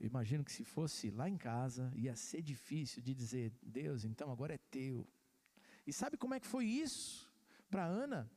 eu 0.00 0.06
imagino 0.06 0.42
que 0.42 0.52
se 0.52 0.64
fosse 0.64 1.10
lá 1.10 1.28
em 1.28 1.36
casa, 1.36 1.92
ia 1.94 2.16
ser 2.16 2.40
difícil 2.40 3.02
de 3.02 3.14
dizer: 3.14 3.52
Deus, 3.62 4.04
então 4.04 4.32
agora 4.32 4.54
é 4.54 4.58
teu. 4.70 5.06
E 5.88 5.92
sabe 5.92 6.18
como 6.18 6.34
é 6.34 6.40
que 6.40 6.46
foi 6.46 6.66
isso 6.66 7.32
para 7.70 7.82
Ana? 7.86 8.30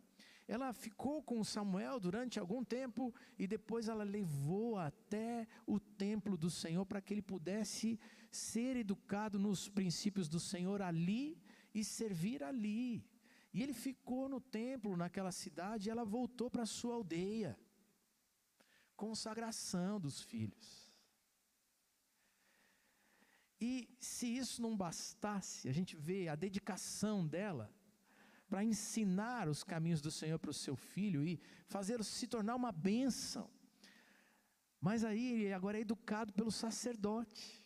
Ela 0.48 0.72
ficou 0.72 1.22
com 1.22 1.44
Samuel 1.44 2.00
durante 2.00 2.40
algum 2.40 2.64
tempo 2.64 3.14
e 3.38 3.46
depois 3.46 3.90
ela 3.90 4.06
levou 4.06 4.78
até 4.78 5.46
o 5.68 5.78
templo 5.78 6.38
do 6.38 6.50
Senhor 6.50 6.86
para 6.86 7.02
que 7.02 7.14
ele 7.14 7.22
pudesse 7.22 8.00
ser 8.32 8.78
educado 8.78 9.38
nos 9.38 9.68
princípios 9.68 10.30
do 10.30 10.40
Senhor 10.40 10.82
ali 10.82 11.38
e 11.74 11.84
servir 11.84 12.42
ali. 12.42 13.06
E 13.54 13.62
ele 13.62 13.74
ficou 13.74 14.30
no 14.30 14.40
templo, 14.40 14.96
naquela 14.96 15.34
cidade, 15.34 15.90
e 15.90 15.92
ela 15.92 16.06
voltou 16.06 16.50
para 16.50 16.66
sua 16.66 16.96
aldeia. 16.96 17.60
Consagração 18.96 20.00
dos 20.00 20.22
filhos. 20.22 20.81
E 23.62 23.88
se 24.00 24.26
isso 24.26 24.60
não 24.60 24.76
bastasse, 24.76 25.70
a 25.70 25.72
gente 25.72 25.96
vê 25.96 26.28
a 26.28 26.36
dedicação 26.36 27.28
dela 27.28 27.72
para 28.50 28.64
ensinar 28.64 29.48
os 29.48 29.64
caminhos 29.64 30.02
do 30.02 30.10
Senhor 30.10 30.40
para 30.40 30.50
o 30.50 30.54
seu 30.54 30.76
filho 30.76 31.24
e 31.24 31.40
fazê-lo 31.68 32.04
se 32.04 32.28
tornar 32.28 32.56
uma 32.56 32.72
bênção. 32.72 33.48
Mas 34.82 35.04
aí 35.04 35.34
ele 35.34 35.54
agora 35.54 35.78
é 35.78 35.82
educado 35.82 36.34
pelo 36.34 36.52
sacerdote. 36.52 37.64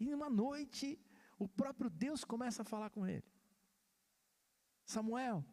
E 0.00 0.10
numa 0.10 0.28
noite, 0.28 0.98
o 1.38 1.48
próprio 1.48 1.88
Deus 1.88 2.24
começa 2.24 2.62
a 2.62 2.64
falar 2.64 2.90
com 2.90 3.06
ele. 3.06 3.24
Samuel. 4.84 5.44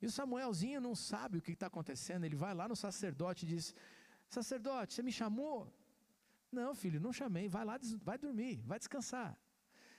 E 0.00 0.06
o 0.06 0.10
Samuelzinho 0.10 0.80
não 0.80 0.94
sabe 0.94 1.36
o 1.36 1.42
que 1.42 1.52
está 1.52 1.66
acontecendo. 1.66 2.24
Ele 2.24 2.36
vai 2.36 2.54
lá 2.54 2.66
no 2.66 2.74
sacerdote 2.74 3.44
e 3.44 3.48
diz: 3.48 3.74
Sacerdote, 4.28 4.94
você 4.94 5.02
me 5.02 5.12
chamou? 5.12 5.70
Não, 6.56 6.74
filho, 6.74 6.98
não 6.98 7.12
chamei, 7.12 7.48
vai 7.48 7.64
lá, 7.66 7.78
vai 8.02 8.16
dormir, 8.16 8.62
vai 8.64 8.78
descansar. 8.78 9.38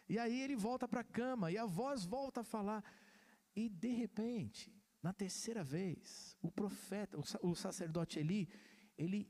E 0.09 0.17
aí 0.17 0.41
ele 0.41 0.55
volta 0.55 0.87
para 0.87 1.01
a 1.01 1.03
cama 1.19 1.51
e 1.51 1.57
a 1.57 1.65
voz 1.65 2.03
volta 2.03 2.41
a 2.41 2.43
falar. 2.43 2.83
E 3.55 3.69
de 3.69 3.89
repente, 3.89 4.73
na 5.03 5.13
terceira 5.13 5.63
vez, 5.63 6.35
o 6.41 6.49
profeta, 6.49 7.15
o 7.43 7.53
sacerdote 7.53 8.17
Eli, 8.17 8.49
ele 8.97 9.29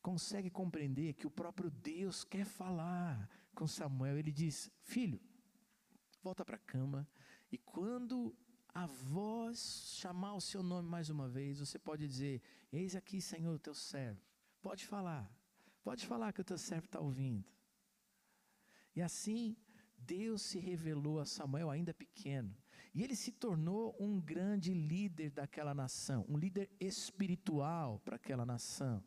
consegue 0.00 0.50
compreender 0.50 1.14
que 1.14 1.26
o 1.26 1.30
próprio 1.30 1.68
Deus 1.68 2.22
quer 2.22 2.44
falar 2.44 3.28
com 3.56 3.66
Samuel. 3.66 4.18
Ele 4.18 4.30
diz: 4.30 4.70
Filho, 4.82 5.20
volta 6.22 6.44
para 6.44 6.56
a 6.56 6.66
cama 6.74 7.08
e 7.50 7.58
quando 7.58 8.36
a 8.72 8.86
voz 8.86 9.96
chamar 9.96 10.34
o 10.34 10.40
seu 10.40 10.62
nome 10.62 10.88
mais 10.88 11.10
uma 11.10 11.28
vez, 11.28 11.58
você 11.58 11.78
pode 11.78 12.06
dizer: 12.06 12.40
Eis 12.72 12.94
aqui, 12.94 13.20
Senhor, 13.20 13.58
teu 13.58 13.74
servo. 13.74 14.20
Pode 14.60 14.86
falar. 14.86 15.41
Pode 15.82 16.06
falar 16.06 16.32
que 16.32 16.40
o 16.40 16.44
teu 16.44 16.58
servo 16.58 16.86
está 16.86 17.00
ouvindo. 17.00 17.44
E 18.94 19.02
assim, 19.02 19.56
Deus 19.98 20.42
se 20.42 20.58
revelou 20.58 21.18
a 21.18 21.24
Samuel 21.24 21.70
ainda 21.70 21.92
pequeno. 21.92 22.54
E 22.94 23.02
ele 23.02 23.16
se 23.16 23.32
tornou 23.32 23.96
um 23.98 24.20
grande 24.20 24.74
líder 24.74 25.30
daquela 25.30 25.74
nação, 25.74 26.26
um 26.28 26.36
líder 26.36 26.70
espiritual 26.78 27.98
para 28.00 28.16
aquela 28.16 28.44
nação. 28.44 29.02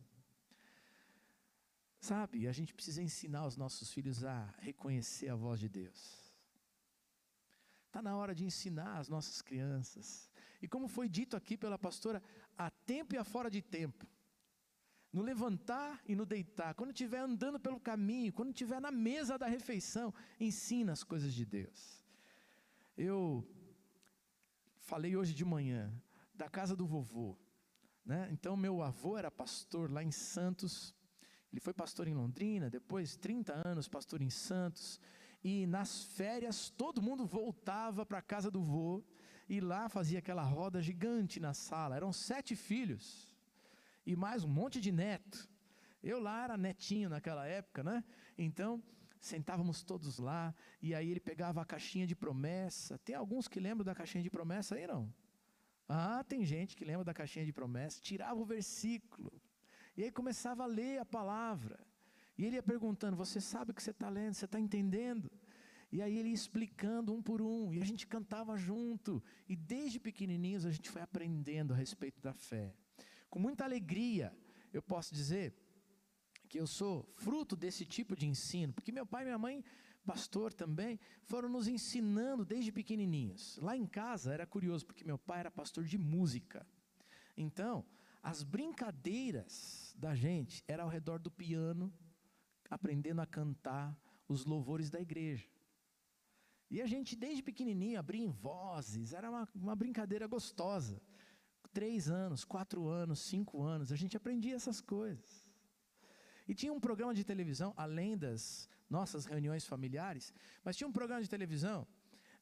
Sabe, 1.99 2.47
a 2.47 2.52
gente 2.52 2.73
precisa 2.73 3.02
ensinar 3.02 3.45
os 3.45 3.56
nossos 3.56 3.91
filhos 3.91 4.23
a 4.23 4.53
reconhecer 4.60 5.30
a 5.30 5.35
voz 5.35 5.60
de 5.60 5.69
Deus. 5.69 6.34
Está 7.88 8.02
na 8.02 8.18
hora 8.18 8.35
de 8.35 8.43
ensinar 8.43 8.97
as 8.97 9.07
nossas 9.07 9.41
crianças. 9.41 10.30
E 10.61 10.68
como 10.68 10.88
foi 10.88 11.07
dito 11.07 11.38
aqui 11.38 11.56
pela 11.56 11.77
pastora, 11.77 12.22
a 12.57 12.69
tempo 12.69 13.15
e 13.15 13.23
fora 13.23 13.49
de 13.49 13.61
tempo 13.61 14.06
no 15.15 15.21
levantar 15.21 16.01
e 16.05 16.13
no 16.13 16.25
deitar, 16.25 16.73
quando 16.73 16.89
estiver 16.89 17.19
andando 17.19 17.57
pelo 17.57 17.79
caminho, 17.79 18.33
quando 18.33 18.49
estiver 18.49 18.81
na 18.81 18.91
mesa 18.91 19.37
da 19.37 19.47
refeição, 19.47 20.13
ensina 20.37 20.91
as 20.91 21.05
coisas 21.05 21.33
de 21.33 21.45
Deus. 21.45 22.03
Eu 22.97 23.47
falei 24.81 25.15
hoje 25.15 25.33
de 25.33 25.45
manhã 25.45 25.89
da 26.33 26.49
casa 26.49 26.75
do 26.75 26.85
vovô, 26.85 27.37
né? 28.05 28.27
Então 28.29 28.57
meu 28.57 28.81
avô 28.81 29.17
era 29.17 29.31
pastor 29.31 29.89
lá 29.89 30.03
em 30.03 30.11
Santos. 30.11 30.93
Ele 31.49 31.61
foi 31.61 31.73
pastor 31.73 32.09
em 32.09 32.13
Londrina, 32.13 32.69
depois 32.69 33.15
30 33.15 33.53
anos 33.65 33.87
pastor 33.87 34.21
em 34.21 34.29
Santos, 34.29 34.99
e 35.41 35.65
nas 35.65 36.03
férias 36.03 36.69
todo 36.69 37.01
mundo 37.01 37.25
voltava 37.25 38.05
para 38.05 38.17
a 38.17 38.21
casa 38.21 38.51
do 38.51 38.61
vô 38.61 39.01
e 39.47 39.61
lá 39.61 39.87
fazia 39.87 40.19
aquela 40.19 40.43
roda 40.43 40.81
gigante 40.81 41.39
na 41.39 41.53
sala. 41.53 41.95
Eram 41.95 42.11
sete 42.11 42.53
filhos 42.53 43.33
e 44.06 44.15
mais 44.15 44.44
um 44.44 44.49
monte 44.49 44.80
de 44.80 44.91
neto. 44.91 45.49
Eu 46.03 46.19
lá 46.19 46.44
era 46.44 46.57
netinho 46.57 47.10
naquela 47.10 47.45
época, 47.48 47.84
né? 47.84 48.03
Então, 48.38 48.84
Sentávamos 49.26 49.82
todos 49.82 50.19
lá, 50.19 50.53
e 50.80 50.94
aí 50.94 51.10
ele 51.10 51.19
pegava 51.19 51.60
a 51.60 51.65
caixinha 51.65 52.06
de 52.06 52.15
promessa. 52.15 52.99
Tem 52.99 53.15
alguns 53.15 53.48
que 53.48 53.60
lembram 53.60 53.84
da 53.84 53.95
caixinha 53.95 54.23
de 54.23 54.30
promessa 54.30 54.76
aí, 54.76 54.86
não? 54.86 55.11
Ah, 55.90 56.23
tem 56.23 56.45
gente 56.45 56.76
que 56.76 56.86
lembra 56.86 57.03
da 57.03 57.11
caixinha 57.11 57.44
de 57.44 57.52
promessa, 57.52 57.99
tirava 57.99 58.40
o 58.40 58.45
versículo, 58.45 59.34
e 59.98 60.03
aí 60.03 60.11
começava 60.11 60.61
a 60.61 60.68
ler 60.68 60.99
a 60.99 61.06
palavra. 61.06 61.80
E 62.38 62.45
ele 62.45 62.56
ia 62.56 62.61
perguntando: 62.61 63.18
Você 63.18 63.41
sabe 63.41 63.72
o 63.72 63.73
que 63.73 63.82
você 63.82 63.90
está 63.90 64.10
lendo? 64.10 64.36
Você 64.36 64.45
está 64.45 64.60
entendendo? 64.60 65.32
E 65.91 66.03
aí 66.03 66.19
ele 66.19 66.30
ia 66.30 66.36
explicando 66.36 67.11
um 67.11 67.19
por 67.19 67.41
um, 67.41 67.73
e 67.73 67.82
a 67.82 67.86
gente 67.86 68.06
cantava 68.06 68.56
junto. 68.56 69.23
E 69.49 69.56
desde 69.56 69.99
pequenininhos 69.99 70.68
a 70.68 70.72
gente 70.72 70.91
foi 70.91 71.02
aprendendo 71.02 71.73
a 71.73 71.76
respeito 71.76 72.22
da 72.22 72.34
fé. 72.34 72.76
Com 73.35 73.39
muita 73.41 73.65
alegria, 73.65 74.33
eu 74.71 74.81
posso 74.81 75.13
dizer 75.13 75.53
que 76.47 76.57
eu 76.57 76.65
sou 76.65 77.05
fruto 77.17 77.53
desse 77.53 77.85
tipo 77.85 78.15
de 78.15 78.25
ensino, 78.25 78.71
porque 78.71 78.93
meu 78.93 79.05
pai 79.05 79.23
e 79.23 79.25
minha 79.25 79.37
mãe, 79.37 79.61
pastor 80.05 80.53
também, 80.53 80.97
foram 81.25 81.49
nos 81.49 81.67
ensinando 81.67 82.45
desde 82.45 82.71
pequenininhos. 82.71 83.57
Lá 83.61 83.75
em 83.75 83.85
casa 83.85 84.33
era 84.33 84.47
curioso, 84.47 84.85
porque 84.85 85.03
meu 85.03 85.17
pai 85.17 85.41
era 85.41 85.51
pastor 85.51 85.83
de 85.83 85.97
música. 85.97 86.65
Então, 87.35 87.85
as 88.23 88.41
brincadeiras 88.41 89.93
da 89.99 90.15
gente 90.15 90.63
era 90.65 90.83
ao 90.83 90.89
redor 90.89 91.19
do 91.19 91.29
piano, 91.29 91.93
aprendendo 92.69 93.19
a 93.19 93.25
cantar 93.25 93.99
os 94.29 94.45
louvores 94.45 94.89
da 94.89 95.01
igreja. 95.01 95.49
E 96.71 96.81
a 96.81 96.87
gente, 96.87 97.17
desde 97.17 97.43
pequenininho, 97.43 97.99
abria 97.99 98.23
em 98.23 98.31
vozes, 98.31 99.11
era 99.11 99.29
uma, 99.29 99.45
uma 99.53 99.75
brincadeira 99.75 100.25
gostosa. 100.25 101.01
Três 101.76 102.10
anos, 102.10 102.45
quatro 102.45 102.88
anos, 102.88 103.19
cinco 103.19 103.61
anos, 103.61 103.91
a 103.91 103.97
gente 103.97 104.15
aprendia 104.15 104.56
essas 104.56 104.80
coisas. 104.80 105.45
E 106.47 106.56
tinha 106.56 106.72
um 106.72 106.80
programa 106.80 107.14
de 107.14 107.26
televisão, 107.26 107.73
além 107.76 108.18
das 108.18 108.69
nossas 108.89 109.26
reuniões 109.26 109.65
familiares, 109.65 110.34
mas 110.64 110.77
tinha 110.77 110.88
um 110.88 110.93
programa 110.99 111.22
de 111.22 111.30
televisão 111.30 111.85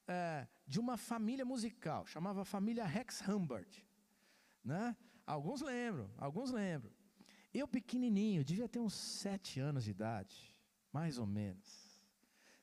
é, 0.06 0.46
de 0.64 0.78
uma 0.78 0.96
família 0.96 1.44
musical, 1.44 2.06
chamava 2.06 2.44
Família 2.44 2.84
Rex 2.84 3.26
Humbert. 3.28 3.82
Né? 4.64 4.96
Alguns 5.26 5.60
lembram, 5.62 6.08
alguns 6.16 6.52
lembram. 6.52 6.92
Eu 7.52 7.66
pequenininho, 7.66 8.44
devia 8.44 8.68
ter 8.68 8.78
uns 8.78 8.94
sete 8.94 9.58
anos 9.58 9.82
de 9.82 9.90
idade, 9.90 10.56
mais 10.92 11.18
ou 11.18 11.26
menos. 11.26 12.00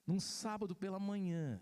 Num 0.07 0.21
sábado 0.21 0.73
pela 0.73 0.99
manhã, 0.99 1.61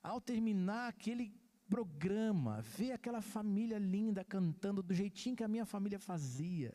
ao 0.00 0.20
terminar 0.20 0.86
aquele 0.90 1.34
programa, 1.68 2.60
ver 2.62 2.92
aquela 2.92 3.20
família 3.20 3.78
linda 3.78 4.24
cantando 4.24 4.82
do 4.82 4.94
jeitinho 4.94 5.36
que 5.36 5.44
a 5.44 5.48
minha 5.48 5.64
família 5.64 5.98
fazia. 5.98 6.74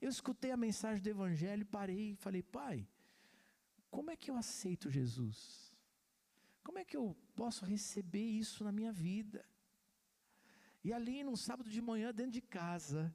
Eu 0.00 0.08
escutei 0.08 0.50
a 0.50 0.56
mensagem 0.56 1.02
do 1.02 1.08
Evangelho, 1.08 1.64
parei 1.66 2.12
e 2.12 2.16
falei, 2.16 2.42
pai, 2.42 2.86
como 3.90 4.10
é 4.10 4.16
que 4.16 4.30
eu 4.30 4.36
aceito 4.36 4.90
Jesus? 4.90 5.74
Como 6.62 6.78
é 6.78 6.84
que 6.84 6.96
eu 6.96 7.16
posso 7.34 7.64
receber 7.64 8.24
isso 8.24 8.62
na 8.62 8.72
minha 8.72 8.92
vida? 8.92 9.44
E 10.84 10.92
ali, 10.92 11.24
num 11.24 11.36
sábado 11.36 11.70
de 11.70 11.80
manhã, 11.80 12.12
dentro 12.12 12.32
de 12.32 12.42
casa, 12.42 13.14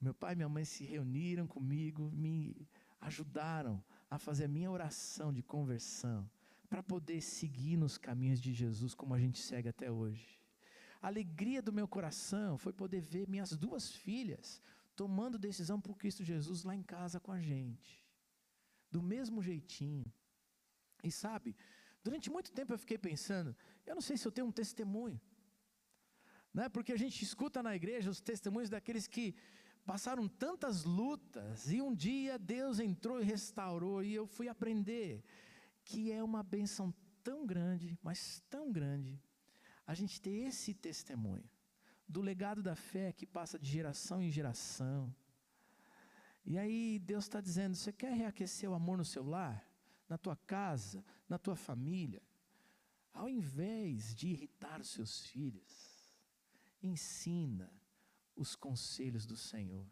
meu 0.00 0.12
pai 0.12 0.34
e 0.34 0.36
minha 0.36 0.48
mãe 0.48 0.64
se 0.64 0.84
reuniram 0.84 1.46
comigo, 1.46 2.10
me 2.12 2.68
ajudaram 3.00 3.82
a 4.10 4.18
fazer 4.18 4.44
a 4.44 4.48
minha 4.48 4.70
oração 4.70 5.32
de 5.32 5.42
conversão, 5.42 6.28
para 6.68 6.82
poder 6.82 7.20
seguir 7.20 7.76
nos 7.76 7.96
caminhos 7.96 8.40
de 8.40 8.52
Jesus 8.52 8.94
como 8.94 9.14
a 9.14 9.18
gente 9.18 9.38
segue 9.38 9.68
até 9.68 9.90
hoje. 9.90 10.41
A 11.02 11.08
alegria 11.08 11.60
do 11.60 11.72
meu 11.72 11.88
coração 11.88 12.56
foi 12.56 12.72
poder 12.72 13.00
ver 13.00 13.28
minhas 13.28 13.56
duas 13.56 13.90
filhas 13.90 14.62
tomando 14.94 15.36
decisão 15.36 15.80
por 15.80 15.98
Cristo 15.98 16.22
Jesus 16.22 16.62
lá 16.62 16.76
em 16.76 16.82
casa 16.82 17.18
com 17.18 17.32
a 17.32 17.40
gente, 17.40 18.06
do 18.88 19.02
mesmo 19.02 19.42
jeitinho. 19.42 20.06
E 21.02 21.10
sabe, 21.10 21.56
durante 22.04 22.30
muito 22.30 22.52
tempo 22.52 22.72
eu 22.72 22.78
fiquei 22.78 22.96
pensando, 22.96 23.56
eu 23.84 23.96
não 23.96 24.02
sei 24.02 24.16
se 24.16 24.28
eu 24.28 24.30
tenho 24.30 24.46
um 24.46 24.52
testemunho, 24.52 25.20
né? 26.54 26.68
porque 26.68 26.92
a 26.92 26.96
gente 26.96 27.20
escuta 27.24 27.64
na 27.64 27.74
igreja 27.74 28.08
os 28.08 28.20
testemunhos 28.20 28.70
daqueles 28.70 29.08
que 29.08 29.34
passaram 29.84 30.28
tantas 30.28 30.84
lutas 30.84 31.72
e 31.72 31.82
um 31.82 31.92
dia 31.92 32.38
Deus 32.38 32.78
entrou 32.78 33.20
e 33.20 33.24
restaurou 33.24 34.04
e 34.04 34.14
eu 34.14 34.24
fui 34.24 34.46
aprender 34.46 35.24
que 35.84 36.12
é 36.12 36.22
uma 36.22 36.44
benção 36.44 36.94
tão 37.24 37.44
grande, 37.44 37.98
mas 38.02 38.40
tão 38.48 38.70
grande, 38.70 39.20
a 39.86 39.94
gente 39.94 40.20
ter 40.20 40.46
esse 40.48 40.74
testemunho 40.74 41.48
do 42.08 42.20
legado 42.20 42.62
da 42.62 42.76
fé 42.76 43.12
que 43.12 43.26
passa 43.26 43.58
de 43.58 43.70
geração 43.70 44.22
em 44.22 44.30
geração. 44.30 45.14
E 46.44 46.58
aí 46.58 46.98
Deus 46.98 47.24
está 47.24 47.40
dizendo: 47.40 47.74
você 47.74 47.92
quer 47.92 48.12
reaquecer 48.12 48.70
o 48.70 48.74
amor 48.74 48.98
no 48.98 49.04
seu 49.04 49.24
lar, 49.24 49.66
na 50.08 50.18
tua 50.18 50.36
casa, 50.36 51.04
na 51.28 51.38
tua 51.38 51.56
família? 51.56 52.22
Ao 53.12 53.28
invés 53.28 54.14
de 54.14 54.28
irritar 54.28 54.80
os 54.80 54.88
seus 54.90 55.26
filhos, 55.26 56.14
ensina 56.82 57.72
os 58.34 58.56
conselhos 58.56 59.26
do 59.26 59.36
Senhor. 59.36 59.86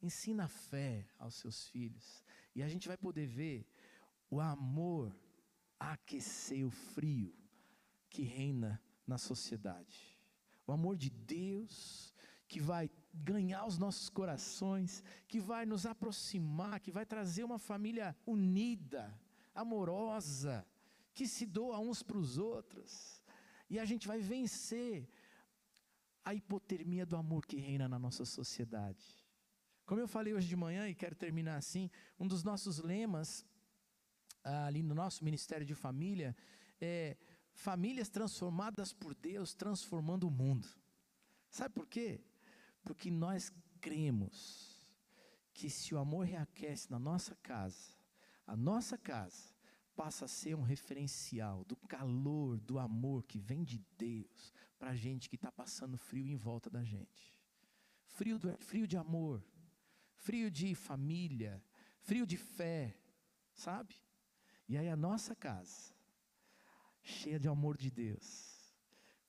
Ensina 0.00 0.44
a 0.44 0.48
fé 0.48 1.08
aos 1.18 1.34
seus 1.34 1.66
filhos. 1.68 2.22
E 2.54 2.62
a 2.62 2.68
gente 2.68 2.86
vai 2.86 2.96
poder 2.96 3.26
ver 3.26 3.66
o 4.30 4.40
amor 4.40 5.12
aquecer 5.78 6.64
o 6.64 6.70
frio 6.70 7.34
que 8.08 8.22
reina 8.22 8.80
na 9.08 9.18
sociedade. 9.18 10.16
O 10.66 10.72
amor 10.72 10.96
de 10.96 11.10
Deus 11.10 12.14
que 12.46 12.60
vai 12.60 12.90
ganhar 13.12 13.66
os 13.66 13.78
nossos 13.78 14.08
corações, 14.08 15.02
que 15.26 15.40
vai 15.40 15.66
nos 15.66 15.84
aproximar, 15.84 16.80
que 16.80 16.90
vai 16.90 17.04
trazer 17.04 17.44
uma 17.44 17.58
família 17.58 18.16
unida, 18.26 19.18
amorosa, 19.54 20.66
que 21.14 21.26
se 21.26 21.44
doa 21.44 21.78
uns 21.78 22.02
para 22.02 22.16
os 22.16 22.38
outros. 22.38 23.22
E 23.68 23.78
a 23.78 23.84
gente 23.84 24.06
vai 24.06 24.20
vencer 24.20 25.08
a 26.24 26.34
hipotermia 26.34 27.04
do 27.04 27.16
amor 27.16 27.44
que 27.46 27.56
reina 27.56 27.88
na 27.88 27.98
nossa 27.98 28.24
sociedade. 28.24 29.04
Como 29.84 30.00
eu 30.00 30.08
falei 30.08 30.34
hoje 30.34 30.48
de 30.48 30.56
manhã 30.56 30.88
e 30.88 30.94
quero 30.94 31.16
terminar 31.16 31.56
assim, 31.56 31.90
um 32.20 32.26
dos 32.26 32.42
nossos 32.44 32.78
lemas 32.78 33.44
ah, 34.44 34.66
ali 34.66 34.82
no 34.82 34.94
nosso 34.94 35.24
ministério 35.24 35.66
de 35.66 35.74
família 35.74 36.36
é 36.80 37.16
famílias 37.58 38.08
transformadas 38.08 38.92
por 38.92 39.14
Deus, 39.16 39.52
transformando 39.52 40.28
o 40.28 40.30
mundo. 40.30 40.68
Sabe 41.50 41.74
por 41.74 41.88
quê? 41.88 42.20
Porque 42.84 43.10
nós 43.10 43.52
cremos 43.80 44.86
que 45.52 45.68
se 45.68 45.92
o 45.92 45.98
amor 45.98 46.24
reaquece 46.24 46.88
na 46.88 47.00
nossa 47.00 47.34
casa, 47.42 47.96
a 48.46 48.56
nossa 48.56 48.96
casa 48.96 49.52
passa 49.96 50.26
a 50.26 50.28
ser 50.28 50.54
um 50.54 50.62
referencial 50.62 51.64
do 51.64 51.74
calor, 51.76 52.60
do 52.60 52.78
amor 52.78 53.24
que 53.24 53.40
vem 53.40 53.64
de 53.64 53.84
Deus 53.98 54.54
para 54.78 54.90
a 54.90 54.96
gente 54.96 55.28
que 55.28 55.34
está 55.34 55.50
passando 55.50 55.98
frio 55.98 56.28
em 56.28 56.36
volta 56.36 56.70
da 56.70 56.84
gente. 56.84 57.42
Frio, 58.06 58.38
do, 58.38 58.56
frio 58.58 58.86
de 58.86 58.96
amor, 58.96 59.44
frio 60.14 60.48
de 60.48 60.76
família, 60.76 61.60
frio 61.98 62.24
de 62.24 62.36
fé, 62.36 62.96
sabe? 63.52 63.96
E 64.68 64.78
aí 64.78 64.88
a 64.88 64.96
nossa 64.96 65.34
casa, 65.34 65.97
cheia 67.08 67.38
de 67.38 67.48
amor 67.48 67.76
de 67.76 67.90
Deus, 67.90 68.74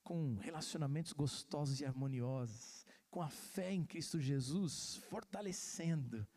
com 0.03 0.35
relacionamentos 0.35 1.13
gostosos 1.13 1.79
e 1.79 1.85
harmoniosos, 1.85 2.85
com 3.09 3.21
a 3.21 3.29
fé 3.29 3.73
em 3.73 3.85
Cristo 3.85 4.19
Jesus 4.19 4.97
fortalecendo 5.09 6.27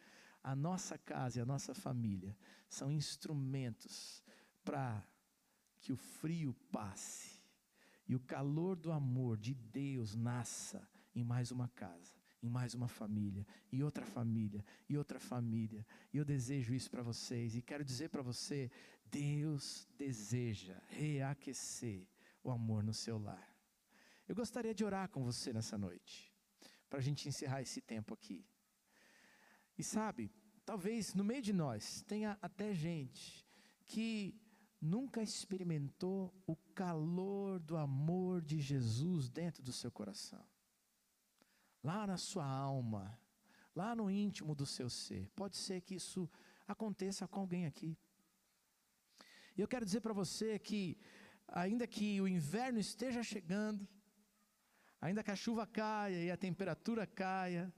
a 0.42 0.54
nossa 0.54 0.96
casa 0.96 1.38
e 1.38 1.42
a 1.42 1.46
nossa 1.46 1.74
família, 1.74 2.36
são 2.68 2.90
instrumentos 2.90 4.22
para 4.64 5.06
que 5.80 5.92
o 5.92 5.96
frio 5.96 6.54
passe 6.70 7.42
e 8.08 8.14
o 8.14 8.20
calor 8.20 8.76
do 8.76 8.92
amor 8.92 9.36
de 9.36 9.54
Deus 9.54 10.14
nasça 10.14 10.86
em 11.14 11.24
mais 11.24 11.50
uma 11.50 11.68
casa, 11.68 12.14
em 12.42 12.48
mais 12.48 12.74
uma 12.74 12.88
família, 12.88 13.46
e 13.70 13.82
outra 13.82 14.04
família, 14.04 14.64
e 14.88 14.96
outra 14.96 15.20
família. 15.20 15.86
E 16.12 16.16
eu 16.16 16.24
desejo 16.24 16.74
isso 16.74 16.90
para 16.90 17.02
vocês 17.02 17.54
e 17.54 17.62
quero 17.62 17.84
dizer 17.84 18.08
para 18.08 18.22
você: 18.22 18.70
Deus 19.12 19.86
deseja 19.98 20.80
reaquecer 20.88 22.08
o 22.42 22.50
amor 22.50 22.82
no 22.82 22.94
seu 22.94 23.18
lar. 23.18 23.54
Eu 24.26 24.34
gostaria 24.34 24.74
de 24.74 24.82
orar 24.82 25.10
com 25.10 25.22
você 25.22 25.52
nessa 25.52 25.76
noite, 25.76 26.34
para 26.88 26.98
a 26.98 27.02
gente 27.02 27.28
encerrar 27.28 27.60
esse 27.60 27.82
tempo 27.82 28.14
aqui. 28.14 28.42
E 29.76 29.84
sabe, 29.84 30.32
talvez 30.64 31.12
no 31.12 31.22
meio 31.22 31.42
de 31.42 31.52
nós 31.52 32.02
tenha 32.02 32.38
até 32.40 32.72
gente 32.72 33.46
que 33.84 34.34
nunca 34.80 35.22
experimentou 35.22 36.34
o 36.46 36.56
calor 36.74 37.60
do 37.60 37.76
amor 37.76 38.40
de 38.40 38.60
Jesus 38.60 39.28
dentro 39.28 39.62
do 39.62 39.72
seu 39.72 39.92
coração. 39.92 40.44
Lá 41.84 42.06
na 42.06 42.16
sua 42.16 42.46
alma, 42.46 43.20
lá 43.76 43.94
no 43.94 44.10
íntimo 44.10 44.54
do 44.54 44.64
seu 44.64 44.88
ser. 44.88 45.28
Pode 45.36 45.58
ser 45.58 45.82
que 45.82 45.96
isso 45.96 46.30
aconteça 46.66 47.28
com 47.28 47.40
alguém 47.40 47.66
aqui. 47.66 47.98
E 49.56 49.60
eu 49.60 49.68
quero 49.68 49.84
dizer 49.84 50.00
para 50.00 50.12
você 50.12 50.58
que, 50.58 50.96
ainda 51.48 51.86
que 51.86 52.20
o 52.20 52.28
inverno 52.28 52.78
esteja 52.78 53.22
chegando, 53.22 53.86
ainda 55.00 55.22
que 55.22 55.30
a 55.30 55.36
chuva 55.36 55.66
caia 55.66 56.24
e 56.24 56.30
a 56.30 56.36
temperatura 56.36 57.06
caia, 57.06 57.72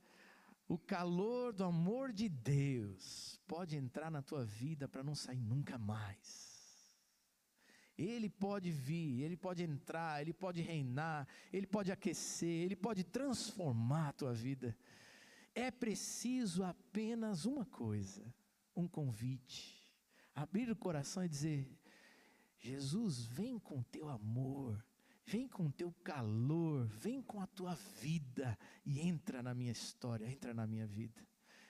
o 0.69 0.79
calor 0.79 1.53
do 1.53 1.65
amor 1.65 2.13
de 2.13 2.29
Deus 2.29 3.41
pode 3.47 3.77
entrar 3.77 4.11
na 4.11 4.23
tua 4.23 4.45
vida 4.45 4.89
para 4.89 5.03
não 5.03 5.15
sair 5.15 5.41
nunca 5.41 5.77
mais. 5.77 6.55
Ele 7.97 8.29
pode 8.29 8.71
vir, 8.71 9.23
ele 9.23 9.37
pode 9.37 9.63
entrar, 9.63 10.21
ele 10.21 10.33
pode 10.33 10.61
reinar, 10.61 11.29
ele 11.53 11.67
pode 11.67 11.93
aquecer, 11.93 12.65
ele 12.65 12.75
pode 12.75 13.05
transformar 13.05 14.09
a 14.09 14.13
tua 14.13 14.33
vida. 14.33 14.77
É 15.55 15.71
preciso 15.71 16.65
apenas 16.65 17.45
uma 17.45 17.65
coisa: 17.65 18.25
um 18.75 18.89
convite. 18.89 19.84
Abrir 20.35 20.71
o 20.71 20.77
coração 20.77 21.25
e 21.25 21.29
dizer: 21.29 21.69
Jesus, 22.59 23.25
vem 23.27 23.59
com 23.59 23.83
teu 23.83 24.09
amor, 24.09 24.85
vem 25.25 25.47
com 25.47 25.71
teu 25.71 25.93
calor, 26.03 26.87
vem 26.87 27.23
com 27.23 27.41
a 27.41 27.47
tua 27.47 27.75
vida 28.01 28.59
e 28.85 29.01
entra 29.01 29.43
na 29.43 29.55
minha 29.55 29.73
história, 29.73 30.27
entra 30.27 30.53
na 30.53 30.67
minha 30.67 30.87
vida. 30.87 31.27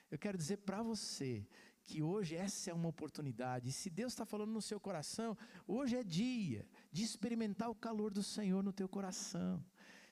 Eu 0.09 0.17
quero 0.17 0.37
dizer 0.37 0.57
para 0.57 0.81
você 0.81 1.45
que 1.83 2.01
hoje 2.01 2.35
essa 2.35 2.71
é 2.71 2.73
uma 2.73 2.89
oportunidade. 2.89 3.71
Se 3.71 3.89
Deus 3.89 4.13
está 4.13 4.25
falando 4.25 4.51
no 4.51 4.61
seu 4.61 4.79
coração, 4.79 5.37
hoje 5.67 5.95
é 5.95 6.03
dia 6.03 6.67
de 6.91 7.03
experimentar 7.03 7.69
o 7.69 7.75
calor 7.75 8.11
do 8.11 8.23
Senhor 8.23 8.63
no 8.63 8.73
teu 8.73 8.89
coração. 8.89 9.63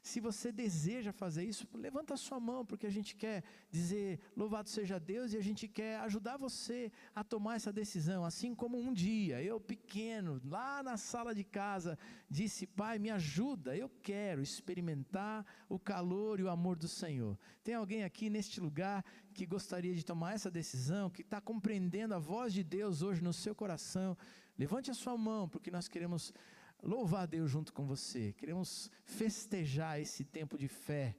Se 0.04 0.20
você 0.20 0.52
deseja 0.52 1.14
fazer 1.14 1.46
isso, 1.46 1.66
levanta 1.74 2.14
a 2.14 2.18
sua 2.18 2.38
mão, 2.38 2.66
porque 2.66 2.86
a 2.86 2.90
gente 2.90 3.16
quer 3.16 3.42
dizer 3.72 4.20
louvado 4.36 4.68
seja 4.68 5.00
Deus 5.00 5.32
e 5.32 5.38
a 5.38 5.42
gente 5.42 5.66
quer 5.66 5.98
ajudar 6.02 6.36
você 6.36 6.92
a 7.16 7.24
tomar 7.24 7.56
essa 7.56 7.72
decisão. 7.72 8.26
Assim 8.26 8.54
como 8.54 8.78
um 8.78 8.94
dia, 8.94 9.42
eu 9.42 9.62
pequeno, 9.62 10.42
lá 10.44 10.84
na 10.84 10.98
sala 10.98 11.34
de 11.34 11.46
casa, 11.46 11.98
disse: 12.30 12.68
Pai, 12.68 13.00
me 13.00 13.10
ajuda, 13.10 13.78
eu 13.78 13.90
quero 14.02 14.42
experimentar 14.42 15.46
o 15.70 15.80
calor 15.80 16.38
e 16.38 16.44
o 16.44 16.50
amor 16.50 16.76
do 16.76 16.88
Senhor. 16.90 17.40
Tem 17.64 17.74
alguém 17.74 18.04
aqui 18.04 18.30
neste 18.30 18.60
lugar 18.60 19.06
que 19.34 19.46
gostaria 19.46 19.96
de 19.96 20.04
tomar 20.04 20.34
essa 20.34 20.52
decisão, 20.52 21.10
que 21.10 21.22
está 21.22 21.40
compreendendo 21.40 22.14
a 22.14 22.20
voz 22.20 22.52
de 22.52 22.62
Deus 22.62 23.02
hoje 23.02 23.24
no 23.24 23.32
seu 23.32 23.56
coração? 23.56 24.18
Levante 24.58 24.92
a 24.92 24.94
sua 24.94 25.18
mão, 25.18 25.48
porque 25.48 25.72
nós 25.72 25.88
queremos 25.88 26.34
louvar 26.84 27.24
a 27.24 27.26
Deus 27.26 27.50
junto 27.50 27.74
com 27.74 27.86
você. 27.86 28.34
Queremos 28.34 28.92
festejar 29.06 30.00
esse 30.00 30.24
tempo 30.24 30.58
de 30.58 30.68
fé 30.68 31.16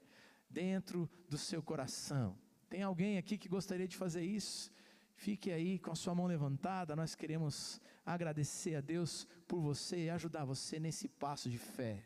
dentro 0.49 1.11
do 1.29 1.39
seu 1.39 1.63
coração. 1.63 2.39
Tem 2.69 2.83
alguém 2.83 3.19
aqui 3.19 3.39
que 3.39 3.49
gostaria 3.49 3.89
de 3.89 3.97
fazer 3.97 4.23
isso? 4.23 4.71
Fique 5.17 5.51
aí 5.51 5.79
com 5.79 5.91
a 5.91 5.95
sua 5.97 6.15
mão 6.15 6.27
levantada. 6.27 6.95
Nós 6.95 7.15
queremos 7.15 7.81
agradecer 8.05 8.77
a 8.77 8.81
Deus 8.81 9.27
por 9.49 9.61
você 9.61 10.05
e 10.05 10.11
ajudar 10.11 10.45
você 10.45 10.79
nesse 10.79 11.09
passo 11.09 11.49
de 11.49 11.59
fé. 11.59 12.05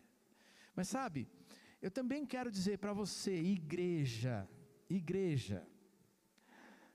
Mas 0.74 0.88
sabe, 0.88 1.28
eu 1.82 1.90
também 1.90 2.24
quero 2.24 2.50
dizer 2.50 2.78
para 2.78 2.92
você, 2.92 3.34
igreja, 3.34 4.48
igreja, 4.88 5.66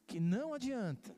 que 0.07 0.19
não 0.19 0.53
adianta 0.53 1.15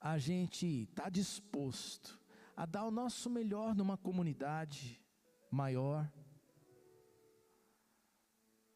a 0.00 0.18
gente 0.18 0.66
estar 0.66 1.04
tá 1.04 1.08
disposto 1.10 2.19
a 2.60 2.66
dar 2.66 2.84
o 2.84 2.90
nosso 2.90 3.30
melhor 3.30 3.74
numa 3.74 3.96
comunidade 3.96 5.02
maior, 5.50 6.12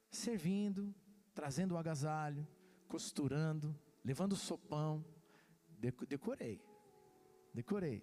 servindo, 0.08 0.94
trazendo 1.34 1.74
o 1.74 1.76
agasalho, 1.76 2.48
costurando, 2.88 3.78
levando 4.02 4.32
o 4.32 4.36
sopão. 4.36 5.04
Decorei, 6.08 6.64
decorei. 7.52 8.02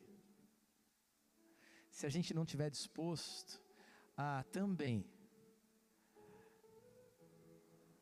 Se 1.90 2.06
a 2.06 2.10
gente 2.10 2.32
não 2.32 2.46
tiver 2.46 2.70
disposto 2.70 3.60
a 4.16 4.44
também 4.52 5.04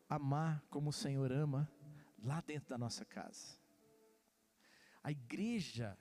amar 0.09 0.61
como 0.69 0.89
o 0.89 0.93
Senhor 0.93 1.31
ama 1.31 1.71
lá 2.21 2.41
dentro 2.41 2.67
da 2.67 2.77
nossa 2.77 3.05
casa. 3.05 3.57
A 5.01 5.11
igreja 5.11 5.97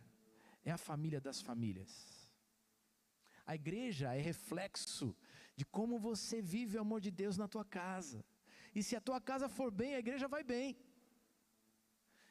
é 0.68 0.72
a 0.72 0.78
família 0.78 1.20
das 1.20 1.40
famílias. 1.40 1.90
A 3.46 3.54
igreja 3.54 4.14
é 4.14 4.20
reflexo 4.20 5.16
de 5.56 5.64
como 5.64 5.98
você 5.98 6.40
vive 6.42 6.76
o 6.76 6.80
amor 6.80 7.00
de 7.00 7.10
Deus 7.10 7.36
na 7.36 7.48
tua 7.48 7.64
casa. 7.64 8.24
E 8.74 8.82
se 8.82 8.94
a 8.94 9.00
tua 9.00 9.20
casa 9.20 9.48
for 9.48 9.70
bem, 9.70 9.94
a 9.94 9.98
igreja 9.98 10.28
vai 10.28 10.44
bem. 10.44 10.76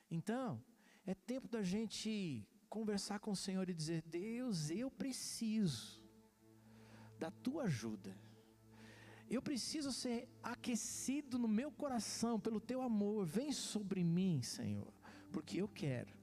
Então, 0.09 0.63
é 1.05 1.15
tempo 1.15 1.47
da 1.47 1.63
gente 1.63 2.47
conversar 2.69 3.19
com 3.19 3.31
o 3.31 3.35
Senhor 3.35 3.67
e 3.69 3.73
dizer: 3.73 4.03
Deus, 4.03 4.69
eu 4.69 4.89
preciso 4.91 6.03
da 7.17 7.31
tua 7.31 7.63
ajuda. 7.63 8.15
Eu 9.29 9.41
preciso 9.41 9.91
ser 9.91 10.29
aquecido 10.41 11.37
no 11.37 11.49
meu 11.49 11.69
coração 11.71 12.39
pelo 12.39 12.61
teu 12.61 12.81
amor. 12.81 13.25
Vem 13.25 13.51
sobre 13.51 14.01
mim, 14.03 14.41
Senhor, 14.41 14.93
porque 15.33 15.61
eu 15.61 15.67
quero 15.67 16.16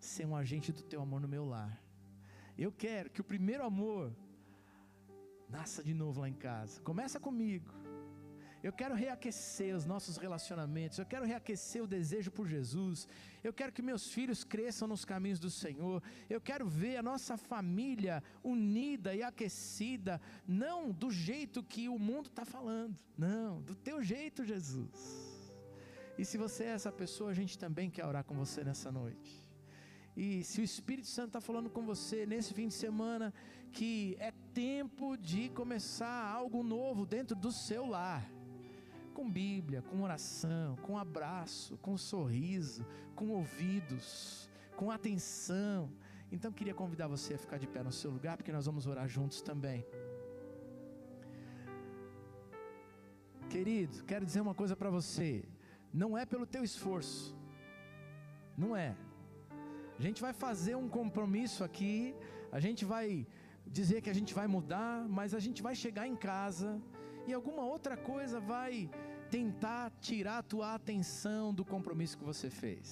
ser 0.00 0.26
um 0.26 0.34
agente 0.34 0.72
do 0.72 0.82
teu 0.82 1.00
amor 1.00 1.20
no 1.20 1.28
meu 1.28 1.44
lar. 1.44 1.80
Eu 2.58 2.72
quero 2.72 3.10
que 3.10 3.20
o 3.20 3.24
primeiro 3.24 3.64
amor 3.64 4.14
nasça 5.48 5.82
de 5.82 5.94
novo 5.94 6.20
lá 6.20 6.28
em 6.28 6.34
casa. 6.34 6.80
Começa 6.80 7.20
comigo. 7.20 7.72
Eu 8.62 8.72
quero 8.72 8.94
reaquecer 8.94 9.74
os 9.74 9.86
nossos 9.86 10.18
relacionamentos. 10.18 10.98
Eu 10.98 11.06
quero 11.06 11.24
reaquecer 11.24 11.82
o 11.82 11.86
desejo 11.86 12.30
por 12.30 12.46
Jesus. 12.46 13.08
Eu 13.42 13.52
quero 13.52 13.72
que 13.72 13.80
meus 13.80 14.12
filhos 14.12 14.44
cresçam 14.44 14.86
nos 14.86 15.04
caminhos 15.04 15.38
do 15.38 15.50
Senhor. 15.50 16.02
Eu 16.28 16.40
quero 16.40 16.68
ver 16.68 16.98
a 16.98 17.02
nossa 17.02 17.38
família 17.38 18.22
unida 18.44 19.14
e 19.14 19.22
aquecida, 19.22 20.20
não 20.46 20.92
do 20.92 21.10
jeito 21.10 21.62
que 21.62 21.88
o 21.88 21.98
mundo 21.98 22.26
está 22.26 22.44
falando, 22.44 22.98
não, 23.16 23.62
do 23.62 23.74
teu 23.74 24.02
jeito, 24.02 24.44
Jesus. 24.44 25.50
E 26.18 26.24
se 26.24 26.36
você 26.36 26.64
é 26.64 26.68
essa 26.68 26.92
pessoa, 26.92 27.30
a 27.30 27.34
gente 27.34 27.58
também 27.58 27.88
quer 27.88 28.04
orar 28.04 28.24
com 28.24 28.34
você 28.34 28.62
nessa 28.62 28.92
noite. 28.92 29.39
E 30.22 30.44
se 30.44 30.60
o 30.60 30.64
Espírito 30.70 31.08
Santo 31.08 31.28
está 31.28 31.40
falando 31.40 31.70
com 31.70 31.82
você 31.82 32.26
nesse 32.26 32.52
fim 32.52 32.68
de 32.68 32.74
semana, 32.74 33.32
que 33.72 34.18
é 34.20 34.30
tempo 34.52 35.16
de 35.16 35.48
começar 35.48 36.30
algo 36.30 36.62
novo 36.62 37.06
dentro 37.06 37.34
do 37.34 37.50
seu 37.50 37.86
lar, 37.86 38.30
com 39.14 39.30
Bíblia, 39.30 39.80
com 39.80 40.02
oração, 40.02 40.76
com 40.82 40.98
abraço, 40.98 41.78
com 41.78 41.96
sorriso, 41.96 42.84
com 43.14 43.30
ouvidos, 43.30 44.50
com 44.76 44.90
atenção. 44.90 45.90
Então 46.30 46.52
queria 46.52 46.74
convidar 46.74 47.08
você 47.08 47.32
a 47.32 47.38
ficar 47.38 47.56
de 47.56 47.66
pé 47.66 47.82
no 47.82 47.90
seu 47.90 48.10
lugar, 48.10 48.36
porque 48.36 48.52
nós 48.52 48.66
vamos 48.66 48.86
orar 48.86 49.08
juntos 49.08 49.40
também. 49.40 49.86
Querido, 53.48 54.04
quero 54.04 54.26
dizer 54.26 54.42
uma 54.42 54.54
coisa 54.54 54.76
para 54.76 54.90
você. 54.90 55.48
Não 55.94 56.18
é 56.18 56.26
pelo 56.26 56.44
teu 56.44 56.62
esforço. 56.62 57.34
Não 58.54 58.76
é. 58.76 58.94
A 60.00 60.02
gente 60.02 60.22
vai 60.22 60.32
fazer 60.32 60.74
um 60.76 60.88
compromisso 60.88 61.62
aqui, 61.62 62.14
a 62.50 62.58
gente 62.58 62.86
vai 62.86 63.26
dizer 63.66 64.00
que 64.00 64.08
a 64.08 64.14
gente 64.14 64.32
vai 64.32 64.46
mudar, 64.46 65.06
mas 65.06 65.34
a 65.34 65.38
gente 65.38 65.60
vai 65.66 65.74
chegar 65.74 66.06
em 66.08 66.16
casa 66.16 66.80
e 67.26 67.34
alguma 67.34 67.64
outra 67.64 67.98
coisa 67.98 68.40
vai 68.40 68.88
tentar 69.30 69.92
tirar 70.00 70.38
a 70.38 70.42
tua 70.42 70.74
atenção 70.74 71.52
do 71.52 71.66
compromisso 71.66 72.16
que 72.16 72.24
você 72.24 72.48
fez. 72.48 72.88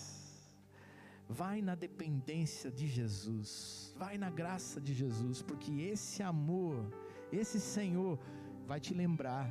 Vai 1.27 1.63
na 1.63 1.75
dependência 1.75 2.71
de 2.71 2.87
Jesus, 2.87 3.95
vai 3.97 4.19
na 4.19 4.29
graça 4.29 4.79
de 4.79 4.93
Jesus, 4.93 5.41
porque 5.41 5.73
esse 5.81 6.23
amor, 6.23 6.93
esse 7.33 7.59
Senhor 7.59 8.19
vai 8.67 8.81
te 8.81 8.93
lembrar, 8.93 9.51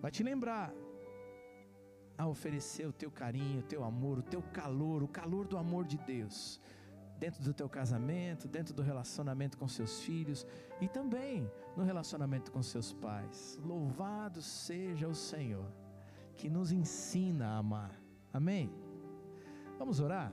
vai 0.00 0.10
te 0.10 0.22
lembrar 0.22 0.72
a 2.22 2.28
oferecer 2.28 2.86
o 2.86 2.92
teu 2.92 3.10
carinho, 3.10 3.60
o 3.60 3.64
teu 3.64 3.82
amor, 3.84 4.18
o 4.18 4.22
teu 4.22 4.42
calor, 4.42 5.02
o 5.02 5.08
calor 5.08 5.46
do 5.46 5.58
amor 5.58 5.84
de 5.84 5.98
Deus, 5.98 6.60
dentro 7.18 7.42
do 7.42 7.52
teu 7.52 7.68
casamento, 7.68 8.48
dentro 8.48 8.72
do 8.72 8.82
relacionamento 8.82 9.58
com 9.58 9.66
seus 9.68 10.00
filhos 10.00 10.46
e 10.80 10.88
também 10.88 11.50
no 11.76 11.82
relacionamento 11.82 12.52
com 12.52 12.62
seus 12.62 12.92
pais. 12.92 13.58
Louvado 13.64 14.40
seja 14.40 15.08
o 15.08 15.14
Senhor 15.14 15.68
que 16.36 16.48
nos 16.48 16.70
ensina 16.70 17.48
a 17.48 17.58
amar. 17.58 17.92
Amém? 18.32 18.72
Vamos 19.78 19.98
orar? 20.00 20.32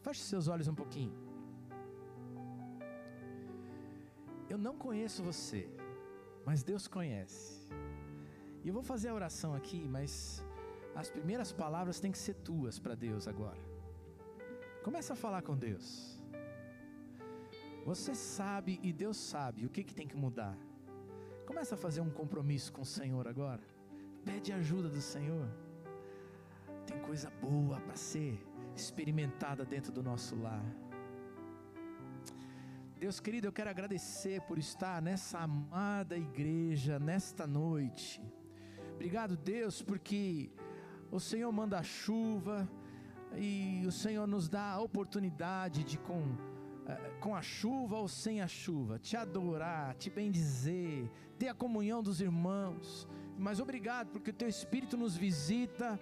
Feche 0.00 0.22
seus 0.22 0.46
olhos 0.48 0.68
um 0.68 0.74
pouquinho. 0.74 1.14
Eu 4.48 4.58
não 4.58 4.76
conheço 4.76 5.22
você, 5.22 5.68
mas 6.46 6.62
Deus 6.62 6.86
conhece. 6.86 7.68
E 8.62 8.68
eu 8.68 8.74
vou 8.74 8.82
fazer 8.82 9.08
a 9.08 9.14
oração 9.14 9.54
aqui, 9.54 9.88
mas 9.88 10.44
as 10.94 11.10
primeiras 11.10 11.52
palavras 11.52 12.00
têm 12.00 12.12
que 12.12 12.18
ser 12.18 12.34
tuas 12.34 12.78
para 12.78 12.94
Deus 12.94 13.26
agora. 13.26 13.60
Começa 14.82 15.12
a 15.12 15.16
falar 15.16 15.42
com 15.42 15.56
Deus. 15.56 16.20
Você 17.84 18.14
sabe 18.14 18.78
e 18.82 18.92
Deus 18.92 19.16
sabe 19.16 19.64
o 19.66 19.70
que, 19.70 19.82
que 19.82 19.94
tem 19.94 20.06
que 20.06 20.16
mudar. 20.16 20.56
Começa 21.46 21.74
a 21.74 21.78
fazer 21.78 22.00
um 22.00 22.10
compromisso 22.10 22.72
com 22.72 22.82
o 22.82 22.86
Senhor 22.86 23.26
agora. 23.26 23.62
Pede 24.24 24.52
ajuda 24.52 24.88
do 24.88 25.00
Senhor. 25.00 25.48
Tem 26.86 26.98
coisa 27.00 27.30
boa 27.30 27.80
para 27.80 27.96
ser 27.96 28.38
experimentada 28.76 29.64
dentro 29.64 29.92
do 29.92 30.02
nosso 30.02 30.36
lar. 30.36 30.64
Deus 32.98 33.18
querido, 33.18 33.48
eu 33.48 33.52
quero 33.52 33.68
agradecer 33.68 34.40
por 34.42 34.58
estar 34.58 35.02
nessa 35.02 35.40
amada 35.40 36.16
igreja 36.16 37.00
nesta 37.00 37.46
noite. 37.46 38.22
Obrigado, 38.94 39.36
Deus, 39.36 39.82
porque 39.82 40.52
o 41.12 41.20
Senhor 41.20 41.52
manda 41.52 41.78
a 41.78 41.82
chuva 41.82 42.68
e 43.36 43.84
o 43.86 43.92
Senhor 43.92 44.26
nos 44.26 44.48
dá 44.48 44.72
a 44.72 44.80
oportunidade 44.80 45.84
de 45.84 45.98
com 45.98 46.22
eh, 46.86 47.12
com 47.20 47.36
a 47.36 47.42
chuva 47.42 47.98
ou 47.98 48.08
sem 48.08 48.40
a 48.40 48.48
chuva, 48.48 48.98
te 48.98 49.16
adorar, 49.16 49.94
te 49.94 50.10
bendizer, 50.10 51.08
ter 51.38 51.48
a 51.48 51.54
comunhão 51.54 52.02
dos 52.02 52.20
irmãos. 52.20 53.06
Mas 53.38 53.60
obrigado 53.60 54.08
porque 54.08 54.30
o 54.30 54.34
teu 54.34 54.48
Espírito 54.48 54.96
nos 54.96 55.16
visita 55.16 56.00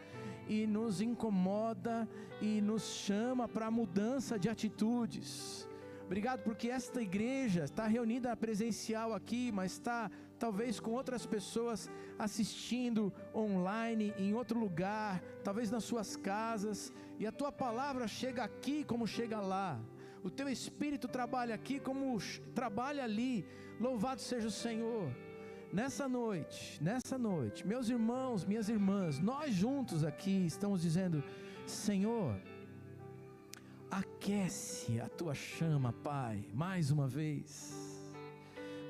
e 0.49 0.66
nos 0.66 1.01
incomoda 1.01 2.09
e 2.41 2.61
nos 2.61 2.82
chama 2.82 3.47
para 3.47 3.66
a 3.66 3.70
mudança 3.70 4.39
de 4.39 4.49
atitudes. 4.49 5.69
Obrigado 6.07 6.43
porque 6.43 6.69
esta 6.69 7.03
igreja 7.03 7.65
está 7.65 7.87
reunida 7.87 8.35
presencial 8.37 9.12
aqui, 9.12 9.53
mas 9.53 9.73
está 9.73 10.11
talvez 10.40 10.80
com 10.80 10.92
outras 10.92 11.24
pessoas 11.26 11.90
assistindo 12.18 13.12
online 13.34 14.14
em 14.16 14.32
outro 14.32 14.58
lugar, 14.58 15.22
talvez 15.44 15.70
nas 15.70 15.84
suas 15.84 16.16
casas, 16.16 16.92
e 17.18 17.26
a 17.26 17.32
tua 17.40 17.52
palavra 17.52 18.08
chega 18.08 18.42
aqui 18.42 18.82
como 18.82 19.06
chega 19.06 19.38
lá. 19.38 19.78
O 20.24 20.30
teu 20.30 20.48
espírito 20.48 21.06
trabalha 21.06 21.54
aqui 21.54 21.78
como 21.78 22.18
trabalha 22.54 23.04
ali. 23.04 23.46
Louvado 23.78 24.20
seja 24.20 24.48
o 24.48 24.50
Senhor. 24.50 25.14
Nessa 25.72 26.08
noite, 26.08 26.82
nessa 26.82 27.16
noite, 27.16 27.66
meus 27.66 27.88
irmãos, 27.88 28.44
minhas 28.44 28.68
irmãs, 28.68 29.20
nós 29.20 29.54
juntos 29.54 30.02
aqui 30.04 30.44
estamos 30.44 30.82
dizendo: 30.82 31.22
Senhor, 31.64 32.34
aquece 33.90 35.00
a 35.00 35.08
tua 35.08 35.34
chama, 35.34 35.92
Pai, 35.92 36.44
mais 36.52 36.90
uma 36.90 37.06
vez. 37.06 37.80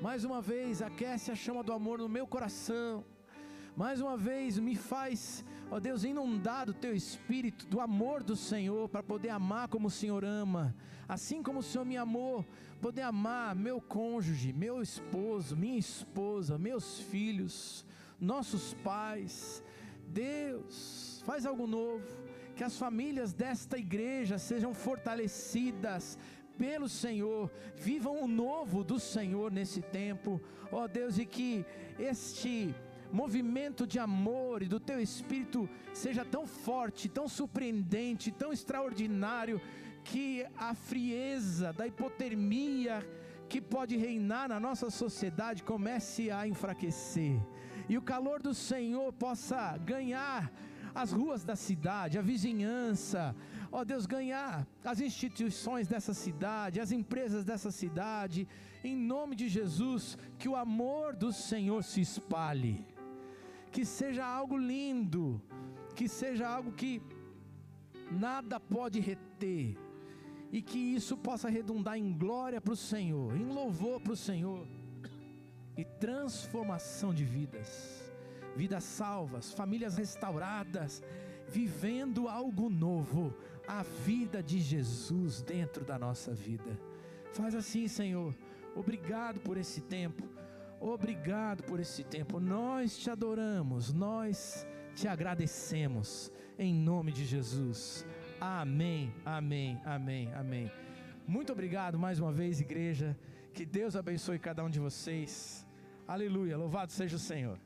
Mais 0.01 0.23
uma 0.25 0.41
vez, 0.41 0.81
aquece 0.81 1.31
a 1.31 1.35
chama 1.35 1.61
do 1.61 1.71
amor 1.71 1.99
no 1.99 2.09
meu 2.09 2.25
coração. 2.25 3.05
Mais 3.77 4.01
uma 4.01 4.17
vez, 4.17 4.57
me 4.57 4.75
faz, 4.75 5.45
ó 5.69 5.79
Deus, 5.79 6.03
inundar 6.03 6.65
do 6.65 6.73
teu 6.73 6.95
espírito, 6.95 7.67
do 7.67 7.79
amor 7.79 8.23
do 8.23 8.35
Senhor, 8.35 8.89
para 8.89 9.03
poder 9.03 9.29
amar 9.29 9.67
como 9.67 9.89
o 9.89 9.91
Senhor 9.91 10.25
ama. 10.25 10.75
Assim 11.07 11.43
como 11.43 11.59
o 11.59 11.63
Senhor 11.63 11.85
me 11.85 11.97
amou, 11.97 12.43
poder 12.81 13.03
amar 13.03 13.55
meu 13.55 13.79
cônjuge, 13.79 14.51
meu 14.51 14.81
esposo, 14.81 15.55
minha 15.55 15.77
esposa, 15.77 16.57
meus 16.57 16.99
filhos, 17.01 17.85
nossos 18.19 18.73
pais. 18.83 19.63
Deus, 20.07 21.21
faz 21.27 21.45
algo 21.45 21.67
novo 21.67 22.07
que 22.55 22.63
as 22.63 22.75
famílias 22.75 23.33
desta 23.33 23.77
igreja 23.77 24.39
sejam 24.39 24.73
fortalecidas 24.73 26.17
pelo 26.61 26.87
Senhor, 26.87 27.51
vivam 27.75 28.21
o 28.23 28.27
novo 28.27 28.83
do 28.83 28.99
Senhor 28.99 29.51
nesse 29.51 29.81
tempo, 29.81 30.39
ó 30.71 30.87
Deus, 30.87 31.17
e 31.17 31.25
que 31.25 31.65
este 31.97 32.75
movimento 33.11 33.87
de 33.87 33.97
amor 33.97 34.61
e 34.61 34.67
do 34.67 34.79
teu 34.79 34.99
espírito 35.01 35.67
seja 35.91 36.23
tão 36.23 36.45
forte, 36.45 37.09
tão 37.09 37.27
surpreendente, 37.27 38.31
tão 38.31 38.53
extraordinário, 38.53 39.59
que 40.03 40.45
a 40.55 40.75
frieza 40.75 41.73
da 41.73 41.87
hipotermia 41.87 43.03
que 43.49 43.59
pode 43.59 43.97
reinar 43.97 44.47
na 44.47 44.59
nossa 44.59 44.91
sociedade 44.91 45.63
comece 45.63 46.29
a 46.29 46.47
enfraquecer, 46.47 47.41
e 47.89 47.97
o 47.97 48.03
calor 48.03 48.39
do 48.39 48.53
Senhor 48.53 49.11
possa 49.13 49.75
ganhar 49.79 50.53
as 50.93 51.11
ruas 51.11 51.43
da 51.43 51.55
cidade, 51.55 52.19
a 52.19 52.21
vizinhança, 52.21 53.35
ó 53.71 53.83
Deus, 53.83 54.05
ganhar 54.05 54.67
as 54.83 54.99
instituições 54.99 55.87
dessa 55.87 56.13
cidade, 56.13 56.79
as 56.79 56.91
empresas 56.91 57.43
dessa 57.43 57.71
cidade, 57.71 58.47
em 58.83 58.95
nome 58.95 59.35
de 59.35 59.47
Jesus, 59.47 60.17
que 60.37 60.49
o 60.49 60.55
amor 60.55 61.15
do 61.15 61.31
Senhor 61.31 61.83
se 61.83 62.01
espalhe, 62.01 62.85
que 63.71 63.85
seja 63.85 64.25
algo 64.25 64.57
lindo, 64.57 65.41
que 65.95 66.07
seja 66.07 66.47
algo 66.47 66.71
que 66.71 67.01
nada 68.11 68.59
pode 68.59 68.99
reter, 68.99 69.77
e 70.51 70.61
que 70.61 70.77
isso 70.77 71.15
possa 71.15 71.49
redundar 71.49 71.97
em 71.97 72.11
glória 72.11 72.59
para 72.59 72.73
o 72.73 72.77
Senhor, 72.77 73.35
em 73.37 73.45
louvor 73.45 74.01
para 74.01 74.13
o 74.13 74.17
Senhor, 74.17 74.67
e 75.77 75.85
transformação 75.85 77.13
de 77.13 77.23
vidas 77.23 78.11
vidas 78.55 78.83
salvas, 78.83 79.53
famílias 79.53 79.97
restauradas, 79.97 81.01
vivendo 81.47 82.27
algo 82.27 82.69
novo, 82.69 83.33
a 83.71 83.83
vida 83.83 84.43
de 84.43 84.59
Jesus 84.59 85.41
dentro 85.41 85.85
da 85.85 85.97
nossa 85.97 86.33
vida. 86.33 86.77
Faz 87.31 87.55
assim, 87.55 87.87
Senhor. 87.87 88.35
Obrigado 88.75 89.39
por 89.39 89.55
esse 89.55 89.79
tempo. 89.79 90.27
Obrigado 90.77 91.63
por 91.63 91.79
esse 91.79 92.03
tempo. 92.03 92.37
Nós 92.37 92.97
te 92.97 93.09
adoramos, 93.09 93.93
nós 93.93 94.67
te 94.93 95.07
agradecemos 95.07 96.29
em 96.59 96.73
nome 96.73 97.13
de 97.13 97.25
Jesus. 97.25 98.05
Amém. 98.41 99.13
Amém. 99.23 99.79
Amém. 99.85 100.33
Amém. 100.33 100.69
Muito 101.25 101.53
obrigado 101.53 101.97
mais 101.97 102.19
uma 102.19 102.31
vez, 102.31 102.59
igreja. 102.59 103.17
Que 103.53 103.65
Deus 103.65 103.95
abençoe 103.95 104.37
cada 104.37 104.65
um 104.65 104.69
de 104.69 104.81
vocês. 104.81 105.65
Aleluia. 106.05 106.57
Louvado 106.57 106.91
seja 106.91 107.15
o 107.15 107.19
Senhor. 107.19 107.57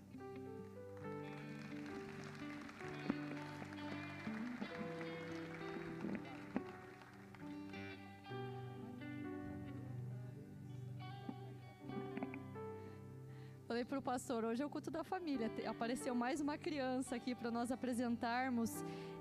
Falei 13.76 13.84
para 13.84 14.00
o 14.00 14.02
pastor, 14.02 14.46
hoje 14.46 14.64
é 14.64 14.66
o 14.66 14.70
culto 14.70 14.90
da 14.90 15.04
família. 15.04 15.52
Apareceu 15.68 16.16
mais 16.16 16.40
uma 16.40 16.58
criança 16.58 17.14
aqui 17.18 17.36
para 17.36 17.52
nós 17.52 17.74
apresentarmos. 17.74 18.72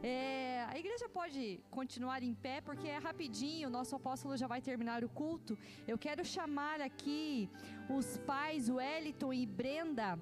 É, 0.00 0.64
a 0.68 0.78
igreja 0.78 1.08
pode 1.08 1.60
continuar 1.72 2.22
em 2.22 2.32
pé, 2.32 2.60
porque 2.60 2.86
é 2.86 2.98
rapidinho, 2.98 3.68
nosso 3.68 3.96
apóstolo 3.96 4.36
já 4.36 4.46
vai 4.46 4.60
terminar 4.60 5.02
o 5.02 5.08
culto. 5.08 5.58
Eu 5.88 5.98
quero 5.98 6.24
chamar 6.24 6.80
aqui 6.80 7.50
os 7.90 8.16
pais 8.18 8.70
Wellington 8.70 9.32
e 9.32 9.44
Brenda 9.44 10.16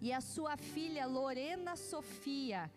e 0.00 0.12
a 0.12 0.20
sua 0.20 0.56
filha 0.56 1.06
Lorena 1.06 1.76
Sofia. 1.76 2.68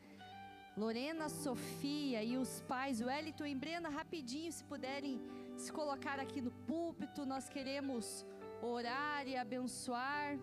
Lorena 0.77 1.27
Sofia 1.27 2.23
e 2.23 2.37
os 2.37 2.61
pais 2.67 3.01
Wellington 3.01 3.47
e 3.47 3.55
Brenda, 3.55 3.89
rapidinho, 3.89 4.51
se 4.51 4.63
puderem 4.63 5.19
se 5.57 5.71
colocar 5.71 6.19
aqui 6.19 6.39
no 6.39 6.51
púlpito, 6.51 7.25
nós 7.25 7.49
queremos 7.49 8.23
orar 8.61 9.27
e 9.27 9.35
abençoar. 9.35 10.37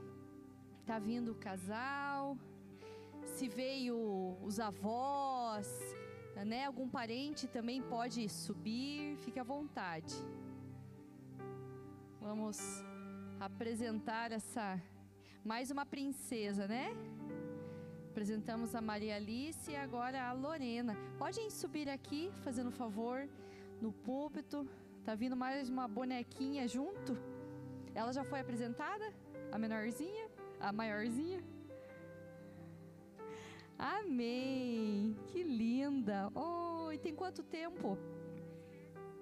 Tá 0.86 0.98
vindo 0.98 1.32
o 1.32 1.34
casal, 1.34 2.36
se 3.24 3.48
veio 3.48 4.36
os 4.42 4.58
avós, 4.58 5.68
né? 6.44 6.64
Algum 6.64 6.88
parente 6.88 7.46
também 7.46 7.80
pode 7.82 8.28
subir, 8.28 9.16
fique 9.18 9.38
à 9.38 9.44
vontade. 9.44 10.14
Vamos 12.20 12.58
apresentar 13.38 14.32
essa 14.32 14.80
mais 15.44 15.70
uma 15.70 15.86
princesa, 15.86 16.66
né? 16.66 16.94
Apresentamos 18.10 18.74
a 18.74 18.80
Maria 18.80 19.16
Alice 19.16 19.70
e 19.70 19.76
agora 19.76 20.22
a 20.22 20.32
Lorena. 20.32 20.96
Podem 21.18 21.48
subir 21.48 21.88
aqui, 21.88 22.30
fazendo 22.42 22.70
favor, 22.70 23.28
no 23.80 23.92
púlpito. 23.92 24.68
Tá 25.04 25.14
vindo 25.14 25.36
mais 25.36 25.70
uma 25.70 25.88
bonequinha 25.88 26.66
junto? 26.68 27.16
Ela 27.94 28.12
já 28.12 28.24
foi 28.24 28.40
apresentada? 28.40 29.12
A 29.50 29.58
menorzinha? 29.58 30.29
A 30.60 30.72
maiorzinha. 30.72 31.42
Amém! 33.78 35.16
Que 35.28 35.42
linda! 35.42 36.30
Oh, 36.34 36.92
e 36.92 36.98
tem 36.98 37.14
quanto 37.14 37.42
tempo? 37.42 37.96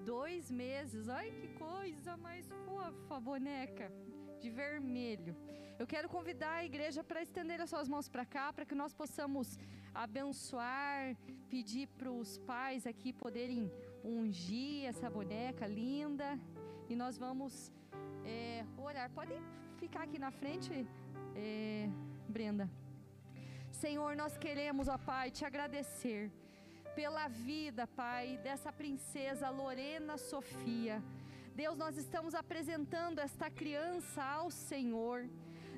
Dois 0.04 0.50
meses. 0.50 1.08
Ai, 1.08 1.30
que 1.30 1.48
coisa 1.48 2.16
mais 2.16 2.48
fofa, 2.64 3.20
boneca 3.20 3.92
de 4.40 4.50
vermelho. 4.50 5.36
Eu 5.78 5.86
quero 5.86 6.08
convidar 6.08 6.54
a 6.56 6.64
igreja 6.64 7.04
para 7.04 7.22
estender 7.22 7.60
as 7.60 7.70
suas 7.70 7.88
mãos 7.88 8.08
para 8.08 8.24
cá, 8.26 8.52
para 8.52 8.66
que 8.66 8.74
nós 8.74 8.92
possamos 8.92 9.56
abençoar, 9.94 11.16
pedir 11.48 11.86
para 11.98 12.10
os 12.10 12.36
pais 12.38 12.84
aqui 12.84 13.12
poderem 13.12 13.70
ungir 14.02 14.86
essa 14.86 15.08
boneca 15.08 15.66
linda. 15.66 16.38
E 16.88 16.96
nós 16.96 17.16
vamos 17.16 17.72
é, 18.24 18.64
orar. 18.76 19.08
Podem 19.10 19.40
ficar 19.76 20.02
aqui 20.02 20.18
na 20.18 20.32
frente, 20.32 20.86
é, 21.38 21.88
Brenda. 22.28 22.68
Senhor, 23.70 24.16
nós 24.16 24.36
queremos, 24.36 24.88
ó 24.88 24.98
Pai, 24.98 25.30
te 25.30 25.44
agradecer 25.44 26.30
pela 26.96 27.28
vida, 27.28 27.86
Pai, 27.86 28.38
dessa 28.42 28.72
princesa 28.72 29.48
Lorena 29.48 30.16
Sofia. 30.18 30.96
Deus, 31.54 31.76
nós 31.76 31.96
estamos 31.96 32.34
apresentando 32.34 33.20
esta 33.20 33.48
criança 33.48 34.22
ao 34.22 34.50
Senhor. 34.50 35.28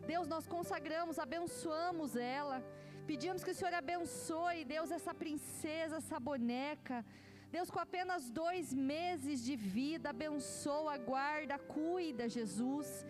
Deus, 0.06 0.26
nós 0.34 0.46
consagramos, 0.46 1.18
abençoamos 1.18 2.16
ela. 2.16 2.58
Pedimos 3.06 3.44
que 3.44 3.50
o 3.50 3.54
Senhor 3.54 3.74
abençoe, 3.74 4.64
Deus, 4.64 4.90
essa 4.90 5.12
princesa, 5.12 5.96
essa 5.96 6.18
boneca. 6.18 7.04
Deus, 7.50 7.70
com 7.70 7.80
apenas 7.80 8.30
dois 8.30 8.72
meses 8.72 9.44
de 9.44 9.56
vida, 9.56 10.10
abençoa, 10.10 10.96
guarda, 10.96 11.58
cuida, 11.58 12.28
Jesus. 12.28 13.04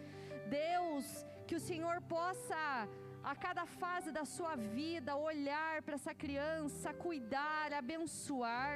Deus, 0.48 1.04
que 1.50 1.60
o 1.60 1.68
Senhor 1.68 1.96
possa 2.16 2.58
a 3.30 3.32
cada 3.44 3.62
fase 3.80 4.10
da 4.16 4.22
sua 4.34 4.52
vida, 4.80 5.16
olhar 5.30 5.82
para 5.82 5.96
essa 5.98 6.14
criança, 6.22 6.94
cuidar, 7.06 7.72
abençoar. 7.72 8.74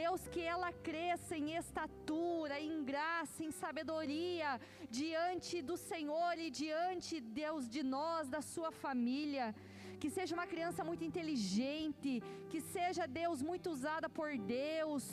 Deus, 0.00 0.22
que 0.34 0.42
ela 0.54 0.70
cresça 0.88 1.34
em 1.34 1.48
estatura, 1.62 2.60
em 2.60 2.76
graça, 2.90 3.38
em 3.46 3.50
sabedoria, 3.62 4.50
diante 5.00 5.62
do 5.68 5.78
Senhor 5.90 6.34
e 6.46 6.50
diante, 6.62 7.22
Deus, 7.42 7.70
de 7.76 7.82
nós, 7.96 8.28
da 8.28 8.42
sua 8.52 8.70
família. 8.84 9.46
Que 9.98 10.10
seja 10.10 10.34
uma 10.38 10.48
criança 10.52 10.84
muito 10.88 11.04
inteligente, 11.10 12.10
que 12.50 12.60
seja, 12.74 13.06
Deus, 13.20 13.40
muito 13.50 13.70
usada 13.76 14.10
por 14.18 14.30
Deus. 14.36 15.04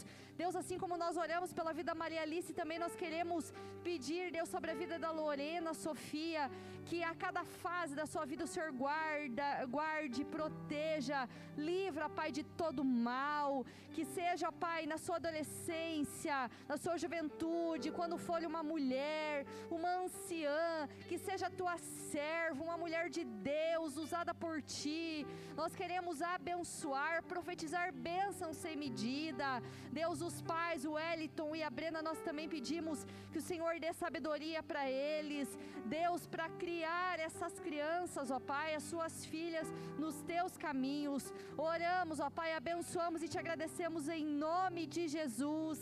Deus, 0.41 0.55
assim 0.55 0.77
como 0.81 0.97
nós 0.97 1.15
oramos 1.23 1.53
pela 1.57 1.72
vida 1.77 1.89
da 1.91 2.01
Maria 2.03 2.22
Alice, 2.23 2.59
também 2.59 2.80
nós 2.84 2.95
queremos 3.01 3.53
pedir, 3.88 4.31
Deus, 4.38 4.49
sobre 4.49 4.72
a 4.72 4.80
vida 4.81 4.97
da 4.97 5.11
Lorena, 5.11 5.72
Sofia, 5.73 6.43
que 6.86 7.03
a 7.03 7.14
cada 7.24 7.44
fase 7.44 7.94
da 7.99 8.06
sua 8.06 8.26
vida 8.26 8.44
o 8.44 8.52
Senhor 8.53 8.72
guarda, 8.72 9.66
guarde, 9.66 10.24
proteja, 10.26 11.28
livra, 11.58 12.10
Pai, 12.10 12.32
de 12.32 12.44
todo 12.44 12.84
mal. 12.84 13.66
Que 13.95 14.03
seja, 14.06 14.52
Pai, 14.52 14.86
na 14.86 14.98
sua 14.98 15.18
adolescência, 15.18 16.49
na 16.68 16.78
sua 16.78 16.98
juventude, 16.98 17.91
quando 17.91 18.18
for 18.18 18.41
uma 18.52 18.64
mulher, 18.64 19.45
uma 19.70 19.91
anciã, 20.03 20.88
que 21.10 21.18
seja 21.18 21.49
tua 21.49 21.78
serva, 21.78 22.64
uma 22.64 22.78
mulher 22.78 23.10
de 23.10 23.24
Deus, 23.24 23.98
usada 23.98 24.34
por 24.34 24.62
ti. 24.62 25.26
Nós 25.56 25.76
queremos 25.76 26.22
abençoar, 26.22 27.24
profetizar 27.24 27.94
bênçãos 27.94 28.56
sem 28.56 28.76
medida. 28.76 29.62
Deus, 29.91 30.22
os 30.22 30.41
pais, 30.41 30.86
o 30.86 30.94
Wellington 30.94 31.56
e 31.56 31.64
a 31.64 31.70
Brena, 31.70 32.02
nós 32.02 32.20
também 32.20 32.48
pedimos 32.48 33.06
que 33.32 33.40
o 33.40 33.48
Senhor 33.52 33.80
dê 33.80 33.91
sabedoria 33.94 34.64
para 34.64 34.90
eles. 34.90 35.48
Deus, 35.86 36.26
para 36.26 36.49
criar 36.72 37.15
essas 37.27 37.53
crianças, 37.65 38.31
ó 38.35 38.39
Pai, 38.52 38.69
as 38.76 38.85
suas 38.91 39.14
filhas 39.31 39.68
nos 40.03 40.15
teus 40.31 40.53
caminhos. 40.65 41.23
Oramos, 41.72 42.18
ó 42.26 42.30
Pai, 42.39 42.49
abençoamos 42.60 43.22
e 43.26 43.31
te 43.31 43.38
agradecemos 43.41 44.03
em 44.15 44.23
nome 44.45 44.84
de 44.95 45.03
Jesus. 45.15 45.80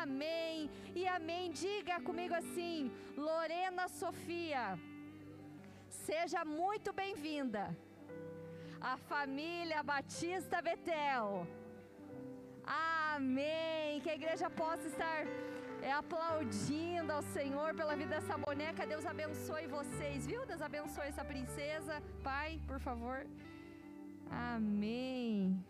Amém 0.00 0.68
e 1.00 1.02
amém. 1.18 1.44
Diga 1.64 1.96
comigo 2.08 2.34
assim, 2.40 2.90
Lorena 3.28 3.86
Sofia, 4.00 4.64
seja 6.06 6.42
muito 6.44 6.92
bem-vinda. 7.02 7.64
A 8.92 8.96
família 9.10 9.80
Batista 9.94 10.58
Betel. 10.68 11.28
Amém. 13.14 14.00
Que 14.02 14.10
a 14.14 14.18
igreja 14.20 14.48
possa 14.62 14.86
estar 14.92 15.20
é, 15.86 15.92
aplaudindo 15.92 17.10
ao 17.16 17.22
Senhor 17.36 17.68
pela 17.80 17.94
vida 18.00 18.12
dessa 18.16 18.36
boneca. 18.46 18.90
Deus 18.92 19.04
abençoe 19.12 19.66
vocês, 19.78 20.26
viu? 20.30 20.40
Deus 20.50 20.62
abençoe 20.68 21.06
essa 21.12 21.24
princesa. 21.32 21.94
Pai, 22.28 22.50
por 22.70 22.80
favor. 22.86 23.18
Amém. 24.28 25.64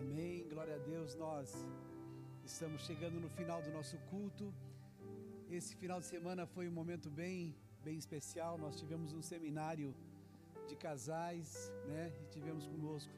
Amém. 0.00 0.48
Glória 0.52 0.74
a 0.74 0.82
Deus. 0.92 1.14
Nós 1.14 1.48
estamos 2.44 2.82
chegando 2.88 3.20
no 3.24 3.30
final 3.38 3.60
do 3.62 3.70
nosso 3.78 3.96
culto. 4.12 4.46
Esse 5.58 5.72
final 5.76 6.00
de 6.00 6.06
semana 6.06 6.44
foi 6.54 6.66
um 6.66 6.76
momento 6.80 7.08
bem, 7.22 7.54
bem 7.88 7.96
especial. 8.04 8.52
Nós 8.64 8.78
tivemos 8.80 9.12
um 9.18 9.22
seminário 9.32 9.88
de 10.68 10.76
casais, 10.76 11.48
né? 11.92 12.04
E 12.22 12.26
tivemos 12.34 12.64
conosco 12.72 13.12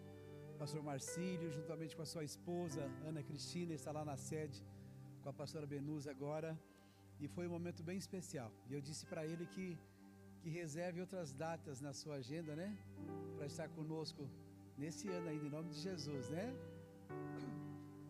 o 0.52 0.56
pastor 0.62 0.82
Marcílio, 0.82 1.48
juntamente 1.58 1.94
com 1.96 2.02
a 2.02 2.10
sua 2.12 2.24
esposa, 2.30 2.82
Ana 3.10 3.22
Cristina, 3.28 3.74
está 3.74 3.92
lá 3.98 4.04
na 4.04 4.16
sede 4.16 4.58
com 5.22 5.28
a 5.28 5.32
pastora 5.32 5.66
Benusa 5.66 6.10
agora. 6.16 6.50
E 7.20 7.28
foi 7.34 7.46
um 7.46 7.50
momento 7.50 7.82
bem 7.82 7.98
especial. 8.04 8.50
E 8.68 8.74
eu 8.76 8.80
disse 8.80 9.04
para 9.06 9.26
ele 9.26 9.46
que, 9.54 9.78
que 10.40 10.48
reserve 10.48 11.00
outras 11.00 11.32
datas 11.32 11.80
na 11.80 11.92
sua 11.92 12.16
agenda, 12.16 12.54
né? 12.56 12.68
Para 13.36 13.46
estar 13.46 13.68
conosco 13.68 14.28
nesse 14.76 15.08
ano 15.08 15.28
ainda, 15.28 15.46
em 15.46 15.50
nome 15.50 15.70
de 15.70 15.80
Jesus, 15.88 16.30
né? 16.30 16.46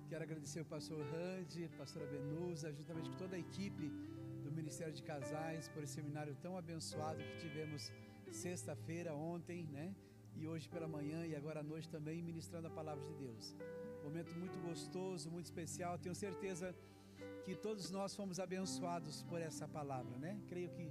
Quero 0.08 0.22
agradecer 0.22 0.60
o 0.60 0.64
pastor 0.64 1.00
Randy, 1.12 1.68
pastora 1.76 2.06
Benusa, 2.06 2.72
juntamente 2.72 3.10
com 3.10 3.16
toda 3.16 3.36
a 3.36 3.38
equipe 3.38 3.90
Ministério 4.64 4.94
de 4.94 5.02
Casais, 5.02 5.68
por 5.68 5.82
esse 5.84 5.92
seminário 5.92 6.34
tão 6.40 6.56
abençoado 6.56 7.22
que 7.22 7.36
tivemos 7.36 7.92
sexta-feira, 8.32 9.14
ontem, 9.14 9.66
né? 9.66 9.94
E 10.34 10.48
hoje 10.48 10.66
pela 10.70 10.88
manhã 10.88 11.26
e 11.26 11.36
agora 11.36 11.60
à 11.60 11.62
noite 11.62 11.86
também, 11.86 12.22
ministrando 12.22 12.68
a 12.68 12.70
palavra 12.70 13.04
de 13.04 13.12
Deus. 13.12 13.54
Momento 14.02 14.34
muito 14.34 14.58
gostoso, 14.66 15.30
muito 15.30 15.44
especial. 15.44 15.98
Tenho 15.98 16.14
certeza 16.14 16.74
que 17.44 17.54
todos 17.54 17.90
nós 17.90 18.16
fomos 18.16 18.40
abençoados 18.40 19.22
por 19.24 19.38
essa 19.38 19.68
palavra, 19.68 20.16
né? 20.16 20.40
Creio 20.48 20.70
que 20.70 20.90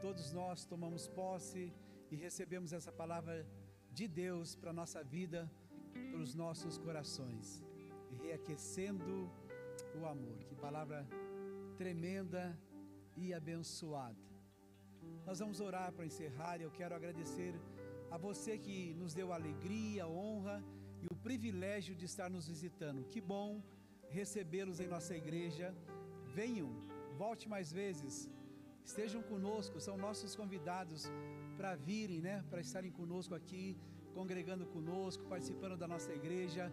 todos 0.00 0.32
nós 0.32 0.64
tomamos 0.64 1.06
posse 1.06 1.72
e 2.10 2.16
recebemos 2.16 2.72
essa 2.72 2.90
palavra 2.90 3.46
de 3.92 4.08
Deus 4.08 4.56
para 4.56 4.72
nossa 4.72 5.04
vida, 5.04 5.48
para 6.10 6.18
os 6.18 6.34
nossos 6.34 6.76
corações, 6.76 7.62
reaquecendo 8.20 9.30
o 9.94 10.06
amor. 10.06 10.38
Que 10.48 10.56
palavra 10.56 11.06
tremenda 11.76 12.58
e 13.16 13.32
abençoada. 13.32 14.32
Nós 15.26 15.38
vamos 15.38 15.60
orar 15.60 15.92
para 15.92 16.06
encerrar 16.06 16.58
e 16.58 16.64
eu 16.64 16.70
quero 16.70 16.94
agradecer 16.94 17.54
a 18.10 18.16
você 18.16 18.58
que 18.58 18.94
nos 18.94 19.14
deu 19.14 19.32
alegria, 19.32 20.06
honra 20.06 20.62
e 21.02 21.06
o 21.10 21.16
privilégio 21.16 21.94
de 21.94 22.04
estar 22.04 22.28
nos 22.28 22.46
visitando. 22.48 23.04
Que 23.04 23.20
bom 23.20 23.62
recebê-los 24.10 24.80
em 24.80 24.86
nossa 24.86 25.14
igreja. 25.16 25.74
Venham, 26.34 26.70
volte 27.16 27.48
mais 27.48 27.72
vezes, 27.72 28.30
estejam 28.84 29.22
conosco, 29.22 29.80
são 29.80 29.96
nossos 29.96 30.34
convidados 30.34 31.10
para 31.56 31.74
virem, 31.74 32.20
né, 32.20 32.44
para 32.50 32.60
estarem 32.60 32.90
conosco 32.90 33.34
aqui, 33.34 33.76
congregando 34.14 34.66
conosco, 34.66 35.24
participando 35.24 35.76
da 35.76 35.88
nossa 35.88 36.12
igreja. 36.12 36.72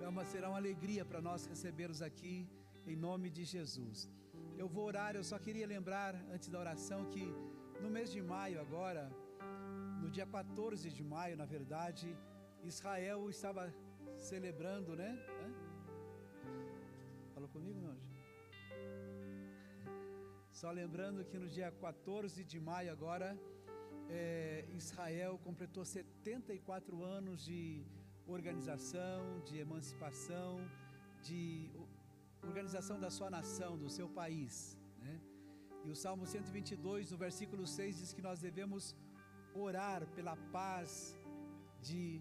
É 0.00 0.24
será 0.24 0.48
uma 0.48 0.58
alegria 0.58 1.04
para 1.04 1.20
nós 1.20 1.46
recebê-los 1.46 2.02
aqui, 2.02 2.48
em 2.86 2.96
nome 2.96 3.30
de 3.30 3.44
Jesus. 3.44 4.10
Eu 4.62 4.68
vou 4.74 4.84
orar, 4.90 5.12
eu 5.16 5.24
só 5.28 5.36
queria 5.44 5.66
lembrar, 5.66 6.10
antes 6.34 6.48
da 6.52 6.58
oração, 6.64 6.98
que 7.12 7.22
no 7.84 7.88
mês 7.94 8.08
de 8.14 8.20
maio 8.32 8.58
agora, 8.64 9.02
no 10.02 10.08
dia 10.16 10.24
14 10.24 10.88
de 10.96 11.02
maio, 11.12 11.36
na 11.40 11.46
verdade, 11.54 12.06
Israel 12.72 13.28
estava 13.28 13.64
celebrando, 14.28 14.94
né? 15.00 15.10
Falou 17.34 17.48
comigo, 17.48 17.80
anjo? 17.92 18.12
Só 20.60 20.70
lembrando 20.70 21.24
que 21.24 21.40
no 21.44 21.48
dia 21.48 21.72
14 21.72 22.44
de 22.44 22.60
maio 22.60 22.92
agora, 22.92 23.36
é, 24.08 24.64
Israel 24.82 25.40
completou 25.42 25.84
74 25.84 27.02
anos 27.02 27.44
de 27.44 27.84
organização, 28.36 29.40
de 29.40 29.58
emancipação, 29.58 30.52
de 31.28 31.42
organização 32.42 32.98
da 32.98 33.10
sua 33.10 33.30
nação, 33.30 33.78
do 33.78 33.88
seu 33.88 34.08
país. 34.08 34.78
Né? 34.98 35.20
E 35.84 35.90
o 35.90 35.96
Salmo 35.96 36.26
122, 36.26 37.10
no 37.12 37.18
versículo 37.26 37.66
6, 37.66 37.98
diz 37.98 38.12
que 38.12 38.22
nós 38.22 38.40
devemos 38.40 38.96
orar 39.54 40.06
pela 40.16 40.36
paz 40.58 41.16
de 41.80 42.20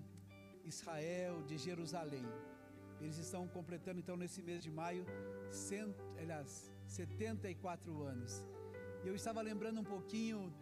Israel, 0.64 1.44
de 1.44 1.58
Jerusalém. 1.58 2.26
Eles 3.00 3.18
estão 3.18 3.48
completando 3.48 4.00
então 4.00 4.16
nesse 4.16 4.42
mês 4.44 4.62
de 4.64 4.72
maio, 4.72 5.06
cento, 5.50 6.04
aliás, 6.20 6.72
74 6.86 8.04
anos. 8.04 8.46
E 9.04 9.08
eu 9.08 9.16
estava 9.16 9.42
lembrando 9.42 9.80
um 9.82 9.90
pouquinho 9.96 10.54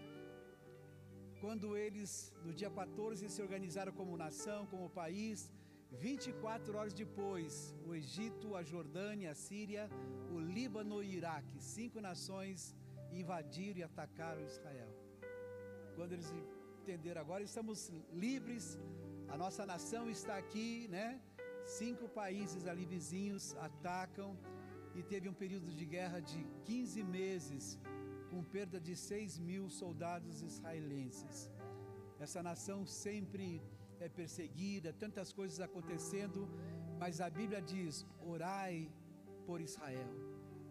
quando 1.41 1.76
eles, 1.76 2.34
no 2.45 2.53
dia 2.53 2.69
14, 2.69 3.30
se 3.30 3.41
organizaram 3.41 3.91
como 3.91 4.15
nação, 4.15 4.65
como 4.68 4.90
país, 4.90 5.52
24 5.91 6.78
horas 6.78 6.94
depois, 6.94 7.76
o 7.86 7.95
Egito, 7.95 8.56
a 8.56 8.64
Jordânia, 8.64 9.32
a 9.32 9.36
Síria, 9.36 9.90
o 10.32 10.40
Líbano 10.40 11.02
e 11.03 11.07
o 11.07 11.18
Iraque, 11.20 11.60
cinco 11.60 11.99
nações 11.99 12.76
invadiram 13.11 13.80
e 13.80 13.84
atacaram 13.84 14.45
Israel. 14.45 14.90
Quando 15.95 16.14
eles 16.14 16.32
entenderam 16.82 17.22
agora, 17.22 17.44
estamos 17.44 17.91
livres, 18.14 18.78
a 19.28 19.38
nossa 19.38 19.66
nação 19.66 20.10
está 20.10 20.38
aqui, 20.38 20.88
né? 20.90 21.22
Cinco 21.66 22.07
países 22.07 22.66
ali 22.68 22.86
vizinhos 22.86 23.56
atacam 23.57 24.38
e 24.95 25.03
teve 25.03 25.28
um 25.28 25.34
período 25.34 25.74
de 25.74 25.86
guerra 25.86 26.20
de 26.20 26.45
15 26.66 27.03
meses, 27.03 27.80
com 28.30 28.44
perda 28.44 28.80
de 28.80 28.95
6 28.95 29.40
mil 29.40 29.70
soldados 29.70 30.41
israelenses. 30.41 31.49
Essa 32.20 32.41
nação 32.44 32.86
sempre 32.86 33.61
é 34.05 34.09
perseguida, 34.09 34.93
tantas 34.93 35.31
coisas 35.31 35.59
acontecendo, 35.59 36.47
mas 37.01 37.21
a 37.21 37.30
Bíblia 37.30 37.61
diz: 37.61 38.05
orai 38.21 38.91
por 39.45 39.59
Israel, 39.61 40.13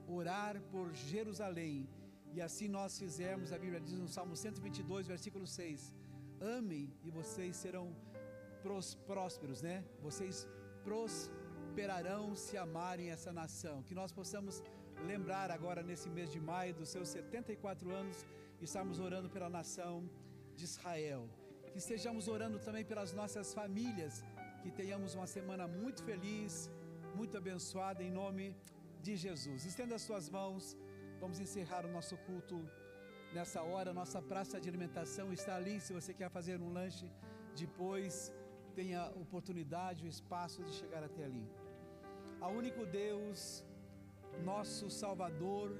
orar 0.06 0.60
por 0.72 0.92
Jerusalém. 0.94 1.88
E 2.34 2.40
assim 2.42 2.68
nós 2.68 2.98
fizemos, 2.98 3.52
a 3.52 3.59
Bíblia 3.59 3.80
diz 3.80 3.98
no 3.98 4.09
Salmo 4.09 4.36
122, 4.36 5.06
versículo 5.06 5.46
6: 5.46 5.94
Amem 6.40 6.92
e 7.02 7.10
vocês 7.10 7.56
serão 7.56 7.86
prósperos, 9.06 9.62
né? 9.62 9.84
Vocês 10.02 10.46
cooperarão 11.78 12.34
se 12.34 12.56
amarem 12.56 13.10
essa 13.10 13.32
nação. 13.32 13.82
Que 13.82 13.94
nós 13.94 14.12
possamos 14.12 14.62
lembrar 15.06 15.50
agora 15.50 15.82
nesse 15.82 16.09
mês 16.10 16.30
de 16.32 16.40
maio 16.40 16.74
dos 16.74 16.88
seus 16.88 17.09
74 17.09 17.90
anos, 17.90 18.26
estarmos 18.60 18.98
orando 18.98 19.30
pela 19.30 19.48
nação 19.48 20.09
de 20.56 20.64
Israel. 20.64 21.28
Que 21.73 21.78
estejamos 21.85 22.27
orando 22.28 22.59
também 22.66 22.85
pelas 22.90 23.12
nossas 23.12 23.53
famílias, 23.59 24.24
que 24.62 24.70
tenhamos 24.70 25.15
uma 25.19 25.27
semana 25.27 25.65
muito 25.81 26.03
feliz, 26.09 26.70
muito 27.15 27.36
abençoada 27.36 28.03
em 28.03 28.11
nome 28.11 28.57
de 29.07 29.15
Jesus. 29.24 29.65
Estenda 29.70 29.95
as 29.99 30.03
suas 30.09 30.28
mãos, 30.39 30.77
vamos 31.20 31.39
encerrar 31.45 31.85
o 31.85 31.93
nosso 31.97 32.16
culto 32.28 32.59
nessa 33.32 33.62
hora. 33.62 33.93
Nossa 33.93 34.20
praça 34.32 34.61
de 34.61 34.69
alimentação 34.69 35.32
está 35.39 35.55
ali. 35.57 35.77
Se 35.81 35.93
você 35.93 36.12
quer 36.20 36.31
fazer 36.31 36.61
um 36.61 36.73
lanche 36.78 37.07
depois, 37.62 38.32
tenha 38.74 39.03
oportunidade, 39.24 40.05
o 40.05 40.12
espaço 40.16 40.62
de 40.62 40.73
chegar 40.81 41.03
até 41.03 41.24
ali. 41.24 41.47
A 42.40 42.49
único 42.61 42.85
Deus, 42.86 43.65
nosso 44.51 44.89
Salvador, 44.90 45.77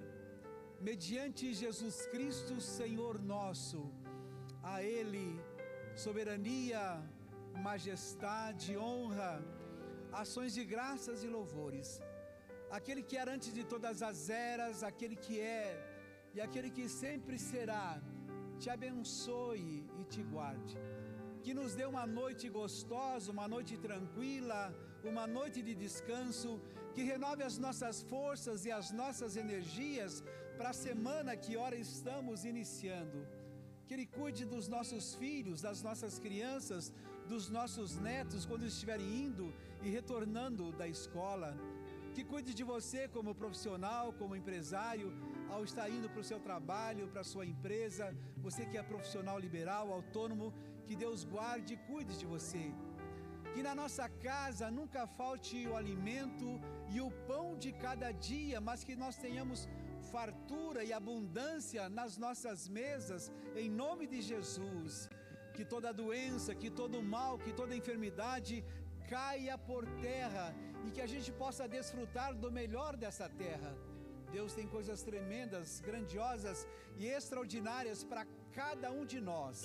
mediante 0.81 1.55
Jesus 1.55 2.07
Cristo, 2.07 2.61
Senhor 2.61 3.15
nosso, 3.35 3.81
a 4.63 4.83
Ele 4.83 5.27
soberania, 6.05 6.83
majestade, 7.69 8.71
honra, 8.87 9.33
ações 10.23 10.53
de 10.59 10.65
graças 10.75 11.25
e 11.27 11.29
louvores. 11.37 11.89
Aquele 12.79 13.03
que 13.09 13.17
era 13.23 13.33
antes 13.37 13.53
de 13.59 13.65
todas 13.73 13.99
as 14.11 14.21
eras, 14.53 14.83
aquele 14.91 15.17
que 15.25 15.37
é 15.41 15.67
e 16.35 16.41
aquele 16.47 16.71
que 16.77 16.87
sempre 17.03 17.37
será, 17.51 17.87
te 18.61 18.69
abençoe 18.77 19.85
e 20.01 20.05
te 20.13 20.23
guarde. 20.35 20.77
Que 21.43 21.55
nos 21.59 21.75
dê 21.79 21.87
uma 21.95 22.07
noite 22.21 22.47
gostosa, 22.61 23.33
uma 23.37 23.49
noite 23.55 23.77
tranquila, 23.87 24.61
uma 25.11 25.27
noite 25.39 25.61
de 25.69 25.75
descanso, 25.85 26.61
que 26.95 27.03
renove 27.13 27.43
as 27.51 27.57
nossas 27.67 28.03
forças 28.13 28.65
e 28.69 28.71
as 28.81 28.91
nossas 29.03 29.35
energias 29.45 30.23
para 30.59 30.71
a 30.71 30.81
semana 30.89 31.37
que 31.45 31.57
ora 31.57 31.77
estamos 31.77 32.45
iniciando. 32.53 33.21
Que 33.89 33.95
Ele 33.95 34.07
cuide 34.07 34.45
dos 34.45 34.69
nossos 34.69 35.15
filhos, 35.21 35.63
das 35.67 35.83
nossas 35.83 36.15
crianças, 36.25 36.93
dos 37.27 37.45
nossos 37.49 37.97
netos 38.09 38.45
quando 38.45 38.67
estiverem 38.67 39.09
indo 39.27 39.47
e 39.83 39.89
retornando 39.89 40.65
da 40.81 40.87
escola. 40.87 41.57
Que 42.15 42.23
cuide 42.23 42.53
de 42.59 42.65
você 42.73 43.03
como 43.09 43.35
profissional, 43.43 44.13
como 44.21 44.37
empresário, 44.37 45.09
ao 45.49 45.65
estar 45.65 45.89
indo 45.89 46.11
para 46.11 46.21
o 46.21 46.29
seu 46.31 46.39
trabalho, 46.49 47.09
para 47.09 47.23
a 47.23 47.31
sua 47.33 47.47
empresa, 47.53 48.15
você 48.47 48.67
que 48.67 48.77
é 48.77 48.83
profissional 48.83 49.39
liberal, 49.47 49.91
autônomo, 49.91 50.53
que 50.87 50.95
Deus 51.05 51.25
guarde 51.25 51.73
e 51.75 51.83
cuide 51.91 52.15
de 52.19 52.27
você. 52.35 52.67
Que 53.55 53.63
na 53.63 53.75
nossa 53.75 54.07
casa 54.29 54.71
nunca 54.71 55.07
falte 55.07 55.67
o 55.67 55.77
alimento 55.83 56.61
e 56.95 57.01
o 57.01 57.11
pão 57.31 57.57
de 57.57 57.73
cada 57.73 58.11
dia, 58.13 58.61
mas 58.61 58.85
que 58.85 58.95
nós 59.05 59.17
tenhamos 59.17 59.67
fartura 60.15 60.81
e 60.89 60.93
abundância 61.01 61.83
nas 61.99 62.13
nossas 62.25 62.61
mesas, 62.81 63.23
em 63.63 63.69
nome 63.83 64.07
de 64.13 64.21
Jesus. 64.31 65.09
Que 65.57 65.65
toda 65.73 65.99
doença, 66.03 66.55
que 66.63 66.71
todo 66.81 67.07
mal, 67.17 67.35
que 67.45 67.53
toda 67.61 67.81
enfermidade 67.81 68.57
caia 69.15 69.57
por 69.69 69.85
terra 70.09 70.47
e 70.87 70.91
que 70.95 71.03
a 71.07 71.11
gente 71.13 71.31
possa 71.43 71.67
desfrutar 71.77 72.31
do 72.45 72.51
melhor 72.61 72.93
dessa 73.05 73.29
terra. 73.45 73.73
Deus 74.37 74.53
tem 74.59 74.67
coisas 74.77 75.03
tremendas, 75.09 75.81
grandiosas 75.89 76.59
e 77.01 77.07
extraordinárias 77.19 78.01
para 78.11 78.25
cada 78.61 78.89
um 78.99 79.05
de 79.13 79.21
nós. 79.31 79.59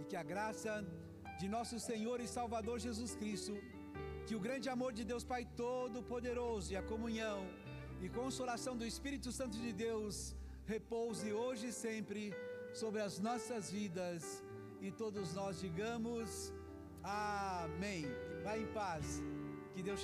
E 0.00 0.04
que 0.10 0.16
a 0.22 0.24
graça 0.32 0.72
de 1.40 1.48
nosso 1.56 1.76
Senhor 1.90 2.18
e 2.20 2.28
Salvador 2.38 2.78
Jesus 2.86 3.12
Cristo, 3.20 3.54
que 4.26 4.36
o 4.38 4.44
grande 4.46 4.68
amor 4.74 4.92
de 4.98 5.04
Deus 5.12 5.24
Pai 5.32 5.44
Todo-Poderoso 5.62 6.72
e 6.72 6.76
a 6.76 6.88
comunhão 6.92 7.40
e 8.04 8.08
consolação 8.10 8.76
do 8.76 8.84
Espírito 8.84 9.32
Santo 9.32 9.56
de 9.56 9.72
Deus 9.72 10.36
repouse 10.66 11.32
hoje 11.32 11.68
e 11.68 11.72
sempre 11.72 12.34
sobre 12.74 13.00
as 13.00 13.18
nossas 13.18 13.70
vidas 13.70 14.44
e 14.78 14.90
todos 14.90 15.32
nós 15.32 15.58
digamos 15.58 16.52
amém. 17.02 18.04
Vá 18.42 18.58
em 18.58 18.66
paz. 18.66 19.22
Que 19.72 19.82
Deus 19.82 20.02